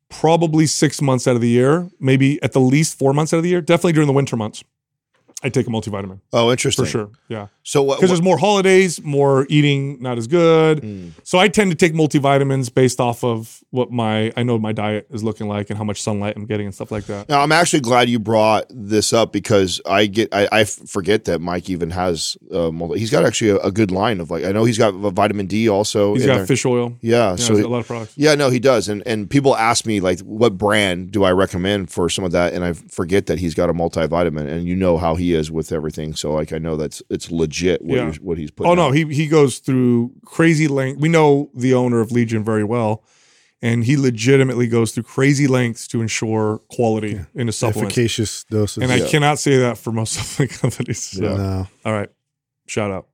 probably 0.09 0.67
six 0.67 1.01
months 1.01 1.29
out 1.29 1.37
of 1.37 1.41
the 1.41 1.49
year, 1.49 1.89
maybe 2.01 2.43
at 2.43 2.53
the 2.53 2.61
least 2.61 2.99
four 2.99 3.13
months 3.13 3.33
out 3.33 3.37
of 3.39 3.43
the 3.45 3.49
year. 3.51 3.61
Definitely 3.61 3.93
during 3.93 4.09
the 4.09 4.13
winter 4.13 4.37
months, 4.37 4.65
I 5.45 5.51
take 5.51 5.67
a 5.67 5.71
multivitamin 5.71 6.21
oh, 6.33 6.51
interesting. 6.51 6.87
for 6.87 6.91
sure. 6.91 7.11
Yeah, 7.29 7.49
So 7.63 7.83
what? 7.83 7.99
because 7.99 8.11
there's 8.11 8.23
more 8.23 8.39
holidays, 8.39 9.03
more 9.03 9.47
eating 9.51 10.01
not 10.01 10.17
as 10.19 10.27
good. 10.27 10.81
Hmm. 10.83 11.09
So 11.23 11.39
I 11.39 11.49
tend 11.49 11.71
to 11.71 11.77
take 11.77 11.93
multivitamins 11.93 12.73
based 12.73 12.99
off 13.01 13.23
of 13.23 13.63
what 13.71 13.91
my 13.93 14.33
I 14.37 14.43
know 14.43 14.59
my 14.59 14.73
diet 14.73 15.07
is 15.11 15.23
looking 15.23 15.47
like 15.49 15.69
and 15.69 15.77
how 15.77 15.85
much 15.85 16.01
sunlight 16.03 16.35
I'm 16.37 16.47
getting 16.47 16.67
and 16.67 16.75
stuff 16.75 16.91
like 16.91 17.05
that. 17.07 17.29
Now, 17.29 17.41
I'm 17.43 17.53
actually 17.53 17.81
glad 17.81 18.09
you 18.09 18.19
brought 18.19 18.65
this 18.71 19.13
up 19.13 19.33
because 19.33 19.81
I 19.87 20.07
get 20.07 20.29
I 20.33 20.65
forget 20.65 21.25
that 21.27 21.41
Mike 21.41 21.69
even 21.69 21.91
has 21.91 22.37
uh, 22.53 22.71
multi- 22.71 22.99
he's 22.99 23.11
got 23.11 23.25
actually 23.27 23.51
a, 23.51 23.57
a 23.59 23.71
good 23.71 23.91
line 23.91 24.21
of 24.21 24.31
like 24.31 24.45
I 24.45 24.53
know 24.53 24.65
he's 24.65 24.79
got 24.79 24.95
a 24.95 25.11
vitamin 25.11 25.47
D 25.47 25.69
also. 25.69 26.15
He's 26.15 26.25
got 26.25 26.37
there. 26.39 26.47
fish 26.47 26.65
oil. 26.65 26.97
Yeah, 27.03 27.31
Yeah, 27.31 27.37
so 27.37 27.55
he- 27.57 27.63
a 27.63 27.69
lot 27.69 27.81
of 27.81 27.87
products. 27.87 28.15
yeah, 28.17 28.35
no, 28.35 28.49
he 28.49 28.59
does, 28.61 28.89
and 28.89 29.03
and 29.07 29.29
people 29.29 29.55
ask 29.57 29.85
me 29.85 30.01
like 30.01 30.21
what 30.21 30.57
brand 30.57 31.11
do 31.11 31.25
I 31.25 31.33
recommend 31.33 31.91
for 31.91 32.09
some 32.09 32.25
of 32.25 32.33
that, 32.33 32.55
and 32.55 32.65
I 32.65 32.73
forget 32.73 33.27
that 33.27 33.39
he's 33.39 33.55
got 33.55 33.69
a 33.69 33.75
multivitamin, 33.75 34.47
and 34.51 34.65
you 34.67 34.75
know 34.77 34.97
how 34.97 35.15
he 35.17 35.34
is 35.35 35.51
with 35.51 35.73
everything, 35.73 36.15
so 36.15 36.33
like 36.33 36.53
I 36.53 36.59
know 36.59 36.77
that's 36.77 37.03
it's 37.11 37.31
legit 37.31 37.83
what, 37.83 37.97
Yeah. 37.97 38.07
he's, 38.07 38.21
what 38.21 38.39
he's 38.39 38.51
putting. 38.51 38.71
Oh 38.71 38.75
no, 38.75 38.89
out. 38.89 38.95
he 38.95 39.05
he 39.13 39.27
goes 39.29 39.59
through 39.59 40.13
crazy 40.25 40.69
length. 40.69 41.01
We 41.01 41.09
know 41.09 41.51
the 41.55 41.75
owner 41.75 42.01
of 42.01 42.11
Legion 42.13 42.43
very 42.45 42.65
well, 42.65 43.05
and 43.61 43.85
he 43.85 43.97
legitimately 43.97 44.67
goes 44.69 44.93
through 44.93 45.03
crazy 45.05 45.47
lengths 45.47 45.87
to 45.89 46.01
ensure 46.01 46.59
quality 46.71 47.21
in 47.35 47.49
a 47.49 47.53
supplements. 47.53 47.93
Efficacious 47.97 48.45
doses. 48.45 48.83
And 48.83 48.93
I 48.93 48.97
Yeah. 48.97 49.09
cannot 49.09 49.39
say 49.39 49.57
that 49.59 49.77
for 49.79 49.93
most 49.93 50.13
supplement 50.15 50.53
companies. 50.61 51.03
So, 51.03 51.23
Yeah. 51.25 51.37
No. 51.37 51.67
all 51.85 51.93
right, 51.93 52.09
shout 52.67 52.91
out. 52.91 53.09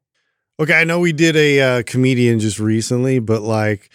Okay, 0.60 0.74
I 0.74 0.84
know 0.84 1.00
we 1.00 1.12
did 1.14 1.36
a 1.36 1.60
uh, 1.60 1.82
comedian 1.86 2.38
just 2.38 2.58
recently, 2.60 3.18
but 3.18 3.40
like 3.42 3.90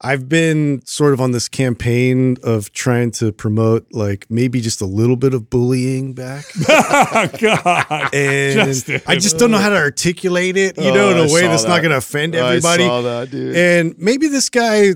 I've 0.00 0.28
been 0.28 0.80
sort 0.86 1.12
of 1.12 1.20
on 1.20 1.32
this 1.32 1.48
campaign 1.48 2.36
of 2.44 2.72
trying 2.72 3.10
to 3.12 3.32
promote 3.32 3.86
like 3.92 4.26
maybe 4.30 4.60
just 4.60 4.80
a 4.80 4.86
little 4.86 5.16
bit 5.16 5.34
of 5.34 5.50
bullying 5.50 6.14
back. 6.14 6.44
oh 6.68 7.28
God, 7.40 8.10
And 8.14 8.54
Justin. 8.68 9.02
I 9.08 9.16
just 9.16 9.38
don't 9.38 9.50
know 9.50 9.58
how 9.58 9.70
to 9.70 9.76
articulate 9.76 10.56
it, 10.56 10.76
you 10.78 10.90
Oh, 10.90 10.94
know, 10.94 11.10
in 11.10 11.16
I 11.16 11.26
a 11.26 11.32
way 11.32 11.40
that's 11.48 11.64
that. 11.64 11.68
not 11.68 11.78
going 11.82 11.90
to 11.90 11.96
offend 11.96 12.36
everybody. 12.36 12.84
I 12.84 12.86
saw 12.86 13.00
that, 13.02 13.30
dude. 13.32 13.56
And 13.56 13.96
maybe 13.98 14.28
this 14.28 14.48
guy, 14.50 14.92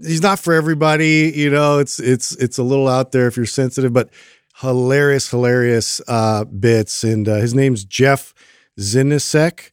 he's 0.00 0.22
not 0.22 0.38
for 0.38 0.54
everybody. 0.54 1.32
You 1.34 1.50
know, 1.50 1.80
it's 1.80 1.98
it's 1.98 2.36
it's 2.36 2.56
a 2.58 2.62
little 2.62 2.86
out 2.86 3.10
there 3.10 3.26
if 3.26 3.36
you're 3.36 3.46
sensitive, 3.46 3.92
but 3.92 4.08
hilarious, 4.60 5.28
hilarious 5.30 6.00
uh, 6.06 6.44
bits. 6.44 7.02
And 7.02 7.28
uh, 7.28 7.36
his 7.38 7.54
name's 7.54 7.84
Jeff 7.84 8.32
Zenisek, 8.78 9.70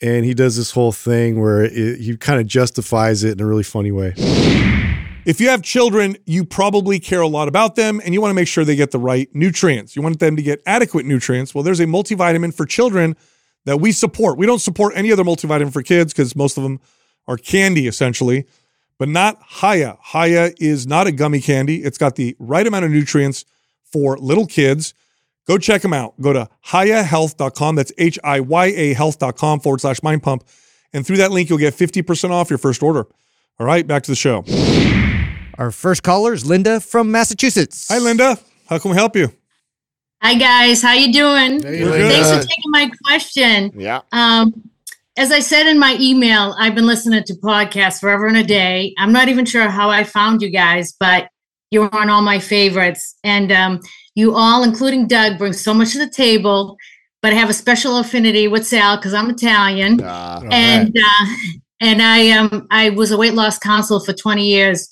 and 0.00 0.24
he 0.24 0.34
does 0.34 0.56
this 0.56 0.70
whole 0.70 0.92
thing 0.92 1.40
where 1.40 1.62
it, 1.64 2.00
he 2.00 2.16
kind 2.16 2.40
of 2.40 2.46
justifies 2.46 3.24
it 3.24 3.32
in 3.32 3.40
a 3.40 3.46
really 3.46 3.62
funny 3.62 3.92
way. 3.92 4.14
If 5.26 5.40
you 5.40 5.48
have 5.48 5.62
children, 5.62 6.18
you 6.26 6.44
probably 6.44 7.00
care 7.00 7.22
a 7.22 7.26
lot 7.26 7.48
about 7.48 7.76
them 7.76 8.00
and 8.04 8.12
you 8.12 8.20
want 8.20 8.30
to 8.30 8.34
make 8.34 8.48
sure 8.48 8.64
they 8.64 8.76
get 8.76 8.90
the 8.90 8.98
right 8.98 9.28
nutrients. 9.34 9.96
You 9.96 10.02
want 10.02 10.20
them 10.20 10.36
to 10.36 10.42
get 10.42 10.60
adequate 10.66 11.06
nutrients. 11.06 11.54
Well, 11.54 11.64
there's 11.64 11.80
a 11.80 11.86
multivitamin 11.86 12.52
for 12.52 12.66
children 12.66 13.16
that 13.64 13.80
we 13.80 13.92
support. 13.92 14.36
We 14.36 14.44
don't 14.44 14.58
support 14.58 14.92
any 14.94 15.10
other 15.10 15.24
multivitamin 15.24 15.72
for 15.72 15.82
kids 15.82 16.12
because 16.12 16.36
most 16.36 16.58
of 16.58 16.62
them 16.62 16.78
are 17.26 17.38
candy 17.38 17.86
essentially, 17.86 18.46
but 18.98 19.08
not 19.08 19.40
Hiya. 19.62 19.96
Hiya 20.12 20.52
is 20.58 20.86
not 20.86 21.06
a 21.06 21.12
gummy 21.12 21.40
candy. 21.40 21.82
It's 21.82 21.96
got 21.96 22.16
the 22.16 22.36
right 22.38 22.66
amount 22.66 22.84
of 22.84 22.90
nutrients 22.90 23.46
for 23.84 24.18
little 24.18 24.46
kids. 24.46 24.92
Go 25.46 25.58
check 25.58 25.82
them 25.82 25.92
out. 25.92 26.18
Go 26.20 26.32
to 26.32 26.48
hiyahealth.com. 26.66 27.74
That's 27.76 27.92
H 27.98 28.18
I 28.24 28.40
Y 28.40 28.66
A 28.66 28.94
health.com 28.94 29.60
forward 29.60 29.80
slash 29.80 30.02
mind 30.02 30.22
pump. 30.22 30.44
And 30.92 31.06
through 31.06 31.16
that 31.18 31.32
link, 31.32 31.48
you'll 31.50 31.58
get 31.58 31.74
50% 31.74 32.30
off 32.30 32.50
your 32.50 32.58
first 32.58 32.82
order. 32.82 33.06
All 33.58 33.66
right, 33.66 33.86
back 33.86 34.02
to 34.04 34.10
the 34.10 34.16
show. 34.16 34.44
Our 35.58 35.70
first 35.70 36.02
caller 36.02 36.32
is 36.32 36.46
Linda 36.46 36.80
from 36.80 37.10
Massachusetts. 37.10 37.86
Hi, 37.88 37.98
Linda. 37.98 38.38
How 38.68 38.78
can 38.78 38.90
we 38.92 38.96
help 38.96 39.14
you? 39.16 39.30
Hi 40.22 40.34
guys, 40.36 40.80
how 40.80 40.94
you 40.94 41.12
doing? 41.12 41.62
Hey, 41.62 41.84
We're 41.84 42.08
Thanks 42.08 42.30
for 42.30 42.40
taking 42.40 42.70
my 42.70 42.90
question. 43.04 43.72
yeah, 43.76 44.00
Um, 44.10 44.70
as 45.18 45.30
I 45.30 45.40
said 45.40 45.66
in 45.66 45.78
my 45.78 45.98
email, 46.00 46.54
I've 46.58 46.74
been 46.74 46.86
listening 46.86 47.22
to 47.24 47.34
podcasts 47.34 48.00
forever 48.00 48.26
and 48.26 48.38
a 48.38 48.42
day. 48.42 48.94
I'm 48.96 49.12
not 49.12 49.28
even 49.28 49.44
sure 49.44 49.68
how 49.68 49.90
I 49.90 50.02
found 50.02 50.40
you 50.40 50.48
guys, 50.48 50.94
but 50.98 51.28
you're 51.70 51.94
on 51.94 52.08
all 52.08 52.22
my 52.22 52.38
favorites, 52.38 53.16
and 53.22 53.52
um, 53.52 53.80
you 54.14 54.34
all, 54.34 54.62
including 54.62 55.06
Doug, 55.06 55.38
bring 55.38 55.52
so 55.52 55.74
much 55.74 55.92
to 55.92 55.98
the 55.98 56.10
table. 56.10 56.76
But 57.22 57.32
I 57.32 57.36
have 57.36 57.50
a 57.50 57.54
special 57.54 57.98
affinity 57.98 58.48
with 58.48 58.66
Sal 58.66 58.96
because 58.96 59.14
I'm 59.14 59.30
Italian, 59.30 60.02
uh, 60.02 60.42
and 60.50 60.94
uh, 60.96 61.26
and 61.80 62.02
I 62.02 62.30
um 62.30 62.66
I 62.70 62.90
was 62.90 63.12
a 63.12 63.16
weight 63.16 63.34
loss 63.34 63.58
counselor 63.58 64.00
for 64.00 64.12
20 64.12 64.46
years. 64.46 64.90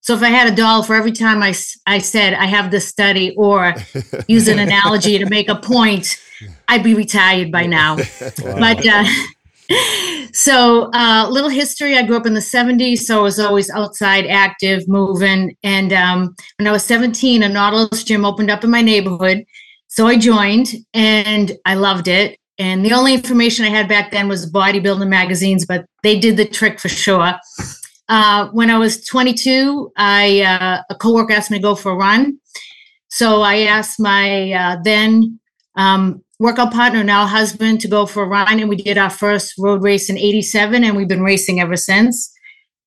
So 0.00 0.14
if 0.14 0.22
I 0.22 0.28
had 0.28 0.52
a 0.52 0.54
dollar 0.54 0.84
for 0.84 0.94
every 0.94 1.12
time 1.12 1.42
I, 1.42 1.54
I 1.86 1.98
said 1.98 2.34
I 2.34 2.44
have 2.44 2.70
this 2.70 2.86
study 2.86 3.34
or 3.36 3.74
use 4.28 4.48
an 4.48 4.58
analogy 4.58 5.18
to 5.18 5.24
make 5.30 5.48
a 5.48 5.56
point, 5.56 6.20
I'd 6.68 6.84
be 6.84 6.94
retired 6.94 7.50
by 7.50 7.64
now. 7.64 7.96
But 8.36 8.86
uh, 8.86 9.04
so 10.32 10.90
uh, 10.92 11.26
little 11.30 11.50
history. 11.50 11.96
I 11.96 12.02
grew 12.02 12.16
up 12.16 12.26
in 12.26 12.34
the 12.34 12.40
70s, 12.40 12.98
so 12.98 13.20
I 13.20 13.22
was 13.22 13.38
always 13.38 13.70
outside, 13.70 14.26
active, 14.26 14.86
moving. 14.88 15.56
And 15.62 15.92
um, 15.92 16.34
when 16.58 16.68
I 16.68 16.72
was 16.72 16.84
17, 16.84 17.42
a 17.42 17.48
Nautilus 17.48 18.04
gym 18.04 18.24
opened 18.24 18.50
up 18.50 18.64
in 18.64 18.70
my 18.70 18.82
neighborhood. 18.82 19.44
So 19.88 20.06
I 20.06 20.16
joined 20.16 20.74
and 20.92 21.52
I 21.64 21.74
loved 21.74 22.08
it. 22.08 22.38
And 22.58 22.84
the 22.84 22.92
only 22.92 23.14
information 23.14 23.64
I 23.64 23.68
had 23.68 23.88
back 23.88 24.10
then 24.10 24.28
was 24.28 24.50
bodybuilding 24.50 25.08
magazines, 25.08 25.66
but 25.66 25.86
they 26.02 26.18
did 26.18 26.36
the 26.36 26.44
trick 26.44 26.78
for 26.78 26.88
sure. 26.88 27.34
Uh, 28.08 28.48
when 28.50 28.70
I 28.70 28.78
was 28.78 29.04
22, 29.04 29.92
I 29.96 30.40
uh, 30.42 30.82
a 30.90 30.94
coworker 30.94 31.32
asked 31.32 31.50
me 31.50 31.58
to 31.58 31.62
go 31.62 31.74
for 31.74 31.92
a 31.92 31.96
run. 31.96 32.38
So 33.08 33.42
I 33.42 33.62
asked 33.62 34.00
my 34.00 34.52
uh, 34.52 34.76
then 34.82 35.38
um, 35.76 36.23
workout 36.44 36.74
partner, 36.74 37.02
now 37.02 37.26
husband, 37.26 37.80
to 37.80 37.88
go 37.88 38.04
for 38.04 38.22
a 38.22 38.26
run, 38.26 38.60
and 38.60 38.68
we 38.68 38.76
did 38.76 38.98
our 38.98 39.08
first 39.08 39.54
road 39.58 39.82
race 39.82 40.10
in 40.10 40.18
'87, 40.18 40.84
and 40.84 40.94
we've 40.94 41.08
been 41.08 41.22
racing 41.22 41.58
ever 41.58 41.74
since. 41.74 42.30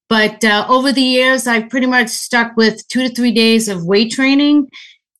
But 0.09 0.45
uh, 0.45 0.67
over 0.69 0.91
the 0.91 1.01
years, 1.01 1.47
I've 1.47 1.67
pretty 1.67 1.87
much 1.87 2.09
stuck 2.09 2.55
with 2.55 2.87
two 2.87 3.07
to 3.07 3.13
three 3.13 3.33
days 3.33 3.67
of 3.67 3.83
weight 3.83 4.11
training 4.11 4.69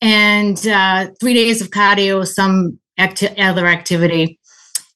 and 0.00 0.56
uh, 0.68 1.08
three 1.20 1.34
days 1.34 1.60
of 1.60 1.70
cardio, 1.70 2.24
some 2.24 2.78
acti- 2.96 3.36
other 3.38 3.66
activity. 3.66 4.38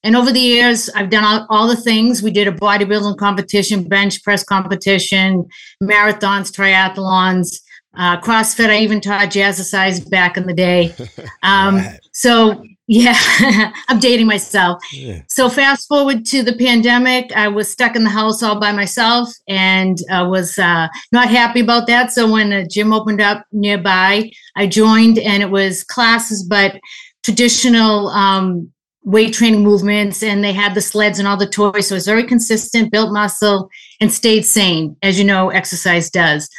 And 0.05 0.15
over 0.15 0.31
the 0.31 0.39
years, 0.39 0.89
I've 0.95 1.09
done 1.09 1.25
all, 1.25 1.45
all 1.49 1.67
the 1.67 1.75
things. 1.75 2.23
We 2.23 2.31
did 2.31 2.47
a 2.47 2.51
bodybuilding 2.51 3.17
competition, 3.17 3.83
bench 3.83 4.23
press 4.23 4.43
competition, 4.43 5.45
marathons, 5.81 6.49
triathlons, 6.57 7.59
uh, 7.97 8.19
CrossFit. 8.21 8.69
I 8.69 8.79
even 8.79 9.01
taught 9.01 9.29
jazzercise 9.29 10.09
back 10.09 10.37
in 10.37 10.45
the 10.47 10.53
day. 10.53 10.93
Um, 11.43 11.81
so, 12.13 12.63
yeah, 12.87 13.17
I'm 13.87 13.99
dating 13.99 14.27
myself. 14.27 14.83
So, 15.27 15.49
fast 15.49 15.87
forward 15.87 16.25
to 16.25 16.43
the 16.43 16.55
pandemic, 16.55 17.31
I 17.33 17.47
was 17.47 17.71
stuck 17.71 17.95
in 17.95 18.03
the 18.03 18.09
house 18.09 18.43
all 18.43 18.59
by 18.59 18.73
myself 18.73 19.29
and 19.47 19.97
uh, 20.11 20.27
was 20.29 20.59
uh, 20.59 20.87
not 21.11 21.29
happy 21.29 21.61
about 21.61 21.87
that. 21.87 22.11
So, 22.11 22.29
when 22.29 22.51
a 22.51 22.67
gym 22.67 22.91
opened 22.91 23.21
up 23.21 23.45
nearby, 23.53 24.29
I 24.57 24.67
joined, 24.67 25.17
and 25.19 25.41
it 25.41 25.49
was 25.49 25.85
classes, 25.85 26.43
but 26.43 26.79
traditional 27.23 28.09
um, 28.09 28.69
weight 29.03 29.33
training 29.33 29.63
movements. 29.63 30.21
And 30.21 30.43
they 30.43 30.53
had 30.53 30.75
the 30.75 30.81
sleds 30.81 31.19
and 31.19 31.27
all 31.27 31.37
the 31.37 31.47
toys. 31.47 31.87
So, 31.87 31.95
it 31.95 31.97
was 31.97 32.05
very 32.05 32.25
consistent, 32.25 32.91
built 32.91 33.13
muscle, 33.13 33.69
and 34.01 34.11
stayed 34.11 34.45
sane, 34.45 34.97
as 35.01 35.17
you 35.17 35.23
know, 35.23 35.51
exercise 35.51 36.09
does. 36.09 36.49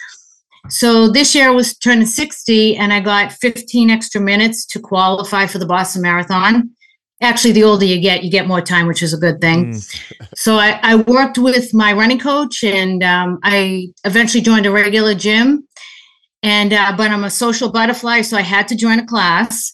So 0.69 1.09
this 1.09 1.35
year 1.35 1.49
I 1.49 1.51
was 1.53 1.77
turning 1.77 2.07
60 2.07 2.77
and 2.77 2.93
I 2.93 3.01
got 3.01 3.33
15 3.33 3.91
extra 3.91 4.21
minutes 4.21 4.65
to 4.67 4.81
qualify 4.81 5.47
for 5.47 5.59
the 5.59 5.67
Boston 5.67 6.03
Marathon. 6.03 6.71
actually, 7.21 7.53
the 7.53 7.65
older 7.65 7.85
you 7.85 8.01
get, 8.01 8.25
you 8.25 8.31
get 8.31 8.47
more 8.47 8.61
time, 8.61 8.87
which 8.87 9.03
is 9.03 9.13
a 9.13 9.19
good 9.19 9.41
thing. 9.41 9.75
so 10.35 10.57
I, 10.57 10.81
I 10.83 10.97
worked 10.97 11.39
with 11.39 11.75
my 11.75 11.93
running 11.93 12.19
coach, 12.19 12.65
and 12.65 13.03
um, 13.03 13.39
I 13.43 13.89
eventually 14.05 14.43
joined 14.43 14.67
a 14.67 14.71
regular 14.71 15.15
gym. 15.15 15.67
And 16.43 16.75
uh, 16.75 16.93
but 16.97 17.11
I'm 17.11 17.25
a 17.25 17.31
social 17.31 17.71
butterfly, 17.71 18.21
so 18.23 18.37
I 18.37 18.43
had 18.43 18.69
to 18.69 18.77
join 18.77 18.99
a 18.99 19.07
class. 19.07 19.73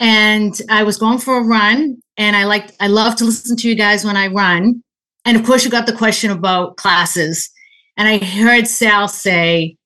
And 0.00 0.58
I 0.70 0.82
was 0.82 0.96
going 0.96 1.18
for 1.18 1.38
a 1.38 1.42
run, 1.42 2.00
and 2.16 2.36
I 2.36 2.44
like 2.44 2.70
I 2.80 2.86
love 2.86 3.16
to 3.16 3.24
listen 3.24 3.56
to 3.56 3.68
you 3.68 3.74
guys 3.74 4.04
when 4.04 4.16
I 4.16 4.28
run. 4.28 4.82
And 5.24 5.36
of 5.36 5.44
course, 5.44 5.64
you 5.64 5.70
got 5.70 5.86
the 5.86 5.92
question 5.92 6.30
about 6.30 6.76
classes. 6.76 7.50
And 7.98 8.08
I 8.08 8.18
heard 8.18 8.68
Sal 8.68 9.08
say, 9.08 9.76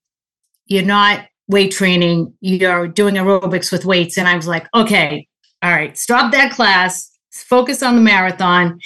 You're 0.73 0.85
not 0.85 1.27
weight 1.49 1.73
training, 1.73 2.33
you're 2.41 2.89
doing 2.89 3.15
aerobics 3.17 3.71
with 3.71 3.85
weights. 3.85 4.17
And 4.19 4.27
I 4.27 4.37
was 4.37 4.47
like, 4.47 4.67
Okay, 4.75 5.29
all 5.63 5.71
right, 5.71 5.97
stop 5.97 6.33
that 6.33 6.53
class, 6.53 7.11
focus 7.31 7.83
on 7.83 7.95
the 7.97 8.01
marathon. 8.01 8.81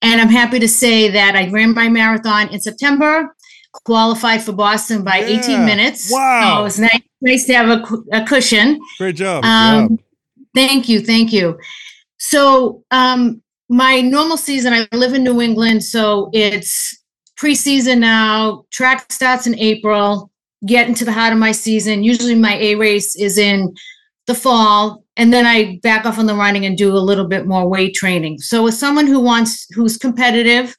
And 0.00 0.20
I'm 0.20 0.28
happy 0.28 0.58
to 0.60 0.68
say 0.68 1.08
that 1.08 1.34
I 1.34 1.50
ran 1.50 1.74
my 1.74 1.88
marathon 1.88 2.48
in 2.48 2.60
September, 2.60 3.34
qualified 3.84 4.42
for 4.42 4.52
Boston 4.52 5.02
by 5.04 5.18
Yeah. 5.18 5.40
18 5.40 5.64
minutes. 5.64 6.10
Wow. 6.10 6.54
So 6.54 6.60
it 6.60 6.64
was 6.64 6.78
nice, 6.80 7.02
nice 7.20 7.44
to 7.46 7.52
have 7.54 7.68
a, 7.68 8.16
a 8.16 8.24
cushion. 8.24 8.80
Great 8.98 9.16
job. 9.16 9.44
Um, 9.44 9.98
Thank 10.54 10.88
you, 10.88 11.00
thank 11.00 11.32
you. 11.32 11.58
So, 12.18 12.82
um, 12.90 13.42
my 13.68 14.00
normal 14.00 14.36
season, 14.38 14.72
I 14.72 14.88
live 14.96 15.12
in 15.14 15.22
New 15.22 15.40
England, 15.40 15.84
so 15.84 16.30
it's 16.32 16.96
preseason 17.38 17.98
now. 17.98 18.64
Track 18.70 19.12
starts 19.12 19.46
in 19.46 19.56
April. 19.58 20.30
Get 20.66 20.88
into 20.88 21.04
the 21.04 21.12
heart 21.12 21.32
of 21.32 21.38
my 21.38 21.52
season. 21.52 22.02
Usually, 22.02 22.34
my 22.34 22.54
A 22.56 22.74
race 22.74 23.14
is 23.14 23.38
in 23.38 23.74
the 24.26 24.34
fall, 24.34 25.04
and 25.16 25.32
then 25.32 25.46
I 25.46 25.78
back 25.82 26.04
off 26.04 26.18
on 26.18 26.26
the 26.26 26.34
running 26.34 26.66
and 26.66 26.76
do 26.76 26.92
a 26.92 26.98
little 26.98 27.26
bit 27.26 27.46
more 27.46 27.68
weight 27.68 27.94
training. 27.94 28.38
So, 28.38 28.66
as 28.66 28.78
someone 28.78 29.06
who 29.06 29.20
wants, 29.20 29.66
who's 29.74 29.96
competitive, 29.96 30.76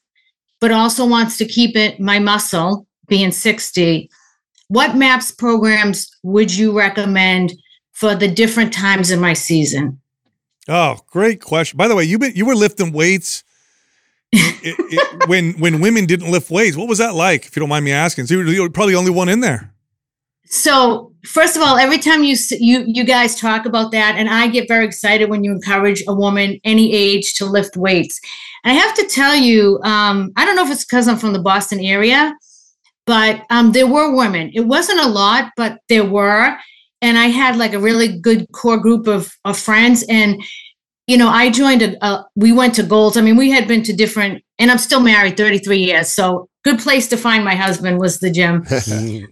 but 0.60 0.70
also 0.70 1.06
wants 1.06 1.36
to 1.38 1.46
keep 1.46 1.76
it 1.76 1.98
my 1.98 2.18
muscle, 2.18 2.86
being 3.08 3.32
sixty, 3.32 4.10
what 4.68 4.96
MAPS 4.96 5.32
programs 5.32 6.08
would 6.22 6.54
you 6.54 6.76
recommend 6.76 7.52
for 7.92 8.14
the 8.14 8.28
different 8.28 8.72
times 8.72 9.10
in 9.10 9.18
my 9.18 9.32
season? 9.32 10.00
Oh, 10.68 10.98
great 11.08 11.40
question. 11.40 11.76
By 11.76 11.88
the 11.88 11.96
way, 11.96 12.04
you 12.04 12.18
been 12.18 12.36
you 12.36 12.44
were 12.44 12.54
lifting 12.54 12.92
weights 12.92 13.44
it, 14.32 14.76
it, 14.78 15.28
when 15.28 15.52
when 15.54 15.80
women 15.80 16.06
didn't 16.06 16.30
lift 16.30 16.50
weights. 16.50 16.76
What 16.76 16.88
was 16.88 16.98
that 16.98 17.14
like? 17.14 17.46
If 17.46 17.56
you 17.56 17.60
don't 17.60 17.68
mind 17.68 17.84
me 17.84 17.92
asking, 17.92 18.26
so 18.26 18.34
you 18.34 18.44
were, 18.44 18.52
you 18.52 18.62
were 18.62 18.70
probably 18.70 18.94
the 18.94 18.98
only 18.98 19.10
one 19.10 19.28
in 19.28 19.40
there. 19.40 19.69
So, 20.50 21.12
first 21.24 21.56
of 21.56 21.62
all, 21.62 21.78
every 21.78 21.98
time 21.98 22.24
you 22.24 22.36
you 22.50 22.84
you 22.84 23.04
guys 23.04 23.38
talk 23.38 23.66
about 23.66 23.92
that, 23.92 24.16
and 24.16 24.28
I 24.28 24.48
get 24.48 24.66
very 24.66 24.84
excited 24.84 25.30
when 25.30 25.44
you 25.44 25.52
encourage 25.52 26.02
a 26.08 26.14
woman 26.14 26.58
any 26.64 26.92
age 26.92 27.34
to 27.34 27.46
lift 27.46 27.76
weights. 27.76 28.20
And 28.64 28.76
I 28.76 28.80
have 28.80 28.94
to 28.94 29.06
tell 29.06 29.36
you, 29.36 29.78
um, 29.84 30.32
I 30.36 30.44
don't 30.44 30.56
know 30.56 30.64
if 30.64 30.72
it's 30.72 30.84
because 30.84 31.06
I'm 31.06 31.18
from 31.18 31.34
the 31.34 31.38
Boston 31.38 31.78
area, 31.78 32.34
but 33.06 33.42
um, 33.50 33.70
there 33.70 33.86
were 33.86 34.14
women. 34.14 34.50
It 34.52 34.66
wasn't 34.66 34.98
a 34.98 35.08
lot, 35.08 35.52
but 35.56 35.78
there 35.88 36.04
were, 36.04 36.56
and 37.00 37.16
I 37.16 37.26
had 37.26 37.56
like 37.56 37.72
a 37.72 37.78
really 37.78 38.18
good 38.20 38.50
core 38.52 38.78
group 38.78 39.06
of 39.06 39.32
of 39.44 39.56
friends. 39.56 40.04
And 40.08 40.42
you 41.06 41.16
know, 41.16 41.28
I 41.28 41.50
joined 41.50 41.82
a, 41.82 42.04
a 42.04 42.26
we 42.34 42.50
went 42.50 42.74
to 42.74 42.82
Gold's. 42.82 43.16
I 43.16 43.20
mean, 43.20 43.36
we 43.36 43.52
had 43.52 43.68
been 43.68 43.84
to 43.84 43.92
different, 43.92 44.42
and 44.58 44.68
I'm 44.68 44.78
still 44.78 45.00
married, 45.00 45.36
33 45.36 45.78
years, 45.78 46.08
so 46.08 46.49
good 46.62 46.78
place 46.78 47.08
to 47.08 47.16
find 47.16 47.44
my 47.44 47.54
husband 47.54 47.98
was 47.98 48.20
the 48.20 48.30
gym. 48.30 48.64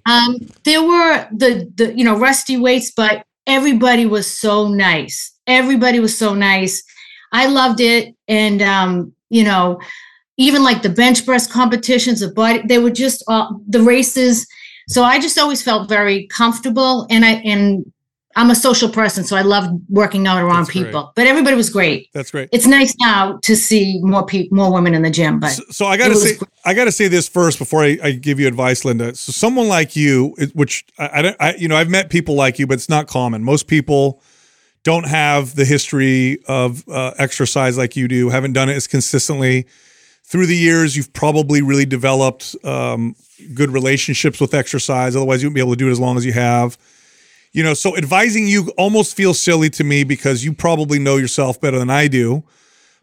Um, 0.06 0.38
there 0.64 0.82
were 0.82 1.28
the 1.32 1.70
the 1.74 1.96
you 1.96 2.04
know 2.04 2.18
rusty 2.18 2.56
weights, 2.56 2.90
but 2.90 3.24
everybody 3.46 4.06
was 4.06 4.26
so 4.26 4.68
nice. 4.68 5.32
Everybody 5.46 6.00
was 6.00 6.16
so 6.16 6.34
nice. 6.34 6.82
I 7.32 7.46
loved 7.46 7.80
it, 7.80 8.14
and 8.26 8.62
um, 8.62 9.12
you 9.28 9.44
know, 9.44 9.80
even 10.36 10.62
like 10.62 10.82
the 10.82 10.88
bench 10.88 11.26
press 11.26 11.46
competitions, 11.46 12.20
the 12.20 12.28
body, 12.28 12.62
they 12.66 12.78
were 12.78 12.90
just 12.90 13.22
all 13.28 13.60
the 13.68 13.82
races. 13.82 14.46
So 14.88 15.04
I 15.04 15.18
just 15.18 15.38
always 15.38 15.62
felt 15.62 15.88
very 15.88 16.26
comfortable, 16.28 17.06
and 17.10 17.24
I 17.24 17.32
and 17.44 17.84
I'm 18.38 18.50
a 18.50 18.54
social 18.54 18.88
person, 18.88 19.24
so 19.24 19.36
I 19.36 19.42
love 19.42 19.68
working 19.88 20.28
out 20.28 20.40
around 20.40 20.58
That's 20.64 20.70
great. 20.70 20.84
people. 20.86 21.12
But 21.16 21.26
everybody 21.26 21.56
was 21.56 21.70
great. 21.70 22.08
That's 22.12 22.30
great. 22.30 22.48
It's 22.52 22.66
nice 22.68 22.94
now 23.00 23.38
to 23.42 23.56
see 23.56 23.98
more 24.02 24.24
people, 24.24 24.56
more 24.56 24.72
women 24.72 24.94
in 24.94 25.02
the 25.02 25.10
gym. 25.10 25.40
But 25.40 25.50
So, 25.50 25.62
so 25.70 25.86
I 25.86 25.96
gotta 25.96 26.14
say, 26.14 26.36
great. 26.36 26.48
I 26.64 26.72
gotta 26.72 26.92
say 26.92 27.08
this 27.08 27.28
first 27.28 27.58
before 27.58 27.82
I, 27.82 27.98
I 28.00 28.12
give 28.12 28.38
you 28.38 28.46
advice, 28.46 28.84
Linda. 28.84 29.16
So 29.16 29.32
someone 29.32 29.66
like 29.66 29.96
you, 29.96 30.36
which 30.54 30.84
I, 31.00 31.10
I, 31.18 31.22
don't- 31.22 31.36
I, 31.40 31.54
you 31.56 31.66
know, 31.66 31.76
I've 31.76 31.90
met 31.90 32.10
people 32.10 32.36
like 32.36 32.60
you, 32.60 32.66
but 32.68 32.74
it's 32.74 32.88
not 32.88 33.08
common. 33.08 33.42
Most 33.42 33.66
people 33.66 34.22
don't 34.84 35.08
have 35.08 35.56
the 35.56 35.64
history 35.64 36.38
of 36.46 36.88
uh, 36.88 37.14
exercise 37.18 37.76
like 37.76 37.96
you 37.96 38.06
do. 38.06 38.28
Haven't 38.28 38.52
done 38.52 38.68
it 38.68 38.74
as 38.74 38.86
consistently 38.86 39.66
through 40.22 40.46
the 40.46 40.56
years. 40.56 40.96
You've 40.96 41.12
probably 41.12 41.60
really 41.60 41.86
developed 41.86 42.54
um, 42.64 43.16
good 43.52 43.70
relationships 43.70 44.40
with 44.40 44.54
exercise. 44.54 45.16
Otherwise, 45.16 45.42
you 45.42 45.48
wouldn't 45.48 45.56
be 45.56 45.60
able 45.60 45.72
to 45.72 45.76
do 45.76 45.88
it 45.88 45.90
as 45.90 45.98
long 45.98 46.16
as 46.16 46.24
you 46.24 46.32
have. 46.34 46.78
You 47.52 47.62
know, 47.62 47.74
so 47.74 47.96
advising 47.96 48.46
you 48.46 48.70
almost 48.76 49.16
feels 49.16 49.40
silly 49.40 49.70
to 49.70 49.84
me 49.84 50.04
because 50.04 50.44
you 50.44 50.52
probably 50.52 50.98
know 50.98 51.16
yourself 51.16 51.60
better 51.60 51.78
than 51.78 51.90
I 51.90 52.08
do. 52.08 52.44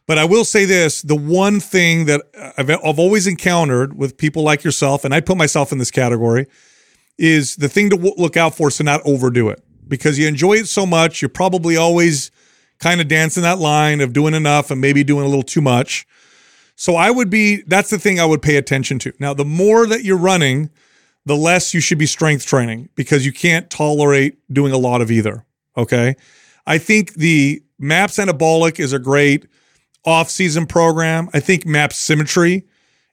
But 0.07 0.17
I 0.17 0.25
will 0.25 0.45
say 0.45 0.65
this: 0.65 1.01
the 1.01 1.15
one 1.15 1.59
thing 1.59 2.05
that 2.05 2.21
I've, 2.57 2.69
I've 2.69 2.99
always 2.99 3.27
encountered 3.27 3.97
with 3.97 4.17
people 4.17 4.43
like 4.43 4.63
yourself, 4.63 5.03
and 5.03 5.13
I 5.13 5.19
put 5.19 5.37
myself 5.37 5.71
in 5.71 5.77
this 5.77 5.91
category, 5.91 6.47
is 7.17 7.55
the 7.55 7.69
thing 7.69 7.89
to 7.89 7.95
w- 7.95 8.15
look 8.17 8.37
out 8.37 8.55
for 8.55 8.67
is 8.67 8.77
to 8.77 8.83
not 8.83 9.01
overdo 9.03 9.49
it 9.49 9.63
because 9.87 10.19
you 10.19 10.27
enjoy 10.27 10.53
it 10.53 10.67
so 10.67 10.85
much. 10.85 11.21
You're 11.21 11.29
probably 11.29 11.75
always 11.75 12.31
kind 12.79 13.01
of 13.01 13.07
dancing 13.07 13.43
that 13.43 13.59
line 13.59 14.01
of 14.01 14.13
doing 14.13 14.33
enough 14.33 14.69
and 14.69 14.81
maybe 14.81 15.03
doing 15.03 15.23
a 15.23 15.27
little 15.27 15.43
too 15.43 15.61
much. 15.61 16.05
So 16.75 16.95
I 16.95 17.09
would 17.09 17.29
be 17.29 17.63
that's 17.67 17.89
the 17.89 17.99
thing 17.99 18.19
I 18.19 18.25
would 18.25 18.41
pay 18.41 18.57
attention 18.57 18.99
to. 18.99 19.13
Now, 19.19 19.33
the 19.33 19.45
more 19.45 19.87
that 19.87 20.03
you're 20.03 20.17
running, 20.17 20.69
the 21.25 21.35
less 21.35 21.73
you 21.73 21.79
should 21.79 21.97
be 21.97 22.05
strength 22.05 22.45
training 22.45 22.89
because 22.95 23.25
you 23.25 23.31
can't 23.33 23.69
tolerate 23.69 24.37
doing 24.53 24.71
a 24.73 24.77
lot 24.77 25.01
of 25.01 25.09
either. 25.11 25.45
Okay. 25.77 26.15
I 26.67 26.77
think 26.77 27.13
the 27.15 27.63
MAPS 27.79 28.17
Anabolic 28.17 28.79
is 28.79 28.93
a 28.93 28.99
great 28.99 29.47
off-season 30.05 30.67
program. 30.67 31.29
I 31.33 31.39
think 31.39 31.65
MAPS 31.65 31.97
Symmetry 31.97 32.63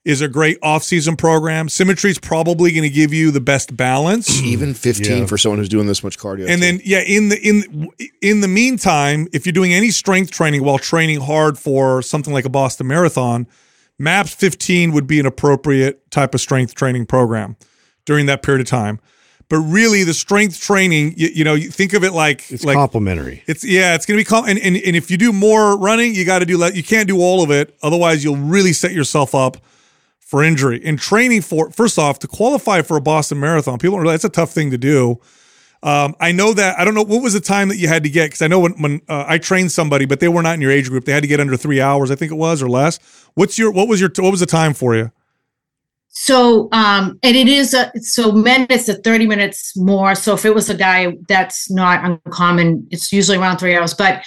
is 0.04 0.20
a 0.20 0.28
great 0.28 0.58
off-season 0.62 1.16
program. 1.16 1.68
Symmetry 1.68 2.10
is 2.10 2.18
probably 2.18 2.72
going 2.72 2.82
to 2.82 2.90
give 2.90 3.14
you 3.14 3.30
the 3.30 3.40
best 3.40 3.76
balance. 3.76 4.40
Even 4.42 4.74
15 4.74 5.18
Yeah. 5.20 5.26
for 5.26 5.38
someone 5.38 5.58
who's 5.58 5.68
doing 5.68 5.86
this 5.86 6.02
much 6.04 6.18
cardio. 6.18 6.48
And 6.48 6.60
too. 6.60 6.66
then 6.66 6.80
yeah, 6.84 7.00
in 7.00 7.28
the 7.28 7.40
in 7.40 7.88
in 8.20 8.40
the 8.40 8.48
meantime, 8.48 9.28
if 9.32 9.46
you're 9.46 9.52
doing 9.52 9.72
any 9.72 9.90
strength 9.90 10.30
training 10.32 10.64
while 10.64 10.78
training 10.78 11.20
hard 11.20 11.56
for 11.58 12.02
something 12.02 12.32
like 12.34 12.44
a 12.44 12.50
Boston 12.50 12.88
Marathon, 12.88 13.46
MAPS 13.98 14.34
15 14.34 14.92
would 14.92 15.06
be 15.06 15.20
an 15.20 15.26
appropriate 15.26 16.10
type 16.10 16.34
of 16.34 16.40
strength 16.40 16.74
training 16.74 17.06
program 17.06 17.56
during 18.04 18.26
that 18.26 18.42
period 18.42 18.60
of 18.60 18.66
time. 18.66 19.00
But 19.48 19.58
really, 19.58 20.02
the 20.02 20.14
strength 20.14 20.58
training, 20.60 21.14
you, 21.16 21.28
you 21.28 21.44
know, 21.44 21.54
you 21.54 21.70
think 21.70 21.92
of 21.92 22.04
it 22.04 22.12
like 22.12 22.50
It's 22.50 22.64
like 22.64 22.74
complimentary. 22.76 23.42
it's 23.46 23.64
yeah, 23.64 23.94
it's 23.94 24.06
gonna 24.06 24.16
be 24.16 24.24
com- 24.24 24.46
and, 24.46 24.58
and 24.58 24.76
and 24.76 24.96
if 24.96 25.10
you 25.10 25.18
do 25.18 25.30
more 25.32 25.76
running, 25.76 26.14
you 26.14 26.24
got 26.24 26.38
to 26.38 26.46
do 26.46 26.56
let 26.56 26.74
you 26.74 26.82
can't 26.82 27.06
do 27.06 27.18
all 27.20 27.42
of 27.42 27.50
it. 27.50 27.76
Otherwise, 27.82 28.24
you'll 28.24 28.36
really 28.36 28.72
set 28.72 28.92
yourself 28.92 29.34
up 29.34 29.58
for 30.18 30.42
injury. 30.42 30.80
And 30.82 30.98
training 30.98 31.42
for 31.42 31.70
first 31.70 31.98
off 31.98 32.18
to 32.20 32.28
qualify 32.28 32.80
for 32.80 32.96
a 32.96 33.00
Boston 33.02 33.40
Marathon, 33.40 33.78
people 33.78 33.96
don't 33.96 34.02
realize 34.04 34.24
it's 34.24 34.24
a 34.24 34.28
tough 34.30 34.52
thing 34.52 34.70
to 34.70 34.78
do. 34.78 35.20
Um, 35.82 36.14
I 36.20 36.32
know 36.32 36.54
that 36.54 36.78
I 36.78 36.84
don't 36.86 36.94
know 36.94 37.02
what 37.02 37.22
was 37.22 37.34
the 37.34 37.40
time 37.40 37.68
that 37.68 37.76
you 37.76 37.88
had 37.88 38.04
to 38.04 38.08
get 38.08 38.26
because 38.26 38.40
I 38.40 38.46
know 38.46 38.60
when 38.60 38.72
when 38.80 39.02
uh, 39.08 39.24
I 39.28 39.36
trained 39.36 39.70
somebody, 39.70 40.06
but 40.06 40.20
they 40.20 40.28
were 40.28 40.40
not 40.42 40.54
in 40.54 40.62
your 40.62 40.70
age 40.70 40.88
group. 40.88 41.04
They 41.04 41.12
had 41.12 41.24
to 41.24 41.28
get 41.28 41.40
under 41.40 41.58
three 41.58 41.80
hours, 41.80 42.10
I 42.10 42.14
think 42.14 42.32
it 42.32 42.36
was, 42.36 42.62
or 42.62 42.70
less. 42.70 42.98
What's 43.34 43.58
your 43.58 43.70
what 43.70 43.86
was 43.88 44.00
your 44.00 44.10
what 44.16 44.30
was 44.30 44.40
the 44.40 44.46
time 44.46 44.72
for 44.72 44.94
you? 44.96 45.10
So, 46.14 46.68
um, 46.72 47.18
and 47.22 47.34
it 47.34 47.48
is 47.48 47.72
a, 47.72 47.90
so 48.00 48.32
men, 48.32 48.66
it's 48.68 48.88
a 48.88 48.94
30 48.94 49.26
minutes 49.26 49.74
more. 49.76 50.14
So 50.14 50.34
if 50.34 50.44
it 50.44 50.54
was 50.54 50.68
a 50.68 50.74
guy, 50.74 51.16
that's 51.26 51.70
not 51.70 52.04
uncommon. 52.04 52.86
It's 52.90 53.10
usually 53.12 53.38
around 53.38 53.56
three 53.56 53.74
hours. 53.74 53.94
But 53.94 54.22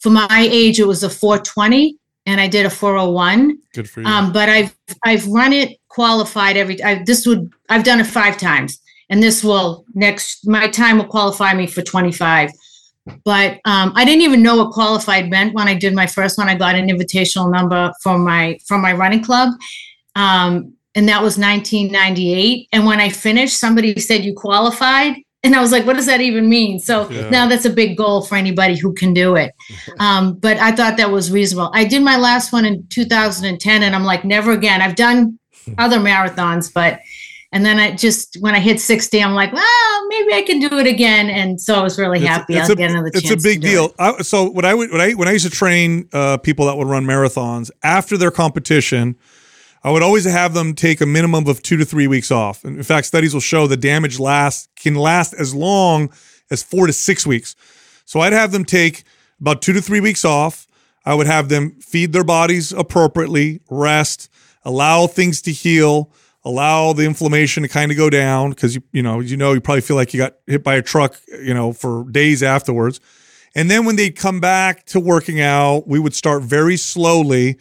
for 0.00 0.10
my 0.10 0.48
age, 0.52 0.78
it 0.78 0.86
was 0.86 1.02
a 1.02 1.08
420 1.08 1.96
and 2.26 2.38
I 2.38 2.48
did 2.48 2.66
a 2.66 2.70
401. 2.70 3.58
Good 3.72 3.88
for 3.88 4.02
you. 4.02 4.06
Um, 4.06 4.30
but 4.30 4.50
I've, 4.50 4.76
I've 5.06 5.26
run 5.26 5.54
it 5.54 5.78
qualified 5.88 6.58
every, 6.58 6.82
I, 6.82 7.02
this 7.02 7.26
would, 7.26 7.50
I've 7.70 7.84
done 7.84 7.98
it 7.98 8.06
five 8.06 8.36
times 8.36 8.78
and 9.08 9.22
this 9.22 9.42
will 9.42 9.86
next, 9.94 10.46
my 10.46 10.68
time 10.68 10.98
will 10.98 11.06
qualify 11.06 11.54
me 11.54 11.66
for 11.66 11.80
25. 11.80 12.50
But 13.24 13.52
um, 13.64 13.94
I 13.96 14.04
didn't 14.04 14.20
even 14.20 14.42
know 14.42 14.58
what 14.58 14.72
qualified 14.72 15.30
meant 15.30 15.54
when 15.54 15.66
I 15.66 15.74
did 15.74 15.94
my 15.94 16.06
first 16.06 16.36
one. 16.36 16.50
I 16.50 16.56
got 16.56 16.74
an 16.74 16.88
invitational 16.88 17.50
number 17.50 17.90
from 18.02 18.22
my, 18.22 18.58
from 18.66 18.82
my 18.82 18.92
running 18.92 19.24
club. 19.24 19.54
Um, 20.14 20.74
and 20.94 21.08
that 21.08 21.22
was 21.22 21.38
1998. 21.38 22.68
And 22.72 22.86
when 22.86 23.00
I 23.00 23.08
finished, 23.08 23.58
somebody 23.58 23.98
said 23.98 24.24
you 24.24 24.34
qualified, 24.34 25.16
and 25.42 25.56
I 25.56 25.60
was 25.60 25.72
like, 25.72 25.86
"What 25.86 25.96
does 25.96 26.06
that 26.06 26.20
even 26.20 26.48
mean?" 26.48 26.78
So 26.78 27.08
Yeah. 27.10 27.28
now 27.30 27.48
that's 27.48 27.64
a 27.64 27.70
big 27.70 27.96
goal 27.96 28.22
for 28.22 28.36
anybody 28.36 28.78
who 28.78 28.92
can 28.92 29.12
do 29.14 29.36
it. 29.36 29.52
Um, 29.98 30.34
but 30.34 30.56
I 30.58 30.72
thought 30.72 30.96
that 30.96 31.10
was 31.10 31.30
reasonable. 31.30 31.70
I 31.74 31.84
did 31.84 32.02
my 32.02 32.16
last 32.16 32.52
one 32.52 32.64
in 32.64 32.84
2010, 32.88 33.82
and 33.82 33.94
I'm 33.94 34.04
like, 34.04 34.24
never 34.24 34.52
again. 34.52 34.80
I've 34.82 34.96
done 34.96 35.38
other 35.78 35.98
marathons, 35.98 36.72
but 36.72 37.00
And 37.54 37.66
then 37.66 37.78
I 37.78 37.90
just 37.92 38.38
when 38.40 38.54
I 38.54 38.60
hit 38.60 38.80
60, 38.80 39.22
I'm 39.22 39.34
like, 39.34 39.52
well, 39.52 40.08
maybe 40.08 40.32
I 40.32 40.40
can 40.42 40.58
do 40.58 40.78
it 40.78 40.86
again. 40.86 41.28
And 41.28 41.60
so 41.60 41.74
I 41.74 41.82
was 41.82 41.98
really 41.98 42.18
happy 42.20 42.54
it's 42.54 42.66
I'll 42.66 42.72
a, 42.72 42.76
get 42.76 42.90
another 42.90 43.10
it's 43.12 43.30
a 43.30 43.36
big 43.36 43.60
deal. 43.60 43.92
I, 43.98 44.22
so 44.22 44.48
when 44.50 44.64
I 44.64 44.72
would 44.72 44.90
when 44.90 45.02
I 45.02 45.12
when 45.12 45.28
I 45.28 45.32
used 45.32 45.44
to 45.44 45.50
train 45.50 46.08
uh, 46.14 46.38
people 46.38 46.64
that 46.66 46.76
would 46.78 46.88
run 46.88 47.04
marathons 47.04 47.70
after 47.82 48.16
their 48.16 48.30
competition, 48.30 49.16
I 49.84 49.90
would 49.90 50.02
always 50.02 50.24
have 50.24 50.54
them 50.54 50.74
take 50.74 51.00
a 51.00 51.06
minimum 51.06 51.48
of 51.48 51.62
two 51.62 51.76
to 51.76 51.84
three 51.84 52.06
weeks 52.06 52.30
off. 52.30 52.64
And 52.64 52.76
in 52.76 52.82
fact, 52.82 53.06
studies 53.06 53.34
will 53.34 53.40
show 53.40 53.66
the 53.66 53.76
damage 53.76 54.18
lasts 54.18 54.68
can 54.76 54.94
last 54.94 55.34
as 55.34 55.54
long 55.54 56.12
as 56.50 56.62
four 56.62 56.86
to 56.86 56.92
six 56.92 57.26
weeks. 57.26 57.56
So 58.04 58.20
I'd 58.20 58.32
have 58.32 58.52
them 58.52 58.64
take 58.64 59.04
about 59.40 59.60
two 59.60 59.72
to 59.72 59.82
three 59.82 60.00
weeks 60.00 60.24
off. 60.24 60.66
I 61.04 61.14
would 61.14 61.26
have 61.26 61.48
them 61.48 61.72
feed 61.80 62.12
their 62.12 62.24
bodies 62.24 62.72
appropriately, 62.72 63.60
rest, 63.68 64.28
allow 64.64 65.08
things 65.08 65.42
to 65.42 65.52
heal, 65.52 66.12
allow 66.44 66.92
the 66.92 67.04
inflammation 67.04 67.62
to 67.64 67.68
kind 67.68 67.90
of 67.90 67.96
go 67.96 68.10
down 68.10 68.50
because 68.50 68.74
you 68.74 68.82
you 68.92 69.02
know 69.02 69.20
you 69.20 69.36
know 69.36 69.52
you 69.52 69.60
probably 69.60 69.80
feel 69.80 69.96
like 69.96 70.12
you 70.12 70.18
got 70.18 70.34
hit 70.46 70.62
by 70.62 70.74
a 70.74 70.82
truck 70.82 71.16
you 71.28 71.54
know 71.54 71.72
for 71.72 72.04
days 72.10 72.42
afterwards. 72.42 73.00
And 73.54 73.70
then 73.70 73.84
when 73.84 73.96
they'd 73.96 74.16
come 74.16 74.40
back 74.40 74.86
to 74.86 75.00
working 75.00 75.40
out, 75.40 75.86
we 75.86 75.98
would 75.98 76.14
start 76.14 76.42
very 76.42 76.76
slowly, 76.78 77.58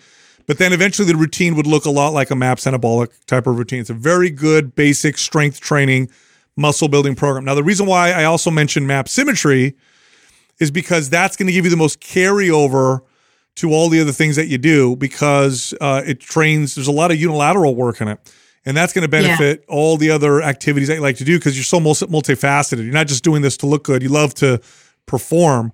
but 0.51 0.57
then 0.57 0.73
eventually 0.73 1.07
the 1.07 1.15
routine 1.15 1.55
would 1.55 1.65
look 1.65 1.85
a 1.85 1.89
lot 1.89 2.09
like 2.09 2.29
a 2.29 2.35
MAPS 2.35 2.65
anabolic 2.65 3.25
type 3.25 3.47
of 3.47 3.57
routine. 3.57 3.79
It's 3.79 3.89
a 3.89 3.93
very 3.93 4.29
good 4.29 4.75
basic 4.75 5.17
strength 5.17 5.61
training, 5.61 6.09
muscle 6.57 6.89
building 6.89 7.15
program. 7.15 7.45
Now, 7.45 7.55
the 7.55 7.63
reason 7.63 7.85
why 7.85 8.11
I 8.11 8.25
also 8.25 8.51
mentioned 8.51 8.85
MAP 8.85 9.07
symmetry 9.07 9.77
is 10.59 10.69
because 10.69 11.09
that's 11.09 11.37
going 11.37 11.47
to 11.47 11.53
give 11.53 11.63
you 11.63 11.71
the 11.71 11.77
most 11.77 12.01
carryover 12.01 12.99
to 13.55 13.71
all 13.71 13.87
the 13.87 14.01
other 14.01 14.11
things 14.11 14.35
that 14.35 14.47
you 14.47 14.57
do 14.57 14.97
because 14.97 15.73
uh, 15.79 16.01
it 16.05 16.19
trains, 16.19 16.75
there's 16.75 16.87
a 16.87 16.91
lot 16.91 17.11
of 17.11 17.17
unilateral 17.17 17.73
work 17.73 18.01
in 18.01 18.09
it. 18.09 18.19
And 18.65 18.75
that's 18.75 18.91
going 18.91 19.03
to 19.03 19.07
benefit 19.07 19.63
all 19.69 19.95
the 19.95 20.11
other 20.11 20.41
activities 20.41 20.89
that 20.89 20.95
you 20.95 21.01
like 21.01 21.15
to 21.15 21.23
do 21.23 21.39
because 21.39 21.55
you're 21.55 21.63
so 21.63 21.79
multi- 21.79 22.07
multifaceted. 22.07 22.83
You're 22.83 22.91
not 22.91 23.07
just 23.07 23.23
doing 23.23 23.41
this 23.41 23.55
to 23.55 23.67
look 23.67 23.85
good, 23.85 24.03
you 24.03 24.09
love 24.09 24.33
to 24.33 24.59
perform. 25.05 25.71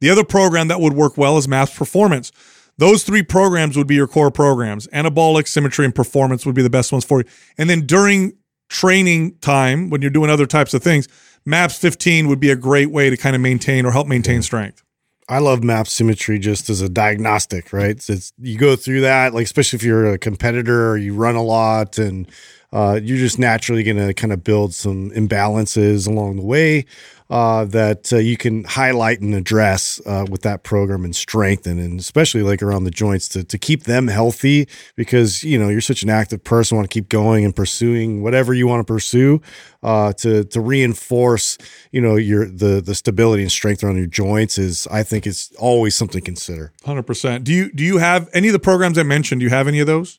The 0.00 0.10
other 0.10 0.22
program 0.22 0.68
that 0.68 0.82
would 0.82 0.92
work 0.92 1.16
well 1.16 1.38
is 1.38 1.48
MAPS 1.48 1.74
Performance. 1.74 2.30
Those 2.78 3.02
three 3.02 3.22
programs 3.22 3.76
would 3.76 3.88
be 3.88 3.96
your 3.96 4.06
core 4.06 4.30
programs. 4.30 4.86
Anabolic, 4.88 5.48
symmetry, 5.48 5.84
and 5.84 5.94
performance 5.94 6.46
would 6.46 6.54
be 6.54 6.62
the 6.62 6.70
best 6.70 6.92
ones 6.92 7.04
for 7.04 7.20
you. 7.20 7.26
And 7.58 7.68
then 7.68 7.86
during 7.86 8.34
training 8.68 9.36
time, 9.40 9.90
when 9.90 10.00
you're 10.00 10.10
doing 10.10 10.30
other 10.30 10.46
types 10.46 10.74
of 10.74 10.82
things, 10.82 11.08
MAPS 11.44 11.78
15 11.78 12.28
would 12.28 12.40
be 12.40 12.50
a 12.50 12.56
great 12.56 12.90
way 12.90 13.10
to 13.10 13.16
kind 13.16 13.34
of 13.34 13.42
maintain 13.42 13.84
or 13.84 13.90
help 13.90 14.06
maintain 14.06 14.42
strength. 14.42 14.84
I 15.28 15.40
love 15.40 15.62
map 15.62 15.88
symmetry 15.88 16.38
just 16.38 16.70
as 16.70 16.80
a 16.80 16.88
diagnostic, 16.88 17.72
right? 17.72 17.90
It's, 17.90 18.08
it's 18.08 18.32
you 18.38 18.56
go 18.56 18.76
through 18.76 19.02
that, 19.02 19.34
like 19.34 19.44
especially 19.44 19.76
if 19.76 19.82
you're 19.82 20.12
a 20.12 20.18
competitor 20.18 20.90
or 20.90 20.96
you 20.96 21.14
run 21.14 21.36
a 21.36 21.42
lot, 21.42 21.98
and 21.98 22.30
uh, 22.72 22.98
you're 23.02 23.18
just 23.18 23.38
naturally 23.38 23.82
going 23.82 23.96
to 23.96 24.14
kind 24.14 24.32
of 24.32 24.42
build 24.42 24.72
some 24.72 25.10
imbalances 25.10 26.08
along 26.08 26.36
the 26.36 26.44
way 26.44 26.86
uh, 27.30 27.64
that 27.66 28.12
uh, 28.12 28.16
you 28.16 28.36
can 28.36 28.64
highlight 28.64 29.20
and 29.20 29.34
address 29.34 30.00
uh, 30.06 30.24
with 30.30 30.42
that 30.42 30.62
program 30.62 31.04
and 31.04 31.14
strengthen, 31.14 31.78
and 31.78 32.00
especially 32.00 32.42
like 32.42 32.62
around 32.62 32.84
the 32.84 32.90
joints 32.90 33.28
to 33.28 33.44
to 33.44 33.58
keep 33.58 33.84
them 33.84 34.08
healthy 34.08 34.68
because 34.96 35.44
you 35.44 35.58
know 35.58 35.68
you're 35.68 35.80
such 35.80 36.02
an 36.02 36.10
active 36.10 36.42
person, 36.42 36.76
want 36.76 36.88
to 36.88 36.92
keep 36.92 37.08
going 37.08 37.44
and 37.44 37.54
pursuing 37.54 38.22
whatever 38.22 38.54
you 38.54 38.66
want 38.66 38.80
to 38.80 38.90
pursue 38.90 39.40
uh, 39.82 40.12
to 40.14 40.44
to 40.44 40.60
reinforce 40.60 41.58
you 41.92 42.00
know 42.00 42.16
your 42.16 42.46
the 42.46 42.80
the 42.80 42.94
stability 42.94 43.42
and 43.42 43.52
strength 43.52 43.84
around 43.84 43.96
your 43.96 44.06
joints 44.06 44.58
is 44.58 44.86
I 44.90 45.02
think 45.02 45.26
it's 45.26 45.54
always 45.56 45.94
something 45.94 46.20
to 46.20 46.24
consider. 46.24 46.72
100%. 46.84 47.44
Do 47.44 47.52
you 47.52 47.70
do 47.72 47.84
you 47.84 47.98
have 47.98 48.28
any 48.32 48.48
of 48.48 48.52
the 48.52 48.58
programs 48.58 48.98
I 48.98 49.02
mentioned? 49.02 49.40
Do 49.40 49.44
you 49.44 49.50
have 49.50 49.68
any 49.68 49.80
of 49.80 49.86
those? 49.86 50.18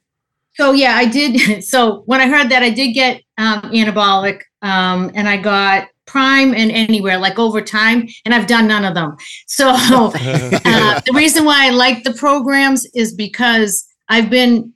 So 0.54 0.74
yeah, 0.74 0.96
I 0.96 1.06
did. 1.06 1.64
So 1.70 2.02
when 2.06 2.22
I 2.22 2.28
heard 2.28 2.50
that, 2.50 2.64
I 2.64 2.70
did 2.70 2.94
get 2.94 3.22
um, 3.38 3.62
anabolic, 3.62 4.42
um, 4.62 5.12
and 5.14 5.28
I 5.28 5.38
got 5.38 5.88
Prime 6.10 6.56
and 6.56 6.72
Anywhere, 6.72 7.20
like 7.20 7.38
over 7.38 7.62
time, 7.62 8.08
and 8.26 8.34
I've 8.34 8.48
done 8.48 8.68
none 8.68 8.84
of 8.84 8.96
them. 8.96 9.16
So 9.46 9.70
uh, 9.76 10.10
the 11.06 11.14
reason 11.14 11.46
why 11.46 11.68
I 11.68 11.70
like 11.70 12.04
the 12.04 12.14
programs 12.14 12.88
is 12.96 13.14
because 13.14 13.88
I've 14.10 14.30
been 14.30 14.74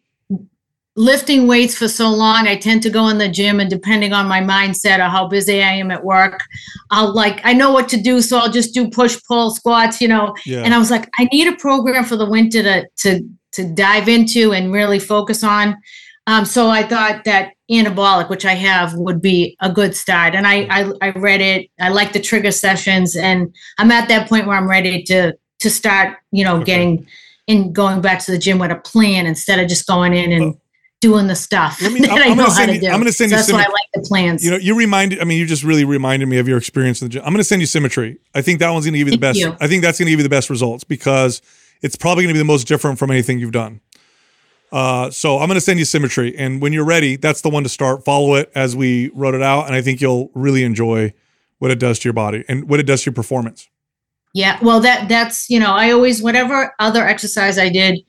lifting 0.95 1.47
weights 1.47 1.75
for 1.75 1.87
so 1.87 2.09
long. 2.09 2.47
I 2.47 2.55
tend 2.55 2.83
to 2.83 2.91
go 2.91 3.07
in 3.07 3.17
the 3.17 3.27
gym, 3.27 3.59
and 3.59 3.69
depending 3.69 4.13
on 4.13 4.27
my 4.27 4.41
mindset 4.41 4.99
or 4.99 5.09
how 5.09 5.27
busy 5.27 5.63
I 5.63 5.71
am 5.71 5.89
at 5.89 6.05
work, 6.05 6.39
I'll 6.91 7.13
like 7.13 7.41
I 7.43 7.53
know 7.53 7.71
what 7.71 7.89
to 7.89 7.97
do, 7.97 8.21
so 8.21 8.37
I'll 8.37 8.51
just 8.51 8.75
do 8.75 8.89
push 8.91 9.17
pull 9.27 9.49
squats, 9.49 9.99
you 9.99 10.07
know. 10.07 10.35
Yeah. 10.45 10.61
And 10.61 10.71
I 10.71 10.77
was 10.77 10.91
like, 10.91 11.09
I 11.17 11.25
need 11.31 11.47
a 11.47 11.55
program 11.55 12.05
for 12.05 12.15
the 12.15 12.29
winter 12.29 12.61
to 12.61 12.87
to 12.97 13.27
to 13.53 13.73
dive 13.73 14.07
into 14.07 14.53
and 14.53 14.71
really 14.71 14.99
focus 14.99 15.43
on. 15.43 15.77
Um, 16.27 16.45
so 16.45 16.69
I 16.69 16.83
thought 16.83 17.25
that 17.25 17.53
anabolic, 17.69 18.29
which 18.29 18.45
I 18.45 18.53
have, 18.53 18.93
would 18.93 19.21
be 19.21 19.57
a 19.59 19.71
good 19.71 19.95
start. 19.95 20.35
And 20.35 20.47
I, 20.47 20.67
I 20.69 20.91
I 21.01 21.09
read 21.11 21.41
it. 21.41 21.69
I 21.81 21.89
like 21.89 22.13
the 22.13 22.19
trigger 22.21 22.51
sessions, 22.51 23.15
and 23.15 23.53
I'm 23.77 23.91
at 23.91 24.07
that 24.07 24.29
point 24.29 24.47
where 24.47 24.55
I'm 24.57 24.69
ready 24.69 25.03
to 25.03 25.33
to 25.59 25.69
start, 25.69 26.17
you 26.31 26.43
know, 26.45 26.63
getting 26.63 27.05
in 27.47 27.73
going 27.73 27.99
back 28.01 28.19
to 28.25 28.31
the 28.31 28.37
gym 28.37 28.57
with 28.59 28.71
a 28.71 28.75
plan 28.75 29.25
instead 29.25 29.59
of 29.59 29.67
just 29.67 29.85
going 29.85 30.13
in 30.13 30.31
and 30.31 30.55
doing 31.01 31.27
the 31.27 31.35
stuff 31.35 31.81
Let 31.81 31.91
me- 31.91 31.99
that 32.01 32.11
I'm- 32.11 32.17
I 32.19 32.21
I'm 32.23 32.29
know 32.37 32.43
gonna 32.43 32.49
how 32.49 32.55
send 32.55 32.69
to 32.69 32.75
you- 32.75 32.81
do. 32.81 32.87
I'm 32.87 32.99
gonna 33.01 33.11
send 33.11 33.31
So 33.31 33.35
you 33.35 33.41
that's 33.41 33.51
why 33.51 33.59
I 33.59 33.67
like 33.67 33.89
the 33.93 34.01
plans. 34.07 34.45
You 34.45 34.51
know, 34.51 34.57
you 34.57 34.75
reminded. 34.75 35.19
I 35.19 35.25
mean, 35.25 35.37
you 35.37 35.45
just 35.45 35.63
really 35.63 35.83
reminded 35.83 36.27
me 36.29 36.37
of 36.37 36.47
your 36.47 36.57
experience 36.57 37.01
in 37.01 37.07
the 37.07 37.13
gym. 37.13 37.23
I'm 37.25 37.33
going 37.33 37.39
to 37.39 37.43
send 37.43 37.61
you 37.61 37.65
symmetry. 37.65 38.17
I 38.33 38.41
think 38.41 38.59
that 38.59 38.69
one's 38.69 38.85
going 38.85 38.93
to 38.93 38.99
give 38.99 39.07
you 39.09 39.17
the 39.17 39.21
Thank 39.21 39.35
best. 39.35 39.39
you. 39.39 39.57
I 39.59 39.67
think 39.67 39.83
that's 39.83 39.99
going 39.99 40.05
to 40.05 40.11
give 40.11 40.19
you 40.19 40.23
the 40.23 40.29
best 40.29 40.49
results 40.49 40.85
because 40.85 41.41
it's 41.81 41.97
probably 41.97 42.23
going 42.23 42.29
to 42.33 42.35
be 42.35 42.39
the 42.39 42.45
most 42.45 42.65
different 42.67 42.97
from 42.97 43.11
anything 43.11 43.39
you've 43.39 43.51
done. 43.51 43.81
Uh, 44.73 45.11
so 45.11 45.37
I'm 45.37 45.47
going 45.47 45.55
to 45.55 45.61
send 45.61 45.77
you 45.77 45.85
symmetry, 45.85 46.35
and 46.35 46.59
when 46.59 46.73
you're 46.73 46.83
ready, 46.83 47.15
that's 47.15 47.41
the 47.41 47.49
one 47.49 47.61
to 47.61 47.69
start. 47.69 48.03
Follow 48.03 48.33
it 48.33 48.51
as 48.55 48.75
we 48.75 49.09
wrote 49.13 49.35
it 49.35 49.43
out, 49.43 49.67
and 49.67 49.75
I 49.75 49.83
think 49.83 50.01
you'll 50.01 50.31
really 50.33 50.63
enjoy 50.63 51.13
what 51.59 51.69
it 51.69 51.77
does 51.77 51.99
to 51.99 52.05
your 52.07 52.13
body 52.13 52.43
and 52.49 52.67
what 52.67 52.79
it 52.79 52.83
does 52.87 53.03
to 53.03 53.11
your 53.11 53.13
performance. 53.13 53.69
Yeah, 54.33 54.57
well, 54.63 54.79
that 54.79 55.07
that's 55.07 55.47
you 55.47 55.59
know, 55.59 55.71
I 55.73 55.91
always 55.91 56.23
whatever 56.23 56.73
other 56.79 57.05
exercise 57.05 57.59
I 57.59 57.69
did, 57.69 57.99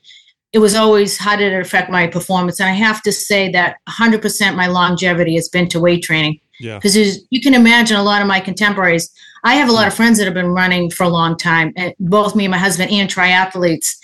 it 0.53 0.57
was 0.59 0.73
always 0.73 1.19
how 1.19 1.35
did 1.35 1.53
it 1.53 1.59
affect 1.61 1.91
my 1.91 2.07
performance, 2.07 2.59
and 2.59 2.67
I 2.67 2.73
have 2.73 3.03
to 3.03 3.11
say 3.11 3.51
that 3.51 3.77
100% 3.87 4.55
my 4.55 4.65
longevity 4.65 5.35
has 5.35 5.47
been 5.49 5.67
to 5.69 5.79
weight 5.79 6.01
training 6.01 6.39
Yeah. 6.59 6.79
because 6.79 6.97
you 7.29 7.41
can 7.41 7.53
imagine 7.53 7.95
a 7.95 8.03
lot 8.03 8.23
of 8.23 8.27
my 8.27 8.39
contemporaries. 8.39 9.11
I 9.43 9.53
have 9.53 9.69
a 9.69 9.71
lot 9.71 9.85
of 9.85 9.93
friends 9.93 10.17
that 10.17 10.25
have 10.25 10.33
been 10.33 10.47
running 10.47 10.89
for 10.89 11.03
a 11.03 11.09
long 11.09 11.37
time, 11.37 11.73
and 11.77 11.93
both 11.99 12.35
me 12.35 12.45
and 12.45 12.51
my 12.51 12.57
husband 12.57 12.89
and 12.89 13.07
triathletes, 13.07 13.95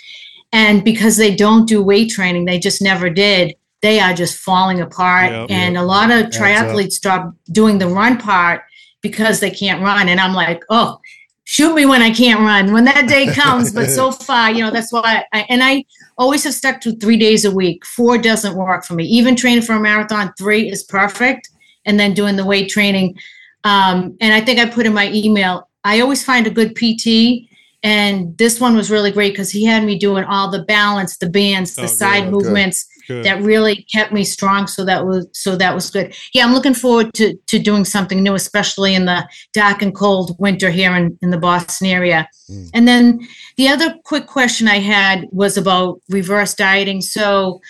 and 0.52 0.84
because 0.84 1.18
they 1.18 1.36
don't 1.36 1.68
do 1.68 1.82
weight 1.82 2.12
training, 2.12 2.46
they 2.46 2.60
just 2.60 2.82
never 2.82 3.10
did. 3.10 3.56
They 3.82 4.00
are 4.00 4.14
just 4.14 4.38
falling 4.38 4.82
apart, 4.82 5.32
Yep. 5.32 5.50
and 5.50 5.78
a 5.78 5.82
lot 5.84 6.12
of 6.12 6.28
triathletes 6.28 6.94
stop 6.94 7.34
doing 7.52 7.80
the 7.80 7.88
run 7.88 8.18
part 8.18 8.62
because 9.02 9.40
they 9.40 9.50
can't 9.50 9.82
run. 9.82 10.08
And 10.10 10.20
I'm 10.20 10.34
like, 10.34 10.64
oh, 10.70 11.00
shoot 11.46 11.74
me 11.74 11.86
when 11.88 12.02
I 12.04 12.12
can't 12.12 12.42
run 12.42 12.72
when 12.74 12.86
that 12.86 13.10
day 13.10 13.26
comes. 13.34 13.74
But 13.74 13.90
so 13.90 14.12
far, 14.12 14.52
you 14.52 14.64
know, 14.64 14.70
that's 14.72 14.94
why 14.94 15.26
I, 15.34 15.46
and 15.50 15.64
I 15.64 15.84
always 16.18 16.44
have 16.44 16.54
stuck 16.54 16.80
to 16.82 16.96
three 16.98 17.18
days 17.18 17.44
a 17.46 17.52
week. 17.52 17.84
Four 17.86 18.20
doesn't 18.20 18.56
work 18.56 18.86
for 18.86 18.94
me. 18.94 19.06
Even 19.06 19.36
training 19.36 19.64
for 19.64 19.74
a 19.74 19.80
marathon, 19.80 20.32
three 20.38 20.70
is 20.70 20.84
perfect. 20.84 21.50
And 21.86 22.00
then 22.00 22.14
doing 22.14 22.36
the 22.36 22.46
weight 22.46 22.70
training. 22.70 23.18
Um, 23.64 24.16
and 24.22 24.32
I 24.34 24.42
think 24.42 24.60
I 24.60 24.70
put 24.70 24.86
in 24.86 24.94
my 24.94 25.12
email, 25.12 25.68
I 25.84 26.02
always 26.02 26.24
find 26.24 26.46
a 26.46 26.52
good 26.52 26.76
PT. 26.76 27.48
And 27.84 28.38
this 28.38 28.60
one 28.60 28.76
was 28.76 28.92
really 28.92 29.12
great 29.12 29.34
because 29.34 29.50
he 29.50 29.66
had 29.66 29.84
me 29.84 29.98
doing 29.98 30.24
all 30.26 30.52
the 30.52 30.64
balance, 30.66 31.18
the 31.18 31.30
bands, 31.30 31.76
the 31.76 31.84
Oh, 31.84 31.88
side 31.88 32.26
good. 32.26 32.32
movements 32.34 32.86
Good. 33.08 33.26
that 33.26 33.42
really 33.42 33.88
kept 33.92 34.12
me 34.14 34.24
strong. 34.24 34.68
So 34.68 34.86
that 34.86 35.06
was 35.08 35.28
so 35.34 35.56
that 35.56 35.74
was 35.74 35.90
good. 35.90 36.14
Yeah, 36.34 36.46
I'm 36.46 36.54
looking 36.54 36.76
forward 36.76 37.14
to 37.16 37.36
to 37.48 37.58
doing 37.58 37.84
something 37.86 38.22
new, 38.22 38.36
especially 38.36 38.94
in 38.94 39.06
the 39.06 39.28
dark 39.54 39.82
and 39.82 39.96
cold 39.96 40.36
winter 40.40 40.70
here 40.70 40.96
in, 40.96 41.18
in 41.24 41.32
the 41.32 41.40
Boston 41.40 41.88
area. 41.88 42.30
And 42.74 42.88
then 42.88 43.20
the 43.58 43.68
other 43.70 43.96
quick 44.04 44.28
question 44.28 44.68
I 44.68 44.78
had 44.80 45.26
was 45.32 45.58
about 45.58 46.02
reverse 46.10 46.54
dieting. 46.54 47.02
So 47.02 47.62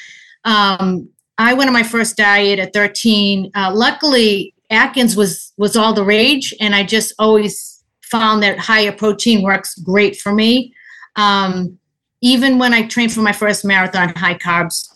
um, 0.44 1.08
I 1.38 1.54
went 1.54 1.68
on 1.70 1.74
my 1.74 1.84
first 1.84 2.18
diet 2.18 2.60
at 2.60 2.74
13. 2.74 3.52
Uh, 3.56 3.72
luckily, 3.74 4.54
Atkins 4.70 5.16
was 5.16 5.54
was 5.58 5.76
all 5.78 5.94
the 5.94 6.04
rage, 6.04 6.54
and 6.60 6.76
I 6.76 6.84
just 6.84 7.14
always 7.18 7.71
found 8.12 8.44
that 8.44 8.60
higher 8.60 8.92
protein 8.92 9.42
works 9.42 9.76
great 9.80 10.18
for 10.18 10.34
me. 10.34 10.74
Um, 11.16 11.80
even 12.22 12.60
when 12.60 12.74
I 12.74 12.86
trained 12.86 13.14
for 13.14 13.22
my 13.22 13.32
first 13.32 13.66
marathon, 13.66 14.14
high 14.16 14.38
carbs 14.38 14.94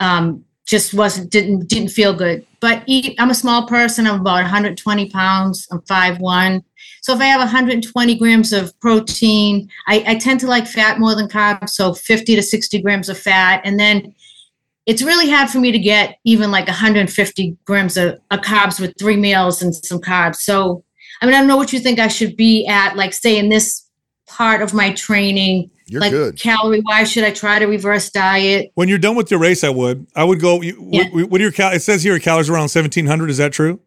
um, 0.00 0.44
just 0.64 0.94
wasn't 0.94 1.30
didn't 1.30 1.68
didn't 1.68 1.90
feel 1.90 2.14
good. 2.14 2.46
But 2.60 2.84
eat, 2.86 3.14
I'm 3.18 3.30
a 3.30 3.34
small 3.34 3.66
person. 3.66 4.06
I'm 4.06 4.20
about 4.20 4.42
120 4.42 5.10
pounds. 5.10 5.66
I'm 5.70 5.80
5'1". 5.80 6.62
So 7.02 7.12
if 7.12 7.20
I 7.20 7.24
have 7.24 7.40
120 7.40 8.16
grams 8.16 8.52
of 8.52 8.78
protein, 8.80 9.68
I, 9.88 10.04
I 10.06 10.14
tend 10.16 10.38
to 10.40 10.46
like 10.46 10.66
fat 10.66 11.00
more 11.00 11.16
than 11.16 11.28
carbs. 11.28 11.70
So 11.70 11.92
50 11.92 12.36
to 12.36 12.42
60 12.42 12.80
grams 12.80 13.08
of 13.08 13.18
fat, 13.18 13.60
and 13.64 13.78
then 13.78 14.14
it's 14.86 15.02
really 15.02 15.30
hard 15.30 15.50
for 15.50 15.58
me 15.58 15.72
to 15.72 15.78
get 15.78 16.18
even 16.24 16.50
like 16.50 16.66
150 16.66 17.56
grams 17.64 17.96
of, 17.96 18.18
of 18.30 18.40
carbs 18.40 18.80
with 18.80 18.94
three 18.98 19.16
meals 19.16 19.62
and 19.62 19.74
some 19.74 20.00
carbs. 20.00 20.36
So 20.36 20.84
I 21.22 21.26
mean, 21.26 21.34
I 21.34 21.38
don't 21.38 21.46
know 21.46 21.56
what 21.56 21.72
you 21.72 21.78
think 21.78 21.98
I 22.00 22.08
should 22.08 22.36
be 22.36 22.66
at, 22.66 22.96
like 22.96 23.14
say 23.14 23.38
in 23.38 23.48
this 23.48 23.86
part 24.26 24.60
of 24.60 24.74
my 24.74 24.92
training 24.92 25.70
You're 25.86 26.00
like 26.00 26.10
good. 26.10 26.38
calorie 26.38 26.80
wise, 26.84 27.12
should 27.12 27.22
I 27.24 27.30
try 27.30 27.58
to 27.60 27.66
reverse 27.66 28.10
diet? 28.10 28.72
When 28.74 28.88
you're 28.88 28.98
done 28.98 29.14
with 29.14 29.30
your 29.30 29.38
race, 29.40 29.62
I 29.62 29.70
would. 29.70 30.06
I 30.16 30.24
would 30.24 30.40
go. 30.40 30.60
You, 30.60 30.88
Yeah. 30.90 31.08
what, 31.10 31.30
what 31.30 31.40
are 31.40 31.44
your 31.44 31.52
cal? 31.52 31.72
It 31.72 31.80
says 31.80 32.02
here 32.02 32.12
your 32.12 32.20
calories 32.20 32.50
around 32.50 32.62
1700. 32.62 33.30
Is 33.30 33.36
that 33.38 33.52
true? 33.52 33.78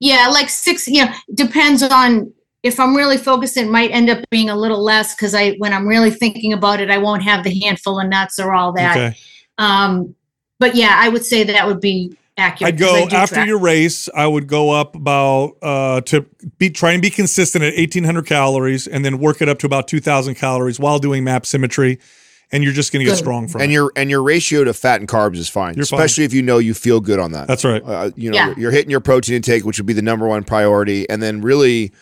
Yeah, 0.00 0.28
like 0.32 0.48
six. 0.48 0.88
You 0.88 1.04
know, 1.04 1.12
depends 1.34 1.82
on 1.82 2.32
if 2.62 2.80
I'm 2.80 2.96
really 2.96 3.18
focused. 3.18 3.56
It 3.56 3.68
might 3.68 3.90
end 3.92 4.10
up 4.10 4.24
being 4.30 4.50
a 4.50 4.56
little 4.56 4.82
less 4.82 5.14
because 5.14 5.34
I, 5.34 5.52
when 5.58 5.72
I'm 5.72 5.86
really 5.86 6.10
thinking 6.10 6.52
about 6.52 6.80
it, 6.80 6.90
I 6.90 6.98
won't 6.98 7.22
have 7.22 7.44
the 7.44 7.56
handful 7.60 8.00
of 8.00 8.08
nuts 8.08 8.38
or 8.38 8.52
all 8.52 8.72
that. 8.72 8.96
Okay. 8.96 9.18
Um, 9.58 10.14
but 10.58 10.74
yeah, 10.74 10.94
I 10.96 11.08
would 11.08 11.24
say 11.24 11.44
that 11.44 11.66
would 11.66 11.80
be 11.80 12.16
accurate. 12.40 12.74
I'd 12.74 12.78
go 12.78 13.08
do 13.08 13.14
after 13.14 13.36
track. 13.36 13.48
your 13.48 13.58
race. 13.58 14.08
I 14.14 14.26
would 14.26 14.46
go 14.48 14.70
up 14.70 14.96
about 14.96 15.56
uh, 15.62 16.00
to 16.02 16.26
be 16.58 16.70
try 16.70 16.92
and 16.92 17.00
be 17.02 17.10
consistent 17.10 17.62
at 17.64 17.76
1800 17.76 18.26
calories, 18.26 18.86
and 18.86 19.04
then 19.04 19.18
work 19.18 19.40
it 19.42 19.48
up 19.48 19.58
to 19.60 19.66
about 19.66 19.86
2000 19.88 20.34
calories 20.34 20.80
while 20.80 20.98
doing 20.98 21.22
map 21.24 21.46
symmetry, 21.46 21.98
and 22.50 22.64
you're 22.64 22.72
just 22.72 22.92
going 22.92 23.00
to 23.00 23.04
get 23.04 23.12
Good. 23.12 23.18
strong 23.18 23.46
from 23.48 23.60
and 23.60 23.70
it. 23.70 23.74
your 23.74 23.92
and 23.94 24.10
your 24.10 24.22
ratio 24.22 24.64
to 24.64 24.74
fat 24.74 25.00
and 25.00 25.08
carbs 25.08 25.36
is 25.36 25.48
fine, 25.48 25.74
You're 25.76 25.86
fine. 25.86 26.00
especially 26.00 26.24
if 26.24 26.32
you 26.32 26.42
know 26.42 26.58
you 26.58 26.74
feel 26.74 27.00
good 27.00 27.18
on 27.20 27.32
that. 27.32 27.46
That's 27.46 27.64
right. 27.64 27.82
Uh, 27.84 28.10
you 28.16 28.30
know, 28.30 28.36
Yeah. 28.36 28.54
you're 28.56 28.70
hitting 28.72 28.90
your 28.90 29.00
protein 29.00 29.36
intake, 29.36 29.64
which 29.64 29.78
would 29.78 29.86
be 29.86 29.92
the 29.92 30.02
number 30.02 30.26
one 30.26 30.42
priority, 30.44 31.08
and 31.08 31.22
then 31.22 31.40
really 31.42 31.92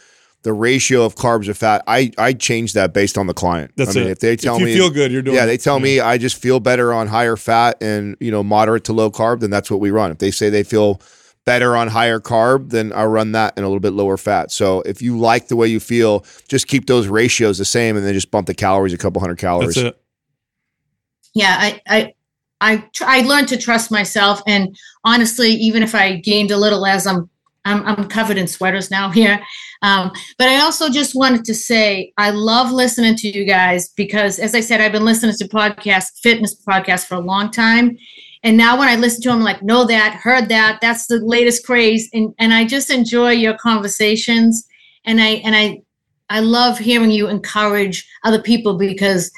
the 0.43 0.53
ratio 0.53 1.05
of 1.05 1.17
carbs 1.17 1.47
to 1.47 1.55
fat. 1.55 1.83
I 1.87 2.13
I 2.19 2.33
change 2.33 2.73
that 2.75 2.93
based 2.93 3.19
on 3.19 3.27
the 3.27 3.35
client. 3.35 3.73
That's 3.77 3.97
I 3.97 4.01
mean, 4.01 4.09
it. 4.09 4.13
If 4.13 4.19
they 4.21 4.37
tell 4.37 4.57
if 4.57 4.61
you 4.61 4.67
me 4.67 4.75
feel 4.75 4.91
good, 4.91 5.11
you're 5.13 5.23
doing. 5.23 5.37
yeah, 5.37 5.45
it. 5.45 5.47
they 5.47 5.57
tell 5.57 5.81
me 5.81 6.01
I 6.01 6.19
just 6.19 6.41
feel 6.41 6.61
better 6.61 6.93
on 6.93 7.07
higher 7.07 7.37
fat 7.37 7.83
and 7.83 8.17
you 8.21 8.31
know 8.31 8.43
moderate 8.43 8.85
to 8.85 8.93
low 8.93 9.11
carb, 9.11 9.41
then 9.41 9.51
that's 9.51 9.71
what 9.71 9.81
we 9.81 9.91
run. 9.91 10.11
If 10.11 10.19
they 10.19 10.31
say 10.31 10.51
they 10.51 10.63
feel 10.63 11.01
better 11.45 11.77
on 11.77 11.89
higher 11.89 12.21
carb, 12.21 12.71
then 12.71 12.93
I 12.93 13.05
run 13.05 13.33
that 13.33 13.55
and 13.57 13.65
a 13.65 13.69
little 13.69 13.81
bit 13.81 13.95
lower 13.95 14.17
fat. 14.17 14.51
So 14.53 14.83
if 14.83 15.01
you 15.01 15.19
like 15.19 15.49
the 15.49 15.57
way 15.57 15.67
you 15.69 15.81
feel, 15.81 16.25
just 16.47 16.69
keep 16.69 16.87
those 16.87 17.09
ratios 17.09 17.59
the 17.59 17.65
same, 17.65 17.97
and 17.97 18.07
then 18.07 18.15
just 18.15 18.31
bump 18.31 18.47
the 18.47 18.55
calories 18.55 18.93
a 18.93 18.99
couple 18.99 19.21
hundred 19.21 19.39
calories. 19.39 19.75
That's 19.75 19.89
it. 19.89 20.01
yeah 21.35 21.57
i 21.59 21.83
i 21.87 22.15
I, 22.61 22.79
tr- 22.93 23.05
I 23.07 23.21
learned 23.21 23.49
to 23.49 23.57
trust 23.57 23.91
myself, 23.91 24.43
and 24.47 24.77
honestly, 25.05 25.51
even 25.51 25.83
if 25.83 25.95
I 25.95 26.17
gained 26.17 26.51
a 26.51 26.57
little 26.57 26.85
as 26.87 27.07
I'm, 27.07 27.31
I'm, 27.69 27.85
I'm 27.87 28.09
covered 28.09 28.39
in 28.39 28.47
sweaters 28.47 28.91
now 28.91 29.11
here. 29.11 29.41
Um, 29.83 30.11
but 30.39 30.49
I 30.49 30.61
also 30.61 30.89
just 30.89 31.15
wanted 31.15 31.45
to 31.45 31.55
say 31.55 32.13
I 32.17 32.31
love 32.31 32.73
listening 32.73 33.17
to 33.17 33.29
you 33.29 33.45
guys 33.45 33.91
because, 33.91 34.39
as 34.39 34.55
I 34.55 34.61
said, 34.61 34.81
I've 34.81 34.93
been 34.93 35.05
listening 35.05 35.35
to 35.37 35.49
podcasts, 35.49 36.19
fitness 36.23 36.61
podcasts 36.67 37.07
for 37.07 37.15
a 37.15 37.21
long 37.21 37.51
time, 37.51 37.97
and 38.43 38.57
now 38.57 38.79
when 38.79 38.89
I 38.89 38.97
listen 38.97 39.23
to 39.23 39.29
them, 39.29 39.39
I'm 39.39 39.45
like, 39.45 39.63
know 39.63 39.85
that, 39.85 40.15
heard 40.15 40.49
that, 40.49 40.79
that's 40.81 41.07
the 41.07 41.19
latest 41.19 41.65
craze, 41.65 42.09
and 42.13 42.35
and 42.39 42.53
I 42.53 42.65
just 42.65 42.91
enjoy 42.91 43.33
your 43.33 43.57
conversations, 43.57 44.67
and 45.05 45.21
I 45.21 45.29
and 45.45 45.55
I 45.55 45.83
I 46.31 46.41
love 46.41 46.79
hearing 46.79 47.11
you 47.11 47.29
encourage 47.29 48.09
other 48.25 48.41
people 48.41 48.77
because 48.77 49.31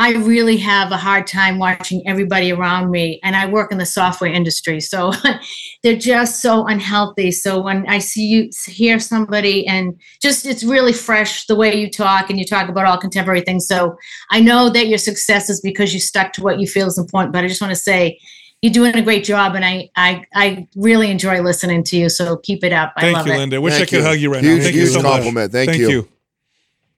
I 0.00 0.12
really 0.12 0.56
have 0.56 0.92
a 0.92 0.96
hard 0.96 1.26
time 1.26 1.58
watching 1.58 2.02
everybody 2.08 2.50
around 2.52 2.90
me, 2.90 3.20
and 3.22 3.36
I 3.36 3.44
work 3.44 3.70
in 3.70 3.76
the 3.76 3.84
software 3.84 4.32
industry, 4.32 4.80
so 4.80 5.12
they're 5.82 5.98
just 5.98 6.40
so 6.40 6.66
unhealthy. 6.66 7.30
So 7.30 7.60
when 7.60 7.86
I 7.86 7.98
see 7.98 8.26
you 8.26 8.48
hear 8.66 8.98
somebody, 8.98 9.66
and 9.66 10.00
just 10.22 10.46
it's 10.46 10.64
really 10.64 10.94
fresh 10.94 11.44
the 11.44 11.54
way 11.54 11.78
you 11.78 11.90
talk, 11.90 12.30
and 12.30 12.38
you 12.38 12.46
talk 12.46 12.70
about 12.70 12.86
all 12.86 12.96
contemporary 12.96 13.42
things. 13.42 13.68
So 13.68 13.94
I 14.30 14.40
know 14.40 14.70
that 14.70 14.88
your 14.88 14.96
success 14.96 15.50
is 15.50 15.60
because 15.60 15.92
you 15.92 16.00
stuck 16.00 16.32
to 16.32 16.42
what 16.42 16.58
you 16.58 16.66
feel 16.66 16.86
is 16.86 16.96
important. 16.96 17.34
But 17.34 17.44
I 17.44 17.48
just 17.48 17.60
want 17.60 17.72
to 17.72 17.80
say 17.80 18.18
you're 18.62 18.72
doing 18.72 18.96
a 18.96 19.02
great 19.02 19.22
job, 19.22 19.54
and 19.54 19.66
I 19.66 19.90
I 19.96 20.24
I 20.34 20.66
really 20.76 21.10
enjoy 21.10 21.42
listening 21.42 21.84
to 21.84 21.98
you. 21.98 22.08
So 22.08 22.38
keep 22.38 22.64
it 22.64 22.72
up. 22.72 22.94
I 22.96 23.02
Thank 23.02 23.16
love 23.18 23.26
you, 23.26 23.32
it. 23.34 23.36
Linda. 23.36 23.60
Wish 23.60 23.74
Thank 23.74 23.82
I 23.82 23.90
could 23.90 23.98
you. 23.98 24.04
hug 24.04 24.18
you 24.18 24.32
right 24.32 24.42
Huge, 24.42 24.56
now. 24.60 24.64
Thank 24.64 24.76
you 24.76 24.80
huge 24.80 24.92
so 24.94 25.02
much. 25.02 25.12
compliment. 25.12 25.52
Thank 25.52 25.76
you. 25.76 26.08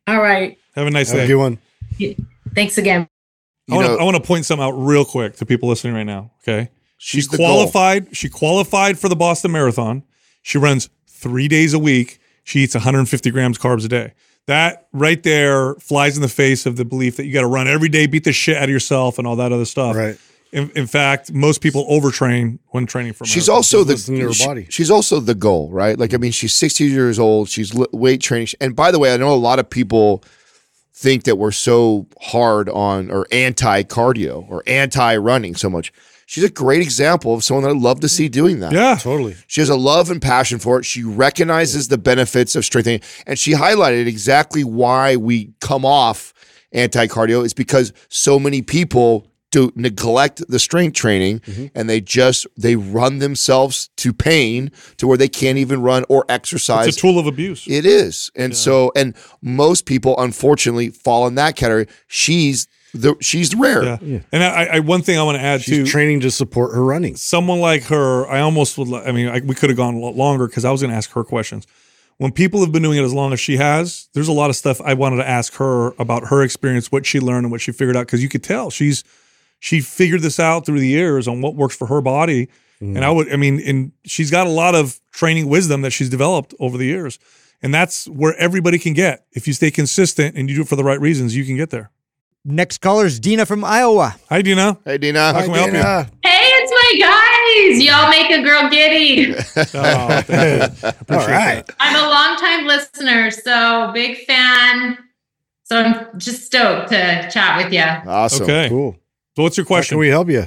All 0.06 0.22
right. 0.22 0.56
Have 0.76 0.86
a 0.86 0.90
nice 0.90 1.10
Have 1.10 1.18
a 1.18 1.22
day. 1.22 1.26
good 1.26 1.58
one. 1.98 2.28
Thanks 2.54 2.78
again. 2.78 3.02
I 3.70 3.74
You 3.74 3.76
want, 3.76 3.86
to, 3.88 3.92
I 4.00 4.04
want 4.04 4.16
to 4.16 4.22
point 4.22 4.44
something 4.46 4.64
out 4.64 4.72
real 4.72 5.04
quick 5.04 5.36
to 5.36 5.46
people 5.46 5.68
listening 5.68 5.94
right 5.94 6.02
now. 6.06 6.32
Okay. 6.42 6.70
She's 6.98 7.24
She 7.24 7.30
the 7.30 7.36
goal. 7.38 7.46
qualified. 7.46 8.16
She 8.16 8.28
qualified 8.28 8.98
for 8.98 9.08
the 9.08 9.16
Boston 9.16 9.52
Marathon. 9.52 10.02
She 10.42 10.58
runs 10.58 10.88
three 11.08 11.48
days 11.48 11.74
a 11.74 11.78
week. 11.78 12.18
She 12.44 12.60
eats 12.60 12.74
150 12.74 13.30
grams 13.30 13.58
carbs 13.58 13.84
a 13.84 13.88
day. 13.88 14.14
That 14.48 14.88
right 14.92 15.22
there 15.22 15.74
flies 15.76 16.16
in 16.16 16.22
the 16.22 16.28
face 16.28 16.66
of 16.66 16.76
the 16.76 16.84
belief 16.84 17.16
that 17.16 17.26
you 17.26 17.32
got 17.32 17.42
to 17.42 17.46
run 17.46 17.68
every 17.68 17.88
day, 17.88 18.06
beat 18.06 18.24
the 18.24 18.32
shit 18.32 18.56
out 18.56 18.64
of 18.64 18.70
yourself, 18.70 19.18
and 19.18 19.26
all 19.26 19.36
that 19.36 19.52
other 19.52 19.64
stuff. 19.64 19.94
Right. 19.94 20.18
In, 20.52 20.70
in 20.74 20.86
fact, 20.88 21.32
most 21.32 21.60
people 21.62 21.86
overtrain 21.88 22.58
when 22.68 22.84
training 22.84 23.12
for. 23.14 23.24
She's 23.24 23.48
marathons. 23.48 23.52
also 23.54 23.84
the 23.84 24.20
her 24.20 24.32
she- 24.32 24.44
body. 24.46 24.66
she's 24.68 24.90
also 24.90 25.20
the 25.20 25.34
goal, 25.36 25.70
right? 25.70 25.96
Like 25.98 26.12
I 26.12 26.16
mean, 26.18 26.32
she's 26.32 26.52
60 26.54 26.84
years 26.84 27.18
old. 27.20 27.48
She's 27.48 27.72
weight 27.92 28.20
training, 28.20 28.48
and 28.60 28.74
by 28.76 28.90
the 28.90 28.98
way, 28.98 29.14
I 29.14 29.16
know 29.16 29.32
a 29.32 29.36
lot 29.36 29.58
of 29.60 29.70
people 29.70 30.24
think 30.94 31.24
that 31.24 31.36
we're 31.36 31.52
so 31.52 32.06
hard 32.20 32.68
on 32.68 33.10
or 33.10 33.26
anti 33.32 33.82
cardio 33.82 34.48
or 34.48 34.62
anti 34.66 35.16
running 35.16 35.54
so 35.54 35.70
much. 35.70 35.92
She's 36.26 36.44
a 36.44 36.50
great 36.50 36.80
example 36.80 37.34
of 37.34 37.44
someone 37.44 37.64
that 37.64 37.70
I'd 37.70 37.82
love 37.82 38.00
to 38.00 38.08
see 38.08 38.28
doing 38.28 38.60
that. 38.60 38.72
yeah. 38.72 38.96
Totally. 38.98 39.36
She 39.48 39.60
has 39.60 39.68
a 39.68 39.76
love 39.76 40.10
and 40.10 40.22
passion 40.22 40.58
for 40.58 40.78
it. 40.78 40.84
She 40.84 41.02
recognizes 41.02 41.88
the 41.88 41.98
benefits 41.98 42.56
of 42.56 42.64
strengthening, 42.64 43.00
and 43.26 43.38
she 43.38 43.52
highlighted 43.52 44.06
exactly 44.06 44.64
why 44.64 45.16
we 45.16 45.52
come 45.60 45.84
off 45.84 46.32
anti 46.72 47.06
cardio 47.06 47.44
is 47.44 47.52
because 47.52 47.92
so 48.08 48.38
many 48.38 48.62
people 48.62 49.31
do 49.52 49.72
neglect 49.76 50.42
the 50.48 50.58
strength 50.58 50.94
training 50.96 51.38
Mm-hmm. 51.40 51.66
and 51.76 51.88
they 51.88 52.00
just 52.00 52.46
they 52.56 52.74
run 52.74 53.20
themselves 53.20 53.88
to 53.98 54.12
pain 54.12 54.72
to 54.96 55.06
where 55.06 55.16
they 55.16 55.28
can't 55.28 55.58
even 55.58 55.80
run 55.82 56.04
or 56.08 56.24
exercise. 56.28 56.88
It's 56.88 56.96
a 56.96 57.00
tool 57.00 57.18
of 57.20 57.26
abuse. 57.28 57.66
It 57.68 57.86
is. 57.86 58.30
And 58.34 58.56
so 58.56 58.90
and 58.96 59.14
most 59.40 59.86
people 59.86 60.14
unfortunately 60.18 60.88
fall 60.88 61.26
in 61.28 61.36
that 61.36 61.54
category. 61.54 61.86
She's 62.08 62.66
the 62.94 63.14
she's 63.20 63.54
rare. 63.54 63.98
yeah. 64.02 64.20
And 64.32 64.42
I, 64.44 64.64
I 64.64 64.78
one 64.80 65.00
thing 65.02 65.16
I 65.18 65.22
want 65.22 65.36
to 65.36 65.42
add 65.42 65.62
She's 65.62 65.78
too. 65.78 65.86
training 65.86 66.20
to 66.20 66.30
support 66.30 66.74
her 66.74 66.84
running. 66.84 67.16
someone 67.16 67.60
like 67.60 67.84
her, 67.84 68.26
I 68.28 68.40
almost 68.40 68.76
would. 68.76 68.88
li- 68.88 69.02
I 69.06 69.12
mean, 69.12 69.28
I, 69.28 69.40
we 69.40 69.54
could 69.54 69.70
have 69.70 69.76
gone 69.78 69.94
a 69.94 69.98
lot 69.98 70.14
longer 70.14 70.46
because 70.46 70.64
I 70.66 70.70
was 70.70 70.82
going 70.82 70.90
to 70.90 70.96
ask 70.96 71.10
her 71.12 71.24
questions. 71.24 71.66
When 72.18 72.32
people 72.32 72.60
have 72.60 72.70
been 72.70 72.82
doing 72.82 72.98
it 72.98 73.02
as 73.02 73.14
long 73.14 73.32
as 73.32 73.40
she 73.40 73.56
has, 73.56 74.08
there's 74.12 74.28
a 74.28 74.32
lot 74.32 74.50
of 74.50 74.56
stuff 74.56 74.80
I 74.82 74.92
wanted 74.94 75.16
to 75.16 75.28
ask 75.28 75.54
her 75.54 75.92
about 75.98 76.28
her 76.28 76.42
experience, 76.42 76.92
what 76.92 77.06
she 77.06 77.18
learned, 77.18 77.46
and 77.46 77.50
what 77.50 77.62
she 77.62 77.72
figured 77.72 77.96
out. 77.96 78.06
Because 78.06 78.22
you 78.22 78.28
could 78.28 78.42
tell 78.44 78.68
she's 78.70 79.02
she 79.62 79.80
figured 79.80 80.22
this 80.22 80.40
out 80.40 80.66
through 80.66 80.80
the 80.80 80.88
years 80.88 81.28
on 81.28 81.40
what 81.40 81.54
works 81.54 81.76
for 81.76 81.86
her 81.86 82.00
body. 82.00 82.48
And 82.80 83.04
I 83.04 83.08
mm. 83.10 83.14
would, 83.14 83.32
I 83.32 83.36
mean, 83.36 83.60
and 83.60 83.92
she's 84.04 84.28
got 84.28 84.48
a 84.48 84.50
lot 84.50 84.74
of 84.74 85.00
training 85.12 85.48
wisdom 85.48 85.82
that 85.82 85.92
she's 85.92 86.10
developed 86.10 86.52
over 86.58 86.76
the 86.76 86.84
years, 86.84 87.20
and 87.62 87.72
that's 87.72 88.08
where 88.08 88.34
everybody 88.38 88.76
can 88.76 88.92
get 88.92 89.24
if 89.30 89.46
you 89.46 89.52
stay 89.52 89.70
consistent 89.70 90.36
and 90.36 90.50
you 90.50 90.56
do 90.56 90.62
it 90.62 90.68
for 90.68 90.74
the 90.74 90.82
right 90.82 91.00
reasons. 91.00 91.36
You 91.36 91.44
can 91.44 91.56
get 91.56 91.70
there. 91.70 91.92
Next 92.44 92.78
caller 92.78 93.06
is 93.06 93.20
Dina 93.20 93.46
from 93.46 93.62
Iowa. 93.62 94.16
Hi, 94.30 94.42
Dina. 94.42 94.78
Hey 94.84 94.98
Dina. 94.98 95.32
How 95.32 95.42
can 95.42 95.52
we 95.52 95.58
help 95.58 95.72
you? 95.72 95.78
Hey, 96.28 96.42
it's 96.58 96.72
my 96.72 97.70
guys. 97.70 97.84
Y'all 97.84 98.10
make 98.10 98.32
a 98.32 98.42
girl 98.42 98.68
giddy. 98.68 99.32
Oh, 99.74 100.22
thank 100.22 100.82
you. 100.82 101.16
All 101.16 101.28
right. 101.28 101.64
I'm 101.78 102.04
a 102.04 102.08
longtime 102.08 102.66
listener, 102.66 103.30
so 103.30 103.92
big 103.94 104.24
fan. 104.26 104.98
So 105.62 105.78
I'm 105.78 106.18
just 106.18 106.46
stoked 106.46 106.88
to 106.88 107.30
chat 107.30 107.62
with 107.62 107.72
you. 107.72 108.10
Awesome. 108.10 108.42
Okay. 108.42 108.68
Cool. 108.68 108.98
So, 109.36 109.42
what's 109.42 109.56
your 109.56 109.64
How 109.64 109.68
question? 109.68 109.94
can 109.94 110.00
we 110.00 110.08
help 110.08 110.28
you? 110.28 110.46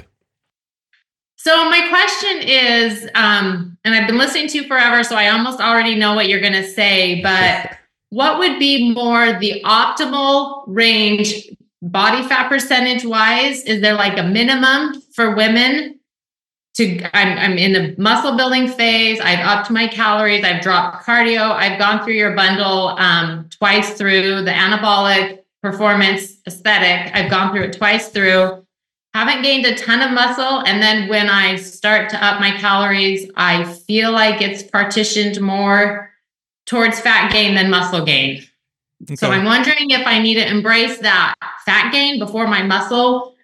So 1.38 1.64
my 1.70 1.86
question 1.88 2.48
is, 2.48 3.08
um, 3.14 3.78
and 3.84 3.94
I've 3.94 4.08
been 4.08 4.18
listening 4.18 4.48
to 4.48 4.58
you 4.58 4.66
forever, 4.66 5.04
so 5.04 5.14
I 5.14 5.28
almost 5.28 5.60
already 5.60 5.94
know 5.94 6.14
what 6.14 6.28
you're 6.28 6.40
going 6.40 6.54
to 6.54 6.66
say, 6.66 7.22
but 7.22 7.70
what 8.10 8.40
would 8.40 8.58
be 8.58 8.92
more 8.92 9.38
the 9.38 9.62
optimal 9.64 10.64
range 10.66 11.48
body 11.82 12.26
fat 12.26 12.48
percentage 12.48 13.04
wise? 13.04 13.62
Is 13.62 13.80
there 13.80 13.94
like 13.94 14.18
a 14.18 14.24
minimum 14.24 15.00
for 15.14 15.36
women? 15.36 16.00
To 16.78 17.16
I'm, 17.16 17.38
I'm 17.38 17.58
in 17.58 17.72
the 17.72 17.94
muscle 17.96 18.36
building 18.36 18.66
phase. 18.66 19.20
I've 19.20 19.38
upped 19.38 19.70
my 19.70 19.86
calories. 19.86 20.44
I've 20.44 20.62
dropped 20.62 21.06
cardio. 21.06 21.52
I've 21.52 21.78
gone 21.78 22.04
through 22.04 22.14
your 22.14 22.34
bundle 22.34 22.88
um, 22.98 23.48
twice 23.50 23.94
through 23.94 24.42
the 24.42 24.50
anabolic 24.50 25.38
performance 25.62 26.38
aesthetic. 26.46 27.14
I've 27.14 27.30
gone 27.30 27.52
through 27.52 27.64
it 27.66 27.76
twice 27.76 28.08
through 28.08 28.65
haven't 29.16 29.40
gained 29.42 29.64
a 29.64 29.74
ton 29.76 30.02
of 30.02 30.10
muscle 30.10 30.60
and 30.66 30.82
then 30.82 31.08
when 31.08 31.30
i 31.30 31.56
start 31.56 32.10
to 32.10 32.22
up 32.22 32.38
my 32.38 32.50
calories 32.58 33.30
i 33.36 33.64
feel 33.86 34.12
like 34.12 34.42
it's 34.42 34.62
partitioned 34.62 35.40
more 35.40 36.10
towards 36.66 37.00
fat 37.00 37.32
gain 37.32 37.54
than 37.54 37.70
muscle 37.70 38.04
gain 38.04 38.42
so 39.14 39.30
i'm 39.30 39.44
wondering 39.44 39.90
if 39.90 40.06
i 40.06 40.18
need 40.18 40.34
to 40.34 40.46
embrace 40.46 40.98
that 40.98 41.34
fat 41.64 41.90
gain 41.92 42.18
before 42.18 42.46
my 42.46 42.62
muscle 42.62 43.34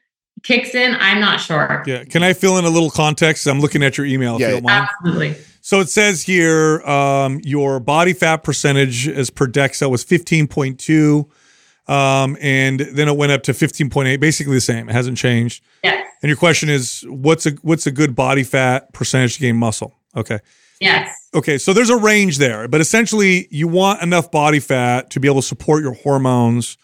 kicks 0.43 0.75
in 0.75 0.95
i'm 1.01 1.21
not 1.21 1.41
sure 1.41 1.83
Yeah. 1.87 2.05
Can 2.05 2.23
I 2.23 2.33
fill 2.35 2.59
in 2.59 2.65
a 2.65 2.71
little 2.71 2.91
context? 2.91 3.47
I'm 3.47 3.61
looking 3.61 3.83
at 3.83 3.97
your 3.97 4.07
email 4.07 4.35
if 4.35 4.41
Yeah. 4.41 4.49
you 4.49 4.53
don't 4.55 4.65
mind. 4.65 4.89
absolutely 4.91 5.37
So 5.63 5.79
it 5.81 5.89
says 5.89 6.23
here 6.23 6.83
um, 6.83 7.41
your 7.45 7.79
body 7.81 8.13
fat 8.13 8.39
percentage 8.43 9.07
as 9.09 9.31
per 9.31 9.47
DEXA 9.47 9.89
was 9.89 10.05
15.2. 10.05 11.25
Um, 11.89 12.37
and 12.41 12.81
then 12.81 13.09
it 13.09 13.17
went 13.17 13.33
up 13.33 13.43
to 13.45 13.53
15.8, 13.53 14.21
basically 14.21 14.55
the 14.55 14.61
same. 14.61 14.89
It 14.89 14.93
hasn't 14.93 15.19
changed. 15.19 15.65
yes 15.83 16.07
And 16.23 16.29
your 16.29 16.37
question 16.37 16.69
is 16.69 17.05
what's 17.09 17.47
a 17.47 17.51
what's 17.63 17.87
a 17.87 17.91
good 17.91 18.15
body 18.15 18.45
fat 18.45 18.93
percentage 18.93 19.35
to 19.35 19.41
gain 19.41 19.57
muscle? 19.57 19.95
Okay. 20.17 20.39
yes 20.81 21.11
Okay, 21.35 21.57
so 21.57 21.73
there's 21.73 21.89
a 21.89 21.97
range 21.97 22.37
there, 22.37 22.69
but 22.69 22.83
essentially 22.83 23.49
you 23.51 23.67
want 23.67 24.03
enough 24.03 24.31
body 24.31 24.61
fat 24.61 25.09
to 25.11 25.21
be 25.21 25.27
able 25.27 25.41
to 25.41 25.47
support 25.47 25.83
your 25.83 25.95
hormones 25.95 26.77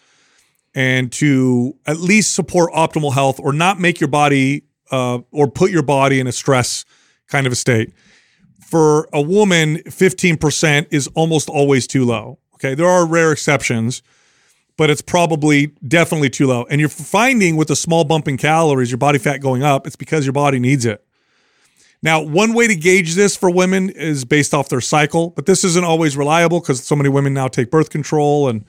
and 0.73 1.11
to 1.11 1.77
at 1.85 1.97
least 1.97 2.33
support 2.33 2.73
optimal 2.73 3.13
health 3.13 3.39
or 3.39 3.53
not 3.53 3.79
make 3.79 3.99
your 3.99 4.07
body 4.07 4.63
uh, 4.91 5.19
or 5.31 5.47
put 5.47 5.69
your 5.69 5.83
body 5.83 6.19
in 6.19 6.25
a 6.25 6.31
stress 6.31 6.83
kind 7.27 7.45
of 7.45 7.53
a 7.53 7.55
state. 7.55 7.93
For 8.59 9.07
a 9.13 9.21
woman, 9.21 9.77
15% 9.85 10.87
is 10.89 11.07
almost 11.13 11.47
always 11.47 11.85
too 11.85 12.05
low. 12.05 12.39
Okay. 12.55 12.73
There 12.73 12.87
are 12.87 13.05
rare 13.05 13.31
exceptions, 13.31 14.01
but 14.79 14.89
it's 14.89 15.01
probably 15.01 15.73
definitely 15.85 16.29
too 16.29 16.47
low. 16.47 16.65
And 16.69 16.79
you're 16.79 16.87
finding 16.87 17.57
with 17.57 17.69
a 17.69 17.75
small 17.75 18.05
bump 18.05 18.29
in 18.29 18.37
calories, 18.37 18.89
your 18.89 18.97
body 18.97 19.19
fat 19.19 19.39
going 19.39 19.61
up, 19.61 19.85
it's 19.85 19.97
because 19.97 20.25
your 20.25 20.31
body 20.31 20.57
needs 20.57 20.85
it. 20.85 21.03
Now, 22.01 22.21
one 22.21 22.53
way 22.53 22.65
to 22.65 22.75
gauge 22.77 23.15
this 23.15 23.35
for 23.35 23.49
women 23.49 23.89
is 23.89 24.23
based 24.23 24.53
off 24.53 24.69
their 24.69 24.79
cycle, 24.79 25.31
but 25.31 25.47
this 25.47 25.65
isn't 25.65 25.83
always 25.83 26.15
reliable 26.15 26.61
because 26.61 26.81
so 26.81 26.95
many 26.95 27.09
women 27.09 27.33
now 27.33 27.49
take 27.49 27.69
birth 27.69 27.89
control 27.89 28.47
and 28.47 28.63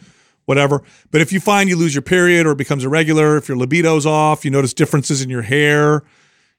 whatever. 0.47 0.83
But 1.13 1.21
if 1.21 1.33
you 1.33 1.39
find 1.39 1.69
you 1.69 1.77
lose 1.77 1.95
your 1.95 2.03
period 2.03 2.45
or 2.45 2.51
it 2.51 2.59
becomes 2.59 2.85
irregular, 2.85 3.37
if 3.37 3.47
your 3.47 3.57
libido's 3.57 4.05
off, 4.05 4.45
you 4.45 4.51
notice 4.51 4.75
differences 4.75 5.23
in 5.23 5.31
your 5.31 5.43
hair, 5.43 6.03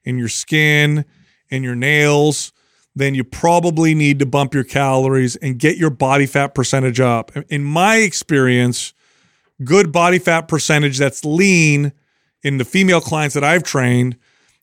in 0.06 0.18
your 0.18 0.30
skin, 0.30 1.04
in 1.50 1.62
your 1.62 1.76
nails, 1.76 2.54
then 2.96 3.16
you 3.16 3.26
probably 3.26 3.96
need 3.96 4.18
to 4.20 4.26
bump 4.26 4.54
your 4.54 4.64
calories 4.64 5.36
and 5.36 5.60
get 5.60 5.76
your 5.76 5.90
body 5.90 6.26
fat 6.26 6.56
percentage 6.56 7.02
up. 7.02 7.34
In 7.50 7.66
my 7.66 7.98
experience, 7.98 8.94
good 9.64 9.92
body 9.92 10.20
fat 10.20 10.48
percentage 10.48 10.98
that's 10.98 11.24
lean 11.26 11.92
in 12.44 12.58
the 12.58 12.66
female 12.66 13.02
clients 13.02 13.36
that 13.36 13.44
I've 13.44 13.64
trained 13.64 14.18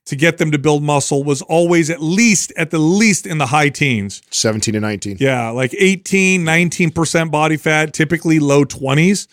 to 0.07 0.17
get 0.17 0.39
them 0.39 0.51
to 0.53 0.59
build 0.59 0.83
muscle 0.83 1.23
was 1.23 1.43
always 1.43 1.91
at 1.91 2.01
least 2.01 2.53
at 2.57 2.71
the 2.71 2.79
least 2.79 3.27
in 3.27 3.39
the 3.39 3.47
high 3.47 3.69
teens. 3.69 4.23
17 4.31 4.73
to 4.75 4.81
19 4.81 5.19
yeah 5.21 5.51
like 5.51 5.75
18 5.79 6.43
19% 6.43 7.31
body 7.31 7.57
fat 7.57 7.93
typically 7.93 8.39
low 8.39 8.65
20s 8.65 9.29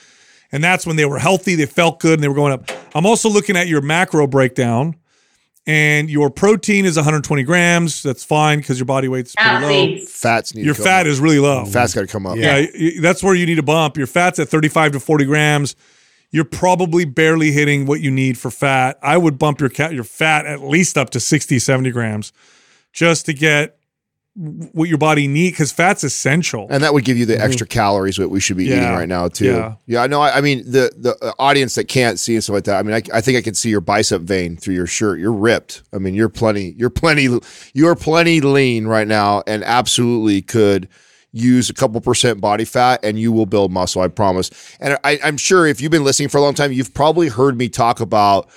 and 0.51 0.63
that's 0.63 0.85
when 0.85 0.97
they 0.97 1.05
were 1.05 1.19
healthy 1.19 1.55
they 1.55 1.65
felt 1.65 1.99
good 1.99 2.13
and 2.15 2.23
they 2.23 2.27
were 2.27 2.35
going 2.35 2.53
up. 2.53 2.69
I'm 2.93 3.05
also 3.05 3.29
looking 3.29 3.55
at 3.55 3.67
your 3.67 3.81
macro 3.81 4.27
breakdown 4.27 4.95
and 5.67 6.09
your 6.09 6.29
protein 6.29 6.85
is 6.85 6.95
120 6.95 7.41
grams 7.43 8.03
that's 8.03 8.23
fine 8.23 8.59
because 8.59 8.77
your 8.77 8.85
body 8.85 9.07
weight's 9.07 9.33
pretty 9.35 9.49
low 9.99 10.05
fats 10.05 10.53
need 10.53 10.63
your 10.65 10.75
to 10.75 10.79
come 10.79 10.85
fat 10.85 11.01
up. 11.01 11.07
is 11.07 11.19
really 11.19 11.39
low 11.39 11.65
fat's 11.65 11.93
got 11.93 12.01
to 12.01 12.07
come 12.07 12.25
up 12.27 12.37
yeah, 12.37 12.65
y- 12.77 12.91
that's 13.01 13.23
where 13.23 13.33
you 13.35 13.45
need 13.45 13.55
to 13.55 13.63
bump. 13.63 13.97
Your 13.97 14.07
fat's 14.07 14.37
at 14.39 14.47
35 14.49 14.93
to 14.93 14.99
40 14.99 15.25
grams. 15.25 15.75
You're 16.31 16.43
probably 16.43 17.05
barely 17.05 17.51
hitting 17.51 17.85
what 17.85 18.01
you 18.01 18.11
need 18.11 18.37
for 18.37 18.51
fat. 18.51 18.97
I 19.01 19.17
would 19.17 19.39
bump 19.39 19.59
your 19.61 19.69
cat 19.69 19.93
your 19.93 20.03
fat 20.03 20.45
at 20.45 20.61
least 20.61 20.97
up 20.97 21.09
to 21.11 21.19
60, 21.19 21.59
70 21.59 21.91
grams 21.91 22.33
just 22.91 23.25
to 23.27 23.33
get 23.33 23.69
w- 23.69 23.84
what 24.35 24.89
your 24.89 24.97
body 24.97 25.27
needs 25.27 25.53
because 25.53 25.71
fat's 25.71 26.03
essential. 26.03 26.67
and 26.69 26.83
that 26.83 26.93
would 26.93 27.05
give 27.05 27.17
you 27.17 27.25
the 27.25 27.39
extra 27.41 27.65
calories 27.65 28.17
that 28.17 28.27
we 28.27 28.41
should 28.41 28.57
be 28.57 28.65
eating 28.65 28.83
right 28.83 29.07
now 29.07 29.29
too. 29.29 29.45
Yeah. 29.45 29.75
Yeah, 29.85 30.03
I 30.03 30.07
know. 30.07 30.21
I, 30.21 30.37
I 30.37 30.41
mean, 30.41 30.69
the 30.69 30.91
the 30.97 31.17
uh, 31.21 31.31
audience 31.39 31.75
that 31.75 31.85
can't 31.85 32.19
see 32.19 32.35
and 32.35 32.43
stuff 32.43 32.55
like 32.55 32.63
that. 32.65 32.77
I 32.77 32.83
mean, 32.83 32.95
I, 32.95 33.01
I 33.17 33.21
think 33.21 33.37
I 33.37 33.41
can 33.41 33.53
see 33.53 33.69
your 33.69 33.81
bicep 33.81 34.21
vein 34.23 34.57
through 34.57 34.75
your 34.75 34.87
shirt. 34.87 35.19
You're 35.19 35.31
ripped. 35.31 35.83
I 35.93 35.99
mean, 35.99 36.15
you're 36.15 36.29
plenty. 36.29 36.75
You're 36.77 36.89
plenty. 36.89 37.39
You're 37.73 37.95
plenty 37.95 38.41
lean 38.41 38.87
right 38.87 39.07
now, 39.07 39.41
and 39.47 39.63
absolutely 39.63 40.41
could 40.41 40.89
use 41.31 41.69
a 41.69 41.73
couple 41.73 42.01
percent 42.01 42.41
body 42.41 42.65
fat, 42.65 42.99
and 43.03 43.17
you 43.17 43.31
will 43.31 43.45
build 43.45 43.71
muscle. 43.71 44.01
I 44.01 44.09
promise. 44.09 44.49
And 44.81 44.97
I, 45.05 45.19
I'm 45.23 45.37
sure 45.37 45.65
if 45.65 45.79
you've 45.79 45.91
been 45.91 46.03
listening 46.03 46.29
for 46.29 46.39
a 46.39 46.41
long 46.41 46.53
time, 46.55 46.73
you've 46.73 46.93
probably 46.93 47.29
heard 47.29 47.57
me 47.57 47.69
talk 47.69 48.01
about 48.01 48.49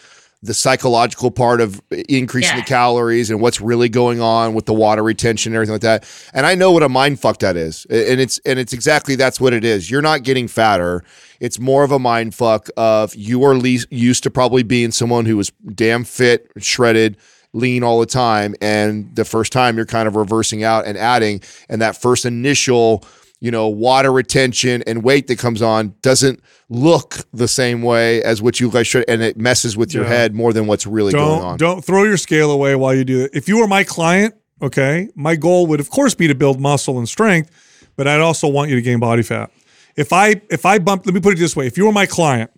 the 0.43 0.55
psychological 0.55 1.33
part 1.33 1.61
of 1.61 1.81
increasing 2.09 2.57
Yeah. 2.57 2.63
the 2.63 2.67
calories 2.69 3.29
and 3.29 3.41
what's 3.41 3.61
really 3.61 3.89
going 3.89 4.21
on 4.21 4.55
with 4.55 4.67
the 4.67 4.73
water 4.73 5.03
retention 5.03 5.51
and 5.53 5.57
everything 5.57 5.73
like 5.75 5.81
that. 5.83 6.05
And 6.33 6.47
I 6.47 6.55
know 6.55 6.71
what 6.71 6.85
a 6.85 6.89
mind 6.89 7.19
fuck 7.19 7.41
that 7.41 7.57
is. 7.57 7.87
And 7.91 8.21
it's 8.21 8.39
and 8.47 8.59
it's 8.59 8.73
exactly 8.73 9.17
that's 9.17 9.41
what 9.41 9.53
it 9.53 9.65
is. 9.65 9.91
You're 9.91 10.03
not 10.03 10.23
getting 10.23 10.47
fatter. 10.47 11.03
It's 11.41 11.59
more 11.59 11.83
of 11.83 11.91
a 11.91 11.99
mind 11.99 12.35
fuck 12.37 12.69
of 12.77 13.15
you 13.17 13.43
are 13.45 13.55
least 13.57 13.89
used 13.91 14.23
to 14.25 14.31
probably 14.31 14.63
being 14.63 14.93
someone 14.93 15.27
who 15.27 15.37
was 15.37 15.51
damn 15.75 16.05
fit, 16.05 16.47
shredded, 16.59 17.17
lean 17.53 17.83
all 17.83 17.99
the 17.99 18.07
time. 18.07 18.55
And 18.61 19.15
the 19.17 19.25
first 19.25 19.53
time 19.53 19.77
you're 19.77 19.87
kind 19.87 20.07
of 20.07 20.15
reversing 20.15 20.63
out 20.63 20.87
and 20.87 20.97
adding, 20.97 21.41
and 21.69 21.81
that 21.83 22.01
first 22.01 22.25
initial 22.25 23.05
you 23.41 23.51
know, 23.51 23.69
water 23.69 24.11
retention 24.13 24.83
and 24.87 25.03
weight 25.05 25.27
that 25.29 25.39
comes 25.39 25.63
on 25.63 25.95
doesn't 26.03 26.41
look 26.69 27.19
the 27.33 27.47
same 27.49 27.83
way 27.83 28.23
as 28.23 28.43
what 28.43 28.59
you 28.61 28.71
guys 28.71 28.87
should, 28.87 29.05
and 29.09 29.23
it 29.23 29.37
messes 29.37 29.77
with 29.77 29.95
your 29.95 30.05
Yeah. 30.05 30.11
head 30.11 30.35
more 30.35 30.53
than 30.53 30.67
what's 30.67 30.87
really 30.87 31.13
going 31.13 31.41
on. 31.43 31.57
don't 31.57 31.59
don't 31.59 31.85
throw 31.85 32.05
your 32.05 32.17
scale 32.17 32.51
away 32.51 32.75
while 32.75 32.95
you 32.95 33.05
do 33.05 33.21
it. 33.25 33.31
If 33.35 33.49
you 33.49 33.59
were 33.59 33.69
my 33.69 33.85
client, 33.85 34.35
okay, 34.61 35.09
my 35.15 35.37
goal 35.37 35.67
would 35.69 35.81
of 35.81 35.89
course 35.91 36.15
be 36.15 36.27
to 36.29 36.35
build 36.35 36.61
muscle 36.61 36.99
and 36.99 37.09
strength, 37.09 37.51
but 37.97 38.09
I'd 38.09 38.21
also 38.21 38.49
want 38.49 38.71
you 38.71 38.77
to 38.77 38.83
gain 38.83 38.99
body 38.99 39.23
fat. 39.23 39.51
If 39.97 40.13
I 40.13 40.41
if 40.51 40.67
I 40.67 40.79
bumped, 40.79 41.07
let 41.07 41.15
me 41.15 41.21
put 41.21 41.35
it 41.35 41.39
this 41.39 41.55
way: 41.57 41.67
if 41.67 41.77
you 41.79 41.87
were 41.87 41.93
my 41.93 42.07
client 42.07 42.51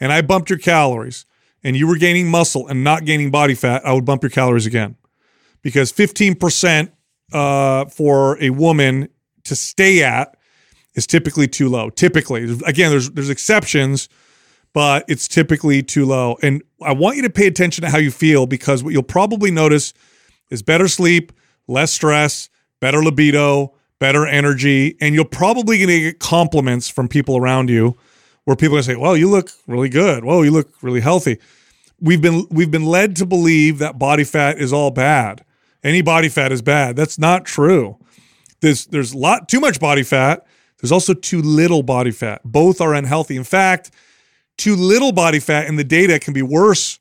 and 0.00 0.12
I 0.12 0.22
bumped 0.22 0.50
your 0.50 0.58
calories 0.58 1.24
and 1.64 1.76
you 1.76 1.86
were 1.86 1.96
gaining 1.98 2.28
muscle 2.30 2.66
and 2.68 2.82
not 2.84 3.04
gaining 3.04 3.30
body 3.30 3.54
fat, 3.54 3.84
I 3.86 3.92
would 3.92 4.04
bump 4.04 4.22
your 4.22 4.30
calories 4.30 4.66
again 4.66 4.96
because 5.62 5.90
fifteen 5.92 6.34
percent 6.34 6.90
uh, 7.32 7.86
for 7.86 8.40
a 8.42 8.50
woman 8.50 9.08
to 9.46 9.56
stay 9.56 10.02
at 10.02 10.36
is 10.94 11.06
typically 11.06 11.48
too 11.48 11.68
low. 11.68 11.90
Typically, 11.90 12.44
again, 12.66 12.90
there's 12.90 13.10
there's 13.10 13.30
exceptions 13.30 14.08
but 14.76 15.06
it's 15.08 15.26
typically 15.26 15.82
too 15.82 16.04
low. 16.04 16.36
And 16.42 16.62
I 16.82 16.92
want 16.92 17.16
you 17.16 17.22
to 17.22 17.30
pay 17.30 17.46
attention 17.46 17.80
to 17.80 17.88
how 17.88 17.96
you 17.96 18.10
feel 18.10 18.46
because 18.46 18.84
what 18.84 18.92
you'll 18.92 19.02
probably 19.02 19.50
notice 19.50 19.94
is 20.50 20.60
better 20.60 20.86
sleep, 20.86 21.32
less 21.66 21.94
stress, 21.94 22.50
better 22.78 23.02
libido, 23.02 23.72
better 24.00 24.26
energy, 24.26 24.94
and 25.00 25.14
you're 25.14 25.24
probably 25.24 25.78
going 25.78 25.88
to 25.88 26.00
get 26.00 26.18
compliments 26.18 26.90
from 26.90 27.08
people 27.08 27.38
around 27.38 27.70
you 27.70 27.96
where 28.44 28.54
people 28.54 28.74
are 28.74 28.82
going 28.82 28.84
to 28.84 28.90
say, 28.92 28.96
"Well, 28.96 29.16
you 29.16 29.30
look 29.30 29.50
really 29.66 29.88
good. 29.88 30.26
Whoa, 30.26 30.42
you 30.42 30.50
look 30.50 30.68
really 30.82 31.00
healthy." 31.00 31.38
We've 31.98 32.20
been 32.20 32.46
we've 32.50 32.70
been 32.70 32.84
led 32.84 33.16
to 33.16 33.24
believe 33.24 33.78
that 33.78 33.98
body 33.98 34.24
fat 34.24 34.58
is 34.58 34.74
all 34.74 34.90
bad. 34.90 35.42
Any 35.82 36.02
body 36.02 36.28
fat 36.28 36.52
is 36.52 36.60
bad. 36.60 36.96
That's 36.96 37.18
not 37.18 37.46
true. 37.46 37.96
There's 38.60 38.86
there's 38.86 39.12
a 39.12 39.18
lot 39.18 39.48
too 39.48 39.60
much 39.60 39.80
body 39.80 40.02
fat. 40.02 40.46
There's 40.80 40.92
also 40.92 41.14
too 41.14 41.42
little 41.42 41.82
body 41.82 42.10
fat. 42.10 42.42
Both 42.44 42.80
are 42.80 42.94
unhealthy. 42.94 43.36
In 43.36 43.44
fact, 43.44 43.90
too 44.58 44.76
little 44.76 45.12
body 45.12 45.40
fat 45.40 45.66
in 45.66 45.76
the 45.76 45.84
data 45.84 46.18
can 46.18 46.32
be 46.32 46.42
worse 46.42 46.98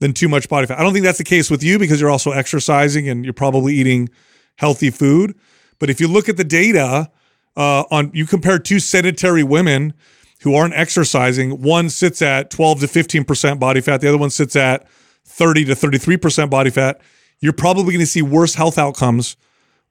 than 0.00 0.12
too 0.12 0.28
much 0.28 0.48
body 0.48 0.66
fat. 0.66 0.78
I 0.78 0.82
don't 0.82 0.92
think 0.92 1.04
that's 1.04 1.18
the 1.18 1.24
case 1.24 1.50
with 1.50 1.62
you 1.62 1.78
because 1.78 2.00
you're 2.00 2.10
also 2.10 2.32
exercising 2.32 3.08
and 3.08 3.24
you're 3.24 3.32
probably 3.32 3.74
eating 3.74 4.08
healthy 4.56 4.90
food. 4.90 5.36
But 5.78 5.90
if 5.90 6.00
you 6.00 6.08
look 6.08 6.28
at 6.28 6.36
the 6.36 6.44
data 6.44 7.10
uh, 7.56 7.84
on, 7.90 8.10
you 8.14 8.26
compare 8.26 8.58
two 8.58 8.80
sedentary 8.80 9.42
women 9.42 9.94
who 10.42 10.54
aren't 10.54 10.74
exercising. 10.74 11.62
One 11.62 11.88
sits 11.88 12.20
at 12.20 12.50
12 12.50 12.80
to 12.80 12.88
15 12.88 13.24
percent 13.24 13.60
body 13.60 13.80
fat. 13.80 14.00
The 14.00 14.08
other 14.08 14.18
one 14.18 14.30
sits 14.30 14.56
at 14.56 14.88
30 15.24 15.66
to 15.66 15.74
33 15.74 16.16
percent 16.16 16.50
body 16.50 16.70
fat. 16.70 17.00
You're 17.40 17.52
probably 17.52 17.92
going 17.92 17.98
to 17.98 18.06
see 18.06 18.22
worse 18.22 18.54
health 18.54 18.78
outcomes 18.78 19.36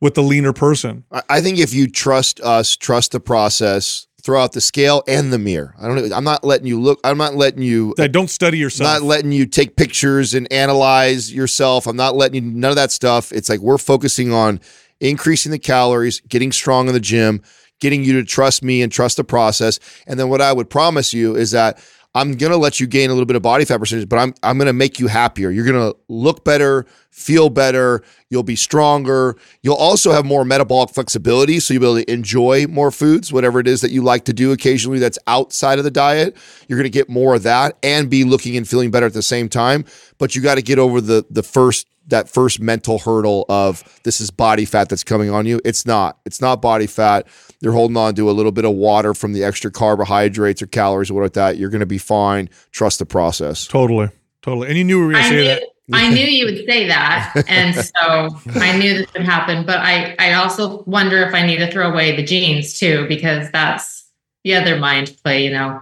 with 0.01 0.15
the 0.15 0.23
leaner 0.23 0.51
person. 0.51 1.03
I- 1.11 1.21
I 1.29 1.41
think 1.41 1.59
if 1.59 1.73
you 1.73 1.87
trust 1.87 2.41
us, 2.41 2.75
trust 2.75 3.11
the 3.13 3.19
process, 3.19 4.07
throw 4.23 4.41
out 4.41 4.51
the 4.53 4.61
scale 4.61 5.03
and 5.07 5.31
the 5.31 5.39
mirror. 5.39 5.73
I 5.79 5.87
don't. 5.87 6.11
I'm 6.13 6.23
not 6.23 6.43
letting 6.43 6.67
you 6.67 6.79
look. 6.79 6.99
I'm 7.03 7.17
not 7.17 7.35
letting 7.35 7.61
you. 7.63 7.93
That 7.97 8.11
don't 8.11 8.29
study 8.29 8.57
yourself. 8.57 8.87
I'm 8.87 9.01
not 9.01 9.07
letting 9.07 9.31
you 9.31 9.45
take 9.45 9.75
pictures 9.75 10.33
and 10.33 10.51
analyze 10.51 11.33
yourself. 11.33 11.87
I'm 11.87 11.95
not 11.95 12.15
letting 12.15 12.43
you 12.43 12.51
none 12.51 12.69
of 12.71 12.75
that 12.75 12.91
stuff. 12.91 13.31
It's 13.31 13.49
like 13.49 13.59
we're 13.61 13.77
focusing 13.77 14.33
on 14.33 14.59
increasing 14.99 15.51
the 15.51 15.59
calories, 15.59 16.21
getting 16.29 16.51
strong 16.51 16.87
in 16.87 16.93
the 16.93 16.99
gym, 16.99 17.41
getting 17.79 18.03
you 18.03 18.13
to 18.13 18.23
trust 18.23 18.63
me 18.63 18.83
and 18.83 18.91
trust 18.91 19.17
the 19.17 19.23
process. 19.23 19.79
And 20.05 20.19
then 20.19 20.29
what 20.29 20.41
I 20.41 20.53
would 20.53 20.69
promise 20.69 21.13
you 21.13 21.35
is 21.35 21.51
that 21.51 21.79
I'm 22.13 22.33
gonna 22.33 22.57
let 22.57 22.79
you 22.79 22.87
gain 22.87 23.09
a 23.09 23.13
little 23.13 23.25
bit 23.25 23.37
of 23.37 23.41
body 23.41 23.63
fat 23.63 23.77
percentage, 23.77 24.09
but 24.09 24.17
I'm 24.17 24.33
I'm 24.43 24.57
gonna 24.57 24.73
make 24.73 24.99
you 24.99 25.07
happier. 25.07 25.49
You're 25.49 25.65
gonna 25.65 25.93
look 26.09 26.43
better, 26.43 26.85
feel 27.09 27.49
better. 27.49 28.03
You'll 28.29 28.43
be 28.43 28.57
stronger. 28.57 29.37
You'll 29.61 29.75
also 29.75 30.11
have 30.11 30.25
more 30.25 30.43
metabolic 30.43 30.89
flexibility, 30.89 31.59
so 31.59 31.73
you'll 31.73 31.81
be 31.81 31.87
able 31.87 32.05
to 32.05 32.11
enjoy 32.11 32.67
more 32.67 32.91
foods, 32.91 33.31
whatever 33.31 33.59
it 33.59 33.67
is 33.67 33.79
that 33.81 33.91
you 33.91 34.03
like 34.03 34.25
to 34.25 34.33
do 34.33 34.51
occasionally 34.51 34.99
that's 34.99 35.19
outside 35.27 35.77
of 35.77 35.85
the 35.85 35.91
diet. 35.91 36.35
You're 36.67 36.79
gonna 36.79 36.89
get 36.89 37.09
more 37.09 37.35
of 37.35 37.43
that 37.43 37.77
and 37.81 38.09
be 38.09 38.25
looking 38.25 38.57
and 38.57 38.67
feeling 38.67 38.91
better 38.91 39.05
at 39.05 39.13
the 39.13 39.21
same 39.21 39.47
time. 39.47 39.85
But 40.17 40.35
you 40.35 40.41
got 40.41 40.55
to 40.55 40.61
get 40.61 40.79
over 40.79 40.99
the 40.99 41.25
the 41.29 41.43
first 41.43 41.87
that 42.07 42.29
first 42.29 42.59
mental 42.59 42.99
hurdle 42.99 43.45
of 43.49 43.83
this 44.03 44.21
is 44.21 44.31
body 44.31 44.65
fat 44.65 44.89
that's 44.89 45.03
coming 45.03 45.29
on 45.29 45.45
you. 45.45 45.59
It's 45.63 45.85
not. 45.85 46.19
It's 46.25 46.41
not 46.41 46.61
body 46.61 46.87
fat. 46.87 47.27
You're 47.61 47.73
holding 47.73 47.95
on 47.95 48.15
to 48.15 48.29
a 48.29 48.33
little 48.33 48.51
bit 48.51 48.65
of 48.65 48.73
water 48.73 49.13
from 49.13 49.33
the 49.33 49.43
extra 49.43 49.69
carbohydrates 49.69 50.61
or 50.61 50.67
calories 50.67 51.11
or 51.11 51.13
what 51.13 51.21
like 51.21 51.33
that. 51.33 51.57
You're 51.57 51.69
going 51.69 51.81
to 51.81 51.85
be 51.85 51.99
fine. 51.99 52.49
Trust 52.71 52.99
the 52.99 53.05
process. 53.05 53.67
totally, 53.67 54.09
totally. 54.41 54.67
And 54.67 54.77
you 54.77 54.83
knew 54.83 54.99
we 54.99 55.05
were 55.05 55.11
going 55.13 55.23
to 55.23 55.29
say 55.29 55.35
knew, 55.35 55.45
that. 55.45 55.63
I 55.93 56.09
knew 56.09 56.25
you 56.25 56.45
would 56.45 56.65
say 56.67 56.87
that. 56.87 57.33
And 57.47 57.75
so 57.75 58.29
I 58.55 58.77
knew 58.77 58.95
this 58.95 59.13
would 59.13 59.23
happen. 59.23 59.65
But 59.65 59.77
I, 59.77 60.15
I 60.17 60.33
also 60.33 60.83
wonder 60.83 61.21
if 61.21 61.33
I 61.35 61.45
need 61.45 61.57
to 61.57 61.71
throw 61.71 61.91
away 61.91 62.15
the 62.15 62.23
jeans 62.23 62.79
too, 62.79 63.07
because 63.07 63.51
that's 63.51 64.09
the 64.43 64.55
other 64.55 64.77
mind 64.77 65.15
play, 65.23 65.45
you 65.45 65.51
know. 65.51 65.81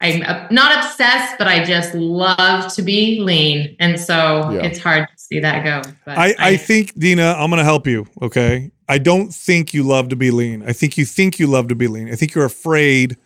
I'm 0.00 0.22
uh, 0.22 0.48
not 0.50 0.84
obsessed, 0.84 1.38
but 1.38 1.46
I 1.46 1.64
just 1.64 1.94
love 1.94 2.72
to 2.74 2.82
be 2.82 3.20
lean. 3.20 3.76
And 3.78 3.98
so 3.98 4.50
Yeah. 4.50 4.64
it's 4.64 4.78
hard 4.78 5.08
to 5.08 5.14
see 5.16 5.38
that 5.38 5.64
go. 5.64 5.80
But 6.04 6.18
I, 6.18 6.34
I 6.38 6.56
think 6.56 6.92
Dina, 6.98 7.36
I'm 7.38 7.50
going 7.50 7.58
to 7.58 7.64
help 7.64 7.86
you. 7.86 8.06
Okay. 8.20 8.72
I 8.92 8.98
don't 8.98 9.32
think 9.34 9.72
you 9.74 9.82
love 9.84 10.08
to 10.10 10.16
be 10.16 10.30
lean. 10.30 10.62
I 10.70 10.72
think 10.74 10.98
you 10.98 11.06
think 11.06 11.38
you 11.38 11.46
love 11.46 11.68
to 11.68 11.74
be 11.74 11.88
lean. 11.88 12.08
I 12.12 12.16
think 12.16 12.34
you're 12.34 12.44
afraid 12.56 13.16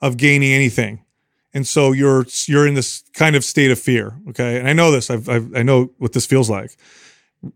of 0.00 0.16
gaining 0.16 0.52
anything. 0.52 1.04
and 1.54 1.66
so 1.66 1.92
you're 1.92 2.26
you're 2.46 2.66
in 2.66 2.74
this 2.74 3.02
kind 3.12 3.36
of 3.36 3.44
state 3.44 3.70
of 3.70 3.78
fear. 3.78 4.14
Okay, 4.30 4.58
and 4.58 4.68
I 4.68 4.72
know 4.72 4.90
this. 4.90 5.10
I've, 5.10 5.28
I've 5.28 5.54
I 5.56 5.62
know 5.62 5.90
what 5.98 6.12
this 6.12 6.26
feels 6.26 6.48
like. 6.50 6.76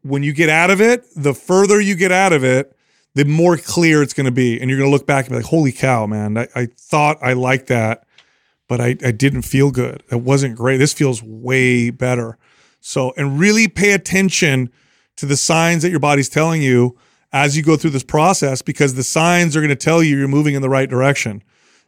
When 0.02 0.22
you 0.22 0.32
get 0.32 0.48
out 0.48 0.70
of 0.70 0.80
it, 0.80 1.04
the 1.16 1.34
further 1.34 1.80
you 1.80 1.94
get 1.94 2.12
out 2.12 2.32
of 2.32 2.44
it, 2.44 2.76
the 3.14 3.24
more 3.24 3.56
clear 3.56 4.02
it's 4.02 4.14
going 4.14 4.26
to 4.26 4.32
be, 4.32 4.60
and 4.60 4.70
you're 4.70 4.78
going 4.78 4.90
to 4.90 4.92
look 4.96 5.06
back 5.06 5.26
and 5.26 5.32
be 5.32 5.36
like, 5.36 5.46
"Holy 5.46 5.72
cow, 5.72 6.06
man! 6.06 6.38
I, 6.38 6.48
I 6.54 6.66
thought 6.66 7.18
I 7.22 7.34
liked 7.34 7.66
that, 7.68 8.06
but 8.68 8.80
I, 8.80 8.96
I 9.04 9.12
didn't 9.12 9.42
feel 9.42 9.70
good. 9.70 10.02
It 10.10 10.20
wasn't 10.22 10.56
great. 10.56 10.78
This 10.78 10.92
feels 10.94 11.22
way 11.22 11.90
better." 11.90 12.38
So, 12.80 13.12
and 13.16 13.38
really 13.38 13.68
pay 13.68 13.92
attention 13.92 14.70
to 15.16 15.26
the 15.26 15.36
signs 15.36 15.82
that 15.82 15.90
your 15.90 16.00
body's 16.00 16.28
telling 16.28 16.62
you 16.62 16.96
as 17.32 17.56
you 17.56 17.62
go 17.62 17.76
through 17.76 17.90
this 17.90 18.02
process, 18.04 18.62
because 18.62 18.94
the 18.94 19.02
signs 19.02 19.56
are 19.56 19.60
going 19.60 19.68
to 19.70 19.76
tell 19.76 20.02
you 20.02 20.18
you're 20.18 20.28
moving 20.28 20.54
in 20.54 20.62
the 20.62 20.68
right 20.68 20.88
direction 20.88 21.42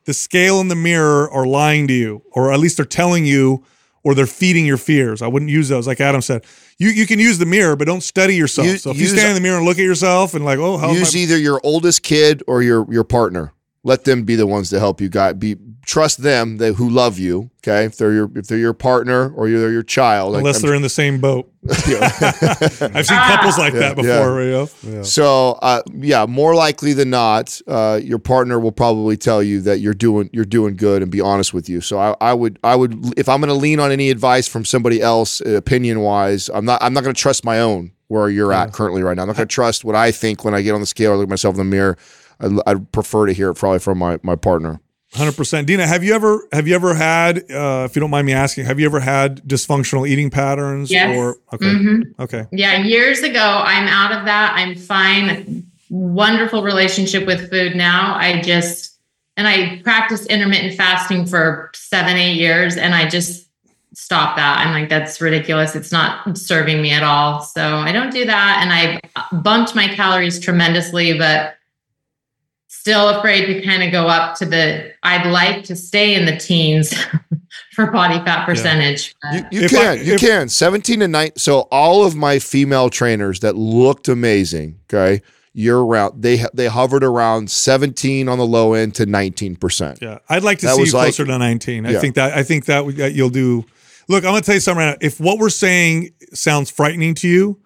the 0.04 0.14
scale 0.14 0.60
and 0.60 0.70
the 0.70 0.74
mirror 0.76 1.30
are 1.30 1.46
lying 1.46 1.88
to 1.88 1.94
you, 1.94 2.22
or 2.32 2.52
at 2.52 2.60
least 2.60 2.76
they're 2.76 2.84
telling 2.84 3.24
you, 3.24 3.64
or 4.02 4.14
they're 4.14 4.26
feeding 4.26 4.66
your 4.66 4.76
fears. 4.76 5.22
I 5.22 5.26
wouldn't 5.28 5.50
use 5.50 5.68
those, 5.70 5.86
like 5.86 5.98
Adam 6.00 6.20
said. 6.20 6.44
You 6.76 6.90
you 6.90 7.06
can 7.06 7.18
use 7.18 7.38
the 7.38 7.46
mirror, 7.46 7.74
but 7.74 7.86
don't 7.86 8.02
study 8.02 8.36
yourself. 8.36 8.66
You- 8.66 8.76
so 8.76 8.90
if 8.90 8.98
you 8.98 9.06
stand 9.06 9.28
in 9.30 9.34
the 9.34 9.40
mirror 9.40 9.56
and 9.56 9.64
look 9.66 9.78
at 9.78 9.84
yourself 9.84 10.34
and 10.34 10.44
like, 10.44 10.58
oh, 10.58 10.76
how's 10.76 10.98
Use 10.98 11.16
either 11.16 11.38
your 11.38 11.60
oldest 11.64 12.02
kid 12.02 12.42
or 12.46 12.62
your 12.62 12.86
your 12.92 13.04
partner. 13.04 13.52
Let 13.82 14.04
them 14.04 14.24
be 14.24 14.34
the 14.36 14.46
ones 14.46 14.70
to 14.70 14.78
help 14.78 15.00
you. 15.00 15.08
Guide. 15.08 15.38
Be 15.40 15.56
trust 15.84 16.22
them. 16.22 16.56
They 16.58 16.72
who 16.72 16.88
love 16.88 17.18
you. 17.18 17.50
Okay, 17.62 17.84
if 17.84 17.96
they're 17.96 18.12
your 18.12 18.30
if 18.34 18.46
they're 18.46 18.58
your 18.58 18.74
partner 18.74 19.30
or 19.32 19.48
you're 19.48 19.70
your 19.70 19.82
child. 19.82 20.32
like, 20.32 20.40
unless 20.40 20.56
I'm- 20.56 20.62
they're 20.62 20.74
in 20.74 20.82
the 20.82 20.88
same 20.88 21.20
boat. 21.20 21.50
I've 21.68 23.06
seen 23.06 23.16
couples 23.18 23.56
like 23.58 23.72
that 23.72 23.94
Yeah, 23.96 24.02
before. 24.02 24.42
You 24.42 24.68
know? 24.84 25.02
So, 25.02 25.52
uh, 25.62 25.80
yeah, 25.94 26.26
more 26.26 26.54
likely 26.54 26.92
than 26.92 27.08
not, 27.10 27.58
uh, 27.66 27.98
your 28.02 28.18
partner 28.18 28.60
will 28.60 28.72
probably 28.72 29.16
tell 29.16 29.42
you 29.42 29.60
that 29.62 29.80
you're 29.80 29.94
doing 29.94 30.28
you're 30.32 30.44
doing 30.44 30.76
good 30.76 31.00
and 31.02 31.10
be 31.10 31.20
honest 31.20 31.54
with 31.54 31.68
you. 31.68 31.80
So, 31.80 31.98
I, 31.98 32.14
I 32.20 32.34
would 32.34 32.58
I 32.62 32.76
would 32.76 33.18
if 33.18 33.28
I'm 33.28 33.40
going 33.40 33.48
to 33.48 33.54
lean 33.54 33.80
on 33.80 33.90
any 33.92 34.10
advice 34.10 34.46
from 34.46 34.64
somebody 34.64 35.00
else, 35.00 35.40
uh, 35.40 35.50
opinion 35.50 36.00
wise, 36.00 36.50
I'm 36.52 36.64
not 36.64 36.82
I'm 36.82 36.92
not 36.92 37.02
going 37.02 37.14
to 37.14 37.20
trust 37.20 37.44
my 37.44 37.60
own 37.60 37.92
where 38.08 38.28
you're 38.28 38.52
at 38.52 38.72
currently 38.72 39.02
right 39.02 39.16
now. 39.16 39.22
I'm 39.22 39.28
not 39.28 39.36
going 39.36 39.48
to 39.48 39.54
trust 39.54 39.84
what 39.84 39.94
I 39.96 40.12
think 40.12 40.44
when 40.44 40.54
I 40.54 40.60
get 40.60 40.74
on 40.74 40.80
the 40.80 40.86
scale 40.86 41.12
or 41.12 41.16
look 41.16 41.24
at 41.24 41.30
myself 41.30 41.54
in 41.54 41.58
the 41.58 41.64
mirror. 41.64 41.96
I'd, 42.40 42.52
I'd 42.66 42.92
prefer 42.92 43.26
to 43.26 43.32
hear 43.32 43.50
it 43.50 43.54
probably 43.54 43.78
from 43.78 43.98
my 43.98 44.18
my 44.22 44.36
partner. 44.36 44.80
Hundred 45.14 45.36
percent, 45.36 45.66
Dina. 45.68 45.86
Have 45.86 46.02
you 46.02 46.12
ever 46.12 46.48
have 46.52 46.66
you 46.66 46.74
ever 46.74 46.92
had, 46.94 47.48
uh, 47.50 47.86
if 47.88 47.94
you 47.94 48.00
don't 48.00 48.10
mind 48.10 48.26
me 48.26 48.32
asking, 48.32 48.64
have 48.66 48.80
you 48.80 48.86
ever 48.86 48.98
had 48.98 49.42
dysfunctional 49.44 50.08
eating 50.08 50.28
patterns? 50.28 50.90
Yes. 50.90 51.16
Or 51.16 51.36
okay, 51.52 51.66
Mhm. 51.66 52.02
okay, 52.18 52.46
Yeah, 52.50 52.78
years 52.78 53.20
ago, 53.20 53.62
I'm 53.64 53.86
out 53.86 54.10
of 54.10 54.24
that. 54.24 54.54
I'm 54.56 54.74
fine. 54.74 55.66
Wonderful 55.88 56.64
relationship 56.64 57.26
with 57.26 57.48
food 57.48 57.76
now. 57.76 58.16
I 58.16 58.40
just, 58.40 58.98
and 59.36 59.46
I 59.46 59.80
practiced 59.84 60.26
intermittent 60.26 60.74
fasting 60.74 61.26
for 61.26 61.70
seven, 61.76 62.16
eight 62.16 62.34
years, 62.34 62.76
and 62.76 62.92
I 62.92 63.08
just 63.08 63.46
stopped 63.94 64.36
that. 64.38 64.58
I'm 64.66 64.72
like, 64.72 64.88
that's 64.88 65.20
ridiculous. 65.20 65.76
It's 65.76 65.92
not 65.92 66.36
serving 66.36 66.82
me 66.82 66.90
at 66.90 67.04
all. 67.04 67.40
So 67.42 67.76
I 67.76 67.92
don't 67.92 68.10
do 68.12 68.24
that. 68.24 68.58
And 68.60 68.72
I 68.72 69.00
bumped 69.42 69.76
my 69.76 69.86
calories 69.86 70.40
tremendously, 70.40 71.16
but 71.16 71.54
still 72.84 73.08
afraid 73.08 73.46
to 73.46 73.62
kind 73.62 73.82
of 73.82 73.90
go 73.92 74.06
up 74.08 74.36
to 74.36 74.44
the, 74.44 74.92
I'd 75.02 75.26
like 75.30 75.64
to 75.64 75.74
stay 75.74 76.14
in 76.14 76.26
the 76.26 76.36
teens 76.36 76.92
for 77.72 77.90
body 77.90 78.22
fat 78.26 78.44
percentage. 78.44 79.14
but- 79.22 79.50
You, 79.50 79.62
you 79.62 79.68
can, 79.70 79.86
I- 79.98 80.02
you 80.02 80.14
if- 80.16 80.20
can. 80.20 80.50
17 80.50 81.00
to 81.00 81.08
9. 81.08 81.30
So 81.38 81.60
all 81.72 82.04
of 82.04 82.14
my 82.14 82.38
female 82.38 82.90
trainers 82.90 83.40
that 83.40 83.56
looked 83.56 84.08
amazing, 84.08 84.80
okay, 84.92 85.22
year 85.54 85.78
round, 85.78 86.20
they 86.22 86.44
they 86.52 86.66
hovered 86.66 87.02
around 87.02 87.50
17 87.50 88.28
on 88.28 88.36
the 88.36 88.46
low 88.46 88.74
end 88.74 88.94
to 88.96 89.06
19%. 89.06 90.02
yeah. 90.02 90.18
I'd 90.28 90.42
like 90.42 90.58
to 90.58 90.66
That 90.66 90.72
see 90.74 90.80
you 90.80 90.82
was 90.82 90.92
like- 90.92 91.04
closer 91.06 91.24
to 91.24 91.38
nineteen. 91.38 91.86
I 91.86 91.92
Yeah. 91.92 92.00
think 92.00 92.16
that 92.16 92.36
I 92.36 92.42
think 92.42 92.66
that 92.66 92.84
would- 92.84 92.96
that 92.98 93.14
you'll 93.14 93.30
do. 93.30 93.64
Look, 94.10 94.24
I'm 94.24 94.32
gonna 94.32 94.42
tell 94.42 94.56
you 94.56 94.60
something. 94.60 94.84
Right 94.84 94.90
now. 95.00 95.06
If 95.06 95.18
what 95.20 95.38
we're 95.38 95.48
saying 95.48 96.10
sounds 96.34 96.68
frightening 96.70 97.14
to 97.14 97.28
you, 97.28 97.60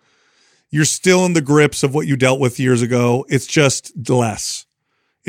you're 0.70 0.84
still 0.84 1.24
in 1.26 1.32
the 1.32 1.40
grips 1.40 1.82
of 1.82 1.92
what 1.92 2.06
you 2.06 2.14
dealt 2.16 2.38
with 2.38 2.60
years 2.60 2.82
ago. 2.82 3.26
It's 3.28 3.46
just 3.48 3.90
less. 4.08 4.64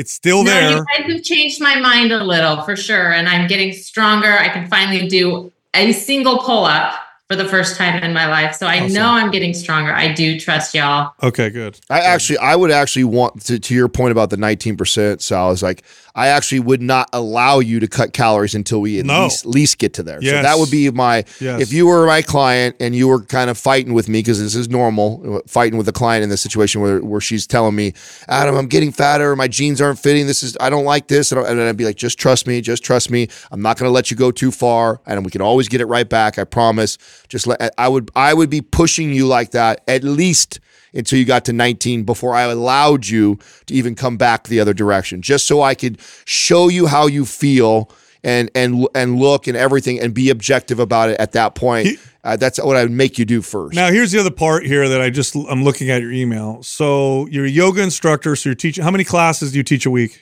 It's 0.00 0.12
still 0.12 0.42
No, 0.44 0.50
there. 0.50 0.70
you 0.78 0.84
guys 0.96 1.12
have 1.12 1.22
changed 1.22 1.60
my 1.60 1.78
mind 1.78 2.10
a 2.10 2.24
little 2.24 2.62
for 2.62 2.74
sure. 2.74 3.12
And 3.12 3.28
I'm 3.28 3.46
getting 3.46 3.74
stronger. 3.74 4.32
I 4.32 4.48
can 4.48 4.66
finally 4.66 5.06
do 5.08 5.52
a 5.74 5.92
single 5.92 6.38
pull 6.38 6.64
up 6.64 6.94
for 7.28 7.36
the 7.36 7.44
first 7.44 7.76
time 7.76 8.02
in 8.02 8.14
my 8.14 8.26
life. 8.26 8.54
So 8.56 8.66
I 8.66 8.80
Awesome. 8.80 8.94
know 8.94 9.06
I'm 9.10 9.30
getting 9.30 9.52
stronger. 9.52 9.92
I 9.92 10.12
do 10.14 10.40
trust 10.40 10.74
y'all. 10.74 11.12
Okay, 11.22 11.50
good. 11.50 11.78
I 11.90 12.00
actually, 12.00 12.38
I 12.38 12.56
would 12.56 12.70
actually 12.70 13.04
want 13.04 13.44
to, 13.44 13.58
to 13.58 13.74
your 13.74 13.88
point 13.88 14.10
about 14.12 14.30
the 14.30 14.36
19%, 14.36 15.20
Sal, 15.20 15.50
is 15.50 15.62
like, 15.62 15.82
I 16.14 16.28
actually 16.28 16.60
would 16.60 16.82
not 16.82 17.08
allow 17.12 17.58
you 17.60 17.80
to 17.80 17.86
cut 17.88 18.12
calories 18.12 18.54
until 18.54 18.80
we 18.80 18.98
at 18.98 19.06
No. 19.06 19.24
least, 19.24 19.46
least 19.46 19.78
get 19.78 19.94
to 19.94 20.02
there. 20.02 20.20
So 20.22 20.30
that 20.42 20.58
would 20.58 20.70
be 20.70 20.90
my, 20.90 21.24
Yes. 21.40 21.60
if 21.62 21.72
you 21.72 21.86
were 21.86 22.06
my 22.06 22.22
client 22.22 22.76
and 22.80 22.94
you 22.94 23.08
were 23.08 23.22
kind 23.22 23.48
of 23.50 23.56
fighting 23.58 23.92
with 23.94 24.08
me, 24.08 24.18
because 24.18 24.40
this 24.40 24.54
is 24.54 24.68
normal, 24.68 25.40
fighting 25.46 25.78
with 25.78 25.88
a 25.88 25.92
client 25.92 26.22
in 26.24 26.30
this 26.30 26.40
situation 26.40 26.80
where, 26.80 27.00
where 27.00 27.20
she's 27.20 27.46
telling 27.46 27.74
me, 27.74 27.92
Adam, 28.28 28.56
I'm 28.56 28.66
getting 28.66 28.92
fatter, 28.92 29.36
my 29.36 29.48
jeans 29.48 29.80
aren't 29.80 29.98
fitting, 29.98 30.26
this 30.26 30.42
is, 30.42 30.56
I 30.60 30.70
don't 30.70 30.84
like 30.84 31.08
this. 31.08 31.32
And 31.32 31.40
and 31.46 31.60
I'd 31.60 31.76
be 31.76 31.84
like, 31.84 31.96
just 31.96 32.18
trust 32.18 32.46
me, 32.46 32.60
just 32.60 32.82
trust 32.84 33.10
me. 33.10 33.28
I'm 33.50 33.62
not 33.62 33.78
going 33.78 33.88
to 33.88 33.92
let 33.92 34.10
you 34.10 34.16
go 34.16 34.30
too 34.30 34.50
far 34.50 35.00
and 35.06 35.24
we 35.24 35.30
can 35.30 35.40
always 35.40 35.68
get 35.68 35.80
it 35.80 35.86
right 35.86 36.08
back. 36.08 36.38
I 36.38 36.44
promise. 36.44 36.98
Just 37.28 37.46
let, 37.46 37.72
I 37.78 37.88
would, 37.88 38.10
I 38.16 38.34
would 38.34 38.50
be 38.50 38.60
pushing 38.60 39.12
you 39.12 39.26
like 39.26 39.52
that 39.52 39.82
at 39.88 40.02
least 40.04 40.58
until 40.94 41.18
you 41.18 41.24
got 41.24 41.44
to 41.46 41.52
19 41.52 42.04
before 42.04 42.34
I 42.34 42.42
allowed 42.42 43.06
you 43.06 43.38
to 43.66 43.74
even 43.74 43.94
come 43.94 44.16
back 44.16 44.48
the 44.48 44.60
other 44.60 44.74
direction, 44.74 45.22
just 45.22 45.46
so 45.46 45.62
I 45.62 45.74
could 45.74 45.98
show 46.24 46.68
you 46.68 46.86
how 46.86 47.06
you 47.06 47.24
feel 47.24 47.90
and 48.22 48.50
and 48.54 48.86
and 48.94 49.18
look 49.18 49.46
and 49.46 49.56
everything 49.56 49.98
and 49.98 50.12
be 50.12 50.28
objective 50.30 50.78
about 50.78 51.08
it 51.10 51.18
at 51.20 51.32
that 51.32 51.54
point. 51.54 51.86
He- 51.88 51.98
Uh, 52.22 52.36
that's 52.36 52.58
what 52.62 52.76
I 52.76 52.82
would 52.82 52.92
make 52.92 53.18
you 53.18 53.24
do 53.24 53.40
first. 53.40 53.74
Now 53.74 53.90
here's 53.90 54.12
the 54.12 54.20
other 54.20 54.30
part 54.30 54.66
here 54.66 54.86
that 54.90 55.00
I 55.00 55.08
just 55.08 55.34
I'm 55.34 55.64
looking 55.64 55.88
at 55.88 56.02
your 56.02 56.12
email. 56.12 56.62
So 56.62 57.26
you're 57.30 57.46
a 57.46 57.48
yoga 57.48 57.80
instructor. 57.80 58.36
So 58.36 58.50
you're 58.50 58.54
teaching. 58.54 58.84
How 58.84 58.90
many 58.90 59.04
classes 59.04 59.52
do 59.52 59.56
you 59.56 59.62
teach 59.64 59.86
a 59.86 59.90
week? 59.90 60.20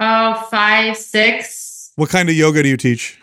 Oh, 0.00 0.34
five, 0.50 0.98
six, 0.98 1.92
What 1.96 2.10
kind 2.10 2.28
of 2.28 2.34
yoga 2.34 2.62
do 2.62 2.68
you 2.68 2.76
teach? 2.76 3.18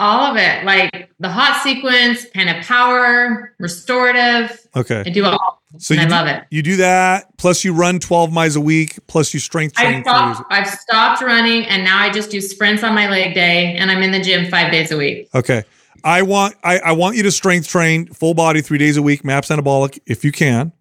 all 0.00 0.30
of 0.30 0.36
it. 0.36 0.64
Like 0.64 1.08
the 1.20 1.28
hot 1.28 1.60
sequence, 1.62 2.26
kind 2.34 2.50
of 2.50 2.64
power, 2.64 3.54
restorative. 3.58 4.66
Okay. 4.76 5.02
I 5.06 5.10
do 5.10 5.24
all. 5.24 5.57
So 5.76 5.94
you 5.94 6.00
I 6.00 6.04
do, 6.04 6.10
love 6.10 6.26
it. 6.26 6.44
You 6.50 6.62
do 6.62 6.76
that, 6.76 7.36
plus 7.36 7.62
you 7.62 7.74
run 7.74 7.98
12 7.98 8.32
miles 8.32 8.56
a 8.56 8.60
week, 8.60 8.98
plus 9.06 9.34
you 9.34 9.40
strength 9.40 9.74
train. 9.74 9.96
I've 9.96 10.02
stopped, 10.02 10.46
I've 10.50 10.68
stopped 10.68 11.22
running 11.22 11.66
and 11.66 11.84
now 11.84 11.98
I 11.98 12.10
just 12.10 12.30
do 12.30 12.40
sprints 12.40 12.82
on 12.82 12.94
my 12.94 13.08
leg 13.08 13.34
day 13.34 13.76
and 13.76 13.90
I'm 13.90 14.02
in 14.02 14.10
the 14.10 14.20
gym 14.20 14.50
five 14.50 14.72
days 14.72 14.90
a 14.90 14.96
week. 14.96 15.28
Okay. 15.34 15.64
I 16.04 16.22
want 16.22 16.54
I, 16.62 16.78
I 16.78 16.92
want 16.92 17.16
you 17.16 17.24
to 17.24 17.30
strength 17.30 17.68
train 17.68 18.06
full 18.06 18.32
body 18.32 18.62
three 18.62 18.78
days 18.78 18.96
a 18.96 19.02
week, 19.02 19.24
maps 19.24 19.48
anabolic 19.48 19.98
if 20.06 20.24
you 20.24 20.32
can. 20.32 20.72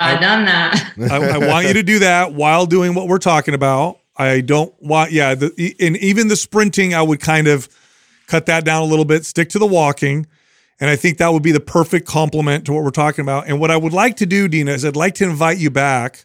I've 0.00 0.20
done 0.20 0.44
that. 0.46 0.92
I, 1.10 1.16
I 1.16 1.38
want 1.38 1.66
you 1.66 1.74
to 1.74 1.82
do 1.82 2.00
that 2.00 2.32
while 2.32 2.66
doing 2.66 2.94
what 2.94 3.08
we're 3.08 3.18
talking 3.18 3.54
about. 3.54 3.98
I 4.16 4.40
don't 4.40 4.74
want, 4.82 5.12
yeah, 5.12 5.34
the, 5.34 5.76
and 5.80 5.96
even 5.98 6.28
the 6.28 6.36
sprinting, 6.36 6.94
I 6.94 7.02
would 7.02 7.20
kind 7.20 7.48
of 7.48 7.68
cut 8.26 8.46
that 8.46 8.64
down 8.64 8.82
a 8.82 8.84
little 8.84 9.04
bit, 9.04 9.24
stick 9.24 9.48
to 9.50 9.58
the 9.58 9.66
walking. 9.66 10.26
And 10.80 10.90
I 10.90 10.96
think 10.96 11.18
that 11.18 11.32
would 11.32 11.42
be 11.42 11.52
the 11.52 11.60
perfect 11.60 12.06
complement 12.08 12.64
to 12.66 12.72
what 12.72 12.82
we're 12.82 12.90
talking 12.90 13.22
about. 13.22 13.46
And 13.46 13.60
what 13.60 13.70
I 13.70 13.76
would 13.76 13.92
like 13.92 14.16
to 14.16 14.26
do, 14.26 14.48
Dina, 14.48 14.72
is 14.72 14.84
I'd 14.84 14.96
like 14.96 15.14
to 15.16 15.24
invite 15.24 15.58
you 15.58 15.70
back 15.70 16.24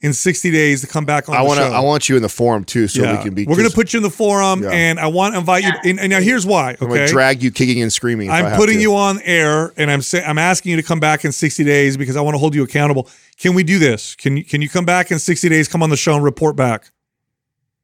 in 0.00 0.12
60 0.12 0.50
days 0.52 0.80
to 0.80 0.86
come 0.86 1.04
back 1.04 1.28
on 1.28 1.34
I 1.34 1.40
the 1.40 1.44
want. 1.44 1.60
I 1.60 1.80
want 1.80 2.08
you 2.08 2.14
in 2.16 2.22
the 2.22 2.28
forum 2.28 2.64
too, 2.64 2.86
so 2.86 3.02
Yeah. 3.02 3.16
we 3.16 3.22
can 3.22 3.34
be. 3.34 3.46
We're 3.46 3.56
going 3.56 3.68
to 3.68 3.74
put 3.74 3.92
you 3.92 3.98
in 3.98 4.04
the 4.04 4.10
forum, 4.10 4.62
Yeah. 4.62 4.70
and 4.70 4.98
I 5.00 5.08
want 5.08 5.34
to 5.34 5.40
invite 5.40 5.64
you. 5.64 5.72
And, 5.84 5.98
and 5.98 6.10
now 6.10 6.20
here's 6.20 6.46
why. 6.46 6.72
okay? 6.72 6.78
I'm 6.84 6.88
going 6.88 7.06
to 7.06 7.12
drag 7.12 7.42
you 7.42 7.50
kicking 7.50 7.82
and 7.82 7.92
screaming. 7.92 8.28
if 8.28 8.32
I 8.32 8.42
I'm 8.42 8.56
putting 8.56 8.80
you 8.80 8.94
on 8.94 9.20
air, 9.24 9.72
and 9.76 9.90
I'm 9.90 10.02
saying 10.02 10.24
I'm 10.26 10.38
asking 10.38 10.70
you 10.70 10.76
to 10.76 10.84
come 10.84 11.00
back 11.00 11.24
in 11.24 11.32
60 11.32 11.64
days 11.64 11.96
because 11.96 12.16
I 12.16 12.20
want 12.20 12.34
to 12.34 12.38
hold 12.38 12.54
you 12.54 12.62
accountable. 12.62 13.08
Can 13.38 13.54
we 13.54 13.64
do 13.64 13.78
this? 13.80 14.14
Can 14.14 14.36
you 14.36 14.44
can 14.44 14.62
you 14.62 14.68
come 14.68 14.84
back 14.84 15.10
in 15.10 15.18
60 15.18 15.48
days? 15.48 15.66
Come 15.68 15.82
on 15.82 15.90
the 15.90 15.96
show 15.96 16.14
and 16.14 16.22
report 16.24 16.54
back. 16.54 16.90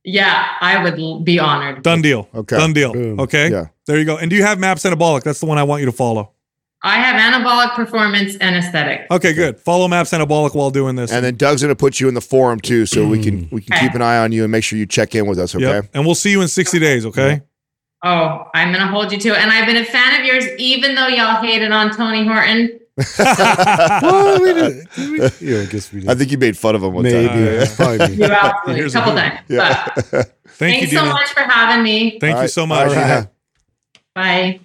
Yeah, 0.05 0.52
I 0.60 0.82
would 0.82 1.24
be 1.24 1.39
honored. 1.39 1.82
Done 1.82 2.02
deal. 2.02 2.28
Okay. 2.35 2.59
Done 2.59 2.72
deal. 2.74 2.93
Boom. 2.93 3.18
Okay. 3.20 3.51
Yeah. 3.51 3.66
There 3.86 3.98
you 3.98 4.05
go. 4.05 4.18
And 4.18 4.28
do 4.31 4.36
you 4.36 4.43
have 4.43 4.59
Maps 4.59 4.85
Anabolic? 4.85 5.22
That's 5.22 5.40
the 5.40 5.47
one 5.47 5.56
I 5.59 5.62
want 5.62 5.81
you 5.81 5.86
to 5.86 5.93
follow. 5.93 6.31
I 6.86 6.97
have 6.97 7.16
anabolic 7.16 7.74
performance 7.74 8.36
and 8.36 8.55
aesthetic. 8.56 9.06
Okay, 9.10 9.32
good. 9.32 9.59
Follow 9.59 9.89
Maps 9.89 10.10
Anabolic 10.10 10.55
while 10.55 10.70
doing 10.70 10.97
this. 10.97 11.10
And 11.10 11.24
then 11.24 11.36
Doug's 11.36 11.62
going 11.62 11.70
to 11.70 11.76
put 11.76 11.98
you 11.98 12.09
in 12.09 12.14
the 12.14 12.20
forum 12.20 12.60
too, 12.60 12.85
so 12.85 13.09
we 13.09 13.22
can 13.22 13.48
we 13.52 13.62
can 13.62 13.78
keep 13.78 13.94
an 13.94 14.02
eye 14.02 14.18
on 14.18 14.32
you 14.32 14.43
and 14.43 14.52
make 14.52 14.64
sure 14.64 14.78
you 14.78 14.85
check 14.85 15.14
in 15.14 15.26
with 15.26 15.39
us. 15.39 15.55
Okay. 15.55 15.64
Yep. 15.64 15.90
And 15.94 16.05
we'll 16.05 16.14
see 16.14 16.31
you 16.31 16.43
in 16.43 16.48
60 16.48 16.78
days. 16.78 17.06
Okay. 17.06 17.40
Oh, 18.02 18.51
I'm 18.55 18.70
gonna 18.70 18.86
hold 18.86 19.12
you 19.12 19.18
to 19.18 19.28
it. 19.31 19.39
And 19.39 19.51
I've 19.51 19.66
been 19.66 19.78
a 19.78 19.85
fan 19.85 20.20
of 20.20 20.26
yours, 20.26 20.44
even 20.59 20.94
though 20.94 21.06
y'all 21.06 21.43
hated 21.43 21.72
on 21.72 21.90
Tony 21.90 22.26
Horton. 22.26 22.78
Well, 22.97 24.41
we 24.41 24.53
did. 24.55 24.89
did 24.95 25.11
we? 25.11 25.19
Yeah, 25.53 25.61
I 25.62 25.66
guess 25.66 25.93
we 25.93 26.01
did. 26.01 26.11
I 26.11 26.15
think 26.15 26.31
you 26.31 26.39
made 26.39 26.57
fun 26.57 26.75
of 26.77 26.83
him 26.85 26.93
one 26.93 27.03
Maybe. 27.03 27.27
time. 27.29 27.39
It's 27.39 27.75
probably 27.75 27.99
me. 28.09 28.15
You 28.16 28.25
absolutely 28.25 28.75
Here's 28.77 28.95
a 28.95 28.99
a 28.99 29.01
couple 29.03 29.16
times. 29.16 29.41
Yeah. 29.49 29.85
But 29.95 30.05
Thank 30.05 30.77
thanks 30.79 30.93
you, 30.93 30.99
so 30.99 31.03
Dina. 31.05 31.15
much 31.15 31.29
for 31.31 31.41
having 31.41 31.83
me. 31.83 32.19
Thank 32.21 32.23
All 32.23 32.29
you 32.31 32.37
right. 32.43 32.51
so 32.51 32.66
much. 32.66 32.93
right. 32.93 33.27
Bye. 34.15 34.61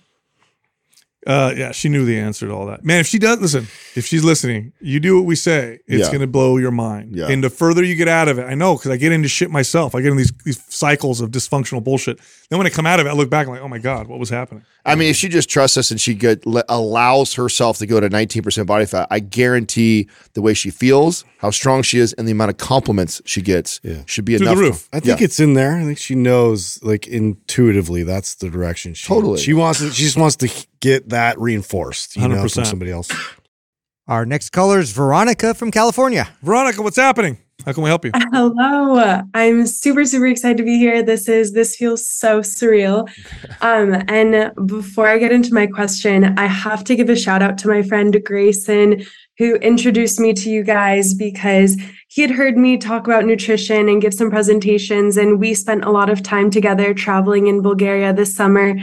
Uh, 1.28 1.54
yeah, 1.56 1.72
she 1.74 1.90
knew 1.90 2.06
the 2.06 2.18
answer 2.18 2.48
to 2.48 2.54
all 2.54 2.66
that. 2.68 2.84
Man, 2.86 3.02
if 3.02 3.08
she 3.08 3.20
does 3.20 3.40
listen, 3.42 3.68
if 3.94 4.06
she's 4.06 4.24
listening, 4.24 4.72
you 4.80 5.02
do 5.02 5.18
what 5.18 5.26
we 5.26 5.36
say, 5.36 5.80
it's 5.86 6.06
Yeah. 6.06 6.08
going 6.08 6.22
to 6.22 6.28
blow 6.28 6.56
your 6.58 6.72
mind. 6.72 7.14
Yeah. 7.18 7.28
And 7.28 7.44
the 7.44 7.50
further 7.50 7.84
you 7.84 7.96
get 7.96 8.08
out 8.08 8.30
of 8.30 8.40
it, 8.40 8.44
I 8.44 8.56
know 8.56 8.76
because 8.78 8.90
I 8.92 8.96
get 8.98 9.12
into 9.12 9.28
shit 9.28 9.52
myself. 9.52 9.96
I 9.96 10.02
get 10.02 10.12
in 10.12 10.18
these 10.18 10.32
these 10.46 10.64
cycles 10.70 11.20
of 11.20 11.30
dysfunctional 11.32 11.84
bullshit. 11.84 12.20
Then 12.50 12.58
when 12.58 12.66
I 12.66 12.70
come 12.70 12.86
out 12.86 13.02
of 13.02 13.06
it, 13.06 13.10
I 13.10 13.14
look 13.14 13.30
back 13.30 13.48
and 13.48 13.54
like, 13.54 13.62
oh 13.62 13.68
my 13.68 13.80
god, 13.80 14.08
what 14.08 14.18
was 14.18 14.30
happening? 14.30 14.64
I 14.86 14.96
mean, 14.96 15.10
if 15.10 15.18
she 15.18 15.28
just 15.28 15.50
trusts 15.50 15.76
us 15.78 15.92
and 15.92 16.00
she 16.00 16.14
get, 16.14 16.46
le- 16.48 16.64
allows 16.70 17.34
herself 17.36 17.78
to 17.80 17.86
go 17.86 18.00
to 18.00 18.10
19% 18.10 18.66
body 18.66 18.86
fat, 18.86 19.08
I 19.12 19.20
guarantee 19.20 20.08
the 20.34 20.42
way 20.42 20.54
she 20.54 20.72
feels, 20.72 21.26
how 21.40 21.52
strong 21.52 21.84
she 21.84 22.00
is, 22.00 22.14
and 22.14 22.28
the 22.28 22.32
amount 22.32 22.50
of 22.52 22.58
compliments 22.58 23.22
she 23.26 23.42
gets 23.42 23.82
Yeah. 23.84 23.98
should 24.06 24.26
be 24.26 24.38
Through 24.38 24.46
the 24.48 24.52
enough. 24.54 24.62
roof. 24.64 24.90
I 24.94 25.00
think 25.02 25.20
Yeah. 25.20 25.26
it's 25.26 25.40
in 25.40 25.54
there. 25.54 25.76
I 25.76 25.84
think 25.84 25.98
she 26.00 26.16
knows, 26.16 26.80
like 26.82 27.06
intuitively, 27.08 28.04
that's 28.04 28.36
the 28.36 28.50
direction. 28.50 28.94
She, 28.94 29.06
Totally. 29.08 29.40
She 29.40 29.54
wants. 29.54 29.80
To, 29.80 29.92
she 29.92 30.04
just 30.04 30.18
wants 30.18 30.36
to 30.38 30.50
get 30.80 31.10
that 31.10 31.40
reinforced. 31.40 32.16
You 32.16 32.28
know, 32.28 32.44
100%. 32.44 32.54
from 32.54 32.66
somebody 32.66 32.92
else. 32.92 33.10
Our 34.08 34.26
next 34.26 34.50
caller 34.50 34.80
is 34.80 34.92
Veronica 34.92 35.54
from 35.54 35.70
California. 35.70 36.30
Veronica, 36.42 36.82
what's 36.82 36.98
happening? 36.98 37.38
How 37.66 37.74
can 37.74 37.84
we 37.84 37.90
help 37.90 38.06
you? 38.06 38.12
Hello. 38.32 39.22
I'm 39.34 39.68
super, 39.68 40.06
super 40.06 40.28
excited 40.28 40.58
to 40.58 40.64
be 40.64 40.78
here. 40.78 41.04
This 41.04 41.28
is 41.28 41.52
this 41.54 41.76
feels 41.76 42.08
so 42.08 42.42
surreal. 42.42 43.10
Um, 43.62 44.04
and 44.08 44.54
before 44.68 45.08
I 45.08 45.18
get 45.18 45.34
into 45.34 45.54
my 45.54 45.68
question, 45.68 46.38
I 46.40 46.46
have 46.46 46.86
to 46.86 46.96
give 46.96 47.10
a 47.10 47.16
shout 47.16 47.42
out 47.42 47.58
to 47.58 47.68
my 47.68 47.82
friend 47.82 48.16
Grayson, 48.24 49.04
who 49.38 49.56
introduced 49.56 50.18
me 50.18 50.34
to 50.34 50.50
you 50.50 50.64
guys 50.64 51.14
because 51.14 51.76
he 52.08 52.22
had 52.22 52.32
heard 52.32 52.58
me 52.58 52.78
talk 52.78 53.06
about 53.06 53.26
nutrition 53.26 53.90
and 53.90 54.02
give 54.02 54.14
some 54.14 54.30
presentations. 54.30 55.18
And 55.18 55.40
we 55.42 55.54
spent 55.54 55.84
a 55.84 55.92
lot 55.92 56.10
of 56.10 56.24
time 56.24 56.50
together 56.50 56.94
traveling 56.94 57.48
in 57.48 57.62
Bulgaria 57.62 58.14
this 58.14 58.34
summer 58.34 58.76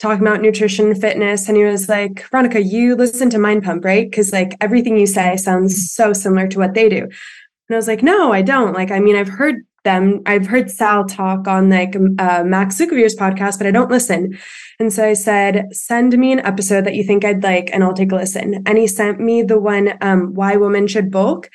talking 0.00 0.26
about 0.26 0.40
nutrition 0.40 0.94
fitness. 0.94 1.46
And 1.46 1.56
he 1.56 1.64
was 1.64 1.88
like, 1.88 2.26
Veronica, 2.30 2.62
you 2.62 2.96
listen 2.96 3.30
to 3.30 3.38
Mind 3.38 3.62
Pump, 3.62 3.84
right? 3.84 4.10
Because 4.10 4.32
like 4.32 4.56
everything 4.60 4.96
you 4.96 5.06
say 5.06 5.36
sounds 5.36 5.92
so 5.92 6.12
similar 6.12 6.48
to 6.48 6.58
what 6.58 6.74
they 6.74 6.88
do. 6.88 7.02
And 7.02 7.74
I 7.74 7.76
was 7.76 7.86
like, 7.86 8.02
no, 8.02 8.32
I 8.32 8.42
don't. 8.42 8.72
Like, 8.72 8.90
I 8.90 8.98
mean, 8.98 9.14
I've 9.14 9.28
heard 9.28 9.56
them. 9.84 10.22
I've 10.26 10.46
heard 10.46 10.70
Sal 10.70 11.04
talk 11.04 11.46
on 11.46 11.70
like 11.70 11.94
uh, 12.18 12.42
Max 12.44 12.80
Lugavere's 12.80 13.14
podcast, 13.14 13.58
but 13.58 13.66
I 13.66 13.70
don't 13.70 13.90
listen. 13.90 14.38
And 14.78 14.92
so 14.92 15.06
I 15.06 15.12
said, 15.12 15.66
send 15.72 16.16
me 16.18 16.32
an 16.32 16.40
episode 16.40 16.84
that 16.84 16.94
you 16.94 17.04
think 17.04 17.24
I'd 17.24 17.42
like, 17.42 17.70
and 17.72 17.84
I'll 17.84 17.94
take 17.94 18.12
a 18.12 18.16
listen. 18.16 18.62
And 18.66 18.78
he 18.78 18.86
sent 18.86 19.20
me 19.20 19.42
the 19.42 19.60
one, 19.60 19.92
um, 20.00 20.34
Why 20.34 20.56
Women 20.56 20.86
Should 20.86 21.10
Bulk. 21.10 21.50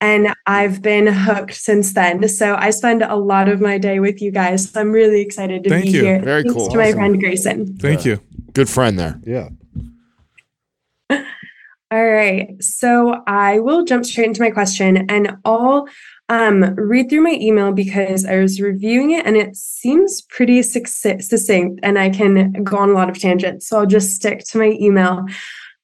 And 0.00 0.32
I've 0.46 0.80
been 0.80 1.06
hooked 1.06 1.54
since 1.54 1.92
then. 1.92 2.26
So 2.28 2.54
I 2.54 2.70
spend 2.70 3.02
a 3.02 3.16
lot 3.16 3.48
of 3.48 3.60
my 3.60 3.76
day 3.76 4.00
with 4.00 4.22
you 4.22 4.30
guys. 4.30 4.70
So 4.70 4.80
I'm 4.80 4.92
really 4.92 5.20
excited 5.20 5.62
to 5.64 5.70
Thank 5.70 5.84
be 5.86 5.90
you. 5.90 6.04
here. 6.04 6.22
Very 6.22 6.42
Thanks 6.42 6.54
cool. 6.54 6.70
To 6.70 6.78
my 6.78 6.92
friend 6.92 7.20
Grayson. 7.20 7.76
Thank 7.76 8.06
you. 8.06 8.20
Good 8.54 8.68
friend 8.68 8.98
there. 8.98 9.20
Yeah. 9.24 9.48
All 11.90 12.06
right. 12.06 12.62
So 12.62 13.22
I 13.26 13.58
will 13.58 13.84
jump 13.84 14.06
straight 14.06 14.28
into 14.28 14.40
my 14.40 14.50
question 14.50 15.10
and 15.10 15.36
I'll 15.44 15.86
um, 16.30 16.62
read 16.76 17.10
through 17.10 17.22
my 17.22 17.36
email 17.40 17.72
because 17.72 18.24
I 18.24 18.38
was 18.38 18.60
reviewing 18.60 19.10
it 19.10 19.26
and 19.26 19.36
it 19.36 19.56
seems 19.56 20.22
pretty 20.22 20.62
succinct 20.62 21.80
and 21.82 21.98
I 21.98 22.08
can 22.08 22.62
go 22.62 22.78
on 22.78 22.90
a 22.90 22.92
lot 22.92 23.10
of 23.10 23.18
tangents. 23.18 23.66
So 23.66 23.78
I'll 23.78 23.86
just 23.86 24.14
stick 24.14 24.44
to 24.46 24.58
my 24.58 24.76
email. 24.80 25.26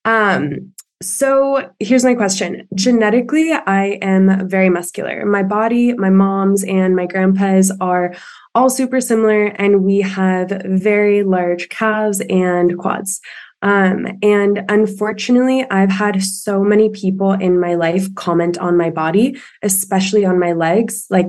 Um, 0.05 0.73
so 1.07 1.70
here's 1.78 2.05
my 2.05 2.15
question. 2.15 2.66
Genetically, 2.74 3.53
I 3.53 3.99
am 4.03 4.49
very 4.49 4.69
muscular. 4.69 5.24
My 5.24 5.43
body, 5.43 5.93
my 5.95 6.11
mom's, 6.11 6.65
and 6.65 6.97
my 6.97 7.07
grandpa's 7.07 7.73
are 7.81 8.15
all 8.55 8.69
super 8.69 9.01
similar, 9.01 9.47
and 9.47 9.85
we 9.85 10.01
have 10.01 10.62
very 10.65 11.23
large 11.23 11.69
calves 11.69 12.20
and 12.28 12.77
quads. 12.78 13.20
Um, 13.62 14.07
and 14.23 14.65
unfortunately, 14.69 15.65
I've 15.70 15.91
had 15.91 16.23
so 16.23 16.62
many 16.62 16.91
people 16.91 17.33
in 17.33 17.59
my 17.61 17.74
life 17.74 18.15
comment 18.15 18.59
on 18.59 18.77
my 18.77 18.91
body, 18.91 19.41
especially 19.62 20.24
on 20.24 20.39
my 20.39 20.53
legs, 20.53 21.07
like 21.11 21.27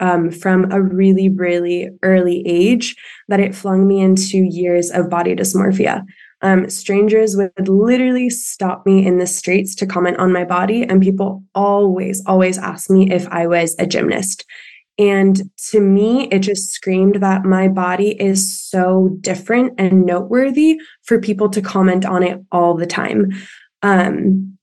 um, 0.00 0.30
from 0.30 0.70
a 0.72 0.80
really, 0.80 1.28
really 1.28 1.90
early 2.02 2.46
age, 2.46 2.96
that 3.28 3.40
it 3.40 3.54
flung 3.54 3.86
me 3.86 4.00
into 4.00 4.38
years 4.38 4.90
of 4.90 5.10
body 5.10 5.34
dysmorphia. 5.34 6.04
Um, 6.42 6.70
strangers 6.70 7.36
would 7.36 7.68
literally 7.68 8.30
stop 8.30 8.86
me 8.86 9.06
in 9.06 9.18
the 9.18 9.26
streets 9.26 9.74
to 9.76 9.86
comment 9.86 10.18
on 10.18 10.32
my 10.32 10.44
body, 10.44 10.82
and 10.82 11.02
people 11.02 11.44
always, 11.54 12.22
always 12.26 12.58
ask 12.58 12.90
me 12.90 13.10
if 13.10 13.28
I 13.28 13.46
was 13.46 13.76
a 13.78 13.86
gymnast. 13.86 14.44
And 14.98 15.40
to 15.70 15.80
me, 15.80 16.28
it 16.28 16.40
just 16.40 16.72
screamed 16.72 17.16
that 17.16 17.44
my 17.44 17.68
body 17.68 18.10
is 18.20 18.60
so 18.60 19.16
different 19.20 19.74
and 19.78 20.04
noteworthy 20.04 20.78
for 21.04 21.18
people 21.18 21.48
to 21.50 21.62
comment 21.62 22.04
on 22.04 22.22
it 22.22 22.38
all 22.52 22.74
the 22.74 22.86
time. 22.86 23.30
Um, 23.82 24.58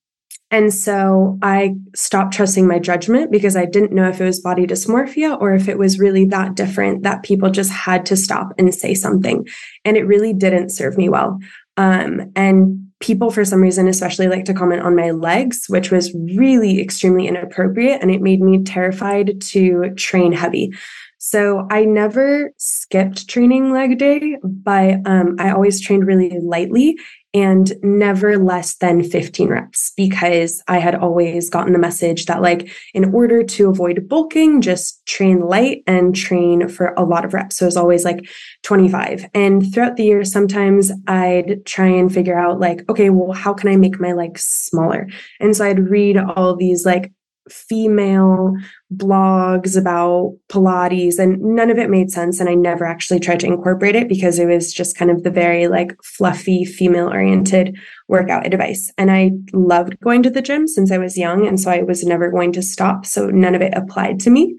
and 0.50 0.74
so 0.74 1.38
I 1.42 1.76
stopped 1.94 2.34
trusting 2.34 2.68
my 2.68 2.80
judgment 2.80 3.32
because 3.32 3.58
I 3.58 3.66
didn't 3.66 3.92
know 3.92 4.08
if 4.08 4.22
it 4.22 4.26
was 4.26 4.40
body 4.40 4.66
dysmorphia 4.66 5.40
or 5.42 5.54
if 5.54 5.68
it 5.68 5.78
was 5.78 6.00
really 6.00 6.26
that 6.26 6.56
different 6.56 7.04
that 7.04 7.24
people 7.24 7.50
just 7.50 7.72
had 7.72 8.06
to 8.06 8.16
stop 8.16 8.54
and 8.58 8.74
say 8.74 8.94
something. 8.94 9.46
And 9.84 9.98
it 9.98 10.06
really 10.08 10.34
didn't 10.34 10.70
serve 10.70 10.98
me 10.98 11.10
well. 11.10 11.40
Um, 11.78 12.32
and 12.36 12.84
people, 13.00 13.30
for 13.30 13.46
some 13.46 13.62
reason, 13.62 13.88
especially 13.88 14.28
like 14.28 14.46
to 14.46 14.54
comment 14.54 14.82
on 14.82 14.96
my 14.96 15.12
legs, 15.12 15.66
which 15.68 15.92
was 15.92 16.14
really 16.14 16.82
extremely 16.82 17.28
inappropriate. 17.28 18.02
And 18.02 18.10
it 18.10 18.22
made 18.22 18.42
me 18.42 18.64
terrified 18.64 19.40
to 19.42 19.92
train 19.96 20.34
heavy. 20.34 20.74
So 21.20 21.68
I 21.72 21.86
never 21.86 22.52
skipped 22.58 23.28
training 23.28 23.72
leg 23.72 23.98
day, 23.98 24.38
but 24.44 25.00
um, 25.06 25.36
I 25.40 25.52
always 25.52 25.82
trained 25.82 26.08
really 26.08 26.38
lightly 26.40 26.98
and 27.38 27.72
never 27.84 28.38
less 28.38 28.76
than 28.76 29.04
15 29.04 29.50
reps 29.50 29.94
because 29.96 30.64
I 30.68 30.80
had 30.80 30.96
always 30.96 31.50
gotten 31.50 31.74
the 31.74 31.80
message 31.80 32.26
that, 32.26 32.42
like, 32.42 32.70
in 32.94 33.14
order 33.14 33.44
to 33.44 33.70
avoid 33.70 34.08
bulking, 34.08 34.62
just 34.62 35.06
train 35.06 35.42
light 35.42 35.84
and 35.86 36.16
train 36.16 36.68
for 36.68 36.94
a 36.98 37.04
lot 37.04 37.26
of 37.26 37.34
reps. 37.34 37.58
So 37.58 37.66
it 37.66 37.68
was 37.68 37.78
always 37.78 38.04
like 38.04 38.28
25. 38.64 39.28
And 39.34 39.72
throughout 39.72 39.98
the 39.98 40.06
year, 40.06 40.24
sometimes 40.24 40.92
I'd 41.08 41.66
try 41.66 41.88
and 41.88 42.14
figure 42.14 42.38
out, 42.38 42.60
like, 42.60 42.90
okay, 42.90 43.10
well, 43.10 43.34
how 43.34 43.54
can 43.54 43.70
I 43.70 43.76
make 43.76 44.00
my 44.00 44.14
legs 44.14 44.44
smaller? 44.44 45.08
And 45.40 45.56
so 45.56 45.66
I'd 45.66 45.90
read 45.90 46.18
all 46.18 46.56
these, 46.56 46.86
like, 46.86 47.12
female 47.52 48.54
blogs 48.94 49.78
about 49.78 50.36
Pilates, 50.50 51.20
and 51.20 51.42
none 51.42 51.70
of 51.70 51.78
it 51.78 51.90
made 51.90 52.12
sense. 52.12 52.40
And 52.40 52.50
I 52.50 52.56
never 52.56 52.86
actually 52.86 53.20
tried 53.20 53.40
to 53.42 53.48
incorporate 53.48 53.96
it 53.96 54.08
because 54.08 54.40
it 54.40 54.46
was 54.46 54.74
just 54.74 54.98
kind 54.98 55.12
of 55.12 55.24
the 55.24 55.32
very 55.32 55.68
like 55.68 55.92
fluffy, 56.04 56.66
female 56.66 57.10
oriented 57.10 57.78
workout 58.08 58.46
advice. 58.46 58.92
And 58.98 59.12
I 59.12 59.32
loved 59.54 60.00
going 60.00 60.24
to 60.24 60.30
the 60.30 60.42
gym 60.42 60.68
since 60.68 60.92
I 60.92 60.98
was 60.98 61.18
young. 61.18 61.48
And 61.48 61.60
so 61.60 61.72
I 61.72 61.84
was 61.84 62.04
never 62.04 62.32
going 62.32 62.54
to 62.54 62.62
stop. 62.62 63.06
So 63.06 63.28
none 63.28 63.56
of 63.56 63.62
it 63.62 63.74
applied 63.76 64.20
to 64.22 64.30
me. 64.30 64.56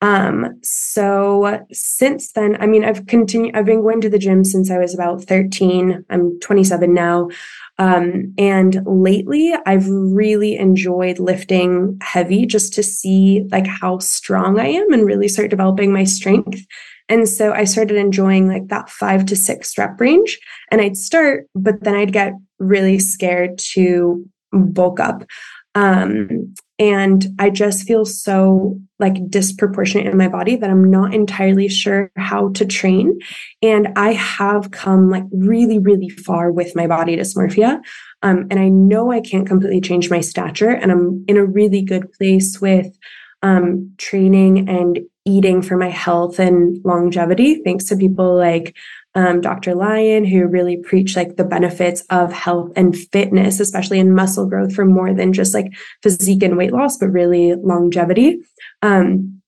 Um, 0.00 0.58
so 0.62 1.64
since 1.72 2.32
then, 2.32 2.56
I 2.60 2.66
mean, 2.66 2.84
I've 2.84 3.06
continued, 3.06 3.56
I've 3.56 3.64
been 3.64 3.82
going 3.82 4.00
to 4.02 4.08
the 4.08 4.18
gym 4.18 4.44
since 4.44 4.70
I 4.70 4.78
was 4.78 4.94
about 4.94 5.24
13. 5.24 6.04
I'm 6.08 6.38
27 6.40 6.94
now. 6.94 7.28
Um, 7.78 8.34
and 8.38 8.82
lately 8.86 9.54
I've 9.66 9.88
really 9.88 10.56
enjoyed 10.56 11.20
lifting 11.20 11.96
heavy 12.02 12.44
just 12.44 12.74
to 12.74 12.82
see 12.82 13.46
like 13.52 13.66
how 13.66 13.98
strong 13.98 14.58
I 14.58 14.66
am 14.66 14.92
and 14.92 15.06
really 15.06 15.28
start 15.28 15.50
developing 15.50 15.92
my 15.92 16.04
strength. 16.04 16.60
And 17.08 17.28
so 17.28 17.52
I 17.52 17.64
started 17.64 17.96
enjoying 17.96 18.48
like 18.48 18.68
that 18.68 18.90
five 18.90 19.24
to 19.26 19.36
six 19.36 19.78
rep 19.78 20.00
range 20.00 20.38
and 20.70 20.80
I'd 20.80 20.96
start, 20.96 21.46
but 21.54 21.82
then 21.82 21.94
I'd 21.94 22.12
get 22.12 22.32
really 22.58 22.98
scared 22.98 23.58
to 23.74 24.28
bulk 24.52 25.00
up. 25.00 25.24
Um, 25.74 26.54
and 26.78 27.26
I 27.38 27.50
just 27.50 27.86
feel 27.86 28.04
so 28.04 28.78
like 29.00 29.28
disproportionate 29.28 30.06
in 30.06 30.16
my 30.16 30.28
body 30.28 30.56
that 30.56 30.70
I'm 30.70 30.90
not 30.90 31.12
entirely 31.12 31.68
sure 31.68 32.10
how 32.16 32.50
to 32.50 32.64
train. 32.64 33.18
And 33.62 33.88
I 33.96 34.12
have 34.12 34.70
come 34.70 35.10
like 35.10 35.24
really, 35.32 35.78
really 35.78 36.08
far 36.08 36.52
with 36.52 36.76
my 36.76 36.86
body 36.86 37.16
dysmorphia. 37.16 37.80
Um, 38.22 38.46
and 38.50 38.60
I 38.60 38.68
know 38.68 39.10
I 39.10 39.20
can't 39.20 39.46
completely 39.46 39.80
change 39.80 40.10
my 40.10 40.20
stature. 40.20 40.70
And 40.70 40.92
I'm 40.92 41.24
in 41.28 41.36
a 41.36 41.44
really 41.44 41.82
good 41.82 42.12
place 42.12 42.60
with 42.60 42.96
um, 43.42 43.92
training 43.98 44.68
and 44.68 45.00
eating 45.28 45.62
for 45.62 45.76
my 45.76 45.90
health 45.90 46.38
and 46.38 46.80
longevity, 46.84 47.62
thanks 47.62 47.84
to 47.84 47.96
people 47.96 48.36
like 48.36 48.74
um, 49.14 49.40
Dr. 49.40 49.74
Lyon, 49.74 50.24
who 50.24 50.46
really 50.46 50.76
preach 50.76 51.16
like 51.16 51.36
the 51.36 51.44
benefits 51.44 52.02
of 52.10 52.32
health 52.32 52.72
and 52.76 52.96
fitness, 52.96 53.60
especially 53.60 53.98
in 53.98 54.14
muscle 54.14 54.46
growth 54.46 54.74
for 54.74 54.84
more 54.84 55.12
than 55.12 55.32
just 55.32 55.54
like 55.54 55.72
physique 56.02 56.42
and 56.42 56.56
weight 56.56 56.72
loss, 56.72 56.98
but 56.98 57.08
really 57.08 57.54
longevity. 57.54 58.40
Um, 58.82 59.40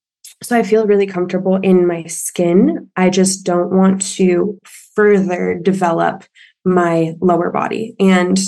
so 0.43 0.57
I 0.57 0.63
feel 0.63 0.87
really 0.87 1.07
comfortable 1.07 1.57
in 1.57 1.87
my 1.87 2.05
skin. 2.05 2.91
I 2.97 3.11
just 3.11 3.45
don't 3.45 3.71
want 3.71 4.03
to 4.17 4.59
further 4.95 5.59
develop 5.61 6.25
my 6.65 7.15
lower 7.21 7.51
body. 7.51 7.95
And 8.01 8.39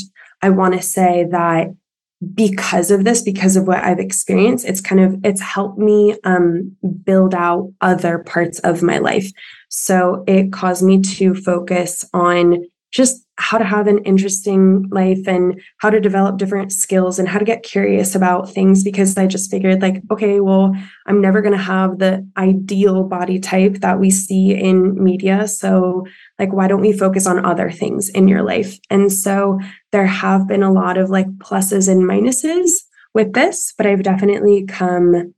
I 0.40 0.50
want 0.50 0.74
to 0.74 0.82
say 0.82 1.26
that 1.30 1.68
because 2.34 2.90
of 2.90 3.04
this, 3.04 3.22
because 3.22 3.56
of 3.56 3.66
what 3.66 3.82
I've 3.82 3.98
experienced, 3.98 4.66
it's 4.66 4.80
kind 4.80 5.00
of 5.00 5.24
it's 5.24 5.40
helped 5.40 5.78
me 5.78 6.16
um, 6.24 6.76
build 7.04 7.34
out 7.34 7.72
other 7.80 8.18
parts 8.20 8.58
of 8.60 8.82
my 8.82 8.98
life. 8.98 9.30
So 9.68 10.24
it 10.26 10.52
caused 10.52 10.82
me 10.82 11.00
to 11.00 11.34
focus 11.34 12.04
on 12.12 12.64
just 12.92 13.26
how 13.42 13.58
to 13.58 13.64
have 13.64 13.88
an 13.88 13.98
interesting 14.04 14.88
life 14.90 15.26
and 15.26 15.60
how 15.78 15.90
to 15.90 16.00
develop 16.00 16.38
different 16.38 16.72
skills 16.72 17.18
and 17.18 17.28
how 17.28 17.38
to 17.38 17.44
get 17.44 17.64
curious 17.64 18.14
about 18.14 18.48
things 18.48 18.84
because 18.84 19.18
I 19.18 19.26
just 19.26 19.50
figured, 19.50 19.82
like, 19.82 20.00
okay, 20.10 20.38
well, 20.38 20.72
I'm 21.06 21.20
never 21.20 21.42
going 21.42 21.56
to 21.56 21.62
have 21.62 21.98
the 21.98 22.26
ideal 22.36 23.02
body 23.02 23.40
type 23.40 23.74
that 23.80 23.98
we 23.98 24.10
see 24.10 24.54
in 24.54 25.02
media. 25.02 25.48
So, 25.48 26.06
like, 26.38 26.52
why 26.52 26.68
don't 26.68 26.80
we 26.80 26.92
focus 26.92 27.26
on 27.26 27.44
other 27.44 27.70
things 27.70 28.08
in 28.08 28.28
your 28.28 28.42
life? 28.42 28.78
And 28.90 29.12
so 29.12 29.58
there 29.90 30.06
have 30.06 30.46
been 30.46 30.62
a 30.62 30.72
lot 30.72 30.96
of 30.96 31.10
like 31.10 31.28
pluses 31.38 31.90
and 31.90 32.02
minuses 32.04 32.84
with 33.12 33.32
this, 33.32 33.74
but 33.76 33.86
I've 33.86 34.04
definitely 34.04 34.66
come 34.66 35.34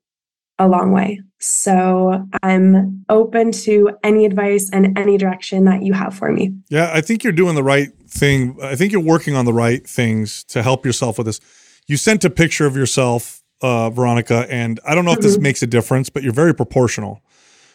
a 0.59 0.69
long 0.69 0.93
way. 0.93 1.21
So 1.47 2.27
I'm 2.43 3.05
open 3.11 3.53
to 3.53 3.91
any 4.03 4.25
advice 4.25 4.71
and 4.73 4.97
any 4.99 5.19
direction 5.19 5.65
that 5.67 5.83
you 5.83 5.93
have 5.93 6.15
for 6.15 6.33
me. 6.33 6.55
Yeah, 6.71 6.91
I 6.93 7.03
think 7.03 7.23
you're 7.23 7.35
doing 7.35 7.55
the 7.55 7.63
right 7.63 7.91
thing. 8.09 8.57
I 8.63 8.77
think 8.77 8.93
you're 8.93 9.03
working 9.03 9.35
on 9.37 9.45
the 9.45 9.53
right 9.53 9.87
things 9.87 10.43
to 10.45 10.63
help 10.63 10.87
yourself 10.87 11.19
with 11.19 11.27
this. 11.27 11.41
You 11.87 11.99
sent 11.99 12.25
a 12.25 12.31
picture 12.31 12.65
of 12.65 12.77
yourself, 12.77 13.43
uh, 13.61 13.91
Veronica, 13.91 14.47
and 14.49 14.81
I 14.87 14.95
don't 14.95 15.05
know 15.05 15.13
if 15.13 15.21
this 15.21 15.37
Mhm. 15.37 15.43
makes 15.43 15.63
a 15.63 15.67
difference, 15.67 16.09
but 16.09 16.23
you're 16.23 16.33
very 16.33 16.55
proportional. 16.55 17.21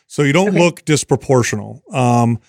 So 0.07 0.23
you 0.23 0.33
don't 0.33 0.49
Okay. 0.49 0.57
look 0.59 0.83
disproportional. 0.85 1.81
Um, 1.93 2.39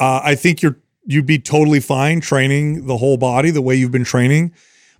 uh, 0.00 0.20
I 0.24 0.34
think 0.34 0.62
you're 0.62 0.78
you'd 1.04 1.26
be 1.26 1.38
totally 1.38 1.80
fine 1.80 2.20
training 2.20 2.86
the 2.86 2.96
whole 2.96 3.16
body 3.18 3.50
the 3.50 3.60
way 3.60 3.74
you've 3.74 3.90
been 3.90 4.04
training. 4.04 4.52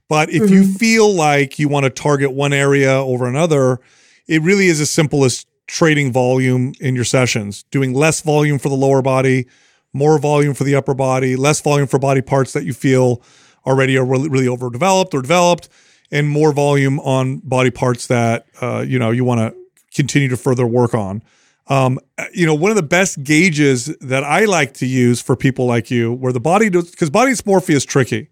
But 0.08 0.28
if 0.30 0.50
you 0.50 0.62
Mhm. 0.64 0.76
feel 0.76 1.14
like 1.14 1.58
you 1.60 1.68
want 1.68 1.84
to 1.84 1.90
target 1.90 2.32
one 2.32 2.52
area 2.52 2.92
over 2.92 3.26
another, 3.26 3.78
it 4.26 4.42
really 4.42 4.66
is 4.66 4.80
as 4.80 4.90
simple 4.90 5.24
as 5.24 5.46
trading 5.66 6.12
volume 6.12 6.72
in 6.80 6.94
your 6.94 7.04
sessions, 7.04 7.64
doing 7.70 7.92
less 7.94 8.20
volume 8.20 8.58
for 8.58 8.68
the 8.68 8.74
lower 8.74 9.02
body, 9.02 9.46
more 9.92 10.18
volume 10.18 10.54
for 10.54 10.64
the 10.64 10.74
upper 10.74 10.94
body, 10.94 11.36
less 11.36 11.60
volume 11.60 11.86
for 11.86 11.98
body 11.98 12.22
parts 12.22 12.52
that 12.52 12.64
you 12.64 12.72
feel 12.72 13.22
already 13.66 13.96
are 13.96 14.04
really, 14.04 14.28
really 14.28 14.48
overdeveloped 14.48 15.14
or 15.14 15.22
developed, 15.22 15.68
and 16.10 16.28
more 16.28 16.52
volume 16.52 17.00
on 17.00 17.38
body 17.38 17.70
parts 17.70 18.06
that 18.06 18.46
uh, 18.60 18.84
you 18.86 18.98
know 18.98 19.10
you 19.10 19.24
want 19.24 19.40
to 19.40 19.56
continue 19.94 20.28
to 20.28 20.36
further 20.36 20.66
work 20.66 20.94
on. 20.94 21.22
Um, 21.68 22.00
you 22.34 22.44
know, 22.44 22.54
one 22.54 22.70
of 22.70 22.76
the 22.76 22.82
best 22.82 23.22
gauges 23.22 23.86
that 24.00 24.24
I 24.24 24.44
like 24.46 24.74
to 24.74 24.86
use 24.86 25.22
for 25.22 25.36
people 25.36 25.66
like 25.66 25.90
you, 25.90 26.12
where 26.12 26.32
the 26.32 26.40
body 26.40 26.68
does, 26.68 26.90
because 26.90 27.08
body 27.08 27.32
dysmorphia 27.32 27.76
is 27.76 27.84
tricky. 27.84 28.28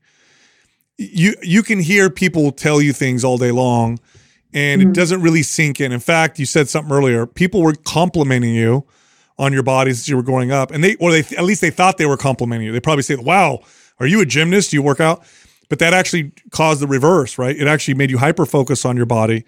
You 0.98 1.34
you 1.42 1.62
can 1.62 1.80
hear 1.80 2.10
people 2.10 2.52
tell 2.52 2.82
you 2.82 2.92
things 2.92 3.24
all 3.24 3.38
day 3.38 3.52
long, 3.52 3.98
and 4.52 4.82
it 4.82 4.88
Mhm. 4.88 4.92
doesn't 4.94 5.22
really 5.22 5.42
sink 5.42 5.80
in. 5.80 5.92
In 5.92 6.00
fact, 6.00 6.38
you 6.38 6.46
said 6.46 6.68
something 6.68 6.92
earlier. 6.92 7.26
People 7.26 7.62
were 7.62 7.74
complimenting 7.74 8.54
you 8.54 8.84
on 9.38 9.52
your 9.52 9.62
body 9.62 9.92
since 9.92 10.08
you 10.08 10.16
were 10.16 10.22
growing 10.22 10.50
up, 10.52 10.70
and 10.70 10.82
they 10.84 10.96
or 10.96 11.12
they 11.12 11.20
at 11.36 11.44
least 11.44 11.60
they 11.60 11.70
thought 11.70 11.96
they 11.98 12.06
were 12.06 12.16
complimenting 12.16 12.66
you. 12.66 12.72
They 12.72 12.80
probably 12.80 13.02
say, 13.02 13.14
"Wow, 13.16 13.60
are 13.98 14.06
you 14.06 14.20
a 14.20 14.26
gymnast? 14.26 14.70
Do 14.70 14.76
you 14.76 14.82
work 14.82 15.00
out?" 15.00 15.22
But 15.68 15.78
that 15.78 15.94
actually 15.94 16.32
caused 16.50 16.80
the 16.80 16.86
reverse, 16.88 17.38
right? 17.38 17.56
It 17.56 17.68
actually 17.68 17.94
made 17.94 18.10
you 18.10 18.18
hyper 18.18 18.44
focus 18.44 18.84
on 18.84 18.96
your 18.96 19.06
body. 19.06 19.44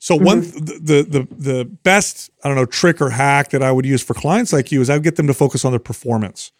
So 0.00 0.14
one 0.16 0.40
the, 0.40 0.78
the 0.80 1.02
the 1.02 1.28
the 1.36 1.64
best 1.64 2.30
I 2.42 2.48
don't 2.48 2.56
know 2.56 2.64
trick 2.64 3.00
or 3.02 3.10
hack 3.10 3.50
that 3.50 3.62
I 3.62 3.70
would 3.70 3.84
use 3.84 4.02
for 4.02 4.14
clients 4.14 4.52
like 4.52 4.72
you 4.72 4.80
is 4.80 4.88
I 4.88 4.94
would 4.94 5.02
get 5.02 5.16
them 5.16 5.26
to 5.26 5.34
focus 5.34 5.64
on 5.64 5.72
their 5.72 5.78
performance. 5.80 6.52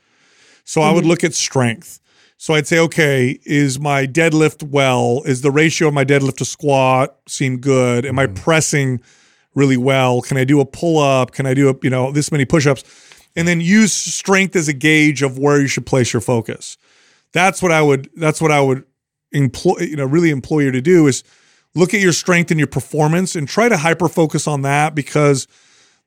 So 0.65 0.83
I 0.83 0.91
would 0.93 1.07
look 1.07 1.25
at 1.25 1.35
strength. 1.35 2.01
So 2.41 2.55
I'd 2.55 2.69
say, 2.69 2.79
okay, 2.79 3.41
is 3.45 3.81
my 3.81 4.07
deadlift 4.07 4.63
well? 4.63 5.23
Is 5.27 5.43
the 5.43 5.51
ratio 5.51 5.89
of 5.89 5.95
my 5.95 6.05
deadlift 6.05 6.37
to 6.37 6.45
squat 6.45 7.19
seem 7.27 7.59
good? 7.59 8.07
Am 8.07 8.17
I 8.17 8.27
mm-hmm. 8.27 8.35
pressing 8.35 9.01
really 9.55 9.77
well? 9.77 10.23
Can 10.23 10.37
I 10.37 10.45
do 10.45 10.61
a 10.61 10.65
pull 10.65 10.99
up? 11.01 11.33
Can 11.33 11.47
I 11.47 11.55
do 11.55 11.69
a, 11.69 11.75
you 11.83 11.91
know 11.91 12.13
this 12.13 12.31
many 12.31 12.45
push 12.45 12.65
ups? 12.65 12.85
And 13.35 13.47
then 13.47 13.61
use 13.61 13.93
strength 13.93 14.55
as 14.55 14.69
a 14.69 14.73
gauge 14.73 15.21
of 15.23 15.37
where 15.37 15.61
you 15.61 15.67
should 15.67 15.85
place 15.85 16.13
your 16.13 16.21
focus. 16.21 16.79
That's 17.33 17.61
what 17.61 17.73
I 17.73 17.83
would. 17.83 18.09
That's 18.17 18.41
what 18.41 18.53
I 18.53 18.61
would 18.61 18.85
employ. 19.33 19.75
You 19.81 19.97
know, 19.97 20.05
really 20.07 20.31
employ 20.31 20.61
you 20.61 20.71
to 20.71 20.81
do 20.81 21.09
is 21.09 21.25
look 21.75 21.93
at 21.93 22.01
your 22.01 22.13
strength 22.13 22.53
and 22.53 22.61
your 22.61 22.69
performance 22.69 23.35
and 23.35 23.49
try 23.49 23.69
to 23.69 23.77
hyper 23.77 24.09
focus 24.09 24.47
on 24.47 24.63
that 24.63 24.95
because 24.95 25.49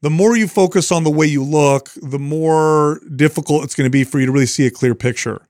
the 0.02 0.10
more 0.10 0.36
you 0.36 0.48
focus 0.48 0.91
on 0.94 1.03
the 1.03 1.12
way 1.12 1.26
you 1.26 1.44
look, 1.44 1.90
the 2.02 2.20
more 2.20 3.02
difficult 3.16 3.66
it's 3.66 3.76
going 3.76 3.86
to 3.86 3.91
be 3.91 4.06
for 4.06 4.20
you 4.20 4.26
to 4.26 4.32
really 4.32 4.45
see 4.45 4.66
a 4.66 4.72
clear 4.72 4.95
picture, 4.95 5.45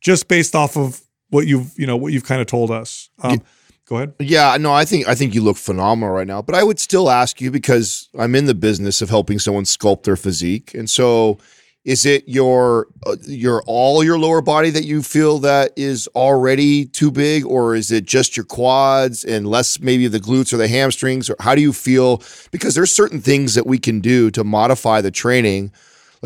just 0.00 0.28
based 0.28 0.54
off 0.54 0.76
of 0.76 1.00
what 1.30 1.46
you've 1.46 1.72
you 1.76 1.86
know 1.86 1.96
what 1.96 2.12
you've 2.12 2.24
kind 2.24 2.40
of 2.40 2.46
told 2.46 2.70
us. 2.70 3.10
Um, 3.22 3.42
Go 3.86 3.96
ahead. 3.96 4.14
Yeah, 4.18 4.56
no, 4.58 4.72
I 4.72 4.84
think 4.84 5.06
I 5.06 5.14
think 5.14 5.32
you 5.34 5.40
look 5.42 5.56
phenomenal 5.56 6.12
right 6.12 6.26
now. 6.26 6.42
But 6.42 6.56
I 6.56 6.64
would 6.64 6.80
still 6.80 7.08
ask 7.08 7.40
you 7.40 7.52
because 7.52 8.08
I'm 8.18 8.34
in 8.34 8.46
the 8.46 8.54
business 8.54 9.00
of 9.00 9.10
helping 9.10 9.38
someone 9.38 9.62
sculpt 9.62 10.02
their 10.02 10.16
physique, 10.16 10.74
and 10.74 10.90
so 10.90 11.38
is 11.84 12.04
it 12.04 12.28
your 12.28 12.88
uh, 13.06 13.14
your 13.26 13.62
all 13.64 14.02
your 14.02 14.18
lower 14.18 14.42
body 14.42 14.70
that 14.70 14.84
you 14.84 15.04
feel 15.04 15.38
that 15.38 15.72
is 15.76 16.08
already 16.16 16.86
too 16.86 17.12
big, 17.12 17.46
or 17.46 17.76
is 17.76 17.92
it 17.92 18.06
just 18.06 18.36
your 18.36 18.44
quads 18.44 19.24
and 19.24 19.48
less 19.48 19.78
maybe 19.78 20.08
the 20.08 20.18
glutes 20.18 20.52
or 20.52 20.56
the 20.56 20.66
hamstrings, 20.66 21.30
or 21.30 21.36
how 21.38 21.54
do 21.54 21.60
you 21.60 21.72
feel? 21.72 22.20
Because 22.50 22.74
there's 22.74 22.90
certain 22.90 23.20
things 23.20 23.54
that 23.54 23.68
we 23.68 23.78
can 23.78 24.00
do 24.00 24.32
to 24.32 24.42
modify 24.42 25.00
the 25.00 25.12
training. 25.12 25.70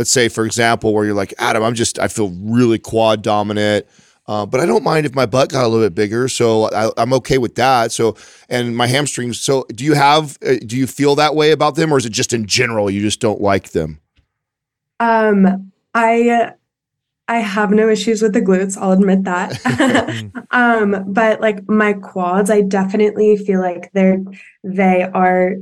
Let's 0.00 0.10
say, 0.10 0.30
for 0.30 0.46
example, 0.46 0.94
where 0.94 1.04
you're 1.04 1.12
like 1.12 1.34
Adam, 1.36 1.62
I'm 1.62 1.74
just 1.74 1.98
I 1.98 2.08
feel 2.08 2.30
really 2.40 2.78
quad 2.78 3.20
dominant. 3.20 3.84
Uh, 4.26 4.46
but 4.46 4.58
I 4.58 4.64
don't 4.64 4.82
mind 4.82 5.04
if 5.04 5.14
my 5.14 5.26
butt 5.26 5.50
got 5.50 5.62
a 5.62 5.68
little 5.68 5.84
bit 5.84 5.94
bigger, 5.94 6.26
so 6.26 6.72
I, 6.72 6.90
I'm 6.96 7.12
okay 7.12 7.36
with 7.36 7.56
that. 7.56 7.92
So, 7.92 8.16
and 8.48 8.74
my 8.74 8.86
hamstrings. 8.86 9.38
So, 9.38 9.66
do 9.74 9.84
you 9.84 9.92
have? 9.92 10.38
Uh, 10.42 10.54
do 10.64 10.78
you 10.78 10.86
feel 10.86 11.16
that 11.16 11.34
way 11.34 11.50
about 11.50 11.74
them, 11.74 11.92
or 11.92 11.98
is 11.98 12.06
it 12.06 12.14
just 12.14 12.32
in 12.32 12.46
general 12.46 12.90
you 12.90 13.02
just 13.02 13.20
don't 13.20 13.42
like 13.42 13.72
them? 13.72 14.00
Um, 15.00 15.70
I 15.92 16.54
I 17.28 17.40
have 17.40 17.72
no 17.72 17.90
issues 17.90 18.22
with 18.22 18.32
the 18.32 18.40
glutes, 18.40 18.78
I'll 18.80 18.92
admit 18.92 19.24
that. 19.24 19.60
um, 20.50 21.12
but 21.12 21.42
like 21.42 21.68
my 21.68 21.92
quads, 21.92 22.48
I 22.48 22.62
definitely 22.62 23.36
feel 23.36 23.60
like 23.60 23.92
they're 23.92 24.24
they 24.64 25.02
are 25.02 25.56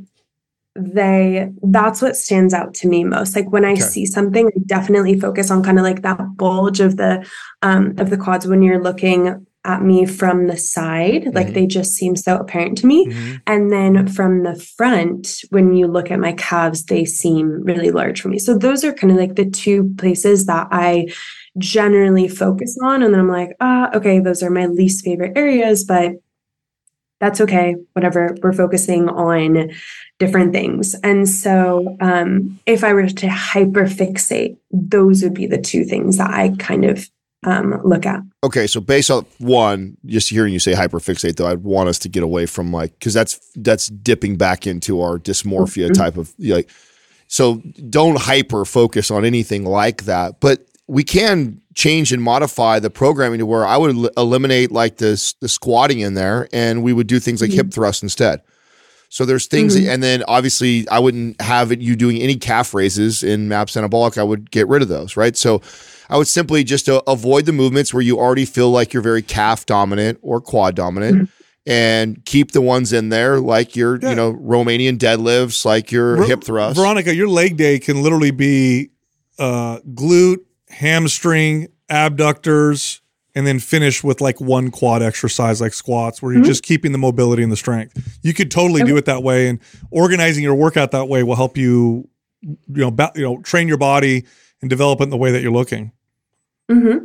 they 0.79 1.51
that's 1.63 2.01
what 2.01 2.17
stands 2.17 2.55
out 2.55 2.75
to 2.75 2.89
me 2.89 3.05
most. 3.05 3.35
Like 3.37 3.51
when 3.51 3.65
I 3.65 3.73
Okay. 3.73 3.81
see 3.81 4.07
something, 4.07 4.47
I 4.47 4.59
definitely 4.67 5.19
focus 5.19 5.51
on 5.51 5.63
kind 5.63 5.79
of 5.79 5.85
like 5.85 6.03
that 6.03 6.37
bulge 6.37 6.81
of 6.81 6.97
the 6.97 7.27
um 7.63 7.95
of 7.99 8.11
the 8.11 8.17
quads 8.17 8.47
when 8.47 8.63
you're 8.63 8.83
looking 8.83 9.45
at 9.65 9.83
me 9.83 10.07
from 10.07 10.47
the 10.47 10.57
side. 10.57 11.35
Like 11.35 11.49
Mhm. 11.49 11.55
they 11.55 11.67
just 11.67 11.93
seem 11.93 12.17
so 12.17 12.37
apparent 12.39 12.79
to 12.79 12.87
me. 12.87 13.07
Mhm. 13.07 13.41
And 13.47 13.73
then 13.73 14.07
from 14.07 14.43
the 14.45 14.55
front, 14.55 15.43
when 15.51 15.75
you 15.75 15.87
look 15.89 16.11
at 16.11 16.21
my 16.21 16.33
calves, 16.33 16.85
they 16.85 17.05
seem 17.05 17.63
really 17.65 17.91
large 17.91 18.23
for 18.23 18.29
me. 18.29 18.39
So 18.39 18.57
those 18.57 18.85
are 18.85 18.93
kind 18.93 19.11
of 19.11 19.19
like 19.19 19.35
the 19.35 19.51
two 19.51 19.93
places 19.99 20.47
that 20.47 20.69
I 20.71 21.09
generally 21.59 22.29
focus 22.29 22.79
on. 22.83 23.03
And 23.03 23.13
then 23.13 23.21
I'm 23.21 23.29
like, 23.29 23.57
ah, 23.61 23.91
okay, 23.95 24.21
those 24.21 24.43
are 24.43 24.51
my 24.51 24.67
least 24.67 25.05
favorite 25.05 25.37
areas, 25.37 25.85
but 25.85 26.13
that's 27.21 27.41
okay. 27.41 27.77
Whatever. 27.95 28.37
We're 28.43 28.53
focusing 28.53 29.09
on 29.09 29.71
different 30.19 30.53
things. 30.53 30.95
And 31.03 31.29
so 31.29 31.97
um, 32.01 32.59
if 32.67 32.85
I 32.85 32.93
were 32.93 33.09
to 33.09 33.27
hyperfixate, 33.27 34.57
those 34.71 35.23
would 35.23 35.35
be 35.35 35.47
the 35.47 35.59
two 35.61 35.85
things 35.85 36.17
that 36.19 36.31
I 36.31 36.51
kind 36.59 36.85
of 36.85 37.09
um, 37.45 37.81
look 37.85 38.05
at. 38.05 38.21
Okay, 38.43 38.67
so 38.67 38.81
based 38.81 39.11
on 39.11 39.25
one, 39.39 39.97
just 40.07 40.29
hearing 40.29 40.53
you 40.53 40.59
say 40.59 40.73
hyperfixate, 40.73 41.37
though, 41.37 41.47
I'd 41.47 41.63
want 41.63 41.89
us 41.89 41.99
to 42.01 42.09
get 42.09 42.23
away 42.25 42.47
from 42.47 42.73
like 42.73 42.93
because 42.99 43.15
that's 43.15 43.39
that's 43.55 43.89
dipping 43.89 44.37
back 44.37 44.67
into 44.67 45.01
our 45.01 45.19
dysmorphia 45.19 45.89
Mhm. 45.91 45.95
type 45.95 46.17
of 46.17 46.33
like. 46.39 46.69
So 47.29 47.57
don't 47.91 48.19
hyper 48.19 48.65
focus 48.65 49.11
on 49.11 49.25
anything 49.25 49.65
like 49.65 50.05
that, 50.05 50.41
but 50.41 50.67
we 50.89 51.05
can 51.05 51.61
change 51.79 52.13
and 52.13 52.21
modify 52.21 52.81
the 52.81 52.91
programming 52.91 53.39
to 53.39 53.47
where 53.47 53.65
I 53.65 53.77
would 53.77 53.95
el- 53.97 54.11
eliminate 54.25 54.73
like 54.73 54.97
this 54.97 55.35
the 55.41 55.49
squatting 55.49 56.01
in 56.01 56.15
there, 56.15 56.49
and 56.53 56.83
we 56.83 56.93
would 56.93 57.07
do 57.07 57.21
things 57.21 57.41
like 57.41 57.53
hip 57.53 57.73
thrust 57.73 58.03
instead. 58.03 58.41
So 59.11 59.25
there's 59.25 59.47
things, 59.47 59.75
Mhm. 59.77 59.89
and 59.89 60.03
then 60.03 60.25
obviously 60.29 60.87
I 60.91 60.99
wouldn't 60.99 61.41
have 61.41 61.71
it 61.73 61.81
you 61.81 61.95
doing 61.97 62.19
any 62.21 62.35
calf 62.37 62.75
raises 62.75 63.23
in 63.23 63.49
MAPS 63.49 63.75
anabolic. 63.77 64.19
I 64.19 64.23
would 64.25 64.51
get 64.51 64.67
rid 64.69 64.83
of 64.83 64.89
those, 64.89 65.17
right? 65.17 65.37
So 65.37 65.63
I 66.11 66.19
would 66.19 66.27
simply 66.27 66.65
just 66.65 66.89
uh, 66.89 67.01
avoid 67.07 67.47
the 67.47 67.53
movements 67.53 67.95
where 67.95 68.03
you 68.03 68.19
already 68.19 68.45
feel 68.45 68.71
like 68.71 68.93
you're 68.93 69.03
very 69.03 69.23
calf 69.23 69.65
dominant 69.65 70.19
or 70.21 70.41
quad 70.41 70.75
dominant. 70.75 71.31
And 71.67 72.25
keep 72.25 72.53
the 72.53 72.63
ones 72.63 72.93
in 72.95 73.11
there, 73.11 73.41
like 73.41 73.77
your, 73.77 73.99
Yeah. 74.01 74.11
you 74.11 74.17
know, 74.17 74.33
Romanian 74.33 74.97
deadlifts, 74.97 75.67
like 75.67 75.93
your 75.93 76.17
Ver- 76.17 76.25
hip 76.25 76.43
thrust. 76.45 76.77
Veronica, 76.77 77.15
your 77.15 77.29
leg 77.29 77.57
day 77.59 77.79
can 77.79 78.03
literally 78.03 78.31
be 78.31 78.89
uh, 79.39 79.79
glute, 79.95 80.39
hamstring, 80.79 81.69
abductors, 81.89 83.01
and 83.35 83.47
then 83.47 83.59
finish 83.59 84.03
with 84.03 84.21
like 84.21 84.41
one 84.41 84.71
quad 84.71 85.03
exercise 85.03 85.61
like 85.61 85.73
squats 85.75 86.21
where 86.23 86.33
you're 86.33 86.43
Mhm. 86.43 86.47
just 86.47 86.63
keeping 86.63 86.93
the 86.93 86.99
mobility 86.99 87.43
and 87.43 87.53
the 87.53 87.57
strength. 87.57 87.97
You 88.23 88.33
could 88.35 88.51
totally 88.51 88.83
do 88.85 88.97
it 88.97 89.05
that 89.05 89.23
way 89.23 89.49
and 89.49 89.59
organizing 89.91 90.43
your 90.43 90.55
workout 90.55 90.91
that 90.93 91.09
way 91.09 91.23
will 91.23 91.37
help 91.37 91.57
you 91.57 92.09
you 92.43 92.57
know 92.69 92.91
ba- 92.91 93.13
you 93.17 93.23
know 93.23 93.39
train 93.43 93.67
your 93.69 93.77
body 93.77 94.25
and 94.63 94.71
develop 94.71 95.01
it 95.01 95.05
in 95.05 95.11
the 95.11 95.17
way 95.17 95.31
that 95.33 95.43
you're 95.43 95.53
looking. 95.53 95.93
hmm 96.71 96.99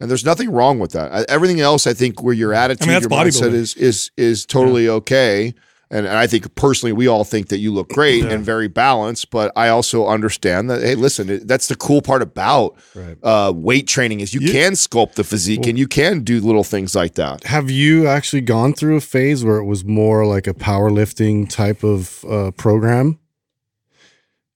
And 0.00 0.10
there's 0.10 0.24
nothing 0.24 0.50
wrong 0.50 0.78
with 0.78 0.92
that. 0.92 1.24
Everything 1.28 1.60
else, 1.60 1.86
I 1.86 1.94
think, 1.94 2.22
where 2.22 2.34
your 2.34 2.52
attitude, 2.52 2.88
that's 2.88 3.02
your 3.02 3.10
mindset 3.10 3.52
is 3.52 3.74
is 3.74 4.10
is 4.16 4.44
totally 4.46 4.88
okay. 4.88 5.54
And, 5.88 6.04
and 6.04 6.16
I 6.16 6.26
think 6.26 6.52
personally, 6.56 6.92
we 6.92 7.06
all 7.06 7.22
think 7.22 7.46
that 7.48 7.58
you 7.58 7.72
look 7.72 7.90
great 7.90 8.24
and 8.24 8.44
very 8.44 8.66
balanced. 8.66 9.30
But 9.30 9.52
I 9.54 9.68
also 9.68 10.08
understand 10.08 10.68
that, 10.68 10.82
hey, 10.82 10.96
listen, 10.96 11.46
that's 11.46 11.68
the 11.68 11.76
cool 11.76 12.02
part 12.02 12.22
about 12.22 12.74
Right. 12.94 13.16
uh, 13.22 13.52
weight 13.54 13.86
training 13.86 14.18
is 14.18 14.34
you 14.34 14.40
Yeah. 14.40 14.52
can 14.52 14.72
sculpt 14.72 15.12
the 15.14 15.22
physique 15.22 15.64
and 15.68 15.78
you 15.78 15.86
can 15.86 16.24
do 16.24 16.40
little 16.40 16.64
things 16.64 16.96
like 16.96 17.14
that. 17.14 17.44
Have 17.44 17.70
you 17.70 18.08
actually 18.08 18.40
gone 18.40 18.72
through 18.74 18.96
a 18.96 19.00
phase 19.00 19.44
where 19.44 19.58
it 19.58 19.64
was 19.64 19.84
more 19.84 20.26
like 20.26 20.48
a 20.48 20.54
powerlifting 20.54 21.48
type 21.48 21.84
of 21.84 22.24
uh, 22.28 22.50
program? 22.52 23.20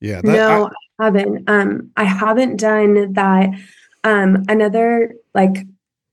Yeah. 0.00 0.16
that- 0.22 0.24
no, 0.24 0.64
I- 0.66 0.70
I, 0.98 1.04
haven't. 1.06 1.48
Um, 1.48 1.90
I 1.96 2.04
haven't 2.04 2.56
done 2.56 3.12
that. 3.14 3.50
Um, 4.02 4.44
another 4.48 5.14
like 5.34 5.64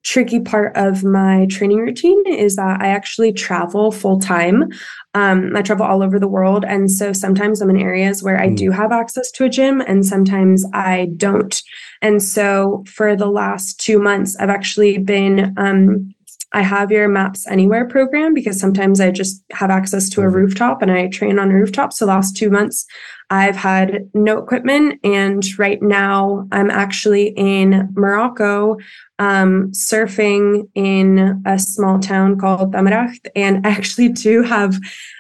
tricky 0.08 0.40
part 0.40 0.72
of 0.78 1.04
my 1.04 1.46
training 1.50 1.80
routine 1.80 2.24
is 2.28 2.56
that 2.56 2.82
I 2.82 2.88
actually 2.88 3.34
travel 3.34 3.92
full 3.92 4.20
time. 4.22 4.70
Um, 5.14 5.52
I 5.54 5.62
travel 5.62 5.86
all 5.86 6.02
over 6.02 6.18
the 6.18 6.30
world, 6.30 6.64
and 6.64 6.90
so 6.90 7.12
sometimes 7.12 7.62
I'm 7.62 7.70
in 7.70 7.78
areas 7.78 8.24
where 8.24 8.40
I 8.40 8.48
Mm. 8.48 8.56
do 8.56 8.72
have 8.72 8.94
access 8.94 9.30
to 9.32 9.44
a 9.44 9.50
gym, 9.50 9.82
and 9.82 10.06
sometimes 10.06 10.66
I 10.74 11.10
don't. 11.18 11.62
And 12.02 12.24
so 12.24 12.86
for 12.88 13.18
the 13.18 13.26
last 13.26 13.82
two 13.82 14.00
months, 14.00 14.38
I've 14.40 14.50
actually 14.50 14.98
been 14.98 15.54
um, 15.58 16.14
I 16.58 16.62
have 16.64 16.90
your 16.90 17.08
Maps 17.08 17.46
Anywhere 17.48 17.86
program 17.86 18.34
because 18.34 18.60
sometimes 18.60 19.00
I 19.00 19.12
just 19.12 19.44
have 19.52 19.70
access 19.70 20.10
to 20.10 20.22
a 20.22 20.28
rooftop 20.28 20.82
and 20.82 20.90
I 20.90 21.08
train 21.08 21.38
on 21.38 21.52
a 21.52 21.54
rooftop. 21.54 21.94
So 21.94 22.08
last 22.08 22.36
two 22.36 22.50
months, 22.50 22.88
I've 23.30 23.56
had 23.56 24.10
no 24.16 24.40
equipment, 24.40 25.00
and 25.04 25.44
right 25.60 25.80
now 25.84 26.48
I'm 26.52 26.72
actually 26.72 27.28
in 27.38 27.90
Morocco, 27.94 28.78
um, 29.20 29.72
surfing 29.72 30.68
in 30.74 31.44
a 31.46 31.60
small 31.60 32.00
town 32.00 32.40
called 32.40 32.72
Tamaraght, 32.74 33.28
and 33.36 33.68
I 33.68 33.70
actually 33.70 34.10
do 34.10 34.42
have 34.42 34.80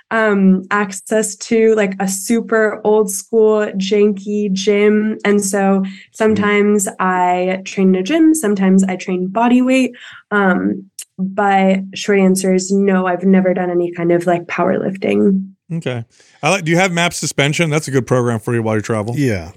um 0.10 0.64
access 0.72 1.36
to 1.36 1.76
like 1.76 1.94
a 2.00 2.08
super 2.08 2.80
old 2.86 3.12
school 3.12 3.68
janky 3.74 4.52
gym. 4.54 5.18
And 5.26 5.44
so 5.44 5.84
sometimes 6.14 6.88
i 7.00 7.62
train 7.66 7.90
in 7.90 7.96
a 7.96 8.04
gym 8.04 8.34
sometimes 8.34 8.86
i 8.86 8.96
train 8.96 9.28
body 9.28 9.62
weight. 9.62 9.92
Um 10.32 10.90
but 11.18 11.80
short 11.95 12.19
answer 12.19 12.53
is 12.53 12.72
no 12.72 13.06
i've 13.07 13.23
never 13.23 13.53
done 13.53 13.69
any 13.72 13.91
kind 13.91 14.11
of 14.11 14.26
like 14.26 14.44
powerlifting 14.45 15.52
Okay. 15.69 16.06
I 16.41 16.49
like. 16.49 16.64
Do 16.64 16.72
you 16.72 16.77
have 16.77 16.94
MAPS 16.94 17.18
Suspension? 17.18 17.69
That's 17.69 17.89
a 17.89 17.91
good 17.91 18.07
program 18.07 18.39
for 18.39 18.53
you 18.53 18.64
while 18.64 18.77
you 18.77 18.81
travel. 18.81 19.15
yeah. 19.18 19.52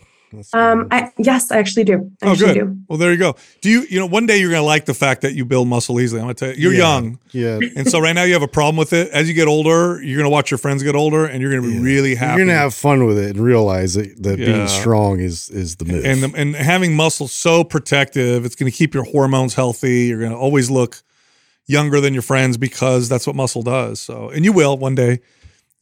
Um 0.53 0.87
i 0.93 1.11
yes 1.19 1.51
i 1.53 1.59
actually 1.59 1.83
do 1.85 2.11
i 2.23 2.27
Oh, 2.27 2.33
actually 2.33 2.55
good. 2.55 2.67
do 2.67 2.77
Well, 2.89 2.99
there 2.99 3.13
you 3.13 3.19
go. 3.19 3.37
Do 3.61 3.71
you, 3.71 3.83
you 3.89 3.99
know, 4.01 4.07
one 4.07 4.27
day 4.27 4.39
you're 4.39 4.51
going 4.51 4.61
to 4.63 4.67
like 4.67 4.87
the 4.87 4.95
fact 4.95 5.23
that 5.23 5.35
you 5.35 5.45
build 5.45 5.67
muscle 5.69 6.01
easily. 6.01 6.21
I'm 6.21 6.27
going 6.27 6.35
to 6.37 6.45
tell 6.47 6.55
you, 6.57 6.63
you're 6.63 6.73
Yeah. 6.73 6.79
young. 6.79 7.19
Yeah. 7.31 7.59
And 7.77 7.89
so 7.89 8.01
right 8.01 8.13
now 8.13 8.23
you 8.25 8.33
have 8.33 8.43
a 8.43 8.49
problem 8.49 8.77
with 8.77 8.93
it. 8.93 9.09
As 9.13 9.29
you 9.29 9.35
get 9.35 9.47
older, 9.47 10.01
you're 10.03 10.17
going 10.19 10.29
to 10.31 10.35
watch 10.35 10.51
your 10.51 10.59
friends 10.59 10.83
get 10.83 10.95
older 10.97 11.27
and 11.27 11.41
you're 11.43 11.51
going 11.53 11.63
to 11.63 11.69
be 11.69 11.75
Yeah. 11.77 11.83
really 11.83 12.15
happy. 12.17 12.39
You're 12.41 12.47
gonna 12.47 12.59
have 12.59 12.75
fun 12.75 13.07
with 13.07 13.19
it 13.19 13.37
and 13.37 13.41
realize 13.45 13.95
that, 13.95 14.21
that 14.25 14.39
Yeah. 14.41 14.47
being 14.47 14.67
strong 14.69 15.21
is 15.21 15.49
is 15.51 15.77
the 15.77 15.85
move. 15.85 16.05
and, 16.05 16.23
the, 16.25 16.33
and 16.37 16.55
having 16.57 16.95
muscle 16.97 17.29
so 17.29 17.63
protective, 17.63 18.45
it's 18.45 18.55
going 18.57 18.71
to 18.71 18.77
keep 18.77 18.95
your 18.95 19.05
hormones 19.05 19.55
healthy. 19.55 20.07
You're 20.07 20.19
going 20.21 20.33
to 20.33 20.37
always 20.39 20.71
look 20.71 21.03
younger 21.71 22.01
than 22.01 22.13
your 22.19 22.23
friends 22.33 22.57
because 22.57 23.09
that's 23.09 23.27
what 23.27 23.37
muscle 23.37 23.63
does. 23.63 24.01
So, 24.01 24.15
and 24.35 24.45
you 24.45 24.53
will 24.53 24.77
one 24.77 24.95
day. 24.95 25.21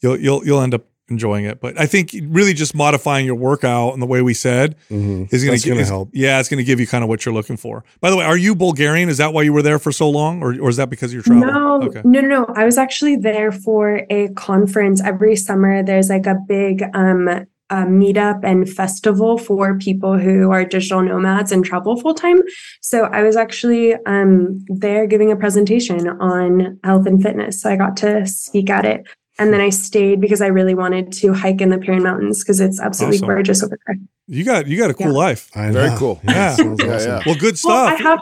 You'll 0.02 0.18
you'll 0.24 0.42
you'll 0.46 0.60
end 0.60 0.74
up 0.74 0.84
enjoying 1.10 1.46
it. 1.46 1.58
But 1.64 1.80
I 1.80 1.86
think 1.86 2.14
really 2.38 2.52
just 2.52 2.74
modifying 2.74 3.24
your 3.24 3.34
workout 3.34 3.94
and 3.94 4.02
the 4.02 4.06
way 4.14 4.20
we 4.20 4.34
said 4.34 4.76
Mhm. 4.90 5.32
is 5.32 5.42
going 5.44 5.58
to 5.58 5.68
gonna 5.68 5.84
help. 5.84 6.10
Yeah, 6.12 6.38
it's 6.38 6.50
going 6.50 6.58
to 6.64 6.68
give 6.70 6.78
you 6.80 6.86
kind 6.86 7.02
of 7.02 7.08
what 7.08 7.24
you're 7.24 7.34
looking 7.34 7.56
for. 7.56 7.82
By 8.02 8.10
the 8.10 8.16
way, 8.18 8.24
are 8.26 8.36
you 8.36 8.54
Bulgarian? 8.54 9.08
Is 9.08 9.16
that 9.16 9.32
why 9.32 9.42
you 9.42 9.52
were 9.54 9.62
there 9.62 9.78
for 9.78 9.90
so 9.90 10.10
long, 10.10 10.42
or 10.42 10.50
or 10.60 10.68
is 10.68 10.76
that 10.76 10.90
because 10.90 11.10
you're 11.14 11.22
travel? 11.22 11.46
No, 11.46 11.82
Okay. 11.88 12.02
no, 12.04 12.20
no, 12.20 12.28
no. 12.36 12.42
I 12.54 12.64
was 12.70 12.76
actually 12.84 13.16
there 13.16 13.50
for 13.50 14.02
a 14.10 14.28
conference 14.48 15.00
every 15.02 15.34
summer. 15.36 15.82
There's 15.82 16.10
like 16.10 16.26
a 16.26 16.36
big 16.56 16.76
um 16.94 17.46
uh, 17.70 17.84
meetup 17.84 18.40
and 18.44 18.68
festival 18.68 19.36
for 19.38 19.76
people 19.78 20.16
who 20.18 20.50
are 20.50 20.64
digital 20.64 21.02
nomads 21.02 21.52
and 21.52 21.64
travel 21.64 22.00
full 22.00 22.14
time. 22.14 22.40
So 22.80 23.04
I 23.04 23.22
was 23.22 23.36
actually 23.36 23.94
um 24.06 24.64
there 24.68 25.06
giving 25.06 25.30
a 25.32 25.36
presentation 25.36 26.08
on 26.08 26.78
health 26.84 27.06
and 27.06 27.22
fitness. 27.22 27.60
So 27.60 27.70
I 27.70 27.76
got 27.76 27.96
to 27.98 28.26
speak 28.26 28.70
at 28.70 28.84
it. 28.84 29.06
And 29.40 29.52
then 29.52 29.60
I 29.60 29.68
stayed 29.68 30.20
because 30.20 30.40
I 30.40 30.48
really 30.48 30.74
wanted 30.74 31.12
to 31.20 31.32
hike 31.32 31.60
in 31.60 31.68
the 31.68 31.76
Pirin 31.76 32.02
Mountains 32.02 32.42
because 32.42 32.58
it's 32.58 32.80
absolutely 32.80 33.18
Awesome. 33.18 33.28
gorgeous 33.28 33.62
over 33.62 33.78
there. 33.86 33.96
You 34.26 34.44
got 34.44 34.66
you 34.66 34.76
got 34.76 34.90
a 34.90 34.94
cool 34.94 35.06
Yeah. 35.12 35.12
life. 35.12 35.48
I 35.54 35.70
Very 35.70 35.96
cool. 35.96 36.18
Yeah. 36.24 36.56
Yeah, 36.56 36.72
awesome. 36.72 36.88
yeah. 36.88 37.22
Well, 37.24 37.36
good 37.36 37.56
Well, 37.62 37.86
I 37.86 37.94
stuff. 37.96 38.00
have 38.00 38.20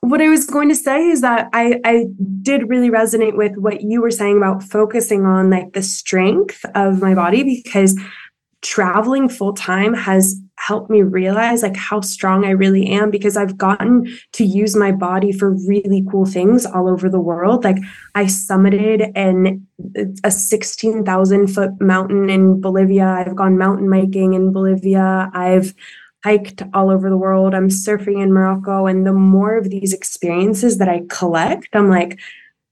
what 0.00 0.20
I 0.20 0.28
was 0.28 0.44
going 0.46 0.68
to 0.68 0.74
say 0.74 1.08
is 1.08 1.20
that 1.22 1.48
I 1.52 1.80
I 1.84 2.06
did 2.42 2.68
really 2.68 2.90
resonate 2.90 3.36
with 3.36 3.56
what 3.56 3.82
you 3.82 4.02
were 4.02 4.10
saying 4.10 4.36
about 4.36 4.62
focusing 4.62 5.24
on 5.24 5.50
like 5.50 5.72
the 5.72 5.82
strength 5.82 6.64
of 6.74 7.00
my 7.00 7.14
body 7.14 7.42
because 7.42 7.98
traveling 8.64 9.28
full 9.28 9.52
time 9.52 9.92
has 9.92 10.40
helped 10.56 10.88
me 10.88 11.02
realize 11.02 11.62
like 11.62 11.76
how 11.76 12.00
strong 12.00 12.44
I 12.44 12.50
really 12.50 12.86
am 12.86 13.10
because 13.10 13.36
I've 13.36 13.58
gotten 13.58 14.06
to 14.32 14.44
use 14.44 14.74
my 14.74 14.90
body 14.90 15.32
for 15.32 15.50
really 15.50 16.02
cool 16.10 16.24
things 16.24 16.64
all 16.64 16.88
over 16.88 17.10
the 17.10 17.20
world. 17.20 17.62
Like 17.62 17.76
I 18.14 18.24
summited 18.24 19.12
an 19.14 19.66
a 20.24 20.30
16,000 20.30 21.48
foot 21.48 21.70
mountain 21.80 22.30
in 22.30 22.60
Bolivia. 22.60 23.06
I've 23.06 23.36
gone 23.36 23.58
mountain 23.58 23.90
biking 23.90 24.32
in 24.32 24.52
Bolivia. 24.52 25.30
I've 25.34 25.74
hiked 26.24 26.62
all 26.72 26.90
over 26.90 27.10
the 27.10 27.18
world. 27.18 27.54
I'm 27.54 27.68
surfing 27.68 28.22
in 28.22 28.32
Morocco. 28.32 28.86
And 28.86 29.06
the 29.06 29.12
more 29.12 29.58
of 29.58 29.68
these 29.68 29.92
experiences 29.92 30.78
that 30.78 30.88
I 30.88 31.02
collect, 31.10 31.68
I'm 31.74 31.90
like, 31.90 32.18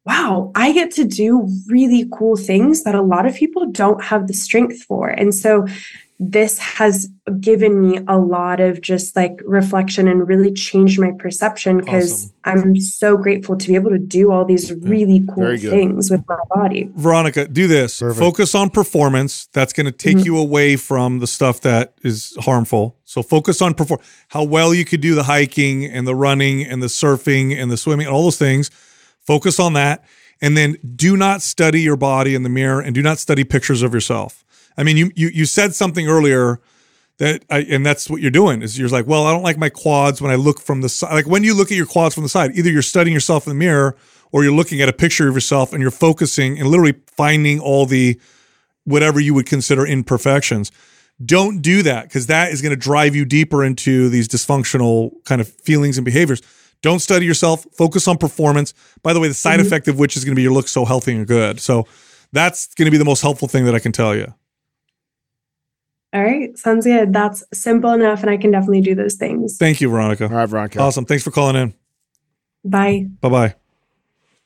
wow, 0.05 0.51
I 0.55 0.73
get 0.73 0.91
to 0.93 1.05
do 1.05 1.49
really 1.69 2.09
cool 2.13 2.37
things 2.37 2.83
that 2.85 2.95
a 2.95 3.03
lot 3.03 3.27
of 3.27 3.35
people 3.35 3.67
don't 3.67 4.03
have 4.03 4.27
the 4.27 4.35
strength 4.35 4.83
for. 4.83 5.09
And 5.09 5.35
so 5.35 5.67
this 6.19 6.57
has 6.59 7.09
given 7.41 7.81
me 7.81 7.99
a 8.07 8.17
lot 8.17 8.61
of 8.61 8.81
just 8.81 9.17
like 9.17 9.41
reflection 9.45 10.07
and 10.07 10.29
really 10.29 10.53
changed 10.53 11.01
my 11.01 11.11
perception 11.19 11.79
because 11.79 12.33
Awesome. 12.45 12.63
I'm 12.69 12.81
so 12.81 13.17
grateful 13.17 13.57
to 13.57 13.67
be 13.69 13.75
able 13.75 13.91
to 13.91 13.99
do 13.99 14.31
all 14.31 14.45
these 14.45 14.73
really 14.73 15.25
cool 15.35 15.57
things 15.57 16.11
with 16.11 16.23
my 16.29 16.39
body. 16.55 16.89
Veronica, 16.95 17.49
do 17.49 17.67
this. 17.67 17.99
Perfect. 17.99 18.21
Focus 18.21 18.55
on 18.55 18.71
performance. 18.71 19.49
That's 19.53 19.73
going 19.73 19.87
to 19.87 19.93
take 19.93 20.19
Mhm. 20.19 20.25
you 20.27 20.39
away 20.39 20.77
from 20.77 21.19
the 21.19 21.27
stuff 21.27 21.61
that 21.63 21.95
is 22.05 22.37
harmful. 22.41 22.97
So 23.05 23.23
focus 23.23 23.61
on 23.61 23.75
perform 23.75 23.99
how 24.29 24.45
well 24.45 24.73
you 24.73 24.85
could 24.85 25.01
do 25.01 25.17
the 25.17 25.25
hiking 25.25 25.85
and 25.85 26.07
the 26.07 26.15
running 26.15 26.65
and 26.65 26.81
the 26.83 26.89
surfing 26.89 27.57
and 27.61 27.69
the 27.71 27.77
swimming 27.77 28.07
and 28.07 28.15
all 28.15 28.23
those 28.25 28.39
things. 28.39 28.71
Focus 29.27 29.59
on 29.61 29.73
that. 29.75 30.05
And 30.41 30.57
then 30.57 30.77
do 30.97 31.17
not 31.17 31.41
study 31.41 31.83
your 31.83 31.97
body 31.97 32.35
in 32.35 32.43
the 32.43 32.49
mirror 32.49 32.81
and 32.81 32.95
do 32.95 33.03
not 33.03 33.19
study 33.19 33.45
pictures 33.45 33.83
of 33.83 33.95
yourself. 33.95 34.45
I 34.77 34.83
mean, 34.83 34.97
you 34.97 35.11
you 35.15 35.29
you 35.29 35.45
said 35.45 35.75
something 35.75 36.09
earlier 36.09 36.61
that 37.19 37.45
I, 37.51 37.59
and 37.61 37.87
that's 37.87 38.11
what 38.11 38.21
you're 38.21 38.31
doing 38.31 38.63
is 38.63 38.79
you're 38.79 38.89
like, 38.89 39.07
well, 39.07 39.27
I 39.27 39.33
don't 39.33 39.43
like 39.43 39.59
my 39.59 39.69
quads 39.69 40.21
when 40.21 40.33
I 40.33 40.35
look 40.35 40.59
from 40.59 40.81
the 40.81 40.89
side. 40.89 41.13
Like 41.13 41.27
when 41.27 41.45
you 41.45 41.55
look 41.55 41.71
at 41.71 41.77
your 41.77 41.87
quads 41.87 42.15
from 42.15 42.25
the 42.25 42.29
side, 42.29 42.57
either 42.57 42.71
you're 42.71 42.83
studying 42.83 43.15
yourself 43.15 43.47
in 43.47 43.51
the 43.51 43.59
mirror 43.59 43.97
or 44.33 44.43
you're 44.43 44.53
looking 44.53 44.81
at 44.81 44.89
a 44.89 44.93
picture 44.93 45.29
of 45.29 45.35
yourself 45.35 45.73
and 45.73 45.81
you're 45.81 45.91
focusing 45.91 46.59
and 46.59 46.69
literally 46.69 46.95
finding 47.07 47.61
all 47.61 47.87
the 47.87 48.19
whatever 48.85 49.21
you 49.21 49.35
would 49.35 49.47
consider 49.47 49.87
imperfections. 49.87 50.73
Don't 51.25 51.63
do 51.63 51.83
that 51.83 52.05
because 52.05 52.27
that 52.27 52.51
is 52.51 52.63
going 52.63 52.71
to 52.71 52.77
drive 52.77 53.15
you 53.15 53.25
deeper 53.25 53.63
into 53.63 54.09
these 54.09 54.27
dysfunctional 54.27 55.13
kind 55.25 55.41
of 55.41 55.49
feelings 55.49 55.99
and 55.99 56.05
behaviors. 56.05 56.43
Don't 56.83 56.99
study 56.99 57.25
yourself. 57.25 57.67
Focus 57.73 58.07
on 58.09 58.19
performance. 58.19 58.75
By 59.03 59.13
the 59.13 59.21
way, 59.21 59.29
the 59.29 59.35
side 59.35 59.61
effect 59.61 59.89
of 59.89 59.99
which 59.99 60.17
is 60.17 60.25
going 60.25 60.33
to 60.33 60.37
be 60.37 60.43
your 60.43 60.53
look 60.53 60.69
so 60.69 60.85
healthy 60.85 61.15
and 61.15 61.27
good. 61.27 61.61
So 61.61 61.87
that's 62.33 62.75
going 62.75 62.87
to 62.87 62.91
be 62.91 62.99
the 62.99 63.05
most 63.05 63.23
helpful 63.23 63.49
thing 63.49 63.65
that 63.67 63.75
I 63.75 63.79
can 63.79 63.93
tell 63.93 64.15
you. 64.15 64.35
All 66.15 66.23
right, 66.23 66.57
sounds 66.59 66.85
good. 66.85 67.13
That's 67.13 67.43
simple 67.55 67.91
enough, 67.93 68.21
and 68.21 68.31
I 68.31 68.37
can 68.37 68.51
definitely 68.51 68.83
do 68.83 68.95
those 68.95 69.15
things. 69.15 69.57
Thank 69.57 69.81
you, 69.81 69.89
Veronica. 69.89 70.25
All 70.25 70.31
right, 70.31 70.47
Veronica. 70.47 70.79
Awesome. 70.81 71.07
Thanks 71.07 71.25
for 71.25 71.31
calling 71.31 71.57
in. 71.57 71.75
Bye. 72.65 73.07
Bye 73.21 73.29
bye. 73.29 73.55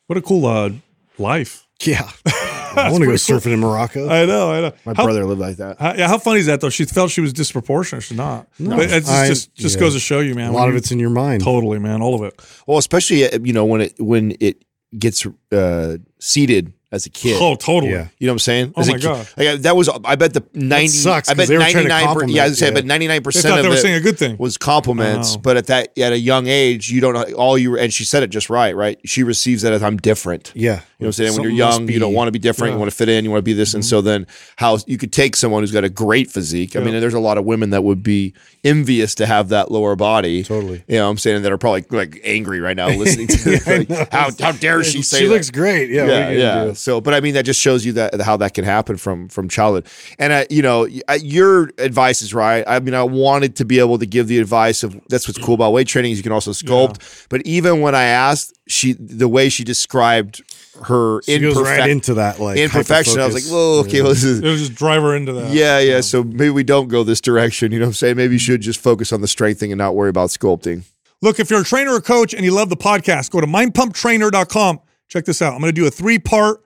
What 0.07 0.17
a 0.17 0.23
cool 0.23 0.47
uh, 0.47 0.71
life. 1.19 1.67
Yeah. 1.81 2.09
I 2.77 2.91
want 2.91 3.03
to 3.03 3.07
go 3.07 3.13
surfing 3.15 3.53
in 3.53 3.61
Morocco. 3.61 4.09
I 4.09 4.25
know. 4.27 4.51
I 4.53 4.61
know. 4.61 4.73
My 4.85 4.95
How- 4.95 5.05
brother 5.05 5.25
lived 5.25 5.41
like 5.41 5.57
that. 5.57 5.79
How, 5.81 5.95
yeah, 5.95 6.09
how 6.09 6.19
funny 6.19 6.41
is 6.41 6.47
that 6.47 6.61
though? 6.61 6.71
She 6.71 6.85
felt 6.85 7.11
she 7.11 7.21
was 7.21 7.33
disproportionate. 7.33 8.05
She's 8.05 8.17
not. 8.17 8.47
No. 8.59 8.77
but 8.77 8.87
it 8.87 9.01
just 9.01 9.11
I- 9.11 9.27
just, 9.29 9.55
just 9.55 9.75
yeah. 9.77 9.81
goes 9.81 9.95
to 9.95 10.01
show 10.01 10.21
you, 10.21 10.35
man. 10.35 10.51
a 10.51 10.53
lot 10.53 10.69
of 10.69 10.77
it's 10.77 10.91
in 10.93 10.99
your 10.99 11.11
mind. 11.11 11.43
totally, 11.43 11.79
man. 11.79 12.03
All 12.03 12.15
of 12.15 12.23
it. 12.23 12.41
Well, 12.67 12.79
especially 12.79 13.25
uh, 13.31 13.39
you 13.43 13.53
know 13.53 13.65
when 13.65 13.81
it 13.83 13.95
when 13.99 14.37
it 14.41 14.63
gets 14.99 15.27
uh, 15.53 15.97
seated 16.21 16.73
as 16.93 17.05
a 17.05 17.11
kid. 17.11 17.37
Oh, 17.43 17.57
totally. 17.57 17.91
Yeah. 17.93 18.07
You 18.19 18.29
know 18.29 18.33
what 18.33 18.35
I'm 18.35 18.39
saying? 18.39 18.73
Oh 18.77 18.81
As 18.81 18.89
a 18.89 18.93
my 18.93 18.99
God. 18.99 19.29
Like, 19.37 19.61
that 19.63 19.77
was 19.77 19.89
I 20.05 20.15
bet 20.15 20.33
the 20.35 20.45
ninety. 20.55 20.87
sucks, 20.87 21.29
I 21.29 21.33
'cause 21.33 21.37
bet 21.39 21.49
they 21.49 21.55
were 21.57 21.61
trying 21.61 21.73
to 21.73 21.79
ninety 21.81 21.89
nine. 21.89 22.05
compliment, 22.05 22.33
Yeah, 22.33 22.45
I 22.45 22.49
was 22.49 22.59
saying, 22.59 22.73
yeah. 22.73 22.79
but 22.81 22.87
ninety 22.87 23.09
nine 23.09 23.23
percent 23.25 23.57
of 23.57 23.63
they 23.65 23.69
were 23.69 23.75
it 23.75 23.79
saying 23.79 23.97
a 23.97 24.01
good 24.01 24.17
thing. 24.17 24.37
was 24.39 24.57
compliments. 24.57 25.37
But 25.37 25.57
at 25.57 25.67
that 25.67 25.99
at 25.99 26.13
a 26.13 26.19
young 26.19 26.47
age, 26.47 26.89
you 26.89 27.01
don't 27.01 27.15
know 27.15 27.25
all 27.37 27.59
you 27.59 27.77
and 27.77 27.93
she 27.93 28.05
said 28.05 28.23
it 28.23 28.29
just 28.31 28.49
right, 28.49 28.75
right? 28.75 28.99
She 29.05 29.25
receives 29.25 29.63
that 29.63 29.73
as 29.73 29.83
I'm 29.83 29.97
different. 29.97 30.53
Yeah. 30.55 30.83
You 30.99 31.05
know 31.05 31.09
what 31.09 31.19
I'm 31.19 31.27
saying? 31.27 31.33
When 31.35 31.43
you're 31.43 31.53
young, 31.53 31.89
you 31.91 31.99
don't 31.99 32.15
want 32.15 32.29
to 32.29 32.33
be 32.33 32.39
different. 32.39 32.69
You 32.69 32.73
yeah. 32.73 32.73
Mm-hmm. 32.77 32.81
want 32.81 32.91
to 32.91 32.97
fit 32.97 33.09
in. 33.11 33.25
You 33.25 33.31
want 33.31 33.41
to 33.41 33.45
be 33.45 33.53
this. 33.53 33.75
And 33.75 33.85
so 33.85 34.01
then 34.01 34.27
how 34.57 34.79
you 34.87 34.97
could 34.97 35.13
take 35.13 35.37
someone 35.37 35.63
who's 35.63 35.71
got 35.71 35.85
a 35.85 35.91
great 35.91 36.31
physique. 36.31 36.75
I 36.75 36.81
mean, 36.81 36.99
there's 36.99 37.13
a 37.13 37.21
lot 37.21 37.37
of 37.37 37.45
women 37.45 37.69
that 37.71 37.85
would 37.85 38.03
be 38.03 38.33
envious 38.65 39.15
to 39.17 39.27
have 39.27 39.51
that 39.51 39.71
lower 39.71 39.95
body. 39.95 40.43
Totally. 40.43 40.85
You 40.89 40.97
know 40.97 41.05
what 41.05 41.11
I'm 41.11 41.19
saying? 41.19 41.43
That 41.43 41.53
are 41.53 41.59
probably 41.59 41.85
like 41.91 42.19
angry 42.25 42.61
right 42.61 42.77
now 42.77 42.89
listening 42.89 43.29
to 43.29 43.37
Yeah, 43.67 43.79
like, 44.01 44.11
how, 44.11 44.31
how 44.41 44.53
dare 44.53 44.83
she 44.85 45.03
say 45.03 45.19
She 45.19 45.27
that? 45.27 45.35
looks 45.35 45.51
great. 45.51 45.91
Yeah. 45.91 46.07
yeah, 46.07 46.31
you 46.31 46.39
yeah. 46.39 46.73
So, 46.73 47.03
but 47.03 47.13
I 47.13 47.21
mean, 47.21 47.35
that 47.35 47.45
just 47.45 47.61
shows 47.61 47.85
you 47.85 47.93
that 47.93 48.19
how 48.23 48.39
that 48.39 48.55
can 48.55 48.65
happen 48.65 48.97
from 48.97 49.29
from 49.29 49.51
childhood. 49.51 49.87
And 50.19 50.33
uh, 50.33 50.45
you 50.49 50.63
know, 50.63 50.87
your 51.21 51.71
advice 51.77 52.23
is 52.23 52.33
right. 52.33 52.65
I 52.67 52.81
mean, 52.81 52.95
I 52.95 53.03
wanted 53.03 53.57
to 53.57 53.67
be 53.67 53.81
able 53.81 53.99
to 53.99 54.07
give 54.07 54.29
the 54.29 54.39
advice 54.39 54.83
of 54.83 54.99
that's 55.09 55.29
what's 55.29 55.39
cool 55.39 55.57
about 55.57 55.75
weight 55.75 55.89
training 55.89 56.13
is 56.13 56.17
you 56.17 56.23
can 56.23 56.33
also 56.33 56.53
sculpt. 56.53 57.27
But 57.29 57.43
even 57.47 57.83
when 57.83 57.95
I 57.95 58.05
asked, 58.05 58.55
she 58.67 58.95
the 58.95 59.29
way 59.29 59.51
she 59.51 59.63
described 59.63 60.43
her 60.85 61.23
She 61.23 61.39
goes 61.39 61.57
imperfect- 61.57 61.81
right 61.81 61.91
into 61.91 62.15
that 62.15 62.39
like 62.41 62.59
imperfection, 62.59 63.19
I 63.21 63.27
was 63.27 63.35
like, 63.35 63.45
whoa, 63.45 63.81
okay, 63.81 63.99
Yeah. 63.99 64.03
well, 64.05 64.13
this 64.13 64.25
is 64.25 64.39
It'll 64.39 64.57
just 64.57 64.75
drive 64.75 65.03
her 65.03 65.15
into 65.17 65.33
that. 65.35 65.53
yeah, 65.53 65.79
yeah. 65.79 66.01
So 66.01 66.23
maybe 66.23 66.51
we 66.51 66.63
don't 66.65 66.89
go 66.89 67.03
this 67.05 67.21
direction. 67.21 67.73
You 67.73 67.79
know 67.79 67.87
what 67.87 67.91
I'm 67.91 67.95
saying? 67.95 68.17
Maybe 68.17 68.35
you 68.35 68.39
should 68.39 68.61
just 68.61 68.81
focus 68.81 69.13
on 69.13 69.21
the 69.21 69.29
strength 69.29 69.61
thing 69.61 69.73
and 69.73 69.79
not 69.79 69.95
worry 69.95 70.11
about 70.11 70.31
sculpting. 70.31 70.83
Look, 71.23 71.41
if 71.41 71.49
you're 71.51 71.63
a 71.63 71.65
trainer 71.65 71.95
or 71.95 72.01
coach 72.01 72.35
and 72.35 72.45
you 72.45 72.51
love 72.51 72.69
the 72.69 72.77
podcast, 72.77 73.31
go 73.31 73.41
to 73.41 73.47
mindpumptrainer.com. 73.47 74.81
Check 75.09 75.25
this 75.25 75.41
out. 75.41 75.55
I'm 75.55 75.61
going 75.61 75.75
to 75.75 75.81
do 75.81 75.87
a 75.87 75.91
three 75.91 76.19
part 76.19 76.63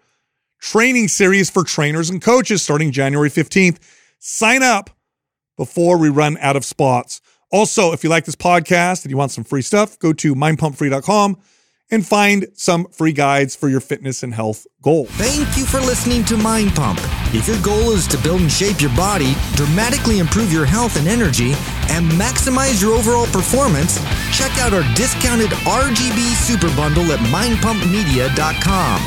training 0.60 1.08
series 1.08 1.48
for 1.50 1.62
trainers 1.64 2.10
and 2.10 2.20
coaches 2.20 2.62
starting 2.62 2.90
January 2.92 3.30
15th. 3.30 3.78
Sign 4.18 4.62
up 4.62 4.90
before 5.56 5.98
we 5.98 6.08
run 6.08 6.36
out 6.40 6.56
of 6.56 6.64
spots. 6.64 7.20
Also, 7.52 7.92
if 7.92 8.04
you 8.04 8.10
like 8.10 8.24
this 8.24 8.36
podcast 8.36 9.02
and 9.04 9.10
you 9.10 9.16
want 9.16 9.30
some 9.32 9.44
free 9.44 9.62
stuff, 9.62 9.98
go 9.98 10.12
to 10.12 10.34
mindpumpfree.com 10.34 11.36
and 11.90 12.06
find 12.06 12.46
some 12.54 12.86
free 12.86 13.12
guides 13.12 13.56
for 13.56 13.68
your 13.68 13.80
fitness 13.80 14.22
and 14.22 14.34
health 14.34 14.66
goals. 14.82 15.08
Thank 15.12 15.56
you 15.56 15.64
for 15.64 15.80
listening 15.80 16.24
to 16.26 16.36
Mind 16.36 16.74
Pump. 16.74 17.00
If 17.34 17.48
your 17.48 17.60
goal 17.62 17.92
is 17.92 18.06
to 18.08 18.18
build 18.18 18.40
and 18.40 18.50
shape 18.50 18.80
your 18.80 18.94
body, 18.96 19.34
dramatically 19.54 20.18
improve 20.18 20.52
your 20.52 20.66
health 20.66 20.96
and 20.96 21.08
energy, 21.08 21.52
and 21.90 22.10
maximize 22.12 22.80
your 22.80 22.94
overall 22.94 23.26
performance, 23.26 23.98
check 24.36 24.56
out 24.58 24.72
our 24.72 24.84
discounted 24.94 25.50
RGB 25.50 26.34
Super 26.34 26.74
Bundle 26.76 27.12
at 27.12 27.18
mindpumpmedia.com. 27.30 29.00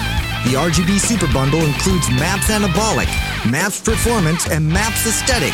The 0.43 0.57
RGB 0.59 0.99
Super 0.99 1.31
Bundle 1.31 1.63
includes 1.63 2.09
MAPS 2.09 2.49
Anabolic, 2.51 3.07
MAPS 3.49 3.79
Performance, 3.79 4.49
and 4.49 4.67
MAPS 4.67 5.07
Aesthetic. 5.07 5.53